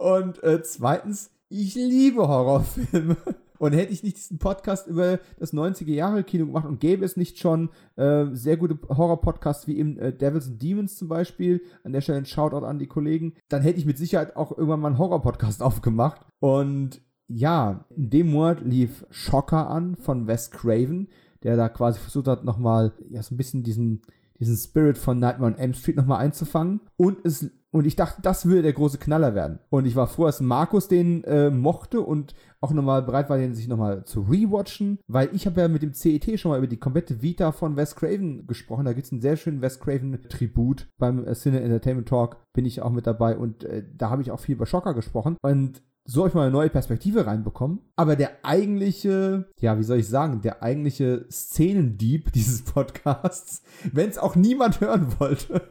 Und 0.00 0.42
äh, 0.42 0.62
zweitens, 0.62 1.30
ich 1.50 1.74
liebe 1.74 2.26
Horrorfilme. 2.26 3.16
Und 3.58 3.74
hätte 3.74 3.92
ich 3.92 4.02
nicht 4.02 4.16
diesen 4.16 4.38
Podcast 4.38 4.86
über 4.86 5.18
das 5.38 5.52
90er-Jahre-Kino 5.52 6.46
gemacht 6.46 6.64
und 6.64 6.80
gäbe 6.80 7.04
es 7.04 7.18
nicht 7.18 7.38
schon 7.38 7.68
äh, 7.96 8.24
sehr 8.32 8.56
gute 8.56 8.78
Horror-Podcasts 8.88 9.66
wie 9.66 9.76
eben 9.76 9.98
äh, 9.98 10.14
Devils 10.14 10.48
and 10.48 10.62
Demons 10.62 10.96
zum 10.96 11.08
Beispiel, 11.08 11.60
an 11.84 11.92
der 11.92 12.00
Stelle 12.00 12.16
ein 12.16 12.24
Shoutout 12.24 12.64
an 12.64 12.78
die 12.78 12.86
Kollegen, 12.86 13.34
dann 13.50 13.60
hätte 13.60 13.78
ich 13.78 13.84
mit 13.84 13.98
Sicherheit 13.98 14.34
auch 14.34 14.52
irgendwann 14.52 14.80
mal 14.80 14.88
einen 14.88 14.98
Horror-Podcast 14.98 15.62
aufgemacht. 15.62 16.22
Und 16.38 17.02
ja, 17.28 17.84
in 17.94 18.08
dem 18.08 18.30
Monat 18.30 18.62
lief 18.62 19.04
Shocker 19.10 19.68
an 19.68 19.94
von 19.96 20.26
Wes 20.26 20.50
Craven, 20.50 21.08
der 21.42 21.58
da 21.58 21.68
quasi 21.68 22.00
versucht 22.00 22.28
hat, 22.28 22.44
nochmal 22.44 22.94
ja, 23.10 23.22
so 23.22 23.34
ein 23.34 23.36
bisschen 23.36 23.62
diesen, 23.62 24.00
diesen 24.38 24.56
Spirit 24.56 24.96
von 24.96 25.18
Nightmare 25.18 25.52
on 25.52 25.58
M 25.58 25.74
Street 25.74 25.96
nochmal 25.96 26.20
einzufangen. 26.20 26.80
Und 26.96 27.18
es 27.26 27.50
und 27.72 27.86
ich 27.86 27.96
dachte, 27.96 28.20
das 28.22 28.46
würde 28.46 28.62
der 28.62 28.72
große 28.72 28.98
Knaller 28.98 29.34
werden. 29.34 29.60
Und 29.70 29.86
ich 29.86 29.94
war 29.94 30.06
froh, 30.06 30.26
dass 30.26 30.40
Markus 30.40 30.88
den 30.88 31.22
äh, 31.24 31.50
mochte 31.50 32.00
und 32.00 32.34
auch 32.60 32.72
nochmal 32.72 33.02
bereit 33.02 33.30
war, 33.30 33.38
den 33.38 33.54
sich 33.54 33.68
nochmal 33.68 34.04
zu 34.04 34.22
rewatchen, 34.22 34.98
weil 35.06 35.30
ich 35.32 35.46
habe 35.46 35.60
ja 35.60 35.68
mit 35.68 35.82
dem 35.82 35.94
CET 35.94 36.38
schon 36.38 36.50
mal 36.50 36.58
über 36.58 36.66
die 36.66 36.78
komplette 36.78 37.22
Vita 37.22 37.52
von 37.52 37.76
Wes 37.76 37.94
Craven 37.94 38.46
gesprochen. 38.46 38.84
Da 38.84 38.92
gibt 38.92 39.06
es 39.06 39.12
einen 39.12 39.20
sehr 39.20 39.36
schönen 39.36 39.62
Wes 39.62 39.80
Craven-Tribut 39.80 40.88
beim 40.98 41.24
äh, 41.24 41.34
Cine 41.34 41.60
Entertainment 41.60 42.08
Talk, 42.08 42.36
bin 42.52 42.66
ich 42.66 42.82
auch 42.82 42.90
mit 42.90 43.06
dabei 43.06 43.36
und 43.36 43.64
äh, 43.64 43.84
da 43.96 44.10
habe 44.10 44.22
ich 44.22 44.30
auch 44.30 44.40
viel 44.40 44.56
über 44.56 44.66
Schocker 44.66 44.94
gesprochen. 44.94 45.36
Und 45.42 45.82
so 46.04 46.22
habe 46.22 46.30
ich 46.30 46.34
mal 46.34 46.42
eine 46.42 46.50
neue 46.50 46.70
Perspektive 46.70 47.26
reinbekommen. 47.26 47.80
Aber 47.94 48.16
der 48.16 48.44
eigentliche, 48.44 49.48
ja, 49.60 49.78
wie 49.78 49.84
soll 49.84 49.98
ich 49.98 50.08
sagen, 50.08 50.40
der 50.40 50.62
eigentliche 50.62 51.26
Szenendieb 51.30 52.32
dieses 52.32 52.62
Podcasts, 52.62 53.62
wenn 53.92 54.10
es 54.10 54.18
auch 54.18 54.34
niemand 54.34 54.80
hören 54.80 55.20
wollte, 55.20 55.68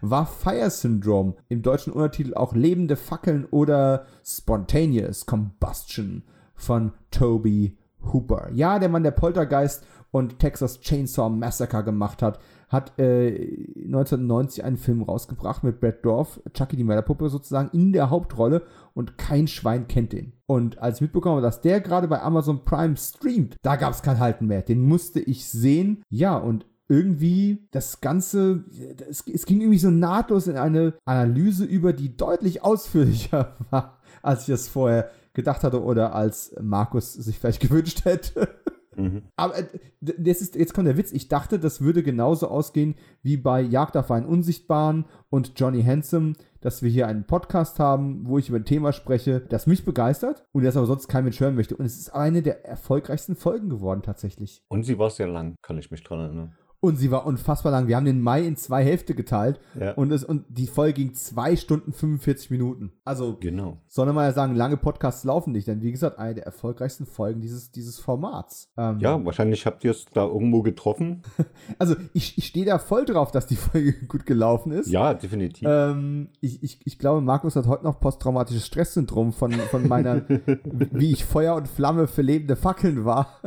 war 0.00 0.26
Fire 0.26 0.70
Syndrome, 0.70 1.34
im 1.48 1.62
deutschen 1.62 1.92
Untertitel 1.92 2.34
auch 2.34 2.54
Lebende 2.54 2.96
Fackeln 2.96 3.46
oder 3.46 4.06
Spontaneous 4.24 5.26
Combustion 5.26 6.22
von 6.54 6.92
Toby 7.10 7.76
Hooper. 8.12 8.50
Ja, 8.52 8.78
der 8.78 8.88
Mann, 8.88 9.02
der 9.02 9.10
Poltergeist 9.10 9.84
und 10.10 10.38
Texas 10.38 10.80
Chainsaw 10.80 11.28
Massacre 11.28 11.84
gemacht 11.84 12.22
hat, 12.22 12.38
hat 12.68 12.98
äh, 12.98 13.64
1990 13.84 14.64
einen 14.64 14.76
Film 14.76 15.02
rausgebracht 15.02 15.62
mit 15.62 15.80
Brad 15.80 16.04
Dorf, 16.04 16.40
Chucky 16.52 16.76
die 16.76 16.84
Mörderpuppe 16.84 17.28
sozusagen, 17.28 17.70
in 17.72 17.92
der 17.92 18.10
Hauptrolle 18.10 18.62
und 18.94 19.18
kein 19.18 19.46
Schwein 19.46 19.86
kennt 19.86 20.12
den. 20.12 20.32
Und 20.46 20.78
als 20.78 20.96
ich 20.96 21.02
mitbekommen 21.02 21.36
habe, 21.36 21.46
dass 21.46 21.60
der 21.60 21.80
gerade 21.80 22.08
bei 22.08 22.22
Amazon 22.22 22.64
Prime 22.64 22.96
streamt, 22.96 23.56
da 23.62 23.76
gab 23.76 23.92
es 23.92 24.02
kein 24.02 24.18
Halten 24.18 24.46
mehr. 24.46 24.62
Den 24.62 24.80
musste 24.80 25.20
ich 25.20 25.48
sehen. 25.48 26.02
Ja, 26.08 26.36
und 26.36 26.66
irgendwie 26.88 27.66
das 27.70 28.00
Ganze, 28.00 28.64
es, 29.08 29.24
es, 29.26 29.46
ging 29.46 29.60
irgendwie 29.60 29.78
so 29.78 29.90
nahtlos 29.90 30.46
in 30.46 30.56
eine 30.56 30.94
Analyse 31.04 31.64
über, 31.64 31.92
die 31.92 32.16
deutlich 32.16 32.62
ausführlicher 32.62 33.56
war, 33.70 33.98
als 34.22 34.42
ich 34.42 34.50
es 34.50 34.68
vorher 34.68 35.10
gedacht 35.34 35.64
hatte 35.64 35.82
oder 35.82 36.14
als 36.14 36.54
Markus 36.60 37.12
sich 37.12 37.38
vielleicht 37.38 37.60
gewünscht 37.68 38.04
hätte. 38.04 38.48
Mhm. 38.96 39.22
Aber 39.36 39.58
äh, 39.58 39.66
das 40.00 40.40
ist, 40.40 40.54
jetzt 40.54 40.74
kommt 40.74 40.86
der 40.86 40.96
Witz. 40.96 41.12
Ich 41.12 41.28
dachte, 41.28 41.58
das 41.58 41.80
würde 41.80 42.02
genauso 42.02 42.48
ausgehen 42.48 42.94
wie 43.22 43.36
bei 43.36 43.60
Jagd 43.60 43.96
auf 43.96 44.10
einen 44.10 44.26
Unsichtbaren 44.26 45.04
und 45.28 45.52
Johnny 45.56 45.82
Handsome, 45.82 46.34
dass 46.60 46.82
wir 46.82 46.90
hier 46.90 47.06
einen 47.06 47.24
Podcast 47.26 47.78
haben, 47.78 48.26
wo 48.26 48.38
ich 48.38 48.48
über 48.48 48.58
ein 48.58 48.64
Thema 48.64 48.92
spreche, 48.92 49.40
das 49.40 49.66
mich 49.66 49.84
begeistert 49.84 50.46
und 50.52 50.64
das 50.64 50.76
aber 50.76 50.86
sonst 50.86 51.08
kein 51.08 51.24
Mensch 51.24 51.40
hören 51.40 51.54
möchte. 51.54 51.76
Und 51.76 51.84
es 51.84 51.98
ist 51.98 52.10
eine 52.10 52.42
der 52.42 52.64
erfolgreichsten 52.64 53.36
Folgen 53.36 53.68
geworden, 53.68 54.02
tatsächlich. 54.02 54.62
Und 54.68 54.84
sie 54.84 54.98
war 54.98 55.10
sehr 55.10 55.28
lang, 55.28 55.56
kann 55.62 55.78
ich 55.78 55.90
mich 55.90 56.02
dran 56.02 56.20
erinnern. 56.20 56.56
Und 56.86 56.94
sie 56.94 57.10
war 57.10 57.26
unfassbar 57.26 57.72
lang. 57.72 57.88
Wir 57.88 57.96
haben 57.96 58.04
den 58.04 58.20
Mai 58.20 58.42
in 58.42 58.54
zwei 58.54 58.84
Hälfte 58.84 59.16
geteilt. 59.16 59.58
Ja. 59.76 59.94
Und, 59.94 60.12
es, 60.12 60.22
und 60.22 60.44
die 60.48 60.68
Folge 60.68 60.92
ging 60.92 61.14
zwei 61.14 61.56
Stunden 61.56 61.92
45 61.92 62.52
Minuten. 62.52 62.92
Also, 63.04 63.36
genau. 63.40 63.78
soll 63.88 64.06
man 64.12 64.24
ja 64.24 64.30
sagen, 64.30 64.54
lange 64.54 64.76
Podcasts 64.76 65.24
laufen 65.24 65.52
nicht. 65.52 65.66
Denn 65.66 65.82
wie 65.82 65.90
gesagt, 65.90 66.20
eine 66.20 66.36
der 66.36 66.46
erfolgreichsten 66.46 67.04
Folgen 67.04 67.40
dieses, 67.40 67.72
dieses 67.72 67.98
Formats. 67.98 68.70
Ähm, 68.76 69.00
ja, 69.00 69.24
wahrscheinlich 69.24 69.66
habt 69.66 69.82
ihr 69.82 69.90
es 69.90 70.04
da 70.14 70.26
irgendwo 70.26 70.62
getroffen. 70.62 71.22
also, 71.80 71.96
ich, 72.12 72.38
ich 72.38 72.46
stehe 72.46 72.64
da 72.64 72.78
voll 72.78 73.04
drauf, 73.04 73.32
dass 73.32 73.48
die 73.48 73.56
Folge 73.56 73.92
gut 74.06 74.24
gelaufen 74.24 74.70
ist. 74.70 74.88
Ja, 74.88 75.12
definitiv. 75.12 75.66
Ähm, 75.68 76.28
ich, 76.40 76.62
ich, 76.62 76.78
ich 76.84 77.00
glaube, 77.00 77.20
Markus 77.20 77.56
hat 77.56 77.66
heute 77.66 77.82
noch 77.82 77.98
posttraumatisches 77.98 78.64
Stresssyndrom 78.64 79.32
von, 79.32 79.50
von 79.50 79.88
meiner, 79.88 80.22
wie 80.28 81.10
ich 81.10 81.24
Feuer 81.24 81.56
und 81.56 81.66
Flamme 81.66 82.06
für 82.06 82.22
lebende 82.22 82.54
Fackeln 82.54 83.04
war 83.04 83.40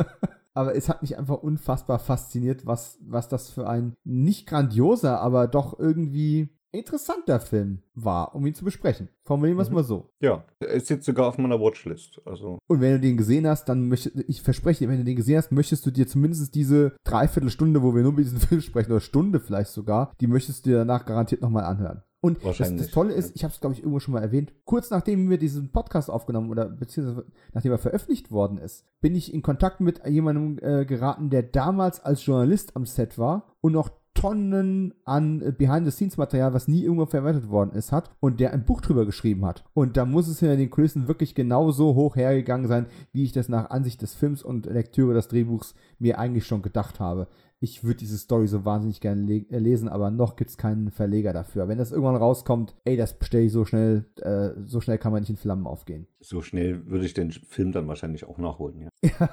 aber 0.60 0.76
es 0.76 0.90
hat 0.90 1.02
mich 1.02 1.18
einfach 1.18 1.38
unfassbar 1.38 2.00
fasziniert, 2.00 2.66
was, 2.66 3.00
was 3.02 3.30
das 3.30 3.50
für 3.50 3.70
ein 3.70 3.94
nicht 4.04 4.46
grandioser, 4.46 5.22
aber 5.22 5.48
doch 5.48 5.80
irgendwie 5.80 6.50
interessanter 6.72 7.40
Film 7.40 7.82
war, 7.96 8.36
um 8.36 8.46
ihn 8.46 8.54
zu 8.54 8.66
besprechen. 8.66 9.08
Formulieren 9.24 9.58
wir 9.58 9.64
es 9.64 9.70
mhm. 9.70 9.76
mal 9.76 9.84
so. 9.86 10.12
Ja, 10.20 10.44
er 10.60 10.68
ist 10.68 10.90
jetzt 10.90 11.06
sogar 11.06 11.28
auf 11.28 11.38
meiner 11.38 11.62
Watchlist. 11.62 12.22
Also. 12.26 12.60
Und 12.68 12.82
wenn 12.82 12.92
du 12.92 13.00
den 13.00 13.16
gesehen 13.16 13.48
hast, 13.48 13.70
dann 13.70 13.88
möchte 13.88 14.12
ich 14.28 14.42
verspreche 14.42 14.80
dir, 14.84 14.90
wenn 14.90 15.00
du 15.00 15.06
den 15.06 15.16
gesehen 15.16 15.38
hast, 15.38 15.54
möchtest 15.54 15.86
du 15.86 15.92
dir 15.92 16.08
zumindest 16.08 16.54
diese 16.54 16.96
Dreiviertelstunde, 17.06 17.82
wo 17.82 17.96
wir 17.96 18.04
nur 18.04 18.12
über 18.12 18.22
diesen 18.22 18.40
Film 18.40 18.60
sprechen, 18.60 18.92
oder 18.92 19.00
Stunde 19.00 19.40
vielleicht 19.40 19.72
sogar, 19.72 20.12
die 20.20 20.28
möchtest 20.28 20.66
du 20.66 20.72
dir 20.72 20.78
danach 20.80 21.06
garantiert 21.06 21.42
nochmal 21.42 21.64
anhören. 21.64 22.04
Und 22.22 22.44
das, 22.44 22.58
das, 22.58 22.92
Tolle 22.92 23.14
ist, 23.14 23.36
ich 23.36 23.44
habe 23.44 23.54
es, 23.54 23.62
glaube 23.62 23.74
ich, 23.76 23.80
irgendwo 23.80 24.00
schon 24.00 24.14
mal 24.14 24.22
erwähnt, 24.22 24.52
kurz 24.66 24.90
nachdem 24.90 25.30
wir 25.30 25.38
diesen 25.38 25.72
Podcast 25.72 26.10
aufgenommen 26.10 26.50
oder 26.50 26.66
beziehungsweise 26.66 27.26
nachdem 27.54 27.72
er 27.72 27.78
veröffentlicht 27.78 28.30
worden 28.30 28.58
ist, 28.58 28.86
bin 29.00 29.16
ich 29.16 29.34
in 29.34 29.42
Kontakt 29.42 29.80
mit 29.80 30.06
jemandem 30.06 30.60
äh, 30.62 30.86
geraten, 30.86 31.30
der 31.30 31.44
damals 31.44 32.04
als 32.04 32.26
Journalist 32.26 32.76
am 32.76 32.86
Set 32.86 33.18
war 33.18 33.56
und 33.62 33.72
noch 33.72 33.90
Tonnen 34.20 34.94
an 35.06 35.42
äh, 35.42 35.54
Behind-the-Scenes-Material, 35.58 36.54
was 36.54 36.68
nie 36.68 36.84
irgendwo 36.84 37.06
verwertet 37.06 37.50
worden 37.50 37.72
ist, 37.72 37.94
hat 37.94 38.12
und 38.20 38.42
der 38.42 38.52
ein 38.52 38.66
Buch 38.66 38.82
drüber 38.82 39.06
geschrieben 39.06 39.46
hat. 39.46 39.64
Und 39.74 39.96
da 39.96 40.04
muss 40.04 40.28
es 40.28 40.40
hinter 40.40 40.58
den 40.58 40.70
Kulissen 40.70 41.08
wirklich 41.08 41.36
genauso 41.36 41.96
hoch 41.96 42.18
hergegangen 42.18 42.68
sein, 42.68 42.88
wie 43.14 43.24
ich 43.24 43.32
das 43.32 43.48
nach 43.48 43.70
Ansicht 43.70 44.02
des 44.02 44.16
Films 44.16 44.44
und 44.44 44.66
Lektüre 44.66 45.14
des 45.14 45.30
Drehbuchs 45.30 45.74
mir 46.00 46.20
eigentlich 46.20 46.46
schon 46.46 46.62
gedacht 46.62 47.00
habe 47.00 47.28
ich 47.62 47.84
würde 47.84 47.98
diese 47.98 48.18
Story 48.18 48.48
so 48.48 48.64
wahnsinnig 48.64 49.02
gerne 49.02 49.22
le 49.24 49.46
äh, 49.50 49.60
lesen, 49.60 49.90
aber 49.90 50.12
noch 50.12 50.36
gibt 50.36 50.50
es 50.50 50.58
keinen 50.58 50.92
Verleger 50.92 51.34
dafür. 51.34 51.68
Wenn 51.68 51.78
das 51.78 51.92
irgendwann 51.92 52.16
rauskommt, 52.16 52.76
ey, 52.86 52.96
das 52.96 53.18
bestelle 53.18 53.44
ich 53.44 53.52
so 53.52 53.66
schnell, 53.66 54.06
äh, 54.22 54.52
so 54.66 54.80
schnell 54.80 54.98
kann 54.98 55.12
man 55.12 55.22
nicht 55.22 55.30
in 55.30 55.36
Flammen 55.36 55.68
aufgehen. 55.68 56.08
So 56.22 56.42
schnell 56.42 56.86
würde 56.88 57.06
ich 57.06 57.14
den 57.14 57.32
Film 57.32 57.72
dann 57.72 57.88
wahrscheinlich 57.88 58.26
auch 58.26 58.38
nachholen, 58.38 58.82
ja. 58.82 58.90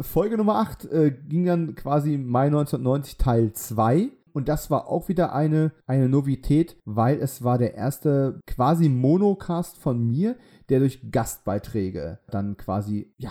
Folge 0.00 0.38
Nummer 0.38 0.56
8 0.56 0.84
äh, 0.86 1.10
ging 1.10 1.44
dann 1.44 1.74
quasi 1.74 2.16
Mai 2.16 2.46
1990 2.46 3.18
Teil 3.18 3.52
2. 3.52 4.10
Und 4.32 4.48
das 4.48 4.70
war 4.70 4.86
auch 4.86 5.08
wieder 5.08 5.34
eine, 5.34 5.72
eine 5.86 6.08
Novität, 6.08 6.76
weil 6.84 7.18
es 7.20 7.42
war 7.42 7.58
der 7.58 7.74
erste 7.74 8.38
quasi 8.46 8.88
Monocast 8.88 9.76
von 9.76 10.06
mir, 10.06 10.36
der 10.68 10.78
durch 10.78 11.10
Gastbeiträge 11.10 12.20
dann 12.30 12.56
quasi, 12.56 13.12
ja, 13.18 13.30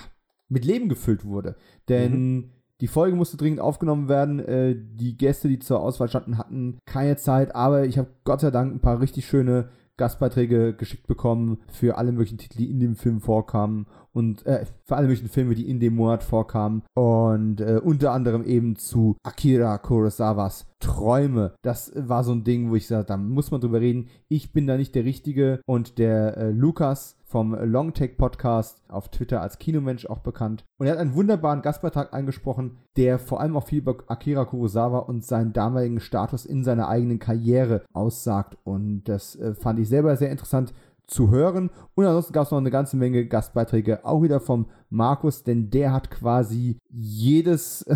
mit 0.50 0.66
Leben 0.66 0.90
gefüllt 0.90 1.24
wurde. 1.24 1.56
Denn 1.88 2.36
mhm 2.36 2.50
die 2.82 2.88
Folge 2.88 3.16
musste 3.16 3.38
dringend 3.38 3.60
aufgenommen 3.60 4.08
werden. 4.08 4.40
Äh, 4.40 4.76
die 4.78 5.18
Gäste, 5.18 5.48
die 5.48 5.60
zur 5.60 5.82
Auswahl 5.82 6.08
standen, 6.08 6.38
hatten 6.38 6.78
keine 6.86 7.18
Zeit, 7.18 7.56
aber 7.56 7.86
ich 7.86 7.98
habe 7.98 8.10
Gott 8.24 8.42
sei 8.42 8.52
Dank 8.52 8.74
ein 8.74 8.80
paar 8.80 9.02
richtig 9.02 9.28
schöne 9.28 9.70
Gastbeiträge 9.98 10.74
geschickt 10.74 11.08
bekommen 11.08 11.60
für 11.68 11.98
alle 11.98 12.14
möglichen 12.14 12.38
Titel, 12.38 12.58
die 12.58 12.72
in 12.72 12.80
dem 12.80 12.96
Film 12.96 13.20
vorkamen 13.20 13.86
und 14.14 14.46
äh, 14.46 14.66
für 14.86 14.96
alle 14.96 15.08
möglichen 15.08 15.30
Filme, 15.30 15.56
die 15.56 15.70
in 15.70 15.80
dem 15.80 15.96
Monat 15.96 16.24
vorkamen 16.24 16.84
und 16.96 17.62
äh, 17.62 17.80
unter 17.84 18.12
anderem 18.12 18.44
eben 18.44 18.76
zu 18.76 19.18
Akira 19.24 19.78
Kurosawas 19.78 20.68
Träume. 20.80 21.54
Das 21.62 21.92
war 21.96 22.24
so 22.24 22.32
ein 22.32 22.44
Ding, 22.44 22.70
wo 22.70 22.76
ich 22.76 22.88
sage, 22.88 23.06
da 23.06 23.18
muss 23.18 23.52
man 23.52 23.62
drüber 23.62 23.82
reden. 23.82 24.08
Ich 24.30 24.54
bin 24.54 24.66
da 24.66 24.78
nicht 24.78 24.96
der 24.96 25.04
Richtige 25.04 25.62
und 25.66 25.98
der 25.98 26.38
äh, 26.38 26.52
Lukas 26.52 27.18
vom 27.30 27.54
Longtake 27.54 28.16
Podcast 28.16 28.82
auf 28.88 29.10
Twitter 29.10 29.42
als 29.42 29.60
Kinomensch 29.60 30.08
auch 30.08 30.20
bekannt. 30.20 30.66
Und 30.80 30.88
er 30.88 30.94
hat 30.94 31.00
einen 31.00 31.14
wunderbaren 31.14 31.62
Gastbeitrag 31.62 32.12
eingesprochen, 32.12 32.78
der 32.98 33.20
vor 33.20 33.40
allem 33.40 33.56
auch 33.56 33.68
viel 33.68 33.80
über 33.80 33.98
Akira 34.08 34.46
Kurosawa 34.46 35.00
und 35.00 35.24
seinen 35.24 35.54
damaligen 35.54 36.00
Status 36.00 36.46
in 36.46 36.64
seiner 36.64 36.88
eigenen 36.88 37.20
Karriere 37.20 37.84
aussagt. 37.94 38.58
Und 38.64 39.04
das 39.04 39.36
äh, 39.36 39.54
fand 39.54 39.80
ich 39.80 39.90
selber 39.90 40.16
sehr 40.18 40.32
interessant 40.32 40.74
zu 41.10 41.30
hören. 41.30 41.70
Und 41.96 42.06
ansonsten 42.06 42.34
gab 42.34 42.46
es 42.46 42.52
noch 42.52 42.58
eine 42.58 42.72
ganze 42.72 42.98
Menge 42.98 43.26
Gastbeiträge, 43.26 44.06
auch 44.06 44.22
wieder 44.22 44.40
vom 44.40 44.68
Markus, 44.90 45.44
denn 45.44 45.70
der 45.70 45.94
hat 45.94 46.12
quasi 46.12 46.78
jedes. 46.90 47.86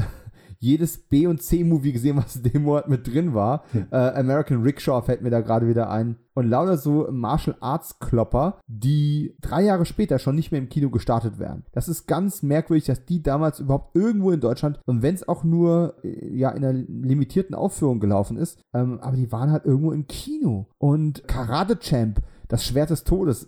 jedes 0.63 0.97
B- 0.97 1.27
und 1.27 1.41
C-Movie 1.41 1.91
gesehen, 1.91 2.15
was 2.15 2.37
in 2.37 2.43
dem 2.43 2.63
Monat 2.63 2.87
mit 2.87 3.05
drin 3.05 3.33
war. 3.33 3.65
Hm. 3.73 3.87
Äh, 3.91 3.97
American 3.97 4.61
Rickshaw 4.61 5.01
fällt 5.01 5.21
mir 5.21 5.29
da 5.29 5.41
gerade 5.41 5.67
wieder 5.67 5.89
ein. 5.89 6.15
Und 6.35 6.47
lauter 6.47 6.77
so 6.77 7.05
Martial 7.11 7.57
Arts 7.59 7.99
Klopper, 7.99 8.59
die 8.67 9.35
drei 9.41 9.63
Jahre 9.63 9.85
später 9.85 10.19
schon 10.19 10.35
nicht 10.35 10.51
mehr 10.51 10.61
im 10.61 10.69
Kino 10.69 10.89
gestartet 10.89 11.37
werden. 11.37 11.65
Das 11.73 11.89
ist 11.89 12.07
ganz 12.07 12.43
merkwürdig, 12.43 12.85
dass 12.85 13.05
die 13.05 13.21
damals 13.21 13.59
überhaupt 13.59 13.93
irgendwo 13.93 14.31
in 14.31 14.39
Deutschland, 14.39 14.79
und 14.85 15.01
wenn 15.01 15.13
es 15.13 15.27
auch 15.27 15.43
nur 15.43 15.95
äh, 16.01 16.33
ja 16.33 16.51
in 16.51 16.63
einer 16.63 16.79
limitierten 16.87 17.55
Aufführung 17.55 17.99
gelaufen 17.99 18.37
ist, 18.37 18.57
ähm, 18.73 18.99
aber 19.01 19.17
die 19.17 19.33
waren 19.33 19.51
halt 19.51 19.65
irgendwo 19.65 19.91
im 19.91 20.07
Kino. 20.07 20.67
Und 20.77 21.27
Karate 21.27 21.77
Champ, 21.77 22.21
das 22.53 22.67
Schwert 22.67 22.91
des 22.91 23.03
Todes, 23.03 23.47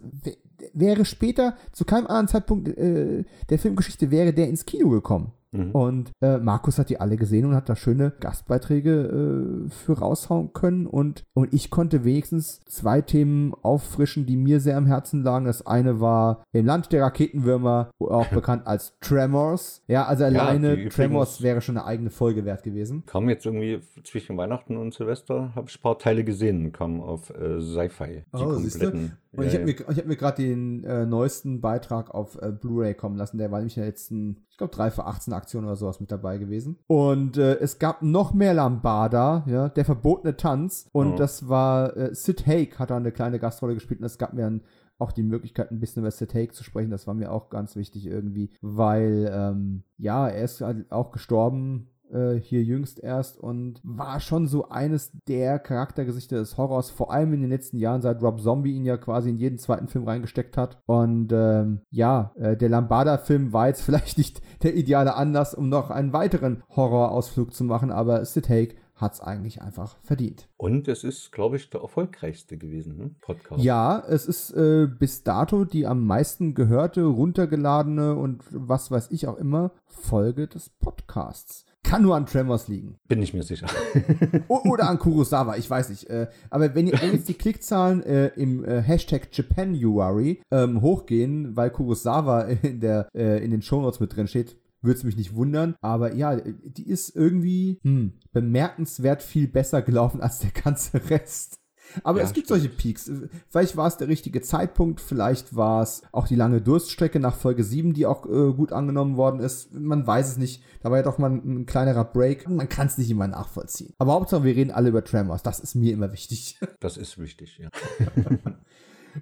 wäre 0.74 1.06
später 1.06 1.56
zu 1.72 1.86
keinem 1.86 2.08
anderen 2.08 2.28
Zeitpunkt 2.28 2.68
äh, 2.70 3.24
der 3.52 3.60
Filmgeschichte 3.60 4.10
wäre 4.10 4.34
der 4.34 4.48
ins 4.48 4.66
Kino 4.66 4.90
gekommen. 4.90 5.32
Mhm. 5.56 5.72
Und 5.72 6.12
äh, 6.22 6.38
Markus 6.38 6.78
hat 6.80 6.90
die 6.90 7.00
alle 7.00 7.18
gesehen 7.18 7.46
und 7.46 7.56
hat 7.56 7.70
da 7.70 7.76
schöne 7.76 8.14
Gastbeiträge 8.20 9.66
äh, 9.66 9.70
für 9.70 10.00
raushauen 10.00 10.54
können. 10.54 10.88
Und, 10.88 11.24
und 11.34 11.54
ich 11.54 11.70
konnte 11.70 12.04
wenigstens 12.04 12.62
zwei 12.66 13.02
Themen 13.02 13.54
auffrischen, 13.62 14.26
die 14.26 14.38
mir 14.38 14.60
sehr 14.60 14.78
am 14.78 14.86
Herzen 14.86 15.24
lagen. 15.24 15.46
Das 15.46 15.66
eine 15.66 16.00
war 16.00 16.44
im 16.52 16.66
Land 16.66 16.92
der 16.92 17.04
Raketenwürmer, 17.04 17.92
auch 18.00 18.28
bekannt 18.32 18.68
als 18.68 18.98
Tremors. 19.00 19.84
Ja, 19.88 20.06
also 20.06 20.24
alleine 20.26 20.84
ja, 20.84 20.90
Tremors 20.90 21.42
wäre 21.42 21.62
schon 21.62 21.78
eine 21.78 21.86
eigene 21.86 22.10
Folge 22.10 22.46
wert 22.46 22.64
gewesen. 22.64 23.04
Kam 23.06 23.30
jetzt 23.30 23.46
irgendwie 23.46 23.80
zwischen 24.04 24.38
Weihnachten 24.38 24.78
und 24.78 24.94
Silvester, 24.94 25.54
habe 25.56 25.68
ich 25.70 25.78
ein 25.78 25.82
paar 25.82 26.00
Teile 26.00 26.24
gesehen, 26.24 26.72
kam 26.72 27.02
auf 27.02 27.30
äh, 27.30 27.62
Sci-Fi. 27.62 28.24
Die 28.34 28.42
oh, 28.42 28.54
kompletten. 28.54 29.14
Und 29.36 29.44
ja, 29.44 29.50
ich 29.50 29.56
habe 29.56 29.66
mir, 29.66 29.98
hab 29.98 30.06
mir 30.06 30.16
gerade 30.16 30.44
den 30.44 30.84
äh, 30.84 31.06
neuesten 31.06 31.60
Beitrag 31.62 32.14
auf 32.14 32.42
äh, 32.42 32.52
Blu-ray 32.52 32.94
kommen 32.94 33.18
lassen. 33.18 33.38
Der 33.38 33.52
war 33.52 33.60
nämlich 33.60 33.76
in 33.76 33.82
der 33.82 33.90
letzten, 33.90 34.45
ich 34.56 34.58
glaube, 34.58 34.74
3 34.74 34.90
für 34.90 35.06
18 35.06 35.34
Aktionen 35.34 35.68
oder 35.68 35.76
sowas 35.76 36.00
mit 36.00 36.14
dabei 36.14 36.38
gewesen. 36.38 36.78
Und 36.88 37.36
äh, 37.38 37.56
es 37.56 37.78
gab 37.78 38.02
noch 38.02 38.34
mehr 38.34 38.54
Lambada, 38.54 39.44
ja, 39.48 39.68
der 39.68 39.84
verbotene 39.84 40.38
Tanz. 40.38 40.88
Und 40.94 41.16
oh. 41.16 41.18
das 41.18 41.50
war 41.50 41.98
äh, 41.98 42.16
Sid 42.16 42.48
Haig 42.48 42.80
hat 42.80 42.90
da 42.90 42.96
eine 42.96 43.12
kleine 43.12 43.38
Gastrolle 43.38 43.74
gespielt. 43.74 44.00
Und 44.00 44.06
es 44.06 44.18
gab 44.18 44.32
mir 44.32 44.44
dann 44.44 44.62
auch 44.98 45.12
die 45.12 45.24
Möglichkeit, 45.24 45.72
ein 45.72 45.82
bisschen 45.82 46.04
über 46.04 46.12
Sid 46.12 46.34
Haig 46.34 46.54
zu 46.54 46.64
sprechen. 46.64 46.90
Das 46.90 47.06
war 47.06 47.14
mir 47.14 47.34
auch 47.34 47.50
ganz 47.50 47.76
wichtig 47.76 48.06
irgendwie, 48.06 48.50
weil, 48.62 49.30
ähm, 49.30 49.84
ja, 49.98 50.30
er 50.30 50.46
ist 50.46 50.62
halt 50.62 50.90
auch 50.90 51.12
gestorben 51.12 51.90
äh, 52.12 52.36
hier 52.36 52.64
jüngst 52.64 53.00
erst 53.00 53.38
und 53.38 53.80
war 53.84 54.20
schon 54.20 54.48
so 54.48 54.70
eines 54.70 55.12
der 55.28 55.60
Charaktergesichter 55.60 56.38
des 56.38 56.58
Horrors, 56.58 56.90
vor 56.90 57.12
allem 57.12 57.34
in 57.34 57.42
den 57.42 57.50
letzten 57.50 57.78
Jahren, 57.78 58.02
seit 58.02 58.22
Rob 58.22 58.40
Zombie 58.42 58.76
ihn 58.76 58.86
ja 58.86 58.98
quasi 58.98 59.30
in 59.30 59.38
jeden 59.38 59.58
zweiten 59.58 59.88
Film 59.88 60.06
reingesteckt 60.06 60.58
hat. 60.58 60.82
Und 60.86 61.32
ähm, 61.32 61.82
ja, 61.90 62.32
äh, 62.36 62.58
der 62.58 62.70
Lambada-Film 62.70 63.54
war 63.54 63.68
jetzt 63.68 63.82
vielleicht 63.86 64.18
nicht 64.18 64.42
der 64.64 64.76
ideale 64.76 65.16
Anlass, 65.16 65.54
um 65.54 65.70
noch 65.70 65.90
einen 65.90 66.14
weiteren 66.14 66.64
Horrorausflug 66.76 67.54
zu 67.54 67.64
machen, 67.64 67.92
aber 67.92 68.26
Sid 68.26 68.50
Haig 68.50 68.76
hat 68.96 69.14
es 69.14 69.22
eigentlich 69.22 69.62
einfach 69.62 69.98
verdient. 70.04 70.48
Und 70.58 70.88
es 70.88 71.04
ist, 71.04 71.32
glaube 71.32 71.58
ich, 71.58 71.70
der 71.70 71.82
erfolgreichste 71.82 72.58
gewesen, 72.58 72.98
ne? 72.98 73.16
Podcast. 73.22 73.62
Ja, 73.62 74.02
es 74.08 74.26
ist 74.26 74.52
äh, 74.52 74.88
bis 74.88 75.24
dato 75.24 75.66
die 75.66 75.86
am 75.86 76.06
meisten 76.06 76.54
gehörte, 76.54 77.04
runtergeladene 77.04 78.16
und 78.16 78.44
was 78.52 78.92
weiß 78.92 79.12
ich 79.12 79.28
auch 79.28 79.38
immer 79.38 79.72
Folge 79.86 80.48
des 80.48 80.70
Podcasts. 80.70 81.66
Kann 81.86 82.02
nur 82.02 82.16
an 82.16 82.26
Tremors 82.26 82.68
liegen. 82.68 82.98
Bin 83.08 83.22
ich 83.22 83.34
mir 83.34 83.44
sicher. 83.44 83.68
Oder 84.48 84.90
an 84.90 84.98
Kurosawa, 84.98 85.56
ich 85.58 85.70
weiß 85.70 85.90
nicht. 85.90 86.10
Äh, 86.10 86.28
aber 86.50 86.74
wenn, 86.74 86.92
wenn, 86.92 87.14
jetzt 87.14 87.30
die 87.30 87.36
Klickzahlen 87.36 88.02
äh, 88.04 88.28
im 88.36 88.66
äh, 88.66 88.82
Hashtag 88.82 89.30
Japanuary 89.32 90.42
ähm, 90.52 90.82
hochgehen, 90.82 91.56
weil 91.56 91.70
Kurosawa 91.70 92.42
in, 92.42 92.80
der, 92.80 93.08
äh, 93.16 93.44
in 93.44 93.52
den 93.52 93.62
Shownotes 93.62 94.00
mit 94.00 94.16
drin 94.16 94.28
steht, 94.28 94.58
würde 94.82 94.98
es 94.98 95.04
mich 95.04 95.18
nicht 95.18 95.36
wundern. 95.36 95.76
Aber 95.82 96.14
ja, 96.14 96.36
die 96.38 96.88
ist 96.88 97.16
irgendwie 97.16 97.80
hm, 97.84 98.14
bemerkenswert 98.34 99.22
viel 99.22 99.48
besser 99.48 99.82
gelaufen 99.82 100.22
als 100.22 100.40
der 100.40 100.52
ganze 100.52 101.10
Rest. 101.10 101.60
Aber 102.04 102.20
ja, 102.20 102.26
es 102.26 102.34
gibt 102.34 102.48
stimmt. 102.48 102.62
solche 102.62 102.76
Peaks. 102.76 103.12
Vielleicht 103.50 103.78
war 103.78 103.88
es 103.88 103.98
der 103.98 104.08
richtige 104.08 104.42
Zeitpunkt, 104.42 105.02
vielleicht 105.02 105.56
war 105.56 105.82
es 105.82 106.04
auch 106.12 106.28
die 106.28 106.36
lange 106.36 106.62
Durststrecke 106.62 107.20
nach 107.20 107.36
Folge 107.36 107.64
7, 107.64 107.94
die 107.94 108.06
auch 108.06 108.26
äh, 108.26 108.54
gut 108.54 108.72
angenommen 108.72 109.18
worden 109.18 109.40
ist. 109.40 109.74
Man 109.74 110.06
weiß 110.06 110.30
es 110.30 110.38
nicht. 110.38 110.64
Da 110.82 110.92
war 110.92 110.98
ja 110.98 111.04
doch 111.04 111.18
mal 111.18 111.32
ein, 111.32 111.62
ein 111.62 111.66
kleinerer 111.66 112.06
Break. 112.06 112.50
Man 112.50 112.70
kann 112.70 112.88
es 112.88 112.98
nicht 112.98 113.10
immer 113.10 113.28
nachvollziehen. 113.28 113.94
Aber 113.98 114.14
Hauptsache, 114.14 114.44
wir 114.44 114.56
reden 114.56 114.72
alle 114.72 114.90
über 114.90 115.04
Tremors. 115.04 115.44
Das 115.44 115.60
ist 115.60 115.76
mir 115.76 115.94
immer 115.94 116.12
wichtig. 116.12 116.60
Das 116.80 116.98
ist 116.98 117.18
wichtig, 117.18 117.60
ja. 117.60 117.70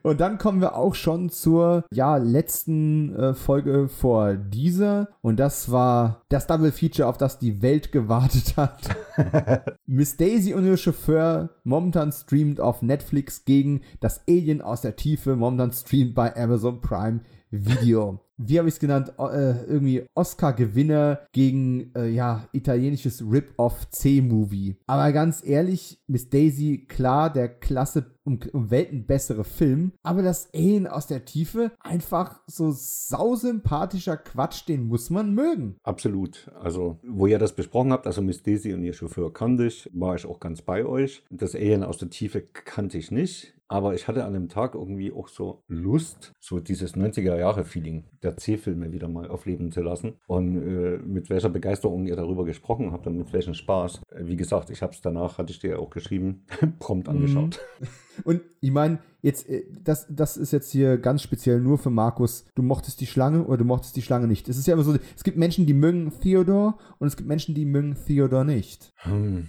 Und 0.01 0.19
dann 0.19 0.37
kommen 0.37 0.61
wir 0.61 0.75
auch 0.75 0.95
schon 0.95 1.29
zur 1.29 1.85
ja, 1.91 2.17
letzten 2.17 3.15
äh, 3.15 3.33
Folge 3.33 3.87
vor 3.87 4.33
dieser. 4.33 5.09
Und 5.21 5.39
das 5.39 5.71
war 5.71 6.23
das 6.29 6.47
Double 6.47 6.71
Feature, 6.71 7.07
auf 7.07 7.17
das 7.17 7.39
die 7.39 7.61
Welt 7.61 7.91
gewartet 7.91 8.57
hat. 8.57 8.79
Miss 9.85 10.17
Daisy 10.17 10.53
und 10.53 10.65
ihr 10.65 10.77
Chauffeur 10.77 11.49
momentan 11.63 12.11
streamt 12.11 12.59
auf 12.59 12.81
Netflix 12.81 13.45
gegen 13.45 13.81
das 13.99 14.21
Alien 14.27 14.61
aus 14.61 14.81
der 14.81 14.95
Tiefe, 14.95 15.35
momentan 15.35 15.71
streamt 15.71 16.15
bei 16.15 16.35
Amazon 16.35 16.81
Prime 16.81 17.21
Video 17.51 18.19
wie 18.47 18.59
habe 18.59 18.67
ich 18.67 18.75
es 18.75 18.79
genannt, 18.79 19.13
äh, 19.17 19.63
irgendwie 19.65 20.05
Oscar-Gewinner 20.15 21.21
gegen, 21.31 21.91
äh, 21.95 22.09
ja, 22.09 22.47
italienisches 22.51 23.21
Rip-Off 23.21 23.89
C-Movie. 23.89 24.77
Aber 24.87 25.11
ganz 25.11 25.45
ehrlich, 25.45 26.01
Miss 26.07 26.29
Daisy, 26.29 26.85
klar, 26.87 27.31
der 27.31 27.49
klasse 27.49 28.13
um, 28.25 28.39
um 28.53 28.71
Welten 28.71 29.05
bessere 29.05 29.43
Film, 29.43 29.91
aber 30.01 30.21
das 30.21 30.49
Alien 30.53 30.87
aus 30.87 31.07
der 31.07 31.25
Tiefe, 31.25 31.71
einfach 31.79 32.41
so 32.47 32.71
sausympathischer 32.71 34.17
Quatsch, 34.17 34.67
den 34.67 34.87
muss 34.87 35.09
man 35.09 35.33
mögen. 35.33 35.75
Absolut. 35.83 36.49
Also, 36.59 36.99
wo 37.03 37.27
ihr 37.27 37.39
das 37.39 37.53
besprochen 37.53 37.91
habt, 37.91 38.07
also 38.07 38.21
Miss 38.21 38.43
Daisy 38.43 38.73
und 38.73 38.83
ihr 38.83 38.93
Chauffeur 38.93 39.33
kannte 39.33 39.65
ich, 39.65 39.89
war 39.93 40.15
ich 40.15 40.25
auch 40.25 40.39
ganz 40.39 40.61
bei 40.61 40.85
euch. 40.85 41.23
Das 41.29 41.55
Alien 41.55 41.83
aus 41.83 41.97
der 41.97 42.09
Tiefe 42.09 42.41
kannte 42.41 42.97
ich 42.97 43.11
nicht. 43.11 43.53
Aber 43.73 43.95
ich 43.95 44.07
hatte 44.07 44.23
an 44.23 44.33
dem 44.33 44.49
Tag 44.49 44.75
irgendwie 44.75 45.11
auch 45.11 45.27
so 45.27 45.63
Lust, 45.67 46.31
so 46.39 46.59
dieses 46.59 46.95
90er-Jahre-Feeling 46.95 48.03
der 48.21 48.37
C-Filme 48.37 48.91
wieder 48.91 49.07
mal 49.07 49.27
aufleben 49.27 49.71
zu 49.71 49.81
lassen. 49.81 50.13
Und 50.27 50.61
äh, 50.61 50.99
mit 50.99 51.31
welcher 51.31 51.49
Begeisterung 51.49 52.05
ihr 52.05 52.15
darüber 52.15 52.45
gesprochen 52.45 52.91
habt 52.91 53.07
und 53.07 53.17
mit 53.17 53.33
welchem 53.33 53.55
Spaß. 53.55 54.01
Wie 54.19 54.35
gesagt, 54.35 54.69
ich 54.69 54.83
habe 54.83 54.93
es 54.93 55.01
danach, 55.01 55.39
hatte 55.39 55.51
ich 55.51 55.57
dir 55.57 55.79
auch 55.79 55.89
geschrieben, 55.89 56.45
prompt 56.77 57.07
mhm. 57.07 57.15
angeschaut. 57.15 57.61
Und 58.25 58.41
ich 58.61 58.69
meine, 58.69 58.99
jetzt, 59.23 59.49
äh, 59.49 59.63
das, 59.83 60.05
das 60.07 60.37
ist 60.37 60.51
jetzt 60.51 60.71
hier 60.71 60.99
ganz 60.99 61.23
speziell 61.23 61.59
nur 61.59 61.79
für 61.79 61.89
Markus. 61.89 62.45
Du 62.53 62.61
mochtest 62.61 63.01
die 63.01 63.07
Schlange 63.07 63.43
oder 63.43 63.57
du 63.57 63.65
mochtest 63.65 63.95
die 63.95 64.03
Schlange 64.03 64.27
nicht. 64.27 64.47
Es 64.49 64.57
ist 64.59 64.67
ja 64.67 64.75
immer 64.75 64.83
so, 64.83 64.95
es 65.15 65.23
gibt 65.23 65.35
Menschen, 65.35 65.65
die 65.65 65.73
mögen 65.73 66.13
Theodor 66.21 66.77
und 66.99 67.07
es 67.07 67.17
gibt 67.17 67.27
Menschen, 67.27 67.55
die 67.55 67.65
mögen 67.65 67.97
Theodor 68.05 68.43
nicht. 68.43 68.93
Hm. 68.97 69.47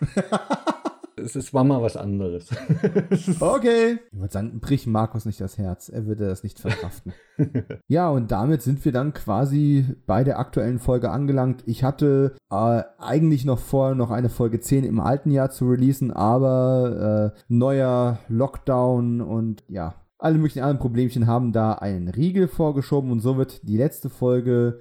es, 1.16 1.36
es 1.36 1.54
war 1.54 1.64
mal 1.64 1.82
was 1.82 1.96
anderes. 1.96 2.48
okay. 3.40 3.98
Ich 4.12 4.18
würde 4.18 4.32
sagen, 4.32 4.60
brich 4.60 4.86
Markus 4.86 5.24
nicht 5.24 5.40
das 5.40 5.58
Herz. 5.58 5.88
Er 5.88 6.06
würde 6.06 6.26
das 6.26 6.42
nicht 6.42 6.58
verkraften. 6.58 7.12
ja, 7.88 8.08
und 8.10 8.30
damit 8.30 8.62
sind 8.62 8.84
wir 8.84 8.92
dann 8.92 9.12
quasi 9.12 9.86
bei 10.06 10.24
der 10.24 10.38
aktuellen 10.38 10.78
Folge 10.78 11.10
angelangt. 11.10 11.62
Ich 11.66 11.84
hatte 11.84 12.34
äh, 12.50 12.82
eigentlich 12.98 13.44
noch 13.44 13.58
vor, 13.58 13.94
noch 13.94 14.10
eine 14.10 14.28
Folge 14.28 14.60
10 14.60 14.84
im 14.84 15.00
alten 15.00 15.30
Jahr 15.30 15.50
zu 15.50 15.68
releasen, 15.68 16.10
aber 16.10 17.32
äh, 17.34 17.40
neuer 17.48 18.18
Lockdown 18.28 19.20
und 19.20 19.64
ja, 19.68 19.94
alle 20.18 20.38
möglichen 20.38 20.60
anderen 20.60 20.78
Problemchen 20.78 21.26
haben 21.26 21.52
da 21.52 21.74
einen 21.74 22.08
Riegel 22.08 22.48
vorgeschoben 22.48 23.10
und 23.10 23.20
so 23.20 23.36
wird 23.36 23.68
die 23.68 23.76
letzte 23.76 24.08
Folge 24.08 24.80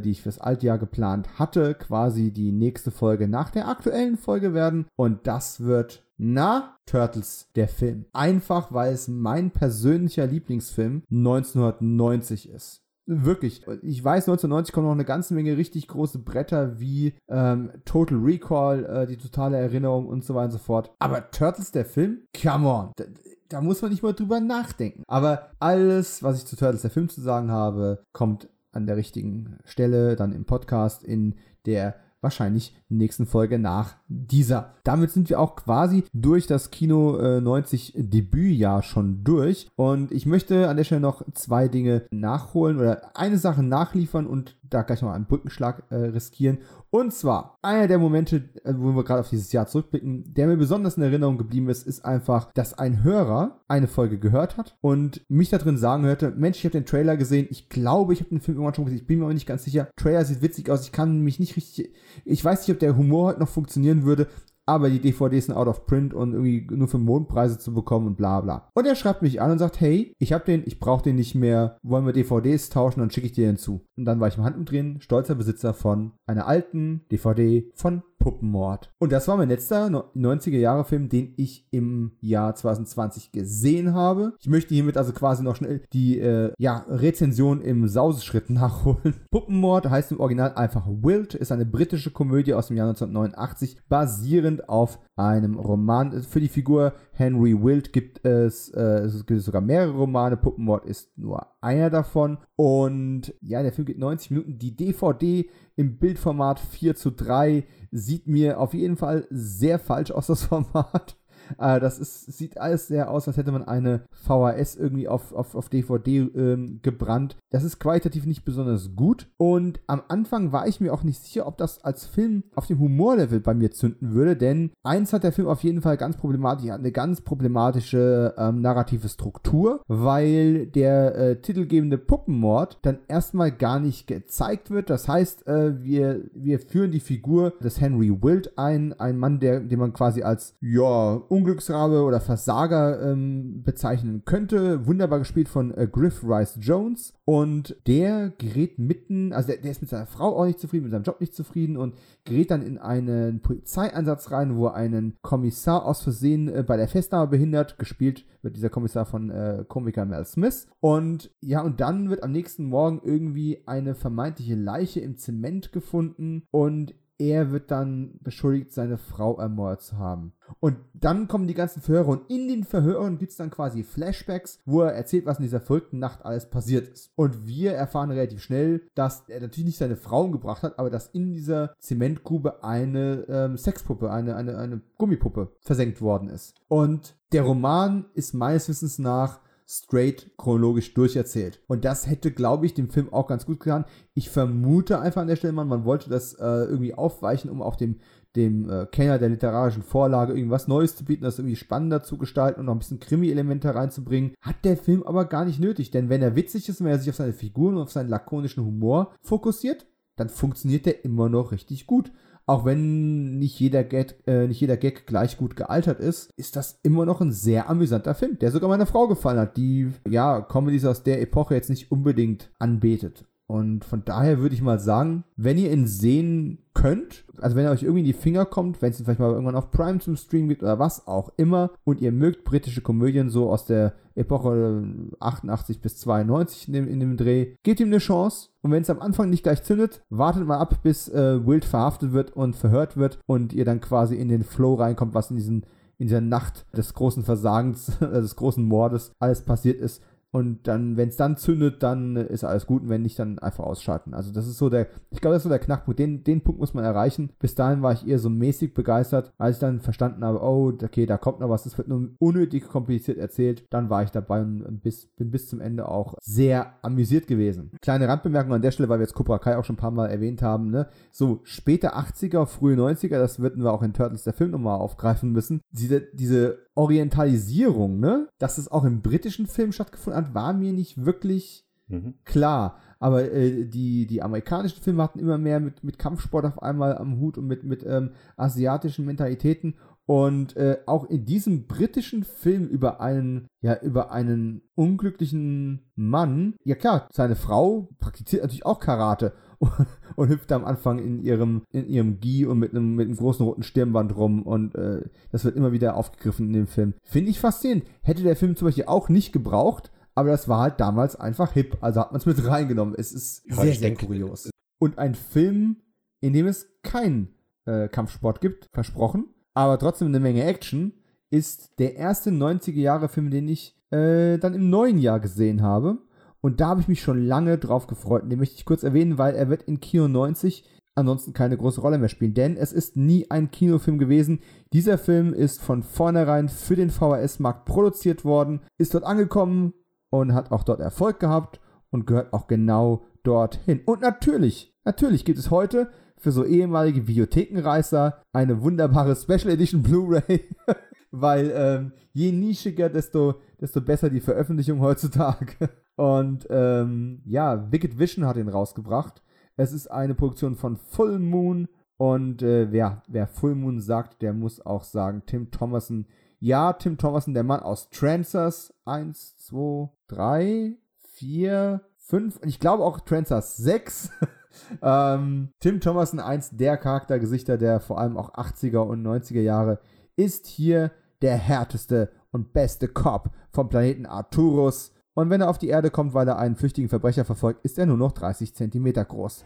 die 0.00 0.10
ich 0.10 0.22
fürs 0.22 0.38
Altjahr 0.38 0.78
geplant 0.78 1.38
hatte, 1.38 1.74
quasi 1.74 2.32
die 2.32 2.52
nächste 2.52 2.90
Folge 2.90 3.28
nach 3.28 3.50
der 3.50 3.68
aktuellen 3.68 4.16
Folge 4.16 4.54
werden. 4.54 4.86
Und 4.96 5.26
das 5.26 5.60
wird 5.60 6.04
na, 6.24 6.76
Turtles, 6.86 7.48
der 7.56 7.68
Film. 7.68 8.04
Einfach, 8.12 8.72
weil 8.72 8.92
es 8.92 9.08
mein 9.08 9.50
persönlicher 9.50 10.26
Lieblingsfilm 10.26 11.02
1990 11.10 12.48
ist. 12.48 12.82
Wirklich. 13.06 13.66
Ich 13.82 14.04
weiß, 14.04 14.24
1990 14.28 14.72
kommen 14.72 14.86
noch 14.86 14.92
eine 14.92 15.04
ganze 15.04 15.34
Menge 15.34 15.56
richtig 15.56 15.88
große 15.88 16.20
Bretter 16.20 16.78
wie 16.78 17.14
ähm, 17.28 17.72
Total 17.84 18.18
Recall, 18.18 18.84
äh, 18.84 19.06
die 19.06 19.16
totale 19.16 19.56
Erinnerung 19.56 20.06
und 20.06 20.24
so 20.24 20.34
weiter 20.34 20.46
und 20.46 20.52
so 20.52 20.58
fort. 20.58 20.92
Aber 21.00 21.30
Turtles, 21.32 21.72
der 21.72 21.84
Film? 21.84 22.20
Come 22.40 22.68
on. 22.68 22.92
Da, 22.96 23.04
da 23.48 23.60
muss 23.60 23.82
man 23.82 23.90
nicht 23.90 24.04
mal 24.04 24.14
drüber 24.14 24.38
nachdenken. 24.38 25.02
Aber 25.08 25.50
alles, 25.58 26.22
was 26.22 26.38
ich 26.38 26.46
zu 26.46 26.54
Turtles, 26.56 26.82
der 26.82 26.90
Film 26.90 27.08
zu 27.08 27.20
sagen 27.20 27.50
habe, 27.50 28.04
kommt 28.12 28.48
an 28.72 28.86
der 28.86 28.96
richtigen 28.96 29.58
Stelle, 29.64 30.16
dann 30.16 30.32
im 30.32 30.44
Podcast 30.44 31.04
in 31.04 31.34
der 31.66 31.94
wahrscheinlich 32.20 32.74
nächsten 32.96 33.26
Folge 33.26 33.58
nach 33.58 33.96
dieser. 34.08 34.74
Damit 34.84 35.10
sind 35.10 35.30
wir 35.30 35.40
auch 35.40 35.56
quasi 35.56 36.04
durch 36.12 36.46
das 36.46 36.70
Kino 36.70 37.18
äh, 37.18 37.40
90 37.40 37.94
Debütjahr 37.96 38.82
schon 38.82 39.24
durch. 39.24 39.68
Und 39.76 40.12
ich 40.12 40.26
möchte 40.26 40.68
an 40.68 40.76
der 40.76 40.84
Stelle 40.84 41.00
noch 41.00 41.22
zwei 41.34 41.68
Dinge 41.68 42.02
nachholen 42.10 42.78
oder 42.78 43.16
eine 43.16 43.38
Sache 43.38 43.62
nachliefern 43.62 44.26
und 44.26 44.56
da 44.72 44.82
gleich 44.82 45.02
noch 45.02 45.12
einen 45.12 45.26
Brückenschlag 45.26 45.84
äh, 45.90 45.96
riskieren. 45.96 46.58
Und 46.90 47.12
zwar, 47.14 47.58
einer 47.62 47.88
der 47.88 47.98
Momente, 47.98 48.50
äh, 48.64 48.74
wo 48.76 48.94
wir 48.94 49.04
gerade 49.04 49.20
auf 49.20 49.30
dieses 49.30 49.50
Jahr 49.52 49.66
zurückblicken, 49.66 50.34
der 50.34 50.46
mir 50.46 50.56
besonders 50.56 50.96
in 50.96 51.02
Erinnerung 51.02 51.38
geblieben 51.38 51.70
ist, 51.70 51.86
ist 51.86 52.04
einfach, 52.04 52.52
dass 52.52 52.78
ein 52.78 53.02
Hörer 53.02 53.60
eine 53.68 53.88
Folge 53.88 54.18
gehört 54.18 54.58
hat 54.58 54.76
und 54.82 55.22
mich 55.28 55.48
da 55.48 55.58
drin 55.58 55.78
sagen 55.78 56.04
hörte, 56.04 56.30
Mensch, 56.32 56.58
ich 56.58 56.64
habe 56.64 56.72
den 56.72 56.86
Trailer 56.86 57.16
gesehen, 57.16 57.46
ich 57.50 57.68
glaube, 57.70 58.12
ich 58.12 58.20
habe 58.20 58.30
den 58.30 58.40
Film 58.40 58.58
irgendwann 58.58 58.74
schon 58.74 58.84
gesehen, 58.84 59.00
ich 59.00 59.06
bin 59.06 59.18
mir 59.18 59.24
aber 59.24 59.34
nicht 59.34 59.46
ganz 59.46 59.64
sicher. 59.64 59.88
Trailer 59.96 60.24
sieht 60.24 60.42
witzig 60.42 60.70
aus, 60.70 60.84
ich 60.84 60.92
kann 60.92 61.20
mich 61.20 61.40
nicht 61.40 61.56
richtig, 61.56 61.94
ich 62.24 62.44
weiß 62.44 62.66
nicht, 62.66 62.74
ob 62.74 62.80
der 62.82 62.96
Humor 62.96 63.28
heute 63.28 63.40
noch 63.40 63.48
funktionieren 63.48 64.04
würde, 64.04 64.28
aber 64.74 64.90
die 64.90 65.00
DVDs 65.00 65.46
sind 65.46 65.54
out 65.54 65.68
of 65.68 65.86
print 65.86 66.14
und 66.14 66.32
irgendwie 66.32 66.66
nur 66.74 66.88
für 66.88 66.98
Mondpreise 66.98 67.58
zu 67.58 67.72
bekommen 67.74 68.06
und 68.06 68.16
bla 68.16 68.40
bla. 68.40 68.68
Und 68.74 68.86
er 68.86 68.96
schreibt 68.96 69.22
mich 69.22 69.40
an 69.40 69.52
und 69.52 69.58
sagt, 69.58 69.80
hey, 69.80 70.14
ich 70.18 70.32
hab 70.32 70.44
den, 70.44 70.62
ich 70.66 70.80
brauche 70.80 71.02
den 71.02 71.16
nicht 71.16 71.34
mehr, 71.34 71.78
wollen 71.82 72.06
wir 72.06 72.12
DVDs 72.12 72.68
tauschen, 72.68 73.00
dann 73.00 73.10
schicke 73.10 73.26
ich 73.26 73.32
dir 73.32 73.46
den 73.46 73.56
zu. 73.56 73.86
Und 73.96 74.04
dann 74.04 74.20
war 74.20 74.28
ich 74.28 74.36
im 74.36 74.44
Handumdrehen 74.44 75.00
stolzer 75.00 75.34
Besitzer 75.34 75.74
von 75.74 76.12
einer 76.26 76.46
alten 76.46 77.02
DVD 77.10 77.70
von 77.74 78.02
Puppenmord. 78.22 78.90
Und 79.00 79.10
das 79.10 79.26
war 79.26 79.36
mein 79.36 79.48
letzter 79.48 79.86
90er-Jahre-Film, 79.86 81.08
den 81.08 81.34
ich 81.36 81.66
im 81.72 82.12
Jahr 82.20 82.54
2020 82.54 83.32
gesehen 83.32 83.94
habe. 83.94 84.34
Ich 84.38 84.48
möchte 84.48 84.74
hiermit 84.74 84.96
also 84.96 85.12
quasi 85.12 85.42
noch 85.42 85.56
schnell 85.56 85.82
die 85.92 86.20
äh, 86.20 86.52
ja, 86.56 86.86
Rezension 86.88 87.60
im 87.60 87.88
Sauseschritt 87.88 88.48
nachholen. 88.50 89.14
Puppenmord 89.30 89.90
heißt 89.90 90.12
im 90.12 90.20
Original 90.20 90.54
einfach 90.54 90.86
Wild, 90.86 91.34
ist 91.34 91.50
eine 91.50 91.66
britische 91.66 92.12
Komödie 92.12 92.54
aus 92.54 92.68
dem 92.68 92.76
Jahr 92.76 92.88
1989, 92.88 93.78
basierend 93.88 94.61
auf 94.68 94.98
einem 95.16 95.58
Roman. 95.58 96.22
Für 96.22 96.40
die 96.40 96.48
Figur 96.48 96.94
Henry 97.12 97.54
Wild 97.62 97.92
gibt 97.92 98.24
es, 98.24 98.68
äh, 98.70 98.80
es 98.80 99.26
gibt 99.26 99.40
sogar 99.40 99.60
mehrere 99.60 99.92
Romane. 99.92 100.36
Puppenmord 100.36 100.84
ist 100.84 101.16
nur 101.16 101.46
einer 101.60 101.90
davon. 101.90 102.38
Und 102.56 103.34
ja, 103.40 103.62
der 103.62 103.72
Film 103.72 103.86
geht 103.86 103.98
90 103.98 104.30
Minuten. 104.30 104.58
Die 104.58 104.76
DVD 104.76 105.48
im 105.76 105.98
Bildformat 105.98 106.60
4 106.60 106.96
zu 106.96 107.10
3 107.10 107.64
sieht 107.90 108.26
mir 108.26 108.60
auf 108.60 108.74
jeden 108.74 108.96
Fall 108.96 109.26
sehr 109.30 109.78
falsch 109.78 110.10
aus, 110.10 110.26
das 110.26 110.44
Format. 110.46 111.16
Äh, 111.58 111.80
das 111.80 111.98
ist, 111.98 112.26
sieht 112.32 112.58
alles 112.58 112.88
sehr 112.88 113.10
aus, 113.10 113.26
als 113.28 113.36
hätte 113.36 113.52
man 113.52 113.64
eine 113.64 114.02
VHS 114.12 114.76
irgendwie 114.76 115.08
auf, 115.08 115.32
auf, 115.32 115.54
auf 115.54 115.68
DVD 115.68 116.18
ähm, 116.18 116.80
gebrannt. 116.82 117.36
Das 117.50 117.64
ist 117.64 117.78
qualitativ 117.78 118.26
nicht 118.26 118.44
besonders 118.44 118.94
gut. 118.96 119.28
Und 119.36 119.80
am 119.86 120.02
Anfang 120.08 120.52
war 120.52 120.66
ich 120.66 120.80
mir 120.80 120.92
auch 120.92 121.02
nicht 121.02 121.22
sicher, 121.22 121.46
ob 121.46 121.58
das 121.58 121.84
als 121.84 122.06
Film 122.06 122.44
auf 122.54 122.66
dem 122.66 122.78
Humorlevel 122.78 123.40
bei 123.40 123.54
mir 123.54 123.70
zünden 123.70 124.12
würde. 124.12 124.36
Denn 124.36 124.70
eins 124.82 125.12
hat 125.12 125.24
der 125.24 125.32
Film 125.32 125.48
auf 125.48 125.62
jeden 125.62 125.82
Fall 125.82 125.96
ganz 125.96 126.16
problematisch, 126.16 126.70
hat 126.70 126.80
eine 126.80 126.92
ganz 126.92 127.20
problematische 127.20 128.34
ähm, 128.36 128.60
narrative 128.60 129.08
Struktur, 129.08 129.82
weil 129.88 130.66
der 130.66 131.14
äh, 131.16 131.36
titelgebende 131.40 131.98
Puppenmord 131.98 132.78
dann 132.82 132.98
erstmal 133.08 133.52
gar 133.52 133.80
nicht 133.80 134.06
gezeigt 134.06 134.70
wird. 134.70 134.90
Das 134.90 135.08
heißt, 135.08 135.46
äh, 135.46 135.82
wir, 135.82 136.22
wir 136.34 136.58
führen 136.58 136.90
die 136.90 137.00
Figur 137.00 137.52
des 137.62 137.80
Henry 137.80 138.10
Wild 138.22 138.58
ein, 138.58 138.92
ein 138.98 139.18
Mann, 139.18 139.40
der, 139.40 139.60
den 139.60 139.78
man 139.78 139.92
quasi 139.92 140.22
als, 140.22 140.54
ja, 140.60 141.20
Unglücksrabe 141.32 142.02
oder 142.02 142.20
Versager 142.20 143.00
ähm, 143.10 143.62
bezeichnen 143.64 144.22
könnte. 144.26 144.86
Wunderbar 144.86 145.18
gespielt 145.18 145.48
von 145.48 145.72
äh, 145.72 145.88
Griff 145.90 146.22
Rice 146.22 146.58
Jones. 146.60 147.14
Und 147.24 147.74
der 147.86 148.34
gerät 148.36 148.78
mitten, 148.78 149.32
also 149.32 149.48
der, 149.48 149.56
der, 149.56 149.70
ist 149.70 149.80
mit 149.80 149.88
seiner 149.88 150.04
Frau 150.04 150.36
auch 150.36 150.44
nicht 150.44 150.60
zufrieden, 150.60 150.82
mit 150.82 150.92
seinem 150.92 151.04
Job 151.04 151.22
nicht 151.22 151.34
zufrieden 151.34 151.78
und 151.78 151.94
gerät 152.24 152.50
dann 152.50 152.60
in 152.60 152.76
einen 152.76 153.40
Polizeieinsatz 153.40 154.30
rein, 154.30 154.56
wo 154.56 154.66
er 154.66 154.74
einen 154.74 155.16
Kommissar 155.22 155.86
aus 155.86 156.02
Versehen 156.02 156.48
äh, 156.48 156.62
bei 156.66 156.76
der 156.76 156.88
Festnahme 156.88 157.28
behindert. 157.28 157.78
Gespielt 157.78 158.26
wird 158.42 158.56
dieser 158.56 158.68
Kommissar 158.68 159.06
von 159.06 159.30
äh, 159.30 159.64
Komiker 159.66 160.04
Mel 160.04 160.26
Smith. 160.26 160.68
Und 160.80 161.30
ja, 161.40 161.62
und 161.62 161.80
dann 161.80 162.10
wird 162.10 162.22
am 162.22 162.32
nächsten 162.32 162.64
Morgen 162.66 163.00
irgendwie 163.02 163.62
eine 163.64 163.94
vermeintliche 163.94 164.54
Leiche 164.54 165.00
im 165.00 165.16
Zement 165.16 165.72
gefunden 165.72 166.42
und 166.50 166.94
er 167.22 167.52
wird 167.52 167.70
dann 167.70 168.18
beschuldigt, 168.20 168.72
seine 168.72 168.98
Frau 168.98 169.38
ermordet 169.38 169.82
zu 169.82 169.96
haben. 169.96 170.32
Und 170.58 170.76
dann 170.92 171.28
kommen 171.28 171.46
die 171.46 171.54
ganzen 171.54 171.80
Verhöre 171.80 172.10
und 172.10 172.28
in 172.28 172.48
den 172.48 172.64
Verhören 172.64 173.18
gibt 173.18 173.30
es 173.30 173.36
dann 173.36 173.50
quasi 173.50 173.84
Flashbacks, 173.84 174.58
wo 174.66 174.82
er 174.82 174.92
erzählt, 174.92 175.24
was 175.24 175.38
in 175.38 175.44
dieser 175.44 175.60
verrückten 175.60 176.00
Nacht 176.00 176.24
alles 176.24 176.50
passiert 176.50 176.88
ist. 176.88 177.12
Und 177.14 177.46
wir 177.46 177.72
erfahren 177.72 178.10
relativ 178.10 178.42
schnell, 178.42 178.82
dass 178.94 179.28
er 179.28 179.40
natürlich 179.40 179.66
nicht 179.66 179.78
seine 179.78 179.96
Frau 179.96 180.24
umgebracht 180.24 180.62
hat, 180.64 180.78
aber 180.78 180.90
dass 180.90 181.08
in 181.08 181.32
dieser 181.32 181.74
Zementgrube 181.78 182.64
eine 182.64 183.24
ähm, 183.28 183.56
Sexpuppe, 183.56 184.10
eine, 184.10 184.34
eine, 184.34 184.58
eine 184.58 184.80
Gummipuppe 184.98 185.52
versenkt 185.60 186.00
worden 186.00 186.28
ist. 186.28 186.54
Und 186.68 187.14
der 187.32 187.42
Roman 187.42 188.06
ist 188.14 188.34
meines 188.34 188.68
Wissens 188.68 188.98
nach 188.98 189.40
straight 189.66 190.30
chronologisch 190.36 190.94
durcherzählt. 190.94 191.60
Und 191.66 191.84
das 191.84 192.08
hätte, 192.08 192.30
glaube 192.32 192.66
ich, 192.66 192.74
dem 192.74 192.90
Film 192.90 193.12
auch 193.12 193.26
ganz 193.26 193.46
gut 193.46 193.60
getan. 193.60 193.84
Ich 194.14 194.30
vermute 194.30 195.00
einfach 195.00 195.22
an 195.22 195.28
der 195.28 195.36
Stelle, 195.36 195.52
man, 195.52 195.68
man 195.68 195.84
wollte 195.84 196.10
das 196.10 196.34
äh, 196.34 196.44
irgendwie 196.44 196.94
aufweichen, 196.94 197.50
um 197.50 197.62
auch 197.62 197.76
dem, 197.76 198.00
dem 198.36 198.68
äh, 198.68 198.86
Kenner 198.86 199.18
der 199.18 199.28
literarischen 199.28 199.82
Vorlage 199.82 200.34
irgendwas 200.34 200.68
Neues 200.68 200.96
zu 200.96 201.04
bieten, 201.04 201.24
das 201.24 201.38
irgendwie 201.38 201.56
spannender 201.56 202.02
zu 202.02 202.18
gestalten 202.18 202.60
und 202.60 202.66
noch 202.66 202.74
ein 202.74 202.78
bisschen 202.78 203.00
Krimi-Elemente 203.00 203.74
reinzubringen. 203.74 204.34
Hat 204.40 204.64
der 204.64 204.76
Film 204.76 205.02
aber 205.02 205.24
gar 205.26 205.44
nicht 205.44 205.60
nötig, 205.60 205.90
denn 205.90 206.08
wenn 206.08 206.22
er 206.22 206.36
witzig 206.36 206.68
ist 206.68 206.80
und 206.80 206.86
wenn 206.86 206.94
er 206.94 206.98
sich 206.98 207.10
auf 207.10 207.16
seine 207.16 207.32
Figuren 207.32 207.76
und 207.76 207.82
auf 207.82 207.92
seinen 207.92 208.08
lakonischen 208.08 208.64
Humor 208.64 209.14
fokussiert, 209.20 209.86
dann 210.16 210.28
funktioniert 210.28 210.86
der 210.86 211.04
immer 211.04 211.28
noch 211.28 211.52
richtig 211.52 211.86
gut 211.86 212.12
auch 212.46 212.64
wenn 212.64 213.38
nicht 213.38 213.58
jeder, 213.60 213.84
Gag, 213.84 214.16
äh, 214.26 214.46
nicht 214.46 214.60
jeder 214.60 214.76
Gag 214.76 215.06
gleich 215.06 215.36
gut 215.36 215.56
gealtert 215.56 216.00
ist, 216.00 216.30
ist 216.36 216.56
das 216.56 216.78
immer 216.82 217.06
noch 217.06 217.20
ein 217.20 217.32
sehr 217.32 217.68
amüsanter 217.68 218.14
Film, 218.14 218.38
der 218.38 218.50
sogar 218.50 218.68
meiner 218.68 218.86
Frau 218.86 219.08
gefallen 219.08 219.38
hat, 219.38 219.56
die 219.56 219.90
ja 220.08 220.40
Comedies 220.40 220.84
aus 220.84 221.02
der 221.02 221.20
Epoche 221.20 221.54
jetzt 221.54 221.70
nicht 221.70 221.90
unbedingt 221.92 222.50
anbetet. 222.58 223.24
Und 223.46 223.84
von 223.84 224.04
daher 224.04 224.38
würde 224.38 224.54
ich 224.54 224.62
mal 224.62 224.78
sagen, 224.78 225.24
wenn 225.36 225.58
ihr 225.58 225.72
ihn 225.72 225.86
sehen 225.86 226.61
könnt, 226.74 227.24
also 227.38 227.56
wenn 227.56 227.64
er 227.64 227.72
euch 227.72 227.82
irgendwie 227.82 228.00
in 228.00 228.06
die 228.06 228.12
Finger 228.12 228.46
kommt, 228.46 228.80
wenn 228.80 228.90
es 228.90 229.00
vielleicht 229.00 229.20
mal 229.20 229.30
irgendwann 229.30 229.56
auf 229.56 229.70
Prime 229.70 229.98
zum 229.98 230.16
Stream 230.16 230.48
gibt 230.48 230.62
oder 230.62 230.78
was 230.78 231.06
auch 231.06 231.32
immer 231.36 231.70
und 231.84 232.00
ihr 232.00 232.12
mögt 232.12 232.44
britische 232.44 232.80
Komödien 232.80 233.28
so 233.30 233.50
aus 233.50 233.66
der 233.66 233.94
Epoche 234.14 234.84
88 235.20 235.80
bis 235.80 235.98
92 235.98 236.68
in 236.68 236.74
dem, 236.74 236.88
in 236.88 237.00
dem 237.00 237.16
Dreh, 237.16 237.54
gebt 237.62 237.80
ihm 237.80 237.88
eine 237.88 237.98
Chance. 237.98 238.48
Und 238.60 238.70
wenn 238.70 238.82
es 238.82 238.90
am 238.90 239.00
Anfang 239.00 239.30
nicht 239.30 239.42
gleich 239.42 239.62
zündet, 239.62 240.02
wartet 240.10 240.46
mal 240.46 240.58
ab, 240.58 240.82
bis 240.82 241.08
äh, 241.08 241.46
Wild 241.46 241.64
verhaftet 241.64 242.12
wird 242.12 242.30
und 242.36 242.56
verhört 242.56 242.96
wird 242.96 243.18
und 243.26 243.52
ihr 243.52 243.64
dann 243.64 243.80
quasi 243.80 244.16
in 244.16 244.28
den 244.28 244.42
Flow 244.42 244.74
reinkommt, 244.74 245.14
was 245.14 245.30
in 245.30 245.36
diesen 245.36 245.66
in 245.98 246.08
dieser 246.08 246.20
Nacht 246.20 246.66
des 246.76 246.94
großen 246.94 247.22
Versagens, 247.22 247.86
des 248.00 248.34
großen 248.34 248.64
Mordes 248.64 249.12
alles 249.20 249.42
passiert 249.42 249.80
ist 249.80 250.02
und 250.34 250.66
dann, 250.66 250.96
wenn 250.96 251.10
es 251.10 251.16
dann 251.16 251.36
zündet, 251.36 251.82
dann 251.82 252.16
ist 252.16 252.42
alles 252.42 252.64
gut. 252.64 252.82
Und 252.82 252.88
wenn 252.88 253.02
nicht, 253.02 253.18
dann 253.18 253.38
einfach 253.38 253.64
ausschalten. 253.64 254.14
Also 254.14 254.32
das 254.32 254.46
ist 254.46 254.56
so 254.56 254.70
der, 254.70 254.88
ich 255.10 255.20
glaube, 255.20 255.34
das 255.34 255.40
ist 255.40 255.44
so 255.44 255.50
der 255.50 255.58
Knackpunkt. 255.58 255.98
Den, 255.98 256.24
den 256.24 256.40
Punkt 256.40 256.58
muss 256.58 256.72
man 256.72 256.84
erreichen. 256.84 257.30
Bis 257.38 257.54
dahin 257.54 257.82
war 257.82 257.92
ich 257.92 258.08
eher 258.08 258.18
so 258.18 258.30
mäßig 258.30 258.72
begeistert. 258.72 259.30
Als 259.36 259.56
ich 259.56 259.60
dann 259.60 259.80
verstanden 259.80 260.24
habe, 260.24 260.42
oh, 260.42 260.72
okay, 260.82 261.04
da 261.04 261.18
kommt 261.18 261.40
noch 261.40 261.50
was, 261.50 261.64
das 261.64 261.76
wird 261.76 261.88
nur 261.88 262.08
unnötig 262.18 262.66
kompliziert 262.66 263.18
erzählt, 263.18 263.66
dann 263.68 263.90
war 263.90 264.04
ich 264.04 264.10
dabei 264.10 264.40
und 264.40 264.80
bis, 264.82 265.06
bin 265.16 265.30
bis 265.30 265.48
zum 265.48 265.60
Ende 265.60 265.86
auch 265.86 266.14
sehr 266.22 266.72
amüsiert 266.80 267.26
gewesen. 267.26 267.70
Kleine 267.82 268.08
Randbemerkung 268.08 268.54
an 268.54 268.62
der 268.62 268.70
Stelle, 268.70 268.88
weil 268.88 269.00
wir 269.00 269.04
jetzt 269.04 269.14
Cobra 269.14 269.38
Kai 269.38 269.58
auch 269.58 269.66
schon 269.66 269.74
ein 269.74 269.80
paar 269.80 269.90
Mal 269.90 270.08
erwähnt 270.08 270.40
haben, 270.40 270.70
ne? 270.70 270.88
So, 271.10 271.40
späte 271.42 271.94
80er, 271.94 272.46
frühe 272.46 272.76
90er, 272.76 273.18
das 273.18 273.38
würden 273.38 273.62
wir 273.62 273.72
auch 273.72 273.82
in 273.82 273.92
Turtles 273.92 274.24
der 274.24 274.32
Film 274.32 274.52
nochmal 274.52 274.78
aufgreifen 274.78 275.30
müssen. 275.30 275.60
Diese, 275.72 276.00
diese 276.00 276.58
Orientalisierung, 276.74 278.00
ne? 278.00 278.28
Dass 278.38 278.58
es 278.58 278.70
auch 278.70 278.84
im 278.84 279.02
britischen 279.02 279.46
Film 279.46 279.72
stattgefunden 279.72 280.24
hat, 280.24 280.34
war 280.34 280.52
mir 280.52 280.72
nicht 280.72 281.04
wirklich 281.04 281.66
mhm. 281.88 282.14
klar. 282.24 282.78
Aber 282.98 283.30
äh, 283.32 283.64
die, 283.64 284.06
die 284.06 284.22
amerikanischen 284.22 284.80
Filme 284.82 285.02
hatten 285.02 285.18
immer 285.18 285.38
mehr 285.38 285.60
mit, 285.60 285.82
mit 285.82 285.98
Kampfsport 285.98 286.44
auf 286.44 286.62
einmal 286.62 286.96
am 286.96 287.18
Hut 287.18 287.36
und 287.36 287.46
mit, 287.46 287.64
mit 287.64 287.84
ähm, 287.84 288.10
asiatischen 288.36 289.04
Mentalitäten. 289.04 289.74
Und 290.04 290.56
äh, 290.56 290.78
auch 290.86 291.04
in 291.04 291.24
diesem 291.24 291.66
britischen 291.66 292.24
Film 292.24 292.66
über 292.66 293.00
einen, 293.00 293.46
ja, 293.60 293.80
über 293.80 294.10
einen 294.10 294.62
unglücklichen 294.74 295.90
Mann, 295.94 296.54
ja 296.64 296.74
klar, 296.74 297.06
seine 297.12 297.36
Frau 297.36 297.88
praktiziert 297.98 298.42
natürlich 298.42 298.66
auch 298.66 298.80
Karate 298.80 299.32
und 300.16 300.28
hüpft 300.28 300.52
am 300.52 300.64
Anfang 300.64 300.98
in 300.98 301.22
ihrem, 301.22 301.62
in 301.70 301.88
ihrem 301.88 302.20
Gi 302.20 302.46
und 302.46 302.58
mit 302.58 302.72
einem, 302.72 302.94
mit 302.94 303.06
einem 303.06 303.16
großen 303.16 303.44
roten 303.44 303.62
Stirnband 303.62 304.16
rum 304.16 304.42
und 304.42 304.74
äh, 304.74 305.02
das 305.30 305.44
wird 305.44 305.56
immer 305.56 305.72
wieder 305.72 305.96
aufgegriffen 305.96 306.48
in 306.48 306.52
dem 306.52 306.66
Film. 306.66 306.94
Finde 307.04 307.30
ich 307.30 307.40
faszinierend. 307.40 307.84
Hätte 308.02 308.22
der 308.22 308.36
Film 308.36 308.56
zum 308.56 308.68
Beispiel 308.68 308.84
auch 308.86 309.08
nicht 309.08 309.32
gebraucht, 309.32 309.90
aber 310.14 310.30
das 310.30 310.48
war 310.48 310.60
halt 310.60 310.80
damals 310.80 311.16
einfach 311.16 311.52
hip, 311.52 311.78
also 311.80 312.00
hat 312.00 312.12
man 312.12 312.20
es 312.20 312.26
mit 312.26 312.44
reingenommen. 312.46 312.94
Es 312.96 313.12
ist 313.12 313.44
sehr, 313.44 313.72
sehr 313.72 313.80
denke, 313.80 314.06
kurios. 314.06 314.50
Und 314.78 314.98
ein 314.98 315.14
Film, 315.14 315.76
in 316.20 316.32
dem 316.32 316.46
es 316.46 316.68
keinen 316.82 317.34
äh, 317.64 317.88
Kampfsport 317.88 318.40
gibt, 318.40 318.68
versprochen, 318.72 319.28
aber 319.54 319.78
trotzdem 319.78 320.08
eine 320.08 320.20
Menge 320.20 320.44
Action, 320.44 320.92
ist 321.30 321.78
der 321.78 321.96
erste 321.96 322.30
90er-Jahre-Film, 322.30 323.30
den 323.30 323.48
ich 323.48 323.74
äh, 323.90 324.38
dann 324.38 324.54
im 324.54 324.68
neuen 324.68 324.98
Jahr 324.98 325.18
gesehen 325.18 325.62
habe. 325.62 325.98
Und 326.42 326.60
da 326.60 326.68
habe 326.68 326.80
ich 326.80 326.88
mich 326.88 327.00
schon 327.00 327.24
lange 327.24 327.56
drauf 327.56 327.86
gefreut. 327.86 328.30
Den 328.30 328.38
möchte 328.38 328.56
ich 328.56 328.64
kurz 328.64 328.82
erwähnen, 328.82 329.16
weil 329.16 329.34
er 329.34 329.48
wird 329.48 329.62
in 329.62 329.80
Kino 329.80 330.08
90 330.08 330.68
ansonsten 330.94 331.32
keine 331.32 331.56
große 331.56 331.80
Rolle 331.80 331.98
mehr 331.98 332.08
spielen. 332.08 332.34
Denn 332.34 332.56
es 332.56 332.72
ist 332.72 332.96
nie 332.96 333.30
ein 333.30 333.50
Kinofilm 333.50 333.98
gewesen. 333.98 334.40
Dieser 334.72 334.98
Film 334.98 335.32
ist 335.32 335.62
von 335.62 335.82
vornherein 335.82 336.48
für 336.48 336.76
den 336.76 336.90
VHS-Markt 336.90 337.64
produziert 337.64 338.24
worden, 338.24 338.60
ist 338.76 338.92
dort 338.92 339.04
angekommen 339.04 339.72
und 340.10 340.34
hat 340.34 340.52
auch 340.52 340.64
dort 340.64 340.80
Erfolg 340.80 341.18
gehabt 341.20 341.60
und 341.90 342.06
gehört 342.06 342.32
auch 342.32 342.46
genau 342.46 343.04
dorthin. 343.22 343.80
Und 343.86 344.02
natürlich, 344.02 344.74
natürlich 344.84 345.24
gibt 345.24 345.38
es 345.38 345.50
heute 345.50 345.90
für 346.18 346.32
so 346.32 346.44
ehemalige 346.44 347.06
Videothekenreißer 347.06 348.22
eine 348.32 348.62
wunderbare 348.62 349.16
Special 349.16 349.48
Edition 349.48 349.82
Blu-ray. 349.82 350.44
weil 351.12 351.52
ähm, 351.54 351.92
je 352.12 352.32
nischiger, 352.32 352.88
desto, 352.88 353.40
desto 353.60 353.80
besser 353.80 354.10
die 354.10 354.20
Veröffentlichung 354.20 354.80
heutzutage. 354.80 355.68
Und 355.96 356.46
ähm, 356.50 357.22
ja, 357.24 357.70
Wicked 357.70 357.98
Vision 357.98 358.26
hat 358.26 358.36
ihn 358.36 358.48
rausgebracht. 358.48 359.22
Es 359.56 359.72
ist 359.72 359.88
eine 359.88 360.14
Produktion 360.14 360.56
von 360.56 360.76
Full 360.76 361.18
Moon 361.18 361.68
Und 361.96 362.42
äh, 362.42 362.72
wer, 362.72 363.02
wer 363.08 363.26
Full 363.26 363.54
Moon 363.54 363.80
sagt, 363.80 364.22
der 364.22 364.32
muss 364.32 364.64
auch 364.64 364.84
sagen, 364.84 365.22
Tim 365.26 365.50
Thomason. 365.50 366.06
Ja, 366.40 366.72
Tim 366.72 366.98
Thomason, 366.98 367.34
der 367.34 367.44
Mann 367.44 367.60
aus 367.60 367.90
Trancers 367.90 368.74
1, 368.84 369.36
2, 369.36 369.90
3, 370.08 370.76
4, 371.12 371.82
5 371.98 372.38
und 372.38 372.48
ich 372.48 372.58
glaube 372.58 372.82
auch 372.82 373.00
Trancers 373.00 373.56
6. 373.58 374.10
ähm, 374.82 375.50
Tim 375.60 375.80
Thomason, 375.80 376.18
eins 376.18 376.50
der 376.50 376.76
Charaktergesichter 376.76 377.58
der 377.58 377.80
vor 377.80 377.98
allem 377.98 378.16
auch 378.16 378.34
80er 378.34 378.80
und 378.80 379.06
90er 379.06 379.40
Jahre, 379.40 379.78
ist 380.16 380.46
hier 380.46 380.90
der 381.22 381.36
härteste 381.36 382.10
und 382.32 382.52
beste 382.52 382.88
Cop 382.88 383.30
vom 383.50 383.68
Planeten 383.68 384.06
Arturus. 384.06 384.92
Und 385.14 385.28
wenn 385.28 385.42
er 385.42 385.50
auf 385.50 385.58
die 385.58 385.68
Erde 385.68 385.90
kommt, 385.90 386.14
weil 386.14 386.26
er 386.26 386.38
einen 386.38 386.56
flüchtigen 386.56 386.88
Verbrecher 386.88 387.26
verfolgt, 387.26 387.64
ist 387.64 387.78
er 387.78 387.84
nur 387.84 387.98
noch 387.98 388.12
30 388.12 388.54
Zentimeter 388.54 389.04
groß. 389.04 389.44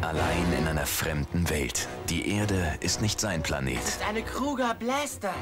Allein 0.00 0.52
in 0.56 0.68
einer 0.68 0.86
fremden 0.86 1.48
Welt. 1.50 1.88
Die 2.08 2.30
Erde 2.30 2.62
ist 2.80 3.02
nicht 3.02 3.20
sein 3.20 3.42
Planet. 3.42 3.78
Das 3.78 3.88
ist 3.88 4.08
eine 4.08 4.22
Kruger 4.22 4.74
Blaster. 4.78 5.32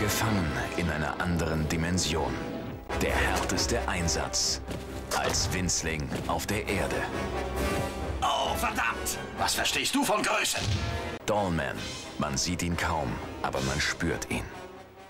Gefangen 0.00 0.46
in 0.76 0.90
einer 0.90 1.20
anderen 1.20 1.68
Dimension. 1.68 2.32
Der 3.00 3.12
härteste 3.12 3.78
Einsatz 3.88 4.60
als 5.16 5.52
Winzling 5.52 6.02
auf 6.26 6.46
der 6.46 6.66
Erde. 6.66 6.96
Oh, 8.22 8.54
verdammt! 8.56 9.18
Was 9.38 9.54
verstehst 9.54 9.94
du 9.94 10.02
von 10.02 10.22
Größe? 10.22 10.58
Dollman. 11.26 11.76
Man 12.18 12.36
sieht 12.36 12.62
ihn 12.62 12.76
kaum, 12.76 13.08
aber 13.42 13.60
man 13.68 13.80
spürt 13.80 14.30
ihn. 14.30 14.44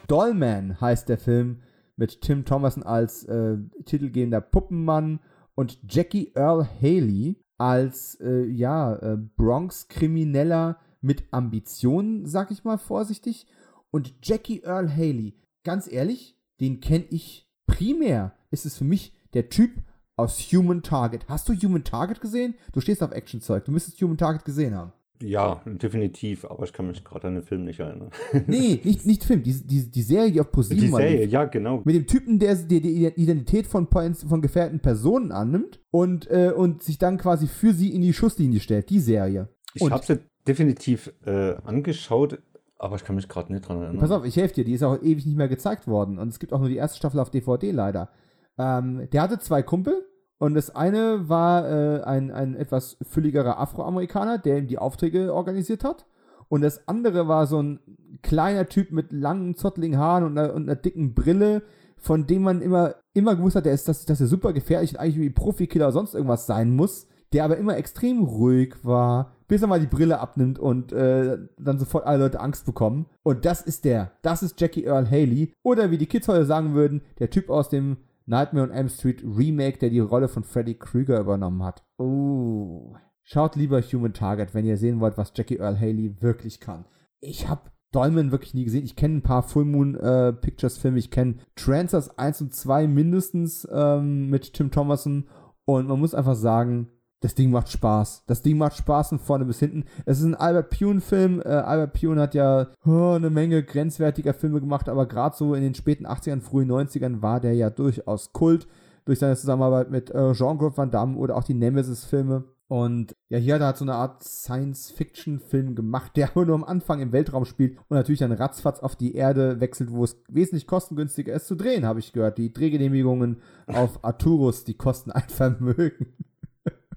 Dollman 0.07 0.79
heißt 0.81 1.09
der 1.09 1.19
Film 1.19 1.63
mit 2.01 2.23
Tim 2.23 2.47
Thomason 2.47 2.83
als 2.83 3.25
äh, 3.25 3.59
titelgebender 3.85 4.41
Puppenmann 4.41 5.21
und 5.55 5.79
Jackie 5.87 6.33
Earl 6.35 6.67
Haley 6.81 7.37
als 7.59 8.19
äh, 8.23 8.47
ja, 8.47 8.95
äh, 8.97 9.19
Bronx-Krimineller 9.37 10.79
mit 11.03 11.25
Ambitionen, 11.31 12.25
sag 12.25 12.51
ich 12.51 12.65
mal 12.65 12.79
vorsichtig. 12.79 13.47
Und 13.91 14.15
Jackie 14.23 14.63
Earl 14.63 14.91
Haley, 14.91 15.35
ganz 15.63 15.93
ehrlich, 15.93 16.39
den 16.59 16.81
kenne 16.81 17.05
ich 17.11 17.47
primär. 17.67 18.33
Ist 18.51 18.65
es 18.65 18.79
für 18.79 18.85
mich 18.85 19.15
der 19.35 19.51
Typ 19.51 19.73
aus 20.17 20.39
Human 20.53 20.83
Target. 20.83 21.29
Hast 21.29 21.51
du 21.51 21.53
Human 21.53 21.85
Target 21.85 22.23
gesehen? 22.23 22.55
Du 22.73 22.81
stehst 22.81 23.03
auf 23.03 23.13
Actionzeug. 23.13 23.67
Du 23.67 23.73
müsstest 23.73 24.01
Human 24.01 24.17
Target 24.17 24.47
gesehen 24.47 24.75
haben. 24.75 24.93
Ja, 25.23 25.61
definitiv, 25.67 26.45
aber 26.45 26.65
ich 26.65 26.73
kann 26.73 26.87
mich 26.87 27.05
gerade 27.05 27.29
an 27.29 27.35
den 27.35 27.43
Film 27.43 27.65
nicht 27.65 27.81
erinnern. 27.81 28.11
nee, 28.47 28.81
nicht, 28.83 29.05
nicht 29.05 29.25
Film, 29.25 29.43
die, 29.43 29.53
die, 29.53 29.91
die 29.91 30.03
Serie, 30.03 30.33
die 30.33 30.41
auf 30.41 30.51
ProSieben 30.51 30.81
Die 30.81 30.89
Serie, 30.89 31.27
ja, 31.27 31.45
genau. 31.45 31.83
Mit 31.85 31.95
dem 31.95 32.07
Typen, 32.07 32.39
der 32.39 32.55
die, 32.55 32.81
die 32.81 33.07
Identität 33.07 33.67
von, 33.67 33.87
von 33.89 34.41
gefährdeten 34.41 34.81
Personen 34.81 35.31
annimmt 35.31 35.81
und, 35.91 36.31
äh, 36.31 36.53
und 36.57 36.83
sich 36.83 36.99
dann 36.99 37.19
quasi 37.19 37.47
für 37.47 37.73
sie 37.75 37.95
in 37.95 38.01
die 38.01 38.15
Schusslinie 38.15 38.61
stellt. 38.61 38.89
Die 38.89 39.01
Serie. 39.01 39.49
Ich 39.75 39.91
habe 39.91 40.05
sie 40.05 40.21
definitiv 40.47 41.13
äh, 41.27 41.55
angeschaut, 41.65 42.39
aber 42.79 42.97
ich 42.97 43.05
kann 43.05 43.17
mich 43.17 43.29
gerade 43.29 43.53
nicht 43.53 43.69
dran 43.69 43.83
erinnern. 43.83 43.99
Pass 43.99 44.11
auf, 44.11 44.25
ich 44.25 44.37
helfe 44.37 44.55
dir, 44.55 44.65
die 44.65 44.73
ist 44.73 44.83
auch 44.83 45.01
ewig 45.03 45.27
nicht 45.27 45.37
mehr 45.37 45.49
gezeigt 45.49 45.87
worden 45.87 46.19
und 46.19 46.29
es 46.29 46.39
gibt 46.39 46.53
auch 46.53 46.61
nur 46.61 46.69
die 46.69 46.77
erste 46.77 46.97
Staffel 46.97 47.21
auf 47.21 47.31
DVD 47.31 47.71
leider. 47.71 48.11
Ähm, 48.59 49.09
der 49.13 49.23
hatte 49.23 49.39
zwei 49.39 49.63
Kumpel, 49.63 50.07
und 50.41 50.55
das 50.55 50.75
eine 50.75 51.29
war 51.29 51.69
äh, 51.69 52.03
ein, 52.03 52.31
ein 52.31 52.57
etwas 52.57 52.97
fülligerer 53.03 53.59
Afroamerikaner, 53.59 54.39
der 54.39 54.57
ihm 54.57 54.69
die 54.69 54.79
Aufträge 54.79 55.35
organisiert 55.35 55.85
hat. 55.85 56.07
Und 56.49 56.63
das 56.63 56.89
andere 56.89 57.29
war 57.29 57.47
so 57.47 57.63
ein 57.63 57.79
kleiner 58.23 58.67
Typ 58.67 58.91
mit 58.91 59.13
langen, 59.13 59.55
zottligen 59.55 59.99
Haaren 59.99 60.25
und 60.25 60.39
einer, 60.39 60.55
und 60.55 60.63
einer 60.63 60.77
dicken 60.77 61.15
Brille, 61.15 61.63
von 61.99 62.27
dem 62.27 62.43
man 62.43 62.63
immer, 62.63 62.95
immer 63.13 63.37
gewusst 63.37 63.55
hat, 63.55 63.67
der 63.67 63.75
ist, 63.75 63.87
dass, 63.87 64.07
dass 64.07 64.19
er 64.19 64.29
super 64.29 64.55
gefährlich 64.55 64.93
und 64.93 65.01
eigentlich 65.01 65.19
wie 65.19 65.29
Profikiller 65.29 65.89
oder 65.89 65.93
sonst 65.93 66.15
irgendwas 66.15 66.47
sein 66.47 66.75
muss, 66.75 67.07
der 67.35 67.45
aber 67.45 67.59
immer 67.59 67.77
extrem 67.77 68.25
ruhig 68.25 68.77
war, 68.83 69.33
bis 69.47 69.61
er 69.61 69.69
mal 69.69 69.79
die 69.79 69.87
Brille 69.87 70.21
abnimmt 70.21 70.59
und 70.59 70.91
äh, 70.91 71.37
dann 71.59 71.79
sofort 71.79 72.07
alle 72.07 72.25
Leute 72.25 72.41
Angst 72.41 72.65
bekommen. 72.65 73.05
Und 73.23 73.45
das 73.45 73.61
ist 73.61 73.85
der. 73.85 74.13
Das 74.23 74.43
ist 74.43 74.59
Jackie 74.59 74.85
Earl 74.85 75.11
Haley. 75.11 75.53
Oder 75.63 75.91
wie 75.91 75.99
die 75.99 76.07
Kids 76.07 76.29
heute 76.29 76.47
sagen 76.47 76.73
würden, 76.73 77.03
der 77.19 77.29
Typ 77.29 77.51
aus 77.51 77.69
dem 77.69 77.99
Nightmare 78.27 78.67
on 78.67 78.73
Elm 78.73 78.89
Street 78.89 79.23
Remake, 79.25 79.79
der 79.79 79.91
die 79.91 80.01
Rolle 80.01 80.29
von 80.29 80.45
Freddy 80.45 80.75
Krueger 80.75 81.21
übernommen 81.21 81.63
hat. 81.63 81.85
Oh. 81.99 82.95
Schaut 83.23 83.57
lieber 83.57 83.81
Human 83.81 84.13
Target, 84.13 84.55
wenn 84.55 84.65
ihr 84.65 84.77
sehen 84.77 85.01
wollt, 85.01 85.17
was 85.17 85.33
Jackie 85.35 85.59
Earl 85.59 85.79
Haley 85.79 86.21
wirklich 86.21 86.61
kann. 86.61 86.85
Ich 87.21 87.49
habe 87.49 87.71
Dolmen 87.93 88.31
wirklich 88.31 88.55
nie 88.55 88.65
gesehen. 88.65 88.85
Ich 88.85 88.97
kenne 88.97 89.17
ein 89.17 89.23
paar 89.23 89.43
Full 89.43 89.65
Moon 89.65 89.97
äh, 89.97 90.33
Pictures 90.33 90.79
Filme. 90.79 90.99
Ich 90.99 91.11
kenne 91.11 91.37
Trancers 91.57 92.19
1 92.19 92.41
und 92.43 92.55
2 92.55 92.87
mindestens 92.87 93.67
ähm, 93.71 94.31
mit 94.31 94.55
Tim 94.55 94.71
Thomason. 94.71 95.29
Und 95.65 95.89
man 95.89 95.99
muss 95.99 96.15
einfach 96.15 96.37
sagen, 96.37 96.89
das 97.21 97.35
Ding 97.35 97.51
macht 97.51 97.71
Spaß. 97.71 98.25
Das 98.27 98.43
Ding 98.43 98.57
macht 98.59 98.77
Spaß 98.77 99.11
von 99.11 99.19
vorne 99.19 99.45
bis 99.45 99.59
hinten. 99.59 99.85
Es 100.07 100.19
ist 100.19 100.25
ein 100.25 100.35
Albert 100.35 100.71
Pune-Film. 100.71 101.43
Äh, 101.45 101.49
Albert 101.49 101.93
Pune 101.93 102.21
hat 102.21 102.35
ja 102.35 102.69
oh, 102.87 103.13
eine 103.15 103.31
Menge 103.31 103.63
grenzwertiger 103.63 104.33
Filme 104.33 104.61
gemacht, 104.61 104.89
aber 104.89 105.07
gerade 105.07 105.37
so 105.37 105.55
in 105.55 105.63
den 105.63 105.75
späten 105.75 106.07
80ern, 106.07 106.41
frühen 106.41 106.71
90ern 106.71 107.21
war 107.21 107.41
der 107.41 107.55
ja 107.55 107.69
durchaus 107.69 108.33
Kult 108.33 108.67
durch 109.05 109.19
seine 109.19 109.37
Zusammenarbeit 109.37 109.91
mit 109.91 110.11
äh, 110.11 110.33
Jean-Claude 110.33 110.77
Van 110.77 110.91
Damme 110.91 111.17
oder 111.17 111.37
auch 111.37 111.45
die 111.45 111.55
Nemesis-Filme. 111.55 112.45
Und 112.69 113.17
ja, 113.29 113.37
hier 113.37 113.55
hat 113.55 113.63
er 113.63 113.67
halt 113.67 113.77
so 113.79 113.85
eine 113.85 113.97
Art 113.97 114.23
Science-Fiction-Film 114.23 115.75
gemacht, 115.75 116.13
der 116.17 116.31
nur 116.35 116.55
am 116.55 116.65
Anfang 116.65 117.01
im 117.01 117.13
Weltraum 117.13 117.45
spielt 117.45 117.77
und 117.89 117.97
natürlich 117.97 118.21
dann 118.21 118.33
ratzfatz 118.33 118.81
auf 118.81 118.97
die 118.97 119.15
Erde 119.15 119.61
wechselt, 119.61 119.91
wo 119.91 120.05
es 120.05 120.23
wesentlich 120.29 120.67
kostengünstiger 120.67 121.35
ist 121.35 121.49
zu 121.49 121.57
drehen, 121.57 121.85
habe 121.85 121.99
ich 121.99 122.13
gehört. 122.13 122.39
Die 122.39 122.53
Drehgenehmigungen 122.53 123.43
auf 123.67 124.05
Arturus, 124.05 124.65
die 124.65 124.75
kosten 124.75 125.11
ein 125.11 125.29
Vermögen. 125.29 126.15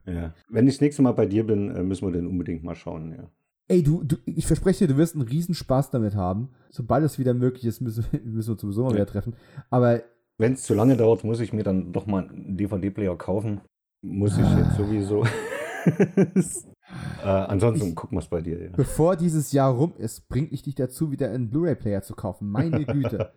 Ja. 0.06 0.34
Wenn 0.50 0.68
ich 0.68 0.76
das 0.76 0.82
nächste 0.82 1.02
Mal 1.02 1.14
bei 1.14 1.26
dir 1.26 1.46
bin, 1.46 1.72
äh, 1.72 1.84
müssen 1.84 2.08
wir 2.08 2.12
den 2.12 2.28
unbedingt 2.28 2.64
mal 2.64 2.76
schauen, 2.76 3.12
ja. 3.12 3.30
Ey, 3.70 3.82
du, 3.82 4.04
du, 4.04 4.18
ich 4.26 4.46
verspreche 4.46 4.86
dir, 4.86 4.94
du 4.94 5.00
wirst 5.00 5.16
einen 5.16 5.28
Riesenspaß 5.28 5.90
damit 5.90 6.16
haben. 6.16 6.50
Sobald 6.70 7.04
es 7.06 7.18
wieder 7.18 7.34
möglich 7.34 7.66
ist, 7.66 7.82
müssen, 7.82 8.06
müssen 8.24 8.48
wir 8.48 8.52
uns 8.54 8.62
sowieso 8.62 8.84
mal 8.84 8.90
ja. 8.90 8.96
wieder 8.96 9.08
treffen. 9.08 9.36
Aber. 9.70 10.02
Wenn 10.40 10.54
es 10.54 10.64
zu 10.64 10.74
lange 10.74 10.98
dauert, 10.98 11.24
muss 11.24 11.40
ich 11.40 11.54
mir 11.54 11.64
dann 11.64 11.94
doch 11.94 12.08
mal 12.08 12.28
einen 12.28 12.58
DVD-Player 12.58 13.16
kaufen. 13.18 13.62
Muss 14.02 14.38
ich 14.38 14.58
jetzt 14.58 14.76
sowieso. 14.76 15.26
äh, 17.24 17.28
ansonsten 17.28 17.90
ich, 17.90 17.96
gucken 17.96 18.18
wir 18.18 18.22
es 18.22 18.28
bei 18.28 18.42
dir. 18.42 18.62
Ja. 18.62 18.70
Bevor 18.76 19.16
dieses 19.16 19.52
Jahr 19.52 19.74
rum 19.74 19.94
ist, 19.98 20.28
bringe 20.28 20.48
ich 20.52 20.64
dich 20.64 20.76
dazu, 20.76 21.12
wieder 21.12 21.30
einen 21.30 21.50
Blu-ray-Player 21.50 22.02
zu 22.02 22.16
kaufen. 22.16 22.50
Meine 22.50 22.86
Güte. 22.86 23.32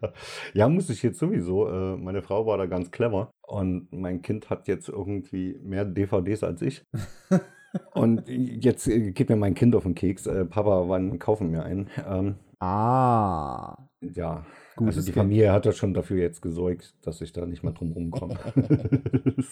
ja, 0.54 0.68
muss 0.68 0.90
ich 0.90 1.02
jetzt 1.02 1.18
sowieso. 1.18 1.68
Äh, 1.68 1.96
meine 1.96 2.22
Frau 2.22 2.46
war 2.46 2.58
da 2.58 2.66
ganz 2.66 2.90
clever 2.90 3.30
und 3.42 3.88
mein 3.92 4.22
Kind 4.22 4.50
hat 4.50 4.68
jetzt 4.68 4.88
irgendwie 4.88 5.58
mehr 5.62 5.84
DVDs 5.84 6.42
als 6.42 6.62
ich. 6.62 6.84
und 7.94 8.28
jetzt 8.28 8.88
äh, 8.88 9.12
geht 9.12 9.28
mir 9.28 9.36
mein 9.36 9.54
Kind 9.54 9.74
auf 9.74 9.84
den 9.84 9.94
Keks. 9.94 10.26
Äh, 10.26 10.44
Papa, 10.44 10.88
wann 10.88 11.18
kaufen 11.18 11.52
wir 11.52 11.64
einen? 11.64 11.88
Ähm, 12.06 12.36
ah. 12.60 13.76
Ja. 14.00 14.44
Gutes 14.76 14.96
also 14.96 15.06
die 15.06 15.12
Familie 15.12 15.52
hat 15.52 15.64
ja 15.64 15.72
schon 15.72 15.94
dafür 15.94 16.18
jetzt 16.18 16.42
gesorgt, 16.42 16.94
dass 17.02 17.20
ich 17.22 17.32
da 17.32 17.46
nicht 17.46 17.62
mehr 17.62 17.72
drum 17.72 17.92
rumkomme. 17.92 18.38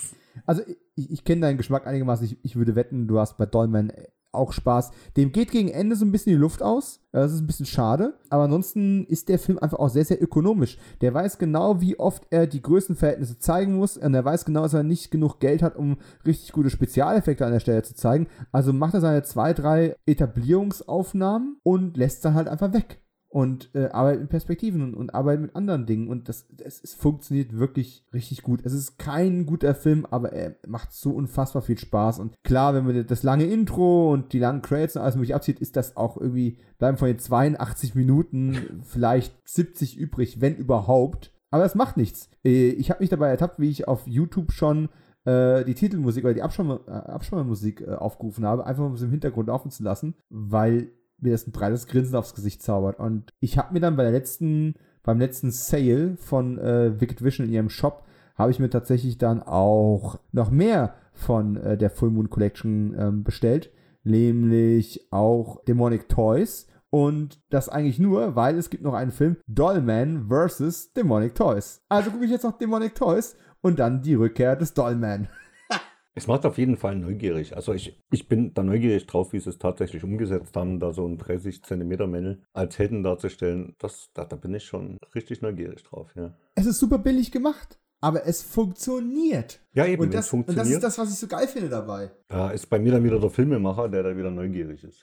also 0.46 0.62
ich, 0.94 1.10
ich 1.10 1.24
kenne 1.24 1.40
deinen 1.42 1.56
Geschmack 1.56 1.86
einigermaßen. 1.86 2.26
Ich, 2.26 2.38
ich, 2.42 2.56
würde 2.56 2.76
wetten, 2.76 3.08
du 3.08 3.18
hast 3.18 3.38
bei 3.38 3.46
Dolman 3.46 3.90
auch 4.32 4.52
Spaß. 4.52 4.90
Dem 5.16 5.32
geht 5.32 5.50
gegen 5.50 5.68
Ende 5.68 5.96
so 5.96 6.04
ein 6.04 6.12
bisschen 6.12 6.32
die 6.32 6.38
Luft 6.38 6.62
aus. 6.62 7.00
Das 7.12 7.32
ist 7.32 7.40
ein 7.40 7.46
bisschen 7.46 7.66
schade. 7.66 8.14
Aber 8.28 8.44
ansonsten 8.44 9.06
ist 9.06 9.28
der 9.28 9.38
Film 9.38 9.58
einfach 9.58 9.78
auch 9.78 9.88
sehr, 9.88 10.04
sehr 10.04 10.22
ökonomisch. 10.22 10.76
Der 11.00 11.14
weiß 11.14 11.38
genau, 11.38 11.80
wie 11.80 11.98
oft 11.98 12.24
er 12.30 12.46
die 12.46 12.60
Größenverhältnisse 12.60 13.38
zeigen 13.38 13.76
muss. 13.76 13.96
Und 13.96 14.12
er 14.14 14.24
weiß 14.24 14.44
genau, 14.44 14.62
dass 14.62 14.74
er 14.74 14.82
nicht 14.82 15.10
genug 15.10 15.38
Geld 15.40 15.62
hat, 15.62 15.76
um 15.76 15.96
richtig 16.26 16.52
gute 16.52 16.70
Spezialeffekte 16.70 17.46
an 17.46 17.52
der 17.52 17.60
Stelle 17.60 17.82
zu 17.82 17.94
zeigen. 17.94 18.26
Also 18.52 18.72
macht 18.72 18.94
er 18.94 19.00
seine 19.00 19.22
zwei, 19.22 19.54
drei 19.54 19.96
Etablierungsaufnahmen 20.04 21.56
und 21.62 21.96
lässt 21.96 22.24
dann 22.24 22.34
halt 22.34 22.48
einfach 22.48 22.72
weg 22.72 23.03
und 23.34 23.70
äh, 23.74 23.86
arbeitet 23.86 24.20
mit 24.20 24.30
Perspektiven 24.30 24.80
und, 24.80 24.94
und 24.94 25.12
arbeitet 25.12 25.42
mit 25.42 25.56
anderen 25.56 25.86
Dingen 25.86 26.06
und 26.06 26.28
das, 26.28 26.46
das 26.56 26.80
es 26.80 26.94
funktioniert 26.94 27.58
wirklich 27.58 28.06
richtig 28.12 28.42
gut. 28.42 28.60
Es 28.62 28.72
ist 28.72 28.96
kein 28.96 29.44
guter 29.44 29.74
Film, 29.74 30.06
aber 30.08 30.32
er 30.32 30.54
macht 30.68 30.92
so 30.92 31.10
unfassbar 31.10 31.60
viel 31.60 31.76
Spaß 31.76 32.20
und 32.20 32.36
klar, 32.44 32.74
wenn 32.74 32.86
man 32.86 33.04
das 33.04 33.24
lange 33.24 33.46
Intro 33.46 34.12
und 34.12 34.32
die 34.32 34.38
langen 34.38 34.62
Credits 34.62 34.94
und 34.94 35.02
alles 35.02 35.16
mögliche 35.16 35.34
abzieht, 35.34 35.58
ist 35.58 35.74
das 35.74 35.96
auch 35.96 36.16
irgendwie, 36.16 36.58
bleiben 36.78 36.96
von 36.96 37.08
den 37.08 37.18
82 37.18 37.96
Minuten 37.96 38.82
vielleicht 38.84 39.34
70 39.48 39.96
übrig, 39.96 40.40
wenn 40.40 40.54
überhaupt. 40.54 41.32
Aber 41.50 41.64
es 41.64 41.74
macht 41.74 41.96
nichts. 41.96 42.30
Äh, 42.44 42.68
ich 42.68 42.90
habe 42.90 43.02
mich 43.02 43.10
dabei 43.10 43.30
ertappt, 43.30 43.58
wie 43.58 43.68
ich 43.68 43.88
auf 43.88 44.06
YouTube 44.06 44.52
schon 44.52 44.90
äh, 45.24 45.64
die 45.64 45.74
Titelmusik 45.74 46.22
oder 46.22 46.34
die 46.34 46.42
Abschirmmusik 46.42 47.80
äh, 47.80 47.94
aufgerufen 47.94 48.46
habe, 48.46 48.64
einfach 48.64 48.84
um 48.84 48.94
es 48.94 49.02
im 49.02 49.10
Hintergrund 49.10 49.48
laufen 49.48 49.72
zu 49.72 49.82
lassen, 49.82 50.14
weil 50.30 50.92
mir 51.20 51.32
das 51.32 51.46
ein 51.46 51.52
breites 51.52 51.86
Grinsen 51.86 52.16
aufs 52.16 52.34
Gesicht 52.34 52.62
zaubert. 52.62 52.98
Und 52.98 53.32
ich 53.40 53.58
habe 53.58 53.72
mir 53.72 53.80
dann 53.80 53.96
bei 53.96 54.02
der 54.02 54.12
letzten, 54.12 54.74
beim 55.02 55.18
letzten 55.18 55.50
Sale 55.50 56.16
von 56.16 56.58
äh, 56.58 57.00
Wicked 57.00 57.22
Vision 57.22 57.46
in 57.46 57.52
ihrem 57.52 57.70
Shop, 57.70 58.04
habe 58.36 58.50
ich 58.50 58.58
mir 58.58 58.70
tatsächlich 58.70 59.18
dann 59.18 59.42
auch 59.42 60.18
noch 60.32 60.50
mehr 60.50 60.94
von 61.12 61.56
äh, 61.56 61.78
der 61.78 61.90
Full 61.90 62.10
Moon 62.10 62.30
Collection 62.30 62.94
ähm, 62.98 63.24
bestellt, 63.24 63.70
nämlich 64.02 65.06
auch 65.12 65.62
Demonic 65.64 66.08
Toys. 66.08 66.66
Und 66.90 67.40
das 67.50 67.68
eigentlich 67.68 67.98
nur, 67.98 68.36
weil 68.36 68.56
es 68.56 68.70
gibt 68.70 68.84
noch 68.84 68.94
einen 68.94 69.10
Film 69.10 69.36
Dollman 69.48 70.28
vs. 70.28 70.92
Demonic 70.92 71.34
Toys. 71.34 71.82
Also 71.88 72.10
gucke 72.10 72.24
ich 72.24 72.30
jetzt 72.30 72.44
noch 72.44 72.56
Demonic 72.56 72.94
Toys 72.94 73.36
und 73.62 73.80
dann 73.80 74.02
die 74.02 74.14
Rückkehr 74.14 74.54
des 74.54 74.74
Dollman. 74.74 75.28
Es 76.16 76.28
macht 76.28 76.46
auf 76.46 76.58
jeden 76.58 76.76
Fall 76.76 76.94
neugierig. 76.94 77.56
Also 77.56 77.72
ich, 77.72 78.00
ich 78.12 78.28
bin 78.28 78.54
da 78.54 78.62
neugierig 78.62 79.06
drauf, 79.06 79.32
wie 79.32 79.40
sie 79.40 79.50
es 79.50 79.58
tatsächlich 79.58 80.04
umgesetzt 80.04 80.54
haben, 80.56 80.78
da 80.78 80.92
so 80.92 81.04
ein 81.06 81.18
30 81.18 81.64
Zentimeter 81.64 82.06
Männel 82.06 82.42
als 82.52 82.78
Helden 82.78 83.02
darzustellen. 83.02 83.74
Das, 83.78 84.10
da, 84.14 84.24
da 84.24 84.36
bin 84.36 84.54
ich 84.54 84.64
schon 84.64 84.98
richtig 85.14 85.42
neugierig 85.42 85.82
drauf, 85.82 86.12
ja. 86.14 86.36
Es 86.54 86.66
ist 86.66 86.78
super 86.78 86.98
billig 86.98 87.32
gemacht, 87.32 87.80
aber 88.00 88.26
es 88.26 88.42
funktioniert. 88.42 89.60
Ja, 89.72 89.86
eben, 89.86 90.02
Und 90.02 90.08
es 90.10 90.14
das, 90.14 90.32
und 90.32 90.46
das 90.46 90.54
funktioniert. 90.54 90.76
ist 90.76 90.84
das, 90.84 90.98
was 90.98 91.10
ich 91.12 91.18
so 91.18 91.26
geil 91.26 91.48
finde 91.48 91.68
dabei. 91.68 92.12
Da 92.28 92.50
ist 92.50 92.66
bei 92.70 92.78
mir 92.78 92.92
dann 92.92 93.02
wieder 93.02 93.18
der 93.18 93.30
Filmemacher, 93.30 93.88
der 93.88 94.04
da 94.04 94.16
wieder 94.16 94.30
neugierig 94.30 94.84
ist. 94.84 95.02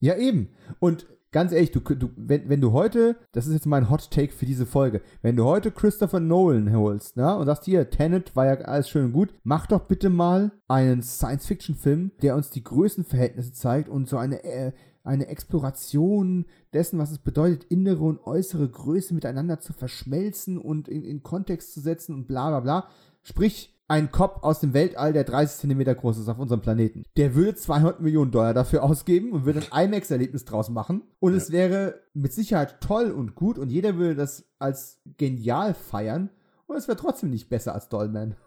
Ja, 0.00 0.16
eben. 0.16 0.50
Und 0.78 1.06
ganz 1.34 1.50
ehrlich, 1.50 1.72
du, 1.72 1.80
du, 1.80 2.10
wenn, 2.16 2.48
wenn 2.48 2.60
du 2.60 2.70
heute, 2.70 3.16
das 3.32 3.48
ist 3.48 3.54
jetzt 3.54 3.66
mein 3.66 3.90
Hot 3.90 4.08
Take 4.12 4.32
für 4.32 4.46
diese 4.46 4.66
Folge, 4.66 5.02
wenn 5.20 5.34
du 5.34 5.44
heute 5.44 5.72
Christopher 5.72 6.20
Nolan 6.20 6.72
holst, 6.72 7.16
ne, 7.16 7.36
und 7.36 7.46
sagst 7.46 7.64
hier, 7.64 7.90
Tenet 7.90 8.36
war 8.36 8.46
ja 8.46 8.54
alles 8.64 8.88
schön 8.88 9.06
und 9.06 9.12
gut, 9.12 9.34
mach 9.42 9.66
doch 9.66 9.80
bitte 9.80 10.10
mal 10.10 10.52
einen 10.68 11.02
Science-Fiction-Film, 11.02 12.12
der 12.22 12.36
uns 12.36 12.50
die 12.50 12.62
Größenverhältnisse 12.62 13.52
zeigt 13.52 13.88
und 13.88 14.08
so 14.08 14.16
eine, 14.16 14.44
äh, 14.44 14.72
eine 15.02 15.26
Exploration 15.26 16.46
dessen, 16.72 17.00
was 17.00 17.10
es 17.10 17.18
bedeutet, 17.18 17.64
innere 17.64 18.04
und 18.04 18.24
äußere 18.24 18.68
Größe 18.68 19.12
miteinander 19.12 19.58
zu 19.58 19.72
verschmelzen 19.72 20.56
und 20.56 20.86
in, 20.86 21.02
in 21.02 21.24
Kontext 21.24 21.74
zu 21.74 21.80
setzen 21.80 22.14
und 22.14 22.28
bla 22.28 22.50
bla 22.50 22.60
bla. 22.60 22.88
Sprich, 23.24 23.73
ein 23.86 24.10
Kopf 24.10 24.42
aus 24.42 24.60
dem 24.60 24.72
Weltall, 24.72 25.12
der 25.12 25.24
30 25.24 25.58
Zentimeter 25.60 25.94
groß 25.94 26.18
ist 26.18 26.28
auf 26.28 26.38
unserem 26.38 26.60
Planeten. 26.62 27.04
Der 27.16 27.34
würde 27.34 27.54
200 27.54 28.00
Millionen 28.00 28.30
Dollar 28.30 28.54
dafür 28.54 28.82
ausgeben 28.82 29.32
und 29.32 29.44
würde 29.44 29.62
ein 29.70 29.86
IMAX-Erlebnis 29.92 30.44
draus 30.44 30.70
machen. 30.70 31.02
Und 31.20 31.34
es 31.34 31.50
wäre 31.52 32.00
mit 32.14 32.32
Sicherheit 32.32 32.80
toll 32.80 33.10
und 33.10 33.34
gut 33.34 33.58
und 33.58 33.70
jeder 33.70 33.96
würde 33.96 34.14
das 34.14 34.44
als 34.58 35.00
genial 35.18 35.74
feiern. 35.74 36.30
Und 36.66 36.76
es 36.76 36.88
wäre 36.88 36.96
trotzdem 36.96 37.30
nicht 37.30 37.48
besser 37.50 37.74
als 37.74 37.88
Dollman. 37.88 38.34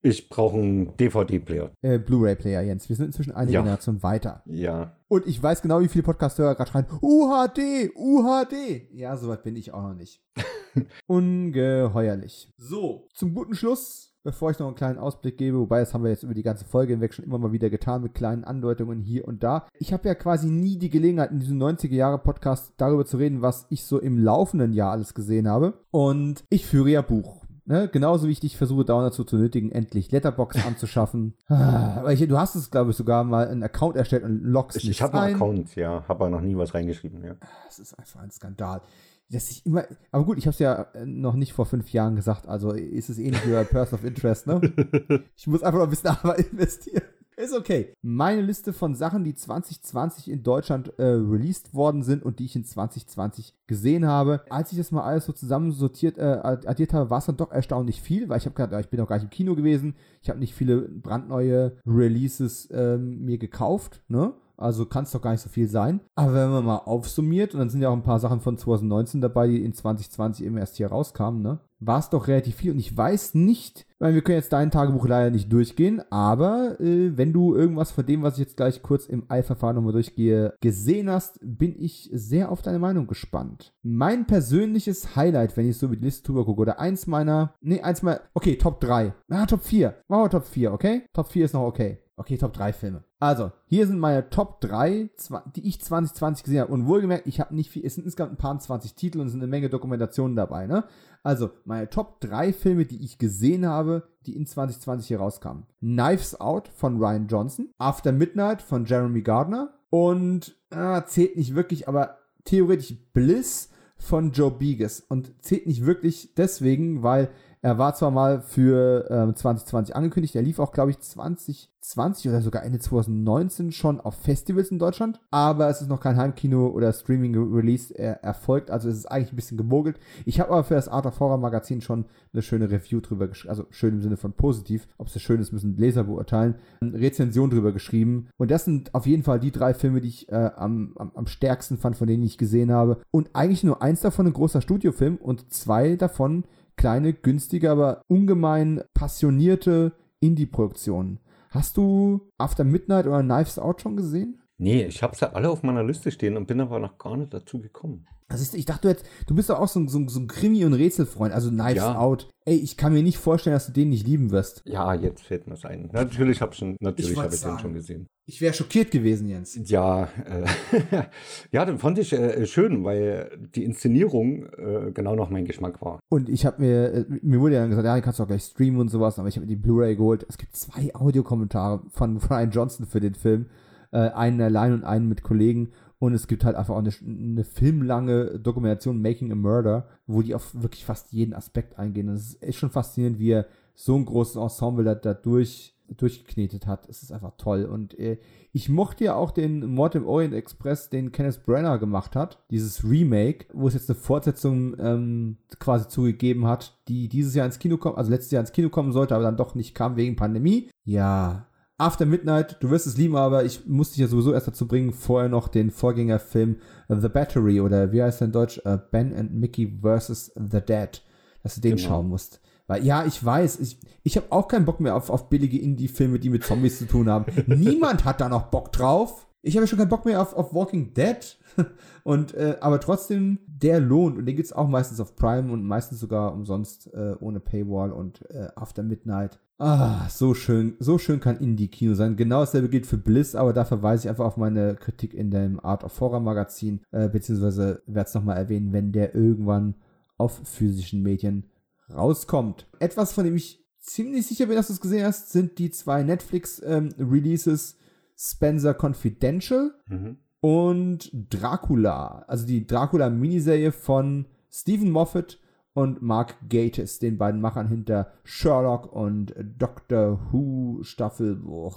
Ich 0.00 0.28
brauche 0.28 0.56
einen 0.56 0.96
DVD-Player. 0.96 1.72
Äh, 1.82 1.98
Blu-ray-Player, 1.98 2.62
Jens. 2.62 2.88
Wir 2.88 2.94
sind 2.94 3.06
inzwischen 3.06 3.32
eine 3.34 3.50
Ja. 3.50 3.60
Generation 3.62 4.00
weiter. 4.04 4.44
Ja. 4.46 4.96
Und 5.08 5.26
ich 5.26 5.42
weiß 5.42 5.60
genau, 5.60 5.80
wie 5.80 5.88
viele 5.88 6.04
Podcast-Hörer 6.04 6.54
gerade 6.54 6.70
schreien, 6.70 6.86
UHD, 7.02 7.90
UHD. 7.96 8.92
Ja, 8.92 9.16
soweit 9.16 9.42
bin 9.42 9.56
ich 9.56 9.74
auch 9.74 9.82
noch 9.82 9.94
nicht. 9.94 10.22
Ungeheuerlich. 11.08 12.48
So, 12.56 13.08
zum 13.12 13.34
guten 13.34 13.56
Schluss, 13.56 14.07
bevor 14.24 14.50
ich 14.50 14.58
noch 14.58 14.66
einen 14.66 14.76
kleinen 14.76 14.98
Ausblick 14.98 15.38
gebe, 15.38 15.58
wobei 15.58 15.80
das 15.80 15.94
haben 15.94 16.04
wir 16.04 16.10
jetzt 16.10 16.22
über 16.22 16.34
die 16.34 16.42
ganze 16.42 16.64
Folge 16.64 16.92
hinweg 16.92 17.14
schon 17.14 17.24
immer 17.24 17.38
mal 17.38 17.52
wieder 17.52 17.70
getan 17.70 18.02
mit 18.02 18.14
kleinen 18.14 18.44
Andeutungen 18.44 19.00
hier 19.00 19.26
und 19.26 19.42
da. 19.42 19.66
Ich 19.74 19.92
habe 19.92 20.08
ja 20.08 20.14
quasi 20.14 20.48
nie 20.50 20.76
die 20.78 20.90
Gelegenheit, 20.90 21.30
in 21.30 21.38
diesem 21.40 21.58
90er-Jahre-Podcast 21.62 22.74
darüber 22.76 23.04
zu 23.04 23.16
reden, 23.16 23.42
was 23.42 23.66
ich 23.70 23.84
so 23.84 23.98
im 23.98 24.18
laufenden 24.18 24.72
Jahr 24.72 24.92
alles 24.92 25.14
gesehen 25.14 25.48
habe. 25.48 25.74
Und 25.90 26.44
ich 26.50 26.66
führe 26.66 26.90
ja 26.90 27.02
Buch. 27.02 27.44
Ne, 27.64 27.86
genauso 27.86 28.28
wie 28.28 28.32
ich 28.32 28.40
dich 28.40 28.56
versuche, 28.56 28.86
dauernd 28.86 29.08
dazu 29.08 29.24
zu 29.24 29.36
nötigen, 29.36 29.70
endlich 29.70 30.10
Letterbox 30.10 30.56
anzuschaffen. 30.66 31.34
Ah, 31.48 31.96
Aber 31.98 32.14
ich, 32.14 32.26
du 32.26 32.38
hast 32.38 32.54
es, 32.54 32.70
glaube 32.70 32.92
ich, 32.92 32.96
sogar 32.96 33.24
mal 33.24 33.46
einen 33.46 33.62
Account 33.62 33.94
erstellt 33.96 34.24
und 34.24 34.42
loggst 34.42 34.78
Ich, 34.78 34.84
nicht 34.84 34.96
ich 34.96 35.02
habe 35.02 35.20
einen 35.20 35.26
ein. 35.26 35.34
Account, 35.34 35.76
ja, 35.76 35.90
habe 36.08 36.12
aber 36.24 36.30
noch 36.30 36.40
nie 36.40 36.56
was 36.56 36.72
reingeschrieben, 36.72 37.22
ja. 37.22 37.34
Das 37.66 37.78
ist 37.78 37.92
einfach 37.98 38.20
ein 38.20 38.30
Skandal. 38.30 38.80
Dass 39.30 39.50
ich 39.50 39.66
immer, 39.66 39.84
aber 40.10 40.24
gut, 40.24 40.38
ich 40.38 40.46
habe 40.46 40.54
es 40.54 40.58
ja 40.58 40.82
äh, 40.94 41.04
noch 41.04 41.34
nicht 41.34 41.52
vor 41.52 41.66
fünf 41.66 41.92
Jahren 41.92 42.16
gesagt, 42.16 42.46
also 42.46 42.72
ist 42.72 43.10
es 43.10 43.18
ähnlich 43.18 43.46
wie 43.46 43.52
bei 43.52 43.64
Person 43.64 43.98
of 43.98 44.04
Interest, 44.04 44.46
ne? 44.46 44.60
Ich 45.36 45.46
muss 45.46 45.62
einfach 45.62 45.80
noch 45.80 45.86
ein 45.86 45.90
bisschen 45.90 46.08
Arbeit 46.22 46.50
investieren. 46.50 47.02
Ist 47.38 47.54
okay. 47.54 47.94
Meine 48.02 48.42
Liste 48.42 48.72
von 48.72 48.96
Sachen, 48.96 49.22
die 49.22 49.34
2020 49.34 50.28
in 50.28 50.42
Deutschland 50.42 50.98
äh, 50.98 51.04
released 51.04 51.72
worden 51.72 52.02
sind 52.02 52.24
und 52.24 52.40
die 52.40 52.46
ich 52.46 52.56
in 52.56 52.64
2020 52.64 53.54
gesehen 53.68 54.06
habe. 54.06 54.42
Als 54.50 54.72
ich 54.72 54.78
das 54.78 54.90
mal 54.90 55.04
alles 55.04 55.26
so 55.26 55.32
zusammensortiert, 55.32 56.18
äh, 56.18 56.40
addiert 56.42 56.92
habe, 56.92 57.10
war 57.10 57.18
es 57.18 57.26
dann 57.26 57.36
doch 57.36 57.52
erstaunlich 57.52 58.02
viel, 58.02 58.28
weil 58.28 58.38
ich 58.38 58.46
habe 58.46 58.56
gedacht, 58.56 58.72
ja, 58.72 58.80
ich 58.80 58.88
bin 58.88 59.00
auch 59.00 59.06
gar 59.06 59.16
nicht 59.16 59.24
im 59.24 59.30
Kino 59.30 59.54
gewesen. 59.54 59.94
Ich 60.20 60.30
habe 60.30 60.40
nicht 60.40 60.52
viele 60.52 60.80
brandneue 60.80 61.76
Releases 61.86 62.68
ähm, 62.72 63.24
mir 63.24 63.38
gekauft, 63.38 64.02
ne? 64.08 64.34
Also 64.58 64.86
kann 64.86 65.04
es 65.04 65.12
doch 65.12 65.22
gar 65.22 65.32
nicht 65.32 65.40
so 65.40 65.48
viel 65.48 65.68
sein. 65.68 66.00
Aber 66.14 66.34
wenn 66.34 66.50
man 66.50 66.64
mal 66.64 66.76
aufsummiert, 66.78 67.54
und 67.54 67.60
dann 67.60 67.70
sind 67.70 67.80
ja 67.80 67.88
auch 67.88 67.94
ein 67.94 68.02
paar 68.02 68.20
Sachen 68.20 68.40
von 68.40 68.58
2019 68.58 69.20
dabei, 69.20 69.48
die 69.48 69.64
in 69.64 69.72
2020 69.72 70.44
eben 70.44 70.56
erst 70.56 70.76
hier 70.76 70.88
rauskamen, 70.88 71.42
ne? 71.42 71.60
War 71.80 72.00
es 72.00 72.10
doch 72.10 72.26
relativ 72.26 72.56
viel. 72.56 72.72
Und 72.72 72.80
ich 72.80 72.96
weiß 72.96 73.34
nicht, 73.34 73.86
ich 73.88 74.00
meine, 74.00 74.14
wir 74.14 74.22
können 74.22 74.38
jetzt 74.38 74.52
dein 74.52 74.72
Tagebuch 74.72 75.06
leider 75.06 75.30
nicht 75.30 75.52
durchgehen, 75.52 76.02
aber 76.10 76.80
äh, 76.80 77.16
wenn 77.16 77.32
du 77.32 77.54
irgendwas 77.54 77.92
von 77.92 78.04
dem, 78.04 78.22
was 78.22 78.34
ich 78.34 78.40
jetzt 78.40 78.56
gleich 78.56 78.82
kurz 78.82 79.06
im 79.06 79.24
Eilverfahren 79.28 79.76
nochmal 79.76 79.92
durchgehe, 79.92 80.54
gesehen 80.60 81.08
hast, 81.08 81.38
bin 81.40 81.76
ich 81.78 82.10
sehr 82.12 82.50
auf 82.50 82.62
deine 82.62 82.80
Meinung 82.80 83.06
gespannt. 83.06 83.72
Mein 83.82 84.26
persönliches 84.26 85.14
Highlight, 85.14 85.56
wenn 85.56 85.68
ich 85.68 85.78
so 85.78 85.86
mit 85.86 86.02
Liste 86.02 86.24
drüber 86.24 86.44
gucke, 86.44 86.62
oder 86.62 86.80
eins 86.80 87.06
meiner, 87.06 87.54
nee, 87.60 87.80
eins 87.80 88.02
meiner, 88.02 88.22
okay, 88.34 88.56
Top 88.56 88.80
3. 88.80 89.14
Ah, 89.30 89.46
Top 89.46 89.62
4. 89.62 89.94
Machen 90.08 90.24
wir 90.24 90.30
Top 90.30 90.46
4, 90.46 90.72
okay? 90.72 91.02
Top 91.12 91.28
4 91.28 91.44
ist 91.44 91.54
noch 91.54 91.62
okay. 91.62 91.98
Okay, 92.16 92.36
Top 92.36 92.52
3 92.52 92.72
Filme. 92.72 93.04
Also, 93.20 93.50
hier 93.66 93.86
sind 93.86 93.98
meine 93.98 94.30
Top 94.30 94.60
3, 94.60 95.10
zwa- 95.18 95.42
die 95.54 95.66
ich 95.66 95.80
2020 95.80 96.44
gesehen 96.44 96.60
habe. 96.60 96.72
Und 96.72 96.86
wohlgemerkt, 96.86 97.26
ich 97.26 97.40
habe 97.40 97.54
nicht 97.54 97.70
viel, 97.70 97.84
es 97.84 97.96
sind 97.96 98.04
insgesamt 98.04 98.32
ein 98.34 98.36
paar 98.38 98.58
20 98.58 98.94
Titel 98.94 99.18
und 99.20 99.26
es 99.26 99.32
sind 99.32 99.40
eine 99.42 99.50
Menge 99.50 99.68
Dokumentationen 99.68 100.36
dabei, 100.36 100.66
ne? 100.66 100.84
Also, 101.24 101.50
meine 101.64 101.90
Top 101.90 102.20
3 102.20 102.52
Filme, 102.52 102.86
die 102.86 103.02
ich 103.02 103.18
gesehen 103.18 103.66
habe, 103.66 104.04
die 104.26 104.36
in 104.36 104.46
2020 104.46 105.08
hier 105.08 105.18
rauskamen. 105.18 105.64
Knives 105.80 106.40
Out 106.40 106.68
von 106.68 106.98
Ryan 106.98 107.26
Johnson, 107.26 107.70
After 107.78 108.12
Midnight 108.12 108.62
von 108.62 108.84
Jeremy 108.84 109.22
Gardner 109.22 109.74
und, 109.90 110.54
ah, 110.70 111.04
zählt 111.04 111.36
nicht 111.36 111.56
wirklich, 111.56 111.88
aber 111.88 112.18
theoretisch 112.44 112.94
Bliss 113.12 113.70
von 113.96 114.30
Joe 114.30 114.52
Biges. 114.52 115.00
Und 115.00 115.32
zählt 115.44 115.66
nicht 115.66 115.84
wirklich 115.84 116.34
deswegen, 116.36 117.02
weil 117.02 117.30
er 117.62 117.78
war 117.78 117.94
zwar 117.94 118.10
mal 118.10 118.40
für 118.40 119.06
ähm, 119.10 119.34
2020 119.34 119.96
angekündigt, 119.96 120.36
er 120.36 120.42
lief 120.42 120.58
auch, 120.58 120.72
glaube 120.72 120.90
ich, 120.90 121.00
2020 121.00 122.28
oder 122.28 122.40
sogar 122.40 122.62
Ende 122.62 122.78
2019 122.78 123.72
schon 123.72 124.00
auf 124.00 124.14
Festivals 124.14 124.70
in 124.70 124.78
Deutschland, 124.78 125.20
aber 125.30 125.68
es 125.68 125.80
ist 125.80 125.88
noch 125.88 126.00
kein 126.00 126.16
Heimkino 126.16 126.68
oder 126.68 126.92
Streaming-Release 126.92 127.94
er 127.96 128.22
erfolgt, 128.22 128.70
also 128.70 128.88
es 128.88 128.98
ist 128.98 129.06
eigentlich 129.06 129.32
ein 129.32 129.36
bisschen 129.36 129.58
gemogelt. 129.58 129.98
Ich 130.24 130.40
habe 130.40 130.50
aber 130.52 130.64
für 130.64 130.74
das 130.74 130.88
Art 130.88 131.06
of 131.06 131.18
Horror 131.18 131.38
Magazin 131.38 131.80
schon 131.80 132.06
eine 132.32 132.42
schöne 132.42 132.70
Review 132.70 133.00
drüber 133.00 133.28
geschrieben, 133.28 133.50
also 133.50 133.66
schön 133.70 133.94
im 133.94 134.02
Sinne 134.02 134.16
von 134.16 134.32
positiv, 134.32 134.86
ob 134.98 135.08
es 135.08 135.20
schön 135.20 135.40
ist, 135.40 135.52
müssen 135.52 135.76
Leser 135.76 136.04
beurteilen, 136.04 136.56
eine 136.80 136.98
Rezension 136.98 137.50
drüber 137.50 137.72
geschrieben 137.72 138.28
und 138.36 138.50
das 138.50 138.64
sind 138.64 138.94
auf 138.94 139.06
jeden 139.06 139.22
Fall 139.22 139.40
die 139.40 139.52
drei 139.52 139.74
Filme, 139.74 140.00
die 140.00 140.08
ich 140.08 140.28
äh, 140.28 140.50
am, 140.56 140.94
am, 140.96 141.12
am 141.14 141.26
stärksten 141.26 141.78
fand, 141.78 141.96
von 141.96 142.06
denen 142.06 142.22
ich 142.22 142.38
gesehen 142.38 142.70
habe 142.70 143.00
und 143.10 143.30
eigentlich 143.34 143.64
nur 143.64 143.82
eins 143.82 144.00
davon 144.00 144.26
ein 144.26 144.32
großer 144.32 144.60
Studiofilm 144.60 145.16
und 145.16 145.52
zwei 145.52 145.96
davon 145.96 146.44
kleine, 146.78 147.12
günstige, 147.12 147.70
aber 147.70 148.00
ungemein 148.08 148.82
passionierte 148.94 149.92
Indie-Produktionen. 150.20 151.20
Hast 151.50 151.76
du 151.76 152.30
After 152.38 152.64
Midnight 152.64 153.06
oder 153.06 153.22
Knives 153.22 153.58
Out 153.58 153.82
schon 153.82 153.96
gesehen? 153.96 154.40
Nee, 154.60 154.84
ich 154.86 155.02
habe 155.02 155.16
sie 155.16 155.32
alle 155.32 155.48
auf 155.50 155.62
meiner 155.62 155.84
Liste 155.84 156.10
stehen 156.10 156.36
und 156.36 156.46
bin 156.46 156.60
aber 156.60 156.78
noch 156.80 156.98
gar 156.98 157.16
nicht 157.16 157.32
dazu 157.32 157.60
gekommen. 157.60 158.06
Das 158.30 158.42
ist, 158.42 158.54
ich 158.54 158.66
dachte, 158.66 158.82
du, 158.82 158.88
hättest, 158.90 159.06
du 159.26 159.34
bist 159.34 159.48
doch 159.48 159.58
auch 159.58 159.68
so, 159.68 159.80
ein- 159.80 159.88
so, 159.88 160.06
so 160.08 160.20
ein 160.20 160.26
Krimi- 160.26 160.66
und 160.66 160.74
Rätselfreund, 160.74 161.32
also 161.32 161.48
Knives 161.48 161.76
Ja. 161.76 161.96
Out. 161.98 162.28
Ey, 162.44 162.56
ich 162.56 162.76
kann 162.76 162.92
mir 162.92 163.02
nicht 163.02 163.16
vorstellen, 163.16 163.54
dass 163.54 163.66
du 163.66 163.72
den 163.72 163.88
nicht 163.88 164.06
lieben 164.06 164.30
wirst. 164.32 164.62
Ja, 164.66 164.92
jetzt 164.94 165.22
fällt 165.22 165.46
mir 165.46 165.54
es 165.54 165.64
ein. 165.64 165.88
Natürlich 165.92 166.42
habe 166.42 166.54
schon, 166.54 166.76
natürlich 166.80 167.16
wollte 167.16 167.22
habe 167.28 167.34
ich 167.36 167.40
den 167.40 167.58
schon 167.58 167.72
gesehen. 167.72 168.06
Ich 168.26 168.42
wäre 168.42 168.52
schockiert 168.52 168.90
gewesen, 168.90 169.28
Jens. 169.28 169.58
Ja, 169.70 170.08
äh, 170.26 170.44
ja, 171.52 171.64
den 171.64 171.78
fand 171.78 171.98
ich 171.98 172.12
äh, 172.12 172.44
schön, 172.46 172.84
weil 172.84 173.48
die 173.54 173.64
Inszenierung 173.64 174.44
äh, 174.58 174.90
genau 174.92 175.14
nach 175.14 175.30
meinem 175.30 175.46
Geschmack 175.46 175.80
war. 175.80 176.00
Und 176.10 176.28
ich 176.28 176.44
habe 176.44 176.60
mir, 176.60 176.92
äh, 176.92 177.04
mir 177.22 177.40
wurde 177.40 177.54
ja 177.54 177.60
dann 177.60 177.70
gesagt, 177.70 177.86
ja, 177.86 177.94
den 177.94 178.02
kannst 178.02 178.18
du 178.18 178.24
auch 178.24 178.28
gleich 178.28 178.42
streamen 178.42 178.80
und 178.80 178.88
sowas, 178.88 179.18
aber 179.18 179.28
ich 179.28 179.36
habe 179.36 179.46
mir 179.46 179.50
die 179.54 179.56
Blu-ray 179.56 179.96
geholt. 179.96 180.26
Es 180.28 180.36
gibt 180.36 180.54
zwei 180.54 180.94
Audiokommentare 180.94 181.82
von 181.90 182.18
Ryan 182.18 182.50
Johnson 182.50 182.84
für 182.86 183.00
den 183.00 183.14
Film. 183.14 183.46
Äh, 183.90 184.10
einen 184.10 184.40
allein 184.40 184.72
und 184.72 184.84
einen 184.84 185.08
mit 185.08 185.22
Kollegen. 185.22 185.72
Und 185.98 186.12
es 186.12 186.28
gibt 186.28 186.44
halt 186.44 186.56
einfach 186.56 186.74
auch 186.74 186.78
eine, 186.78 186.92
eine 187.02 187.44
filmlange 187.44 188.38
Dokumentation 188.38 189.02
Making 189.02 189.32
a 189.32 189.34
Murder, 189.34 189.88
wo 190.06 190.22
die 190.22 190.34
auf 190.34 190.54
wirklich 190.54 190.84
fast 190.84 191.12
jeden 191.12 191.34
Aspekt 191.34 191.78
eingehen. 191.78 192.08
Und 192.08 192.16
es 192.16 192.34
ist 192.34 192.56
schon 192.56 192.70
faszinierend, 192.70 193.18
wie 193.18 193.30
er 193.30 193.46
so 193.74 193.96
ein 193.96 194.04
großes 194.04 194.36
Ensemble 194.36 194.84
da, 194.84 194.94
da 194.94 195.14
durch, 195.14 195.74
durchgeknetet 195.88 196.66
hat. 196.66 196.88
Es 196.88 197.02
ist 197.02 197.12
einfach 197.12 197.32
toll. 197.36 197.64
Und 197.64 197.98
äh, 197.98 198.18
ich 198.52 198.68
mochte 198.68 199.04
ja 199.04 199.14
auch 199.14 199.30
den 199.30 199.66
Mord 199.66 199.94
im 199.94 200.06
Orient 200.06 200.34
Express, 200.34 200.90
den 200.90 201.10
Kenneth 201.10 201.44
Branagh 201.46 201.78
gemacht 201.78 202.14
hat. 202.14 202.44
Dieses 202.50 202.84
Remake, 202.84 203.46
wo 203.52 203.68
es 203.68 203.74
jetzt 203.74 203.90
eine 203.90 203.98
Fortsetzung 203.98 204.76
ähm, 204.78 205.38
quasi 205.58 205.88
zugegeben 205.88 206.46
hat, 206.46 206.78
die 206.88 207.08
dieses 207.08 207.34
Jahr 207.34 207.46
ins 207.46 207.58
Kino 207.58 207.76
kommt, 207.76 207.98
also 207.98 208.10
letztes 208.10 208.30
Jahr 208.30 208.40
ins 208.40 208.52
Kino 208.52 208.68
kommen 208.68 208.92
sollte, 208.92 209.14
aber 209.14 209.24
dann 209.24 209.36
doch 209.36 209.54
nicht 209.54 209.74
kam 209.74 209.96
wegen 209.96 210.16
Pandemie. 210.16 210.70
Ja. 210.84 211.46
After 211.80 212.06
Midnight, 212.06 212.56
du 212.60 212.70
wirst 212.70 212.88
es 212.88 212.96
lieben, 212.96 213.14
aber 213.14 213.44
ich 213.44 213.66
musste 213.66 213.94
dich 213.94 214.02
ja 214.02 214.08
sowieso 214.08 214.32
erst 214.32 214.48
dazu 214.48 214.66
bringen, 214.66 214.92
vorher 214.92 215.28
noch 215.28 215.46
den 215.46 215.70
Vorgängerfilm 215.70 216.56
The 216.88 217.08
Battery 217.08 217.60
oder 217.60 217.92
wie 217.92 218.02
heißt 218.02 218.20
er 218.20 218.26
in 218.26 218.32
Deutsch? 218.32 218.60
Äh, 218.64 218.78
ben 218.90 219.14
and 219.14 219.32
Mickey 219.34 219.78
vs. 219.80 220.32
The 220.34 220.60
Dead, 220.60 221.00
dass 221.44 221.54
du 221.54 221.60
den 221.60 221.76
Genau. 221.76 221.88
schauen 221.88 222.08
musst. 222.08 222.40
Weil, 222.66 222.84
ja, 222.84 223.06
ich 223.06 223.24
weiß, 223.24 223.60
ich, 223.60 223.78
ich 224.02 224.16
habe 224.16 224.26
auch 224.30 224.48
keinen 224.48 224.64
Bock 224.64 224.80
mehr 224.80 224.96
auf, 224.96 225.08
auf 225.08 225.28
billige 225.30 225.58
Indie-Filme, 225.58 226.18
die 226.18 226.30
mit 226.30 226.44
Zombies 226.44 226.78
zu 226.78 226.86
tun 226.86 227.08
haben. 227.08 227.26
Niemand 227.46 228.04
hat 228.04 228.20
da 228.20 228.28
noch 228.28 228.46
Bock 228.48 228.72
drauf. 228.72 229.26
ich 229.42 229.56
habe 229.56 229.68
schon 229.68 229.78
keinen 229.78 229.88
Bock 229.88 230.04
mehr 230.04 230.20
auf, 230.20 230.34
auf 230.34 230.52
Walking 230.52 230.92
Dead. 230.94 231.38
und, 232.02 232.34
äh, 232.34 232.56
aber 232.60 232.80
trotzdem, 232.80 233.38
der 233.46 233.78
lohnt. 233.78 234.18
Und 234.18 234.26
den 234.26 234.34
gibt 234.34 234.46
es 234.46 234.52
auch 234.52 234.68
meistens 234.68 234.98
auf 234.98 235.14
Prime 235.14 235.50
und 235.52 235.62
meistens 235.64 236.00
sogar 236.00 236.32
umsonst 236.34 236.92
äh, 236.92 237.14
ohne 237.20 237.38
Paywall 237.38 237.92
und 237.92 238.28
äh, 238.30 238.48
After 238.56 238.82
Midnight. 238.82 239.38
Ah, 239.60 240.08
so 240.08 240.34
schön, 240.34 240.76
so 240.78 240.98
schön 240.98 241.18
kann 241.18 241.40
Indie-Kino 241.40 241.94
sein. 241.94 242.14
Genau 242.14 242.40
dasselbe 242.40 242.68
gilt 242.68 242.86
für 242.86 242.96
Bliss, 242.96 243.34
aber 243.34 243.52
da 243.52 243.64
verweise 243.64 244.04
ich 244.04 244.08
einfach 244.08 244.24
auf 244.24 244.36
meine 244.36 244.76
Kritik 244.76 245.12
in 245.14 245.32
dem 245.32 245.58
Art 245.58 245.82
of 245.82 246.00
Horror 246.00 246.20
Magazin, 246.20 246.80
äh, 246.92 247.08
beziehungsweise 247.08 247.82
werde 247.86 248.08
es 248.08 248.14
nochmal 248.14 248.36
erwähnen, 248.36 248.72
wenn 248.72 248.92
der 248.92 249.16
irgendwann 249.16 249.74
auf 250.16 250.40
physischen 250.44 251.02
Medien 251.02 251.50
rauskommt. 251.92 252.68
Etwas, 252.78 253.12
von 253.12 253.24
dem 253.24 253.34
ich 253.34 253.66
ziemlich 253.80 254.28
sicher 254.28 254.46
bin, 254.46 254.54
dass 254.54 254.68
du 254.68 254.74
es 254.74 254.80
gesehen 254.80 255.04
hast, 255.04 255.32
sind 255.32 255.58
die 255.58 255.70
zwei 255.70 256.04
Netflix-Releases 256.04 257.72
ähm, 257.72 257.78
Spencer 258.16 258.76
Confidential 258.80 259.72
mhm. 259.88 260.18
und 260.40 261.10
Dracula. 261.30 262.24
Also 262.28 262.46
die 262.46 262.64
Dracula-Miniserie 262.64 263.72
von 263.72 264.26
Stephen 264.50 264.90
Moffat 264.90 265.38
und 265.78 266.02
Mark 266.02 266.34
Gatiss, 266.48 266.98
den 266.98 267.18
beiden 267.18 267.40
Machern 267.40 267.68
hinter 267.68 268.10
Sherlock 268.24 268.92
und 268.92 269.32
Doctor 269.38 270.18
Who 270.32 270.82
Staffel, 270.82 271.40
oh, 271.46 271.72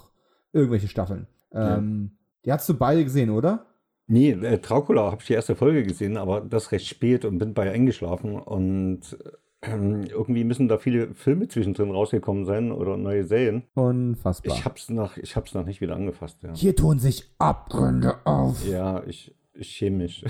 irgendwelche 0.52 0.88
Staffeln. 0.88 1.28
Ja. 1.53 1.78
Ähm, 1.78 2.18
die 2.44 2.52
hast 2.52 2.68
du 2.68 2.73
beide 2.73 3.03
gesehen, 3.03 3.30
oder? 3.30 3.68
Nee, 4.07 4.32
äh, 4.32 4.57
Dracula 4.57 5.11
habe 5.11 5.22
ich 5.22 5.28
die 5.28 5.34
erste 5.34 5.56
Folge 5.56 5.84
gesehen, 5.84 6.18
aber 6.18 6.41
das 6.41 6.72
recht 6.72 6.88
spät 6.88 7.26
und 7.26 7.38
bin 7.38 7.53
bei 7.53 7.72
eingeschlafen 7.72 8.40
und 8.40 9.19
ähm, 9.61 10.06
irgendwie 10.10 10.45
müssen 10.45 10.68
da 10.68 10.80
viele 10.80 11.14
Filme 11.14 11.48
zwischendrin 11.48 11.91
rausgekommen 11.91 12.45
sein 12.45 12.72
oder 12.72 12.98
neue 12.98 13.23
Serien. 13.23 13.65
Unfassbar. 13.76 14.57
Ich 14.57 14.65
hab's 14.65 14.90
noch, 14.90 15.18
ich 15.18 15.36
hab's 15.36 15.53
noch 15.53 15.68
nicht 15.68 15.80
wieder 15.80 15.95
angefasst. 15.95 16.41
Ja. 16.41 16.56
Hier 16.56 16.76
tun 16.76 16.98
sich 16.98 17.32
Abgründe 17.38 18.15
auf. 18.26 18.68
Ja, 18.68 19.03
ich, 19.06 19.36
ich 19.53 19.68
schäme 19.68 19.98
mich. 19.98 20.26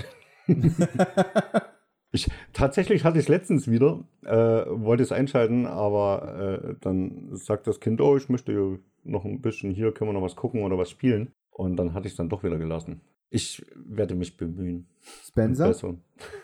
Ich, 2.14 2.30
tatsächlich 2.52 3.04
hatte 3.04 3.18
ich 3.18 3.24
es 3.24 3.28
letztens 3.28 3.70
wieder, 3.70 4.04
äh, 4.22 4.64
wollte 4.68 5.02
es 5.02 5.12
einschalten, 5.12 5.66
aber 5.66 6.60
äh, 6.62 6.74
dann 6.80 7.34
sagt 7.34 7.66
das 7.66 7.80
Kind, 7.80 8.02
oh, 8.02 8.16
ich 8.16 8.28
möchte 8.28 8.78
noch 9.02 9.24
ein 9.24 9.40
bisschen 9.40 9.70
hier, 9.70 9.92
können 9.92 10.10
wir 10.10 10.14
noch 10.14 10.22
was 10.22 10.36
gucken 10.36 10.62
oder 10.62 10.76
was 10.76 10.90
spielen. 10.90 11.32
Und 11.50 11.76
dann 11.76 11.94
hatte 11.94 12.06
ich 12.06 12.12
es 12.12 12.16
dann 12.16 12.28
doch 12.28 12.44
wieder 12.44 12.58
gelassen. 12.58 13.00
Ich 13.30 13.64
werde 13.74 14.14
mich 14.14 14.36
bemühen. 14.36 14.88
Spencer? 15.24 15.74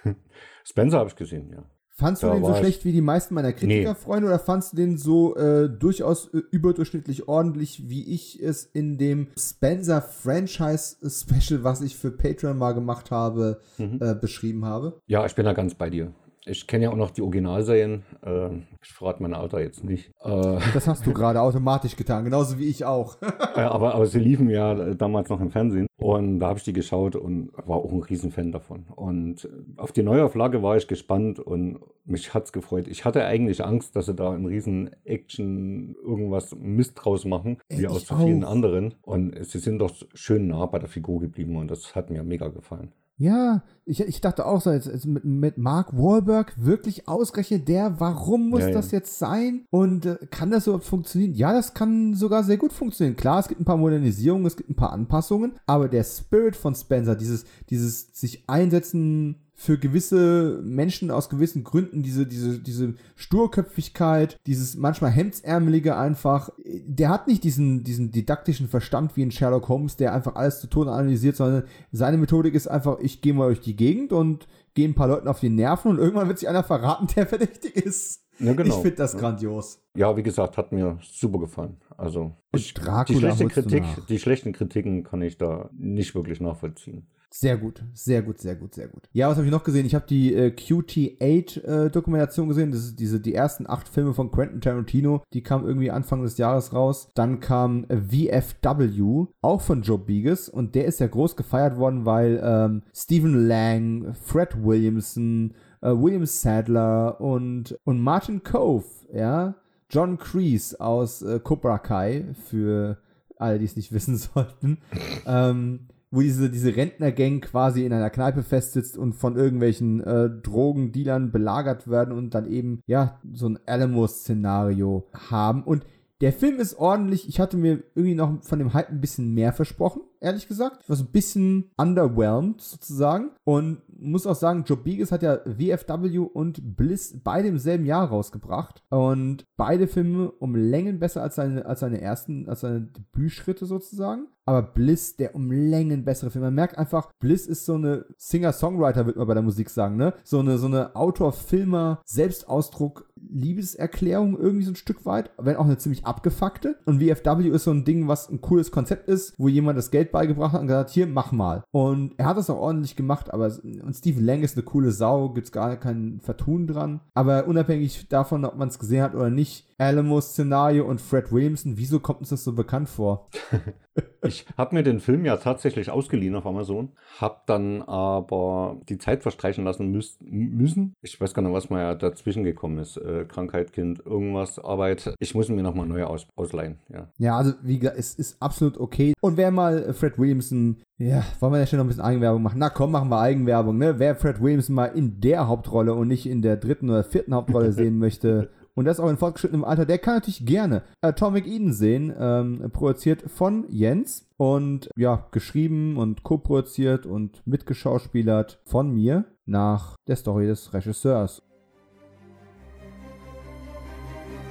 Spencer 0.65 0.99
habe 0.99 1.11
ich 1.11 1.17
gesehen, 1.17 1.51
ja. 1.51 1.65
Fandst 1.99 2.23
du 2.23 2.31
den 2.31 2.45
so 2.45 2.55
schlecht 2.55 2.85
wie 2.85 2.93
die 2.93 3.01
meisten 3.01 3.35
meiner 3.35 3.53
Kritikerfreunde 3.53 4.29
nee. 4.29 4.29
oder 4.29 4.39
fandst 4.39 4.73
du 4.73 4.77
den 4.77 4.97
so 4.97 5.35
äh, 5.35 5.69
durchaus 5.69 6.33
äh, 6.33 6.43
überdurchschnittlich 6.53 7.27
ordentlich, 7.27 7.89
wie 7.89 8.15
ich 8.15 8.41
es 8.41 8.65
in 8.65 8.99
dem 8.99 9.27
Spencer 9.37 10.01
Franchise 10.01 10.97
Special, 11.11 11.65
was 11.65 11.81
ich 11.81 11.97
für 11.97 12.13
Patreon 12.13 12.57
mal 12.57 12.73
gemacht 12.73 13.11
habe, 13.11 13.61
mhm. 13.79 13.99
äh, 14.01 14.15
beschrieben 14.15 14.65
habe? 14.65 15.01
Ja, 15.09 15.27
ich 15.27 15.35
bin 15.35 15.45
da 15.45 15.55
ganz 15.55 15.75
bei 15.75 15.91
dir. 15.91 16.13
Ich 16.49 16.67
kenne 16.67 16.85
ja 16.85 16.91
auch 16.91 16.97
noch 16.97 17.11
die 17.11 17.23
Originalserien. 17.23 18.03
Äh, 18.25 18.49
ich 18.83 18.93
verrate 18.93 19.23
mein 19.23 19.35
Alter 19.35 19.61
jetzt 19.61 19.85
nicht. 19.85 20.11
Äh, 20.23 20.59
das 20.75 20.87
hast 20.87 21.07
du 21.07 21.13
gerade 21.13 21.41
automatisch 21.41 21.97
getan, 21.97 22.25
genauso 22.25 22.59
wie 22.59 22.69
ich 22.69 22.85
auch. 22.85 23.17
aber, 23.55 23.95
aber 23.95 24.07
sie 24.07 24.19
liefen 24.19 24.49
ja 24.51 24.75
damals 24.95 25.29
noch 25.29 25.41
im 25.41 25.51
Fernsehen. 25.51 25.87
Und 25.97 26.39
da 26.39 26.49
habe 26.49 26.59
ich 26.59 26.65
die 26.65 26.73
geschaut 26.73 27.17
und 27.17 27.51
war 27.67 27.79
auch 27.79 27.93
ein 27.93 28.03
Riesenfan 28.03 28.53
davon. 28.53 28.87
Und 28.95 29.49
auf 29.77 29.93
die 29.93 30.03
Neuauflage 30.03 30.63
war 30.63 30.77
ich 30.77 30.87
gespannt 30.87 31.41
und 31.41 31.81
mich 32.05 32.35
hat 32.35 32.45
es 32.45 32.53
gefreut. 32.53 32.87
Ich 32.89 33.05
hatte 33.05 33.25
eigentlich 33.25 33.65
Angst, 33.65 33.97
dass 33.97 34.07
sie 34.07 34.15
da 34.15 34.31
einen 34.31 34.47
riesen 34.47 34.91
Action 35.05 35.97
irgendwas 36.03 36.55
Mist 36.55 36.93
draus 36.95 37.25
machen, 37.25 37.59
wie 37.69 37.87
aus 37.89 38.07
so 38.07 38.17
vielen 38.17 38.45
anderen. 38.45 38.95
Und 39.03 39.45
sie 39.45 39.59
sind 39.59 39.81
doch 39.81 39.93
schön 40.15 40.47
nah 40.47 40.67
bei 40.67 40.79
der 40.79 40.89
Figur 40.89 41.21
geblieben 41.21 41.57
und 41.57 41.71
das 41.71 41.95
hat 41.95 42.11
mir 42.11 42.23
mega 42.23 42.49
gefallen. 42.49 42.93
Ja, 43.21 43.65
ich, 43.85 44.01
ich 44.01 44.21
dachte 44.21 44.47
auch 44.47 44.61
so, 44.61 44.71
jetzt, 44.71 45.05
mit, 45.05 45.25
mit 45.25 45.59
Mark 45.59 45.93
Wahlberg 45.93 46.55
wirklich 46.57 47.09
ausgerechnet 47.09 47.67
der, 47.67 47.99
warum 47.99 48.49
muss 48.49 48.61
ja, 48.61 48.71
das 48.71 48.93
ja. 48.93 48.99
jetzt 48.99 49.19
sein? 49.19 49.65
Und 49.71 50.07
äh, 50.07 50.19
kann 50.31 50.53
das 50.53 50.69
überhaupt 50.69 50.85
funktionieren? 50.85 51.35
Ja, 51.35 51.53
das 51.53 51.75
kann 51.75 52.15
sogar 52.15 52.45
sehr 52.45 52.59
gut 52.59 52.73
funktionieren. 52.73 53.17
Klar, 53.17 53.41
es 53.41 53.49
gibt 53.49 53.61
ein 53.61 53.65
paar 53.65 53.77
Modernisierungen, 53.77 54.47
es 54.47 54.57
gibt 54.57 54.71
ein 54.71 54.77
paar 54.77 54.93
Anpassungen, 54.93 55.59
aber 55.67 55.89
der 55.89 56.05
Spirit 56.05 56.55
von 56.55 56.77
Spencer, 56.77 57.17
dieses, 57.17 57.45
dieses 57.71 58.09
sich 58.13 58.49
einsetzen 58.49 59.48
für 59.61 59.77
gewisse 59.77 60.61
Menschen 60.63 61.11
aus 61.11 61.29
gewissen 61.29 61.65
Gründen 61.65 62.05
diese, 62.05 62.29
diese, 62.29 62.61
diese 62.61 62.95
Sturköpfigkeit, 63.17 64.39
dieses 64.47 64.77
manchmal 64.77 65.11
Hemdsärmelige 65.11 65.97
einfach, 65.97 66.51
der 66.65 67.09
hat 67.09 67.27
nicht 67.27 67.43
diesen, 67.43 67.83
diesen 67.83 68.13
didaktischen 68.13 68.69
Verstand 68.69 69.17
wie 69.17 69.23
in 69.23 69.33
Sherlock 69.33 69.69
Holmes, 69.69 69.97
der 69.97 70.15
einfach 70.15 70.37
alles 70.37 70.61
zu 70.61 70.69
Tode 70.69 70.93
analysiert, 70.93 71.35
sondern 71.35 71.65
seine 71.91 72.19
Methodik 72.19 72.55
ist 72.55 72.69
einfach, 72.69 73.01
ich 73.01 73.21
gehe 73.21 73.35
mal 73.35 73.49
durch 73.49 73.61
die 73.61 73.75
Gegend 73.75 74.13
und 74.13 74.47
gehe 74.75 74.89
ein 74.89 74.95
paar 74.95 75.09
Leuten 75.09 75.27
auf 75.27 75.41
die 75.41 75.51
Nerven 75.51 75.91
und 75.91 75.99
irgendwann 75.99 76.29
wird 76.29 76.39
sich 76.39 76.49
einer 76.49 76.63
verraten, 76.63 77.09
der 77.17 77.27
verdächtig 77.27 77.75
ist. 77.75 78.23
Ja, 78.39 78.53
genau. 78.53 78.77
Ich 78.77 78.81
finde 78.81 78.97
das 78.97 79.15
ja. 79.15 79.19
grandios. 79.19 79.83
Ja, 79.97 80.17
wie 80.17 80.23
gesagt, 80.23 80.57
hat 80.57 80.71
mir 80.71 80.99
super 81.03 81.41
gefallen. 81.41 81.79
Also 81.97 82.37
ich, 82.55 82.75
die, 82.75 83.17
schlechte 83.17 83.49
Kritik, 83.49 83.83
die 84.09 84.21
schlechten 84.21 84.53
Kritiken 84.53 85.03
kann 85.03 85.21
ich 85.21 85.37
da 85.37 85.69
nicht 85.77 86.15
wirklich 86.15 86.41
nachvollziehen. 86.41 87.09
Sehr 87.31 87.59
gut, 87.59 87.85
sehr 87.93 88.23
gut, 88.23 88.39
sehr 88.39 88.57
gut, 88.57 88.75
sehr 88.75 88.89
gut. 88.89 89.09
Ja, 89.13 89.29
was 89.29 89.37
habe 89.37 89.47
ich 89.47 89.53
noch 89.53 89.65
gesehen? 89.65 89.85
Ich 89.85 89.95
habe 89.95 90.07
die 90.07 90.33
äh, 90.35 90.49
QT8-Dokumentation 90.49 92.47
äh, 92.47 92.49
gesehen. 92.49 92.71
Das 92.71 92.81
ist 92.81 92.99
diese, 92.99 93.21
die 93.21 93.35
ersten 93.35 93.69
acht 93.69 93.87
Filme 93.87 94.15
von 94.15 94.31
Quentin 94.31 94.63
Tarantino. 94.63 95.23
Die 95.35 95.43
kamen 95.43 95.67
irgendwie 95.67 95.91
Anfang 95.91 96.23
des 96.23 96.39
Jahres 96.39 96.73
raus. 96.73 97.11
Dann 97.15 97.41
kam 97.41 97.85
äh, 97.89 97.99
VFW, 97.99 99.27
auch 99.43 99.61
von 99.61 99.83
Joe 99.83 99.99
Biges. 99.99 100.49
Und 100.49 100.75
der 100.75 100.87
ist 100.87 101.01
ja 101.01 101.07
groß 101.07 101.37
gefeiert 101.37 101.77
worden, 101.77 102.07
weil 102.07 102.41
ähm, 102.43 102.83
Stephen 102.95 103.47
Lang, 103.47 104.15
Fred 104.15 104.65
Williamson, 104.65 105.55
äh, 105.83 105.91
William 105.91 106.25
Sadler 106.25 107.21
und, 107.21 107.79
und 107.85 108.01
Martin 108.01 108.43
Cove, 108.43 108.87
ja, 109.13 109.55
John 109.91 110.19
Kreese 110.19 110.81
aus 110.81 111.25
Cobra 111.45 111.79
Kai, 111.79 112.27
für 112.47 112.99
alle, 113.39 113.59
die 113.59 113.65
es 113.65 113.77
nicht 113.77 113.93
wissen 113.93 114.17
sollten. 114.17 114.79
ähm, 115.27 115.89
wo 116.11 116.21
diese, 116.21 116.51
diese 116.51 116.75
Rentnergang 116.75 117.41
quasi 117.41 117.85
in 117.85 117.93
einer 117.93 118.11
Kneipe 118.11 118.43
festsitzt 118.43 118.97
und 118.97 119.15
von 119.15 119.37
irgendwelchen 119.37 120.01
äh, 120.01 120.31
Drogendealern 120.31 121.31
belagert 121.31 121.89
werden 121.89 122.17
und 122.17 122.35
dann 122.35 122.51
eben, 122.51 122.83
ja, 122.87 123.21
so 123.33 123.49
ein 123.49 123.59
Alamo-Szenario 123.67 125.09
haben. 125.31 125.63
Und 125.63 125.85
der 126.21 126.33
Film 126.33 126.59
ist 126.59 126.79
ordentlich. 126.79 127.29
Ich 127.29 127.39
hatte 127.39 127.57
mir 127.57 127.83
irgendwie 127.95 128.15
noch 128.15 128.43
von 128.43 128.59
dem 128.59 128.73
Hype 128.75 128.91
ein 128.91 129.01
bisschen 129.01 129.35
mehr 129.35 129.53
versprochen, 129.53 130.03
ehrlich 130.21 130.49
gesagt. 130.49 130.83
Ich 130.83 130.89
war 130.89 130.97
so 130.97 131.05
ein 131.05 131.13
bisschen 131.13 131.71
underwhelmed 131.77 132.61
sozusagen. 132.61 133.31
Und 133.45 133.83
muss 133.99 134.27
auch 134.27 134.35
sagen, 134.35 134.65
Joe 134.67 134.77
Biges 134.77 135.13
hat 135.13 135.23
ja 135.23 135.41
WFW 135.45 136.19
und 136.19 136.77
Bliss 136.77 137.19
beide 137.23 137.49
im 137.49 137.59
selben 137.59 137.87
Jahr 137.87 138.09
rausgebracht. 138.09 138.83
Und 138.91 139.45
beide 139.57 139.87
Filme 139.89 140.31
um 140.31 140.55
Längen 140.55 140.99
besser 140.99 141.23
als 141.23 141.37
seine, 141.37 141.67
als 141.67 141.81
seine 141.81 142.01
ersten, 142.01 142.49
als 142.49 142.61
seine 142.61 142.83
Debütschritte 142.83 143.67
sozusagen. 143.67 144.29
Aber 144.49 144.63
Bliss, 144.63 145.15
der 145.17 145.35
um 145.35 145.53
Längen 145.53 146.07
bessere 146.07 146.31
Film. 146.31 146.43
Man 146.43 146.55
merkt 146.55 146.79
einfach, 146.79 147.11
Bliss 147.21 147.47
ist 147.47 147.67
so 147.67 147.75
eine 147.75 148.07
Singer-Songwriter, 148.17 149.05
würde 149.05 149.19
man 149.19 149.29
bei 149.29 149.35
der 149.35 149.43
Musik 149.43 149.69
sagen, 149.69 149.97
ne? 149.97 150.15
So 150.25 150.39
eine, 150.39 150.57
so 150.57 150.69
eine 150.69 150.97
Autor-Filmer, 150.97 152.01
Selbstausdruck, 152.07 153.13
Liebeserklärung 153.29 154.39
irgendwie 154.39 154.65
so 154.65 154.71
ein 154.73 154.77
Stück 154.77 155.05
weit, 155.05 155.31
wenn 155.37 155.57
auch 155.57 155.67
eine 155.67 155.77
ziemlich 155.77 156.07
abgefuckte. 156.07 156.79
Und 156.87 157.03
VFW 157.03 157.49
ist 157.51 157.65
so 157.65 157.73
ein 157.73 157.85
Ding, 157.85 158.09
was 158.09 158.31
ein 158.31 158.41
cooles 158.41 158.71
Konzept 158.71 159.07
ist, 159.07 159.35
wo 159.37 159.49
jemand 159.49 159.77
das 159.77 159.91
Geld 159.91 160.08
beigebracht 160.11 160.53
hat 160.53 160.61
und 160.61 160.67
gesagt, 160.67 160.91
hier, 160.91 161.07
mach 161.07 161.33
mal. 161.33 161.63
Und 161.71 162.15
er 162.19 162.27
hat 162.27 162.37
das 162.37 162.51
auch 162.51 162.59
ordentlich 162.59 162.97
gemacht, 162.97 163.33
aber 163.33 163.53
und 163.83 163.95
Stephen 163.95 164.25
Lang 164.25 164.43
ist 164.43 164.57
eine 164.57 164.65
coole 164.65 164.93
Sau, 164.93 165.31
gibt's 165.31 165.53
gar 165.53 165.77
kein 165.77 166.21
Vertun 166.23 166.67
dran. 166.67 167.01
Aber 167.15 167.47
unabhängig 167.47 168.09
davon, 168.09 168.45
ob 168.45 168.57
man 168.57 168.69
es 168.69 168.79
gesehen 168.79 169.03
hat 169.03 169.15
oder 169.15 169.31
nicht, 169.31 169.68
Alamo-Szenario 169.79 170.85
und 170.85 171.01
Fred 171.01 171.31
Williamson, 171.33 171.77
wieso 171.77 172.01
kommt 172.01 172.21
uns 172.21 172.31
das 172.31 172.43
so 172.43 172.53
bekannt 172.53 172.89
vor? 172.89 173.29
ich 174.23 174.45
habe 174.57 174.75
mir 174.75 174.83
den 174.83 174.99
Film 174.99 175.25
ja 175.25 175.37
tatsächlich 175.37 175.91
ausgeliehen 175.91 176.35
auf 176.35 176.47
Amazon, 176.47 176.91
habe 177.21 177.39
dann 177.47 177.83
aber 177.83 178.81
die 178.89 178.99
Zeit 178.99 179.23
verstreichen 179.23 179.65
lassen 179.65 179.91
müß, 179.93 180.19
müssen. 180.21 180.95
Ich 181.01 181.21
weiß 181.21 181.33
gar 181.33 181.43
nicht, 181.43 181.53
was 181.53 181.71
mal 181.71 181.81
ja 181.81 181.95
dazwischen 181.95 182.43
gekommen 182.43 182.79
ist. 182.79 182.97
Äh, 182.97 183.25
Krankheit, 183.27 183.73
Kind, 183.73 184.05
irgendwas, 184.05 184.59
Arbeit. 184.59 185.15
Ich 185.21 185.35
muss 185.37 185.49
mir 185.49 185.63
nochmal 185.63 185.87
neue 185.87 186.09
aus, 186.09 186.27
ausleihen. 186.35 186.79
Ja. 186.93 187.09
ja, 187.19 187.37
also 187.37 187.53
wie 187.63 187.79
gesagt, 187.79 187.99
es 187.99 188.15
ist 188.15 188.43
absolut 188.43 188.79
okay. 188.79 189.15
Und 189.21 189.37
wer 189.37 189.53
mal 189.53 189.95
Fred 189.95 190.19
Williamson 190.19 190.79
ja, 191.01 191.23
wollen 191.39 191.53
wir 191.53 191.61
ja 191.61 191.67
schon 191.67 191.77
noch 191.77 191.85
ein 191.85 191.89
bisschen 191.89 192.03
Eigenwerbung 192.03 192.43
machen? 192.43 192.59
Na 192.59 192.71
komm, 192.71 192.91
machen 192.91 193.09
wir 193.09 193.21
Eigenwerbung, 193.21 193.79
ne? 193.79 194.01
Wer 194.01 194.17
Fred 194.17 194.43
Williamson 194.43 194.75
mal 194.75 194.87
in 194.87 195.21
der 195.21 195.47
Hauptrolle 195.47 195.95
und 195.95 196.09
nicht 196.09 196.27
in 196.27 196.43
der 196.43 196.57
dritten 196.57 196.91
oder 196.91 197.05
vierten 197.05 197.33
Hauptrolle 197.35 197.71
sehen 197.73 197.99
möchte, 197.99 198.51
und 198.79 198.85
das 198.85 199.01
auch 199.01 199.09
in 199.09 199.17
fortgeschrittenem 199.17 199.65
Alter, 199.65 199.87
der 199.87 199.99
kann 199.99 200.15
natürlich 200.15 200.47
gerne 200.47 200.85
Atomic 201.01 201.49
Eden 201.49 201.73
sehen, 201.73 202.15
ähm, 202.17 202.71
produziert 202.73 203.25
von 203.27 203.65
Jens 203.69 204.29
und 204.37 204.89
ja, 204.97 205.27
geschrieben 205.33 205.97
und 205.97 206.23
co-produziert 206.23 207.05
und 207.05 207.45
mitgeschauspielert 207.45 208.61
von 208.65 208.95
mir 208.95 209.25
nach 209.47 209.97
der 210.07 210.15
Story 210.15 210.47
des 210.47 210.73
Regisseurs. 210.75 211.43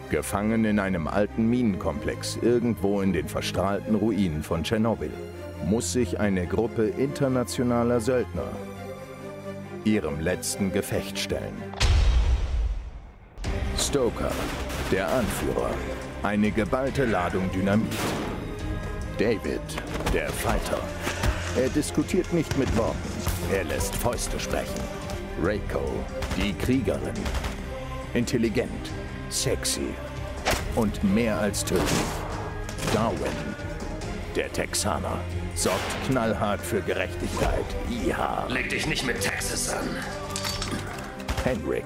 Gefangen 0.09 0.65
in 0.65 0.79
einem 0.79 1.07
alten 1.07 1.49
Minenkomplex 1.49 2.37
irgendwo 2.41 2.99
in 2.99 3.13
den 3.13 3.29
verstrahlten 3.29 3.95
Ruinen 3.95 4.43
von 4.43 4.61
Tschernobyl 4.63 5.11
muss 5.69 5.93
sich 5.93 6.19
eine 6.19 6.47
Gruppe 6.47 6.87
internationaler 6.87 8.01
Söldner 8.01 8.51
ihrem 9.85 10.19
letzten 10.19 10.73
Gefecht 10.73 11.17
stellen. 11.17 11.55
Stoker, 13.77 14.31
der 14.91 15.07
Anführer, 15.07 15.71
eine 16.23 16.51
geballte 16.51 17.05
Ladung 17.05 17.49
Dynamit. 17.51 17.93
David, 19.17 19.61
der 20.13 20.29
Fighter. 20.29 20.79
Er 21.55 21.69
diskutiert 21.69 22.31
nicht 22.33 22.57
mit 22.57 22.75
Worten, 22.77 22.97
er 23.51 23.63
lässt 23.63 23.95
Fäuste 23.95 24.39
sprechen. 24.39 24.81
Reiko, 25.41 25.81
die 26.35 26.53
Kriegerin. 26.53 27.13
Intelligent, 28.13 28.91
sexy 29.29 29.89
und 30.75 31.03
mehr 31.03 31.39
als 31.39 31.63
tödlich. 31.63 31.87
Darwin, 32.93 33.55
der 34.35 34.51
Texaner, 34.53 35.19
sorgt 35.55 36.05
knallhart 36.07 36.61
für 36.61 36.81
Gerechtigkeit. 36.81 37.65
Ja. 38.05 38.45
Leg 38.49 38.69
dich 38.69 38.87
nicht 38.87 39.05
mit 39.05 39.19
Texas 39.19 39.69
an. 39.69 39.87
Henrik, 41.43 41.85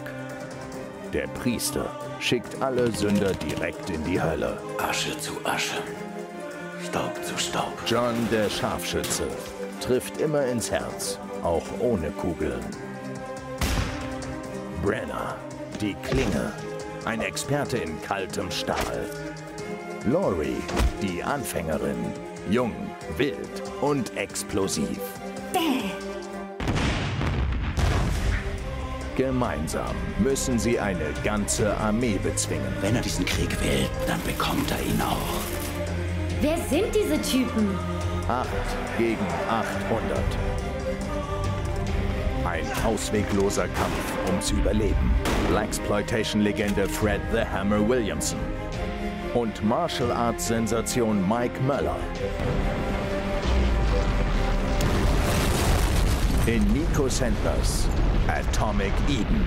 der 1.13 1.27
Priester, 1.27 1.89
schickt 2.19 2.61
alle 2.61 2.91
Sünder 2.91 3.33
direkt 3.33 3.89
in 3.89 4.03
die 4.03 4.21
Hölle. 4.21 4.57
Asche 4.77 5.17
zu 5.17 5.33
Asche. 5.43 5.81
Staub 6.87 7.23
zu 7.23 7.37
Staub. 7.37 7.73
John, 7.85 8.15
der 8.31 8.49
Scharfschütze, 8.49 9.27
trifft 9.81 10.19
immer 10.19 10.45
ins 10.45 10.71
Herz, 10.71 11.19
auch 11.43 11.65
ohne 11.79 12.11
Kugeln. 12.11 12.63
Brenner, 14.83 15.35
die 15.79 15.95
Klinge, 15.95 16.53
ein 17.05 17.21
Experte 17.21 17.77
in 17.77 18.01
kaltem 18.01 18.49
Stahl. 18.49 19.09
Lori, 20.05 20.55
die 21.01 21.23
Anfängerin, 21.23 22.11
jung, 22.49 22.73
wild 23.17 23.37
und 23.81 24.15
explosiv. 24.17 24.99
Gemeinsam 29.21 29.95
müssen 30.17 30.57
sie 30.57 30.79
eine 30.79 31.13
ganze 31.23 31.77
Armee 31.77 32.17
bezwingen. 32.23 32.73
Wenn 32.81 32.95
er 32.95 33.03
diesen 33.03 33.23
Krieg 33.23 33.51
will, 33.61 33.87
dann 34.07 34.19
bekommt 34.23 34.71
er 34.71 34.79
ihn 34.81 34.99
auch. 34.99 35.41
Wer 36.41 36.57
sind 36.57 36.87
diese 36.95 37.21
Typen? 37.21 37.69
Acht 38.27 38.47
gegen 38.97 39.23
800. 39.47 40.17
Ein 42.45 42.65
auswegloser 42.83 43.67
Kampf 43.67 44.27
ums 44.27 44.49
Überleben. 44.49 45.13
Blaxploitation-Legende 45.49 46.89
Fred 46.89 47.21
the 47.31 47.41
Hammer 47.41 47.87
Williamson. 47.87 48.39
Und 49.35 49.63
Martial 49.63 50.11
Arts 50.11 50.47
Sensation 50.47 51.21
Mike 51.29 51.61
Möller. 51.61 51.97
In 56.47 56.63
Nico 56.73 57.07
Sanders 57.07 57.87
Atomic 58.27 58.93
Eden. 59.09 59.45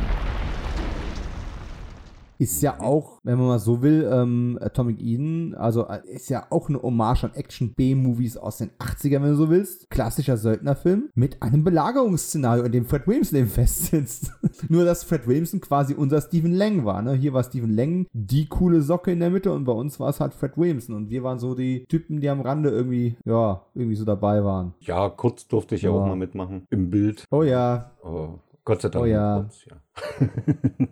Ist 2.36 2.62
ja 2.62 2.80
auch, 2.80 3.20
wenn 3.22 3.38
man 3.38 3.46
mal 3.46 3.59
so 3.60 3.80
will, 3.80 4.10
ähm, 4.12 4.59
Atomic 4.60 5.01
Eden, 5.01 5.55
also 5.55 5.86
äh, 5.86 6.01
ist 6.12 6.28
ja 6.30 6.44
auch 6.51 6.68
eine 6.68 6.82
Hommage 6.82 7.22
an 7.24 7.30
Action-B-Movies 7.32 8.36
aus 8.36 8.59
den 8.59 8.70
80ern, 8.80 9.22
wenn 9.22 9.30
du 9.30 9.36
so 9.36 9.51
willst. 9.51 9.88
Klassischer 9.88 10.36
Söldnerfilm 10.36 11.10
mit 11.14 11.40
einem 11.42 11.62
Belagerungsszenario, 11.62 12.64
in 12.64 12.72
dem 12.72 12.86
Fred 12.86 13.06
Williamson 13.06 13.38
eben 13.38 13.48
festsitzt. 13.48 14.32
Nur, 14.68 14.84
dass 14.84 15.05
Fred 15.05 15.28
Williamson 15.28 15.60
quasi 15.60 15.94
unser 15.94 16.20
Stephen 16.20 16.52
Lang 16.52 16.84
war. 16.84 17.02
Ne? 17.02 17.14
Hier 17.14 17.32
war 17.32 17.44
Stephen 17.44 17.70
Lang 17.72 18.06
die 18.12 18.46
coole 18.48 18.82
Socke 18.82 19.12
in 19.12 19.20
der 19.20 19.30
Mitte 19.30 19.52
und 19.52 19.64
bei 19.64 19.72
uns 19.72 20.01
war 20.01 20.09
es 20.10 20.18
halt 20.18 20.34
Fred 20.34 20.59
Williamson. 20.59 20.96
Und 20.96 21.10
wir 21.10 21.22
waren 21.22 21.38
so 21.38 21.55
die 21.55 21.84
Typen, 21.86 22.20
die 22.20 22.28
am 22.28 22.40
Rande 22.40 22.70
irgendwie, 22.70 23.16
ja, 23.24 23.62
irgendwie 23.76 23.96
so 23.96 24.05
dabei 24.05 24.42
waren. 24.44 24.74
Ja, 24.80 25.09
kurz 25.09 25.46
durfte 25.46 25.76
ich 25.76 25.82
ja, 25.82 25.90
Ja. 25.90 25.96
auch 25.96 26.06
mal 26.06 26.16
mitmachen. 26.16 26.66
Im 26.70 26.90
Bild. 26.90 27.24
Oh 27.30 27.44
ja, 27.44 27.92
Oh, 28.02 28.34
Gott 28.64 28.82
sei 28.82 28.88
Dank. 28.88 29.02
Oh 29.02 29.06
ja. 29.06 29.40
Kurz, 29.42 29.64
ja. 29.66 29.76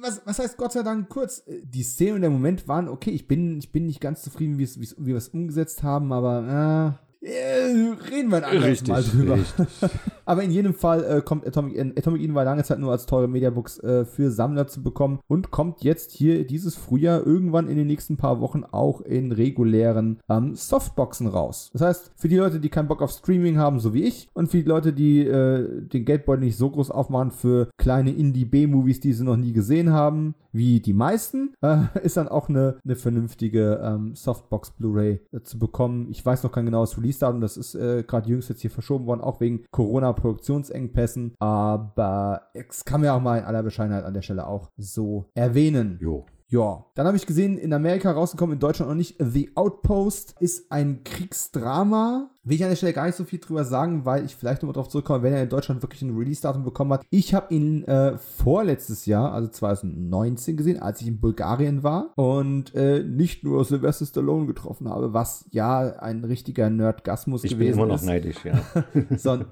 was, 0.00 0.22
was 0.24 0.38
heißt 0.38 0.56
Gott 0.56 0.72
sei 0.72 0.82
Dank 0.82 1.08
kurz? 1.08 1.44
Die 1.46 1.82
Szene 1.82 2.14
und 2.16 2.20
der 2.22 2.30
Moment 2.30 2.66
waren, 2.68 2.88
okay, 2.88 3.10
ich 3.10 3.28
bin, 3.28 3.58
ich 3.58 3.70
bin 3.72 3.86
nicht 3.86 4.00
ganz 4.00 4.22
zufrieden, 4.22 4.58
wie, 4.58 4.64
es- 4.64 4.80
wie, 4.80 4.88
wir 5.06 5.16
es 5.16 5.28
umgesetzt 5.28 5.82
haben, 5.82 6.12
aber 6.12 6.98
äh, 6.98 7.11
reden 7.24 8.30
wir 8.30 8.38
ein 8.38 8.44
anderes 8.44 8.64
Richtig, 8.64 8.88
Mal 8.88 9.02
drüber. 9.02 9.34
richtig. 9.34 9.66
Aber 10.24 10.42
in 10.42 10.50
jedem 10.50 10.74
Fall 10.74 11.04
äh, 11.04 11.20
kommt 11.20 11.46
Atomic, 11.46 11.76
äh, 11.76 11.92
Atomic 11.96 12.22
Eden 12.22 12.34
war 12.34 12.44
lange 12.44 12.64
Zeit 12.64 12.78
nur 12.78 12.90
als 12.90 13.06
teure 13.06 13.28
Mediabooks 13.28 13.78
äh, 13.80 14.04
für 14.04 14.30
Sammler 14.30 14.66
zu 14.66 14.82
bekommen 14.82 15.20
und 15.28 15.50
kommt 15.50 15.82
jetzt 15.82 16.12
hier 16.12 16.46
dieses 16.46 16.76
Frühjahr 16.76 17.24
irgendwann 17.24 17.68
in 17.68 17.76
den 17.76 17.86
nächsten 17.86 18.16
paar 18.16 18.40
Wochen 18.40 18.64
auch 18.64 19.00
in 19.00 19.32
regulären 19.32 20.20
ähm, 20.28 20.54
Softboxen 20.54 21.26
raus. 21.26 21.70
Das 21.72 21.82
heißt, 21.82 22.12
für 22.16 22.28
die 22.28 22.36
Leute, 22.36 22.60
die 22.60 22.68
keinen 22.68 22.88
Bock 22.88 23.02
auf 23.02 23.10
Streaming 23.10 23.58
haben, 23.58 23.78
so 23.80 23.94
wie 23.94 24.04
ich, 24.04 24.28
und 24.34 24.48
für 24.48 24.58
die 24.58 24.68
Leute, 24.68 24.92
die 24.92 25.20
äh, 25.20 25.82
den 25.82 26.04
Geldbeutel 26.04 26.44
nicht 26.44 26.56
so 26.56 26.70
groß 26.70 26.90
aufmachen 26.90 27.30
für 27.30 27.68
kleine 27.76 28.12
Indie-B-Movies, 28.12 29.00
die 29.00 29.12
sie 29.12 29.24
noch 29.24 29.36
nie 29.36 29.52
gesehen 29.52 29.92
haben, 29.92 30.34
wie 30.52 30.80
die 30.80 30.92
meisten, 30.92 31.54
äh, 31.62 31.84
ist 32.02 32.16
dann 32.16 32.28
auch 32.28 32.48
eine, 32.48 32.78
eine 32.84 32.96
vernünftige 32.96 33.80
ähm, 33.82 34.14
Softbox 34.14 34.72
Blu-ray 34.72 35.20
äh, 35.32 35.40
zu 35.42 35.58
bekommen. 35.58 36.08
Ich 36.10 36.24
weiß 36.24 36.42
noch 36.42 36.52
kein 36.52 36.66
genaues 36.66 36.96
Release-Datum, 36.96 37.40
das 37.40 37.56
ist 37.56 37.74
äh, 37.74 38.04
gerade 38.06 38.28
jüngst 38.28 38.48
jetzt 38.48 38.60
hier 38.60 38.70
verschoben 38.70 39.06
worden, 39.06 39.20
auch 39.20 39.40
wegen 39.40 39.64
Corona-Produktionsengpässen. 39.70 41.34
Aber 41.38 42.42
es 42.54 42.84
kann 42.84 43.02
ja 43.02 43.16
auch 43.16 43.20
mal 43.20 43.38
in 43.38 43.44
aller 43.44 43.62
Bescheidenheit 43.62 44.04
an 44.04 44.14
der 44.14 44.22
Stelle 44.22 44.46
auch 44.46 44.70
so 44.76 45.26
erwähnen. 45.34 45.98
Jo. 46.00 46.26
Ja, 46.52 46.84
dann 46.96 47.06
habe 47.06 47.16
ich 47.16 47.24
gesehen, 47.24 47.56
in 47.56 47.72
Amerika 47.72 48.10
rausgekommen, 48.10 48.52
in 48.52 48.60
Deutschland 48.60 48.90
noch 48.90 48.96
nicht. 48.96 49.16
The 49.18 49.52
Outpost 49.54 50.34
ist 50.38 50.70
ein 50.70 51.02
Kriegsdrama. 51.02 52.28
Will 52.44 52.56
ich 52.56 52.62
an 52.62 52.68
der 52.68 52.76
Stelle 52.76 52.92
gar 52.92 53.06
nicht 53.06 53.14
so 53.14 53.24
viel 53.24 53.38
drüber 53.38 53.64
sagen, 53.64 54.04
weil 54.04 54.26
ich 54.26 54.36
vielleicht 54.36 54.62
nochmal 54.62 54.74
drauf 54.74 54.90
zurückkomme, 54.90 55.22
wenn 55.22 55.32
er 55.32 55.44
in 55.44 55.48
Deutschland 55.48 55.80
wirklich 55.80 56.02
ein 56.02 56.14
Release-Datum 56.14 56.62
bekommen 56.62 56.92
hat. 56.92 57.06
Ich 57.08 57.32
habe 57.32 57.54
ihn 57.54 57.84
äh, 57.84 58.18
vorletztes 58.18 59.06
Jahr, 59.06 59.32
also 59.32 59.48
2019 59.48 60.58
gesehen, 60.58 60.78
als 60.82 61.00
ich 61.00 61.06
in 61.06 61.20
Bulgarien 61.20 61.84
war 61.84 62.12
und 62.16 62.74
äh, 62.74 63.02
nicht 63.02 63.44
nur 63.44 63.64
Sylvester 63.64 64.04
Stallone 64.04 64.44
getroffen 64.44 64.90
habe, 64.90 65.14
was 65.14 65.46
ja 65.52 65.80
ein 66.00 66.22
richtiger 66.22 66.68
Nerdgasmus 66.68 67.44
Ich 67.44 67.52
bin 67.52 67.60
gewesen 67.60 67.78
immer 67.78 67.88
noch 67.88 67.94
ist 67.94 68.04
neidisch, 68.04 68.44
ja. 68.44 68.60
sondern 69.16 69.48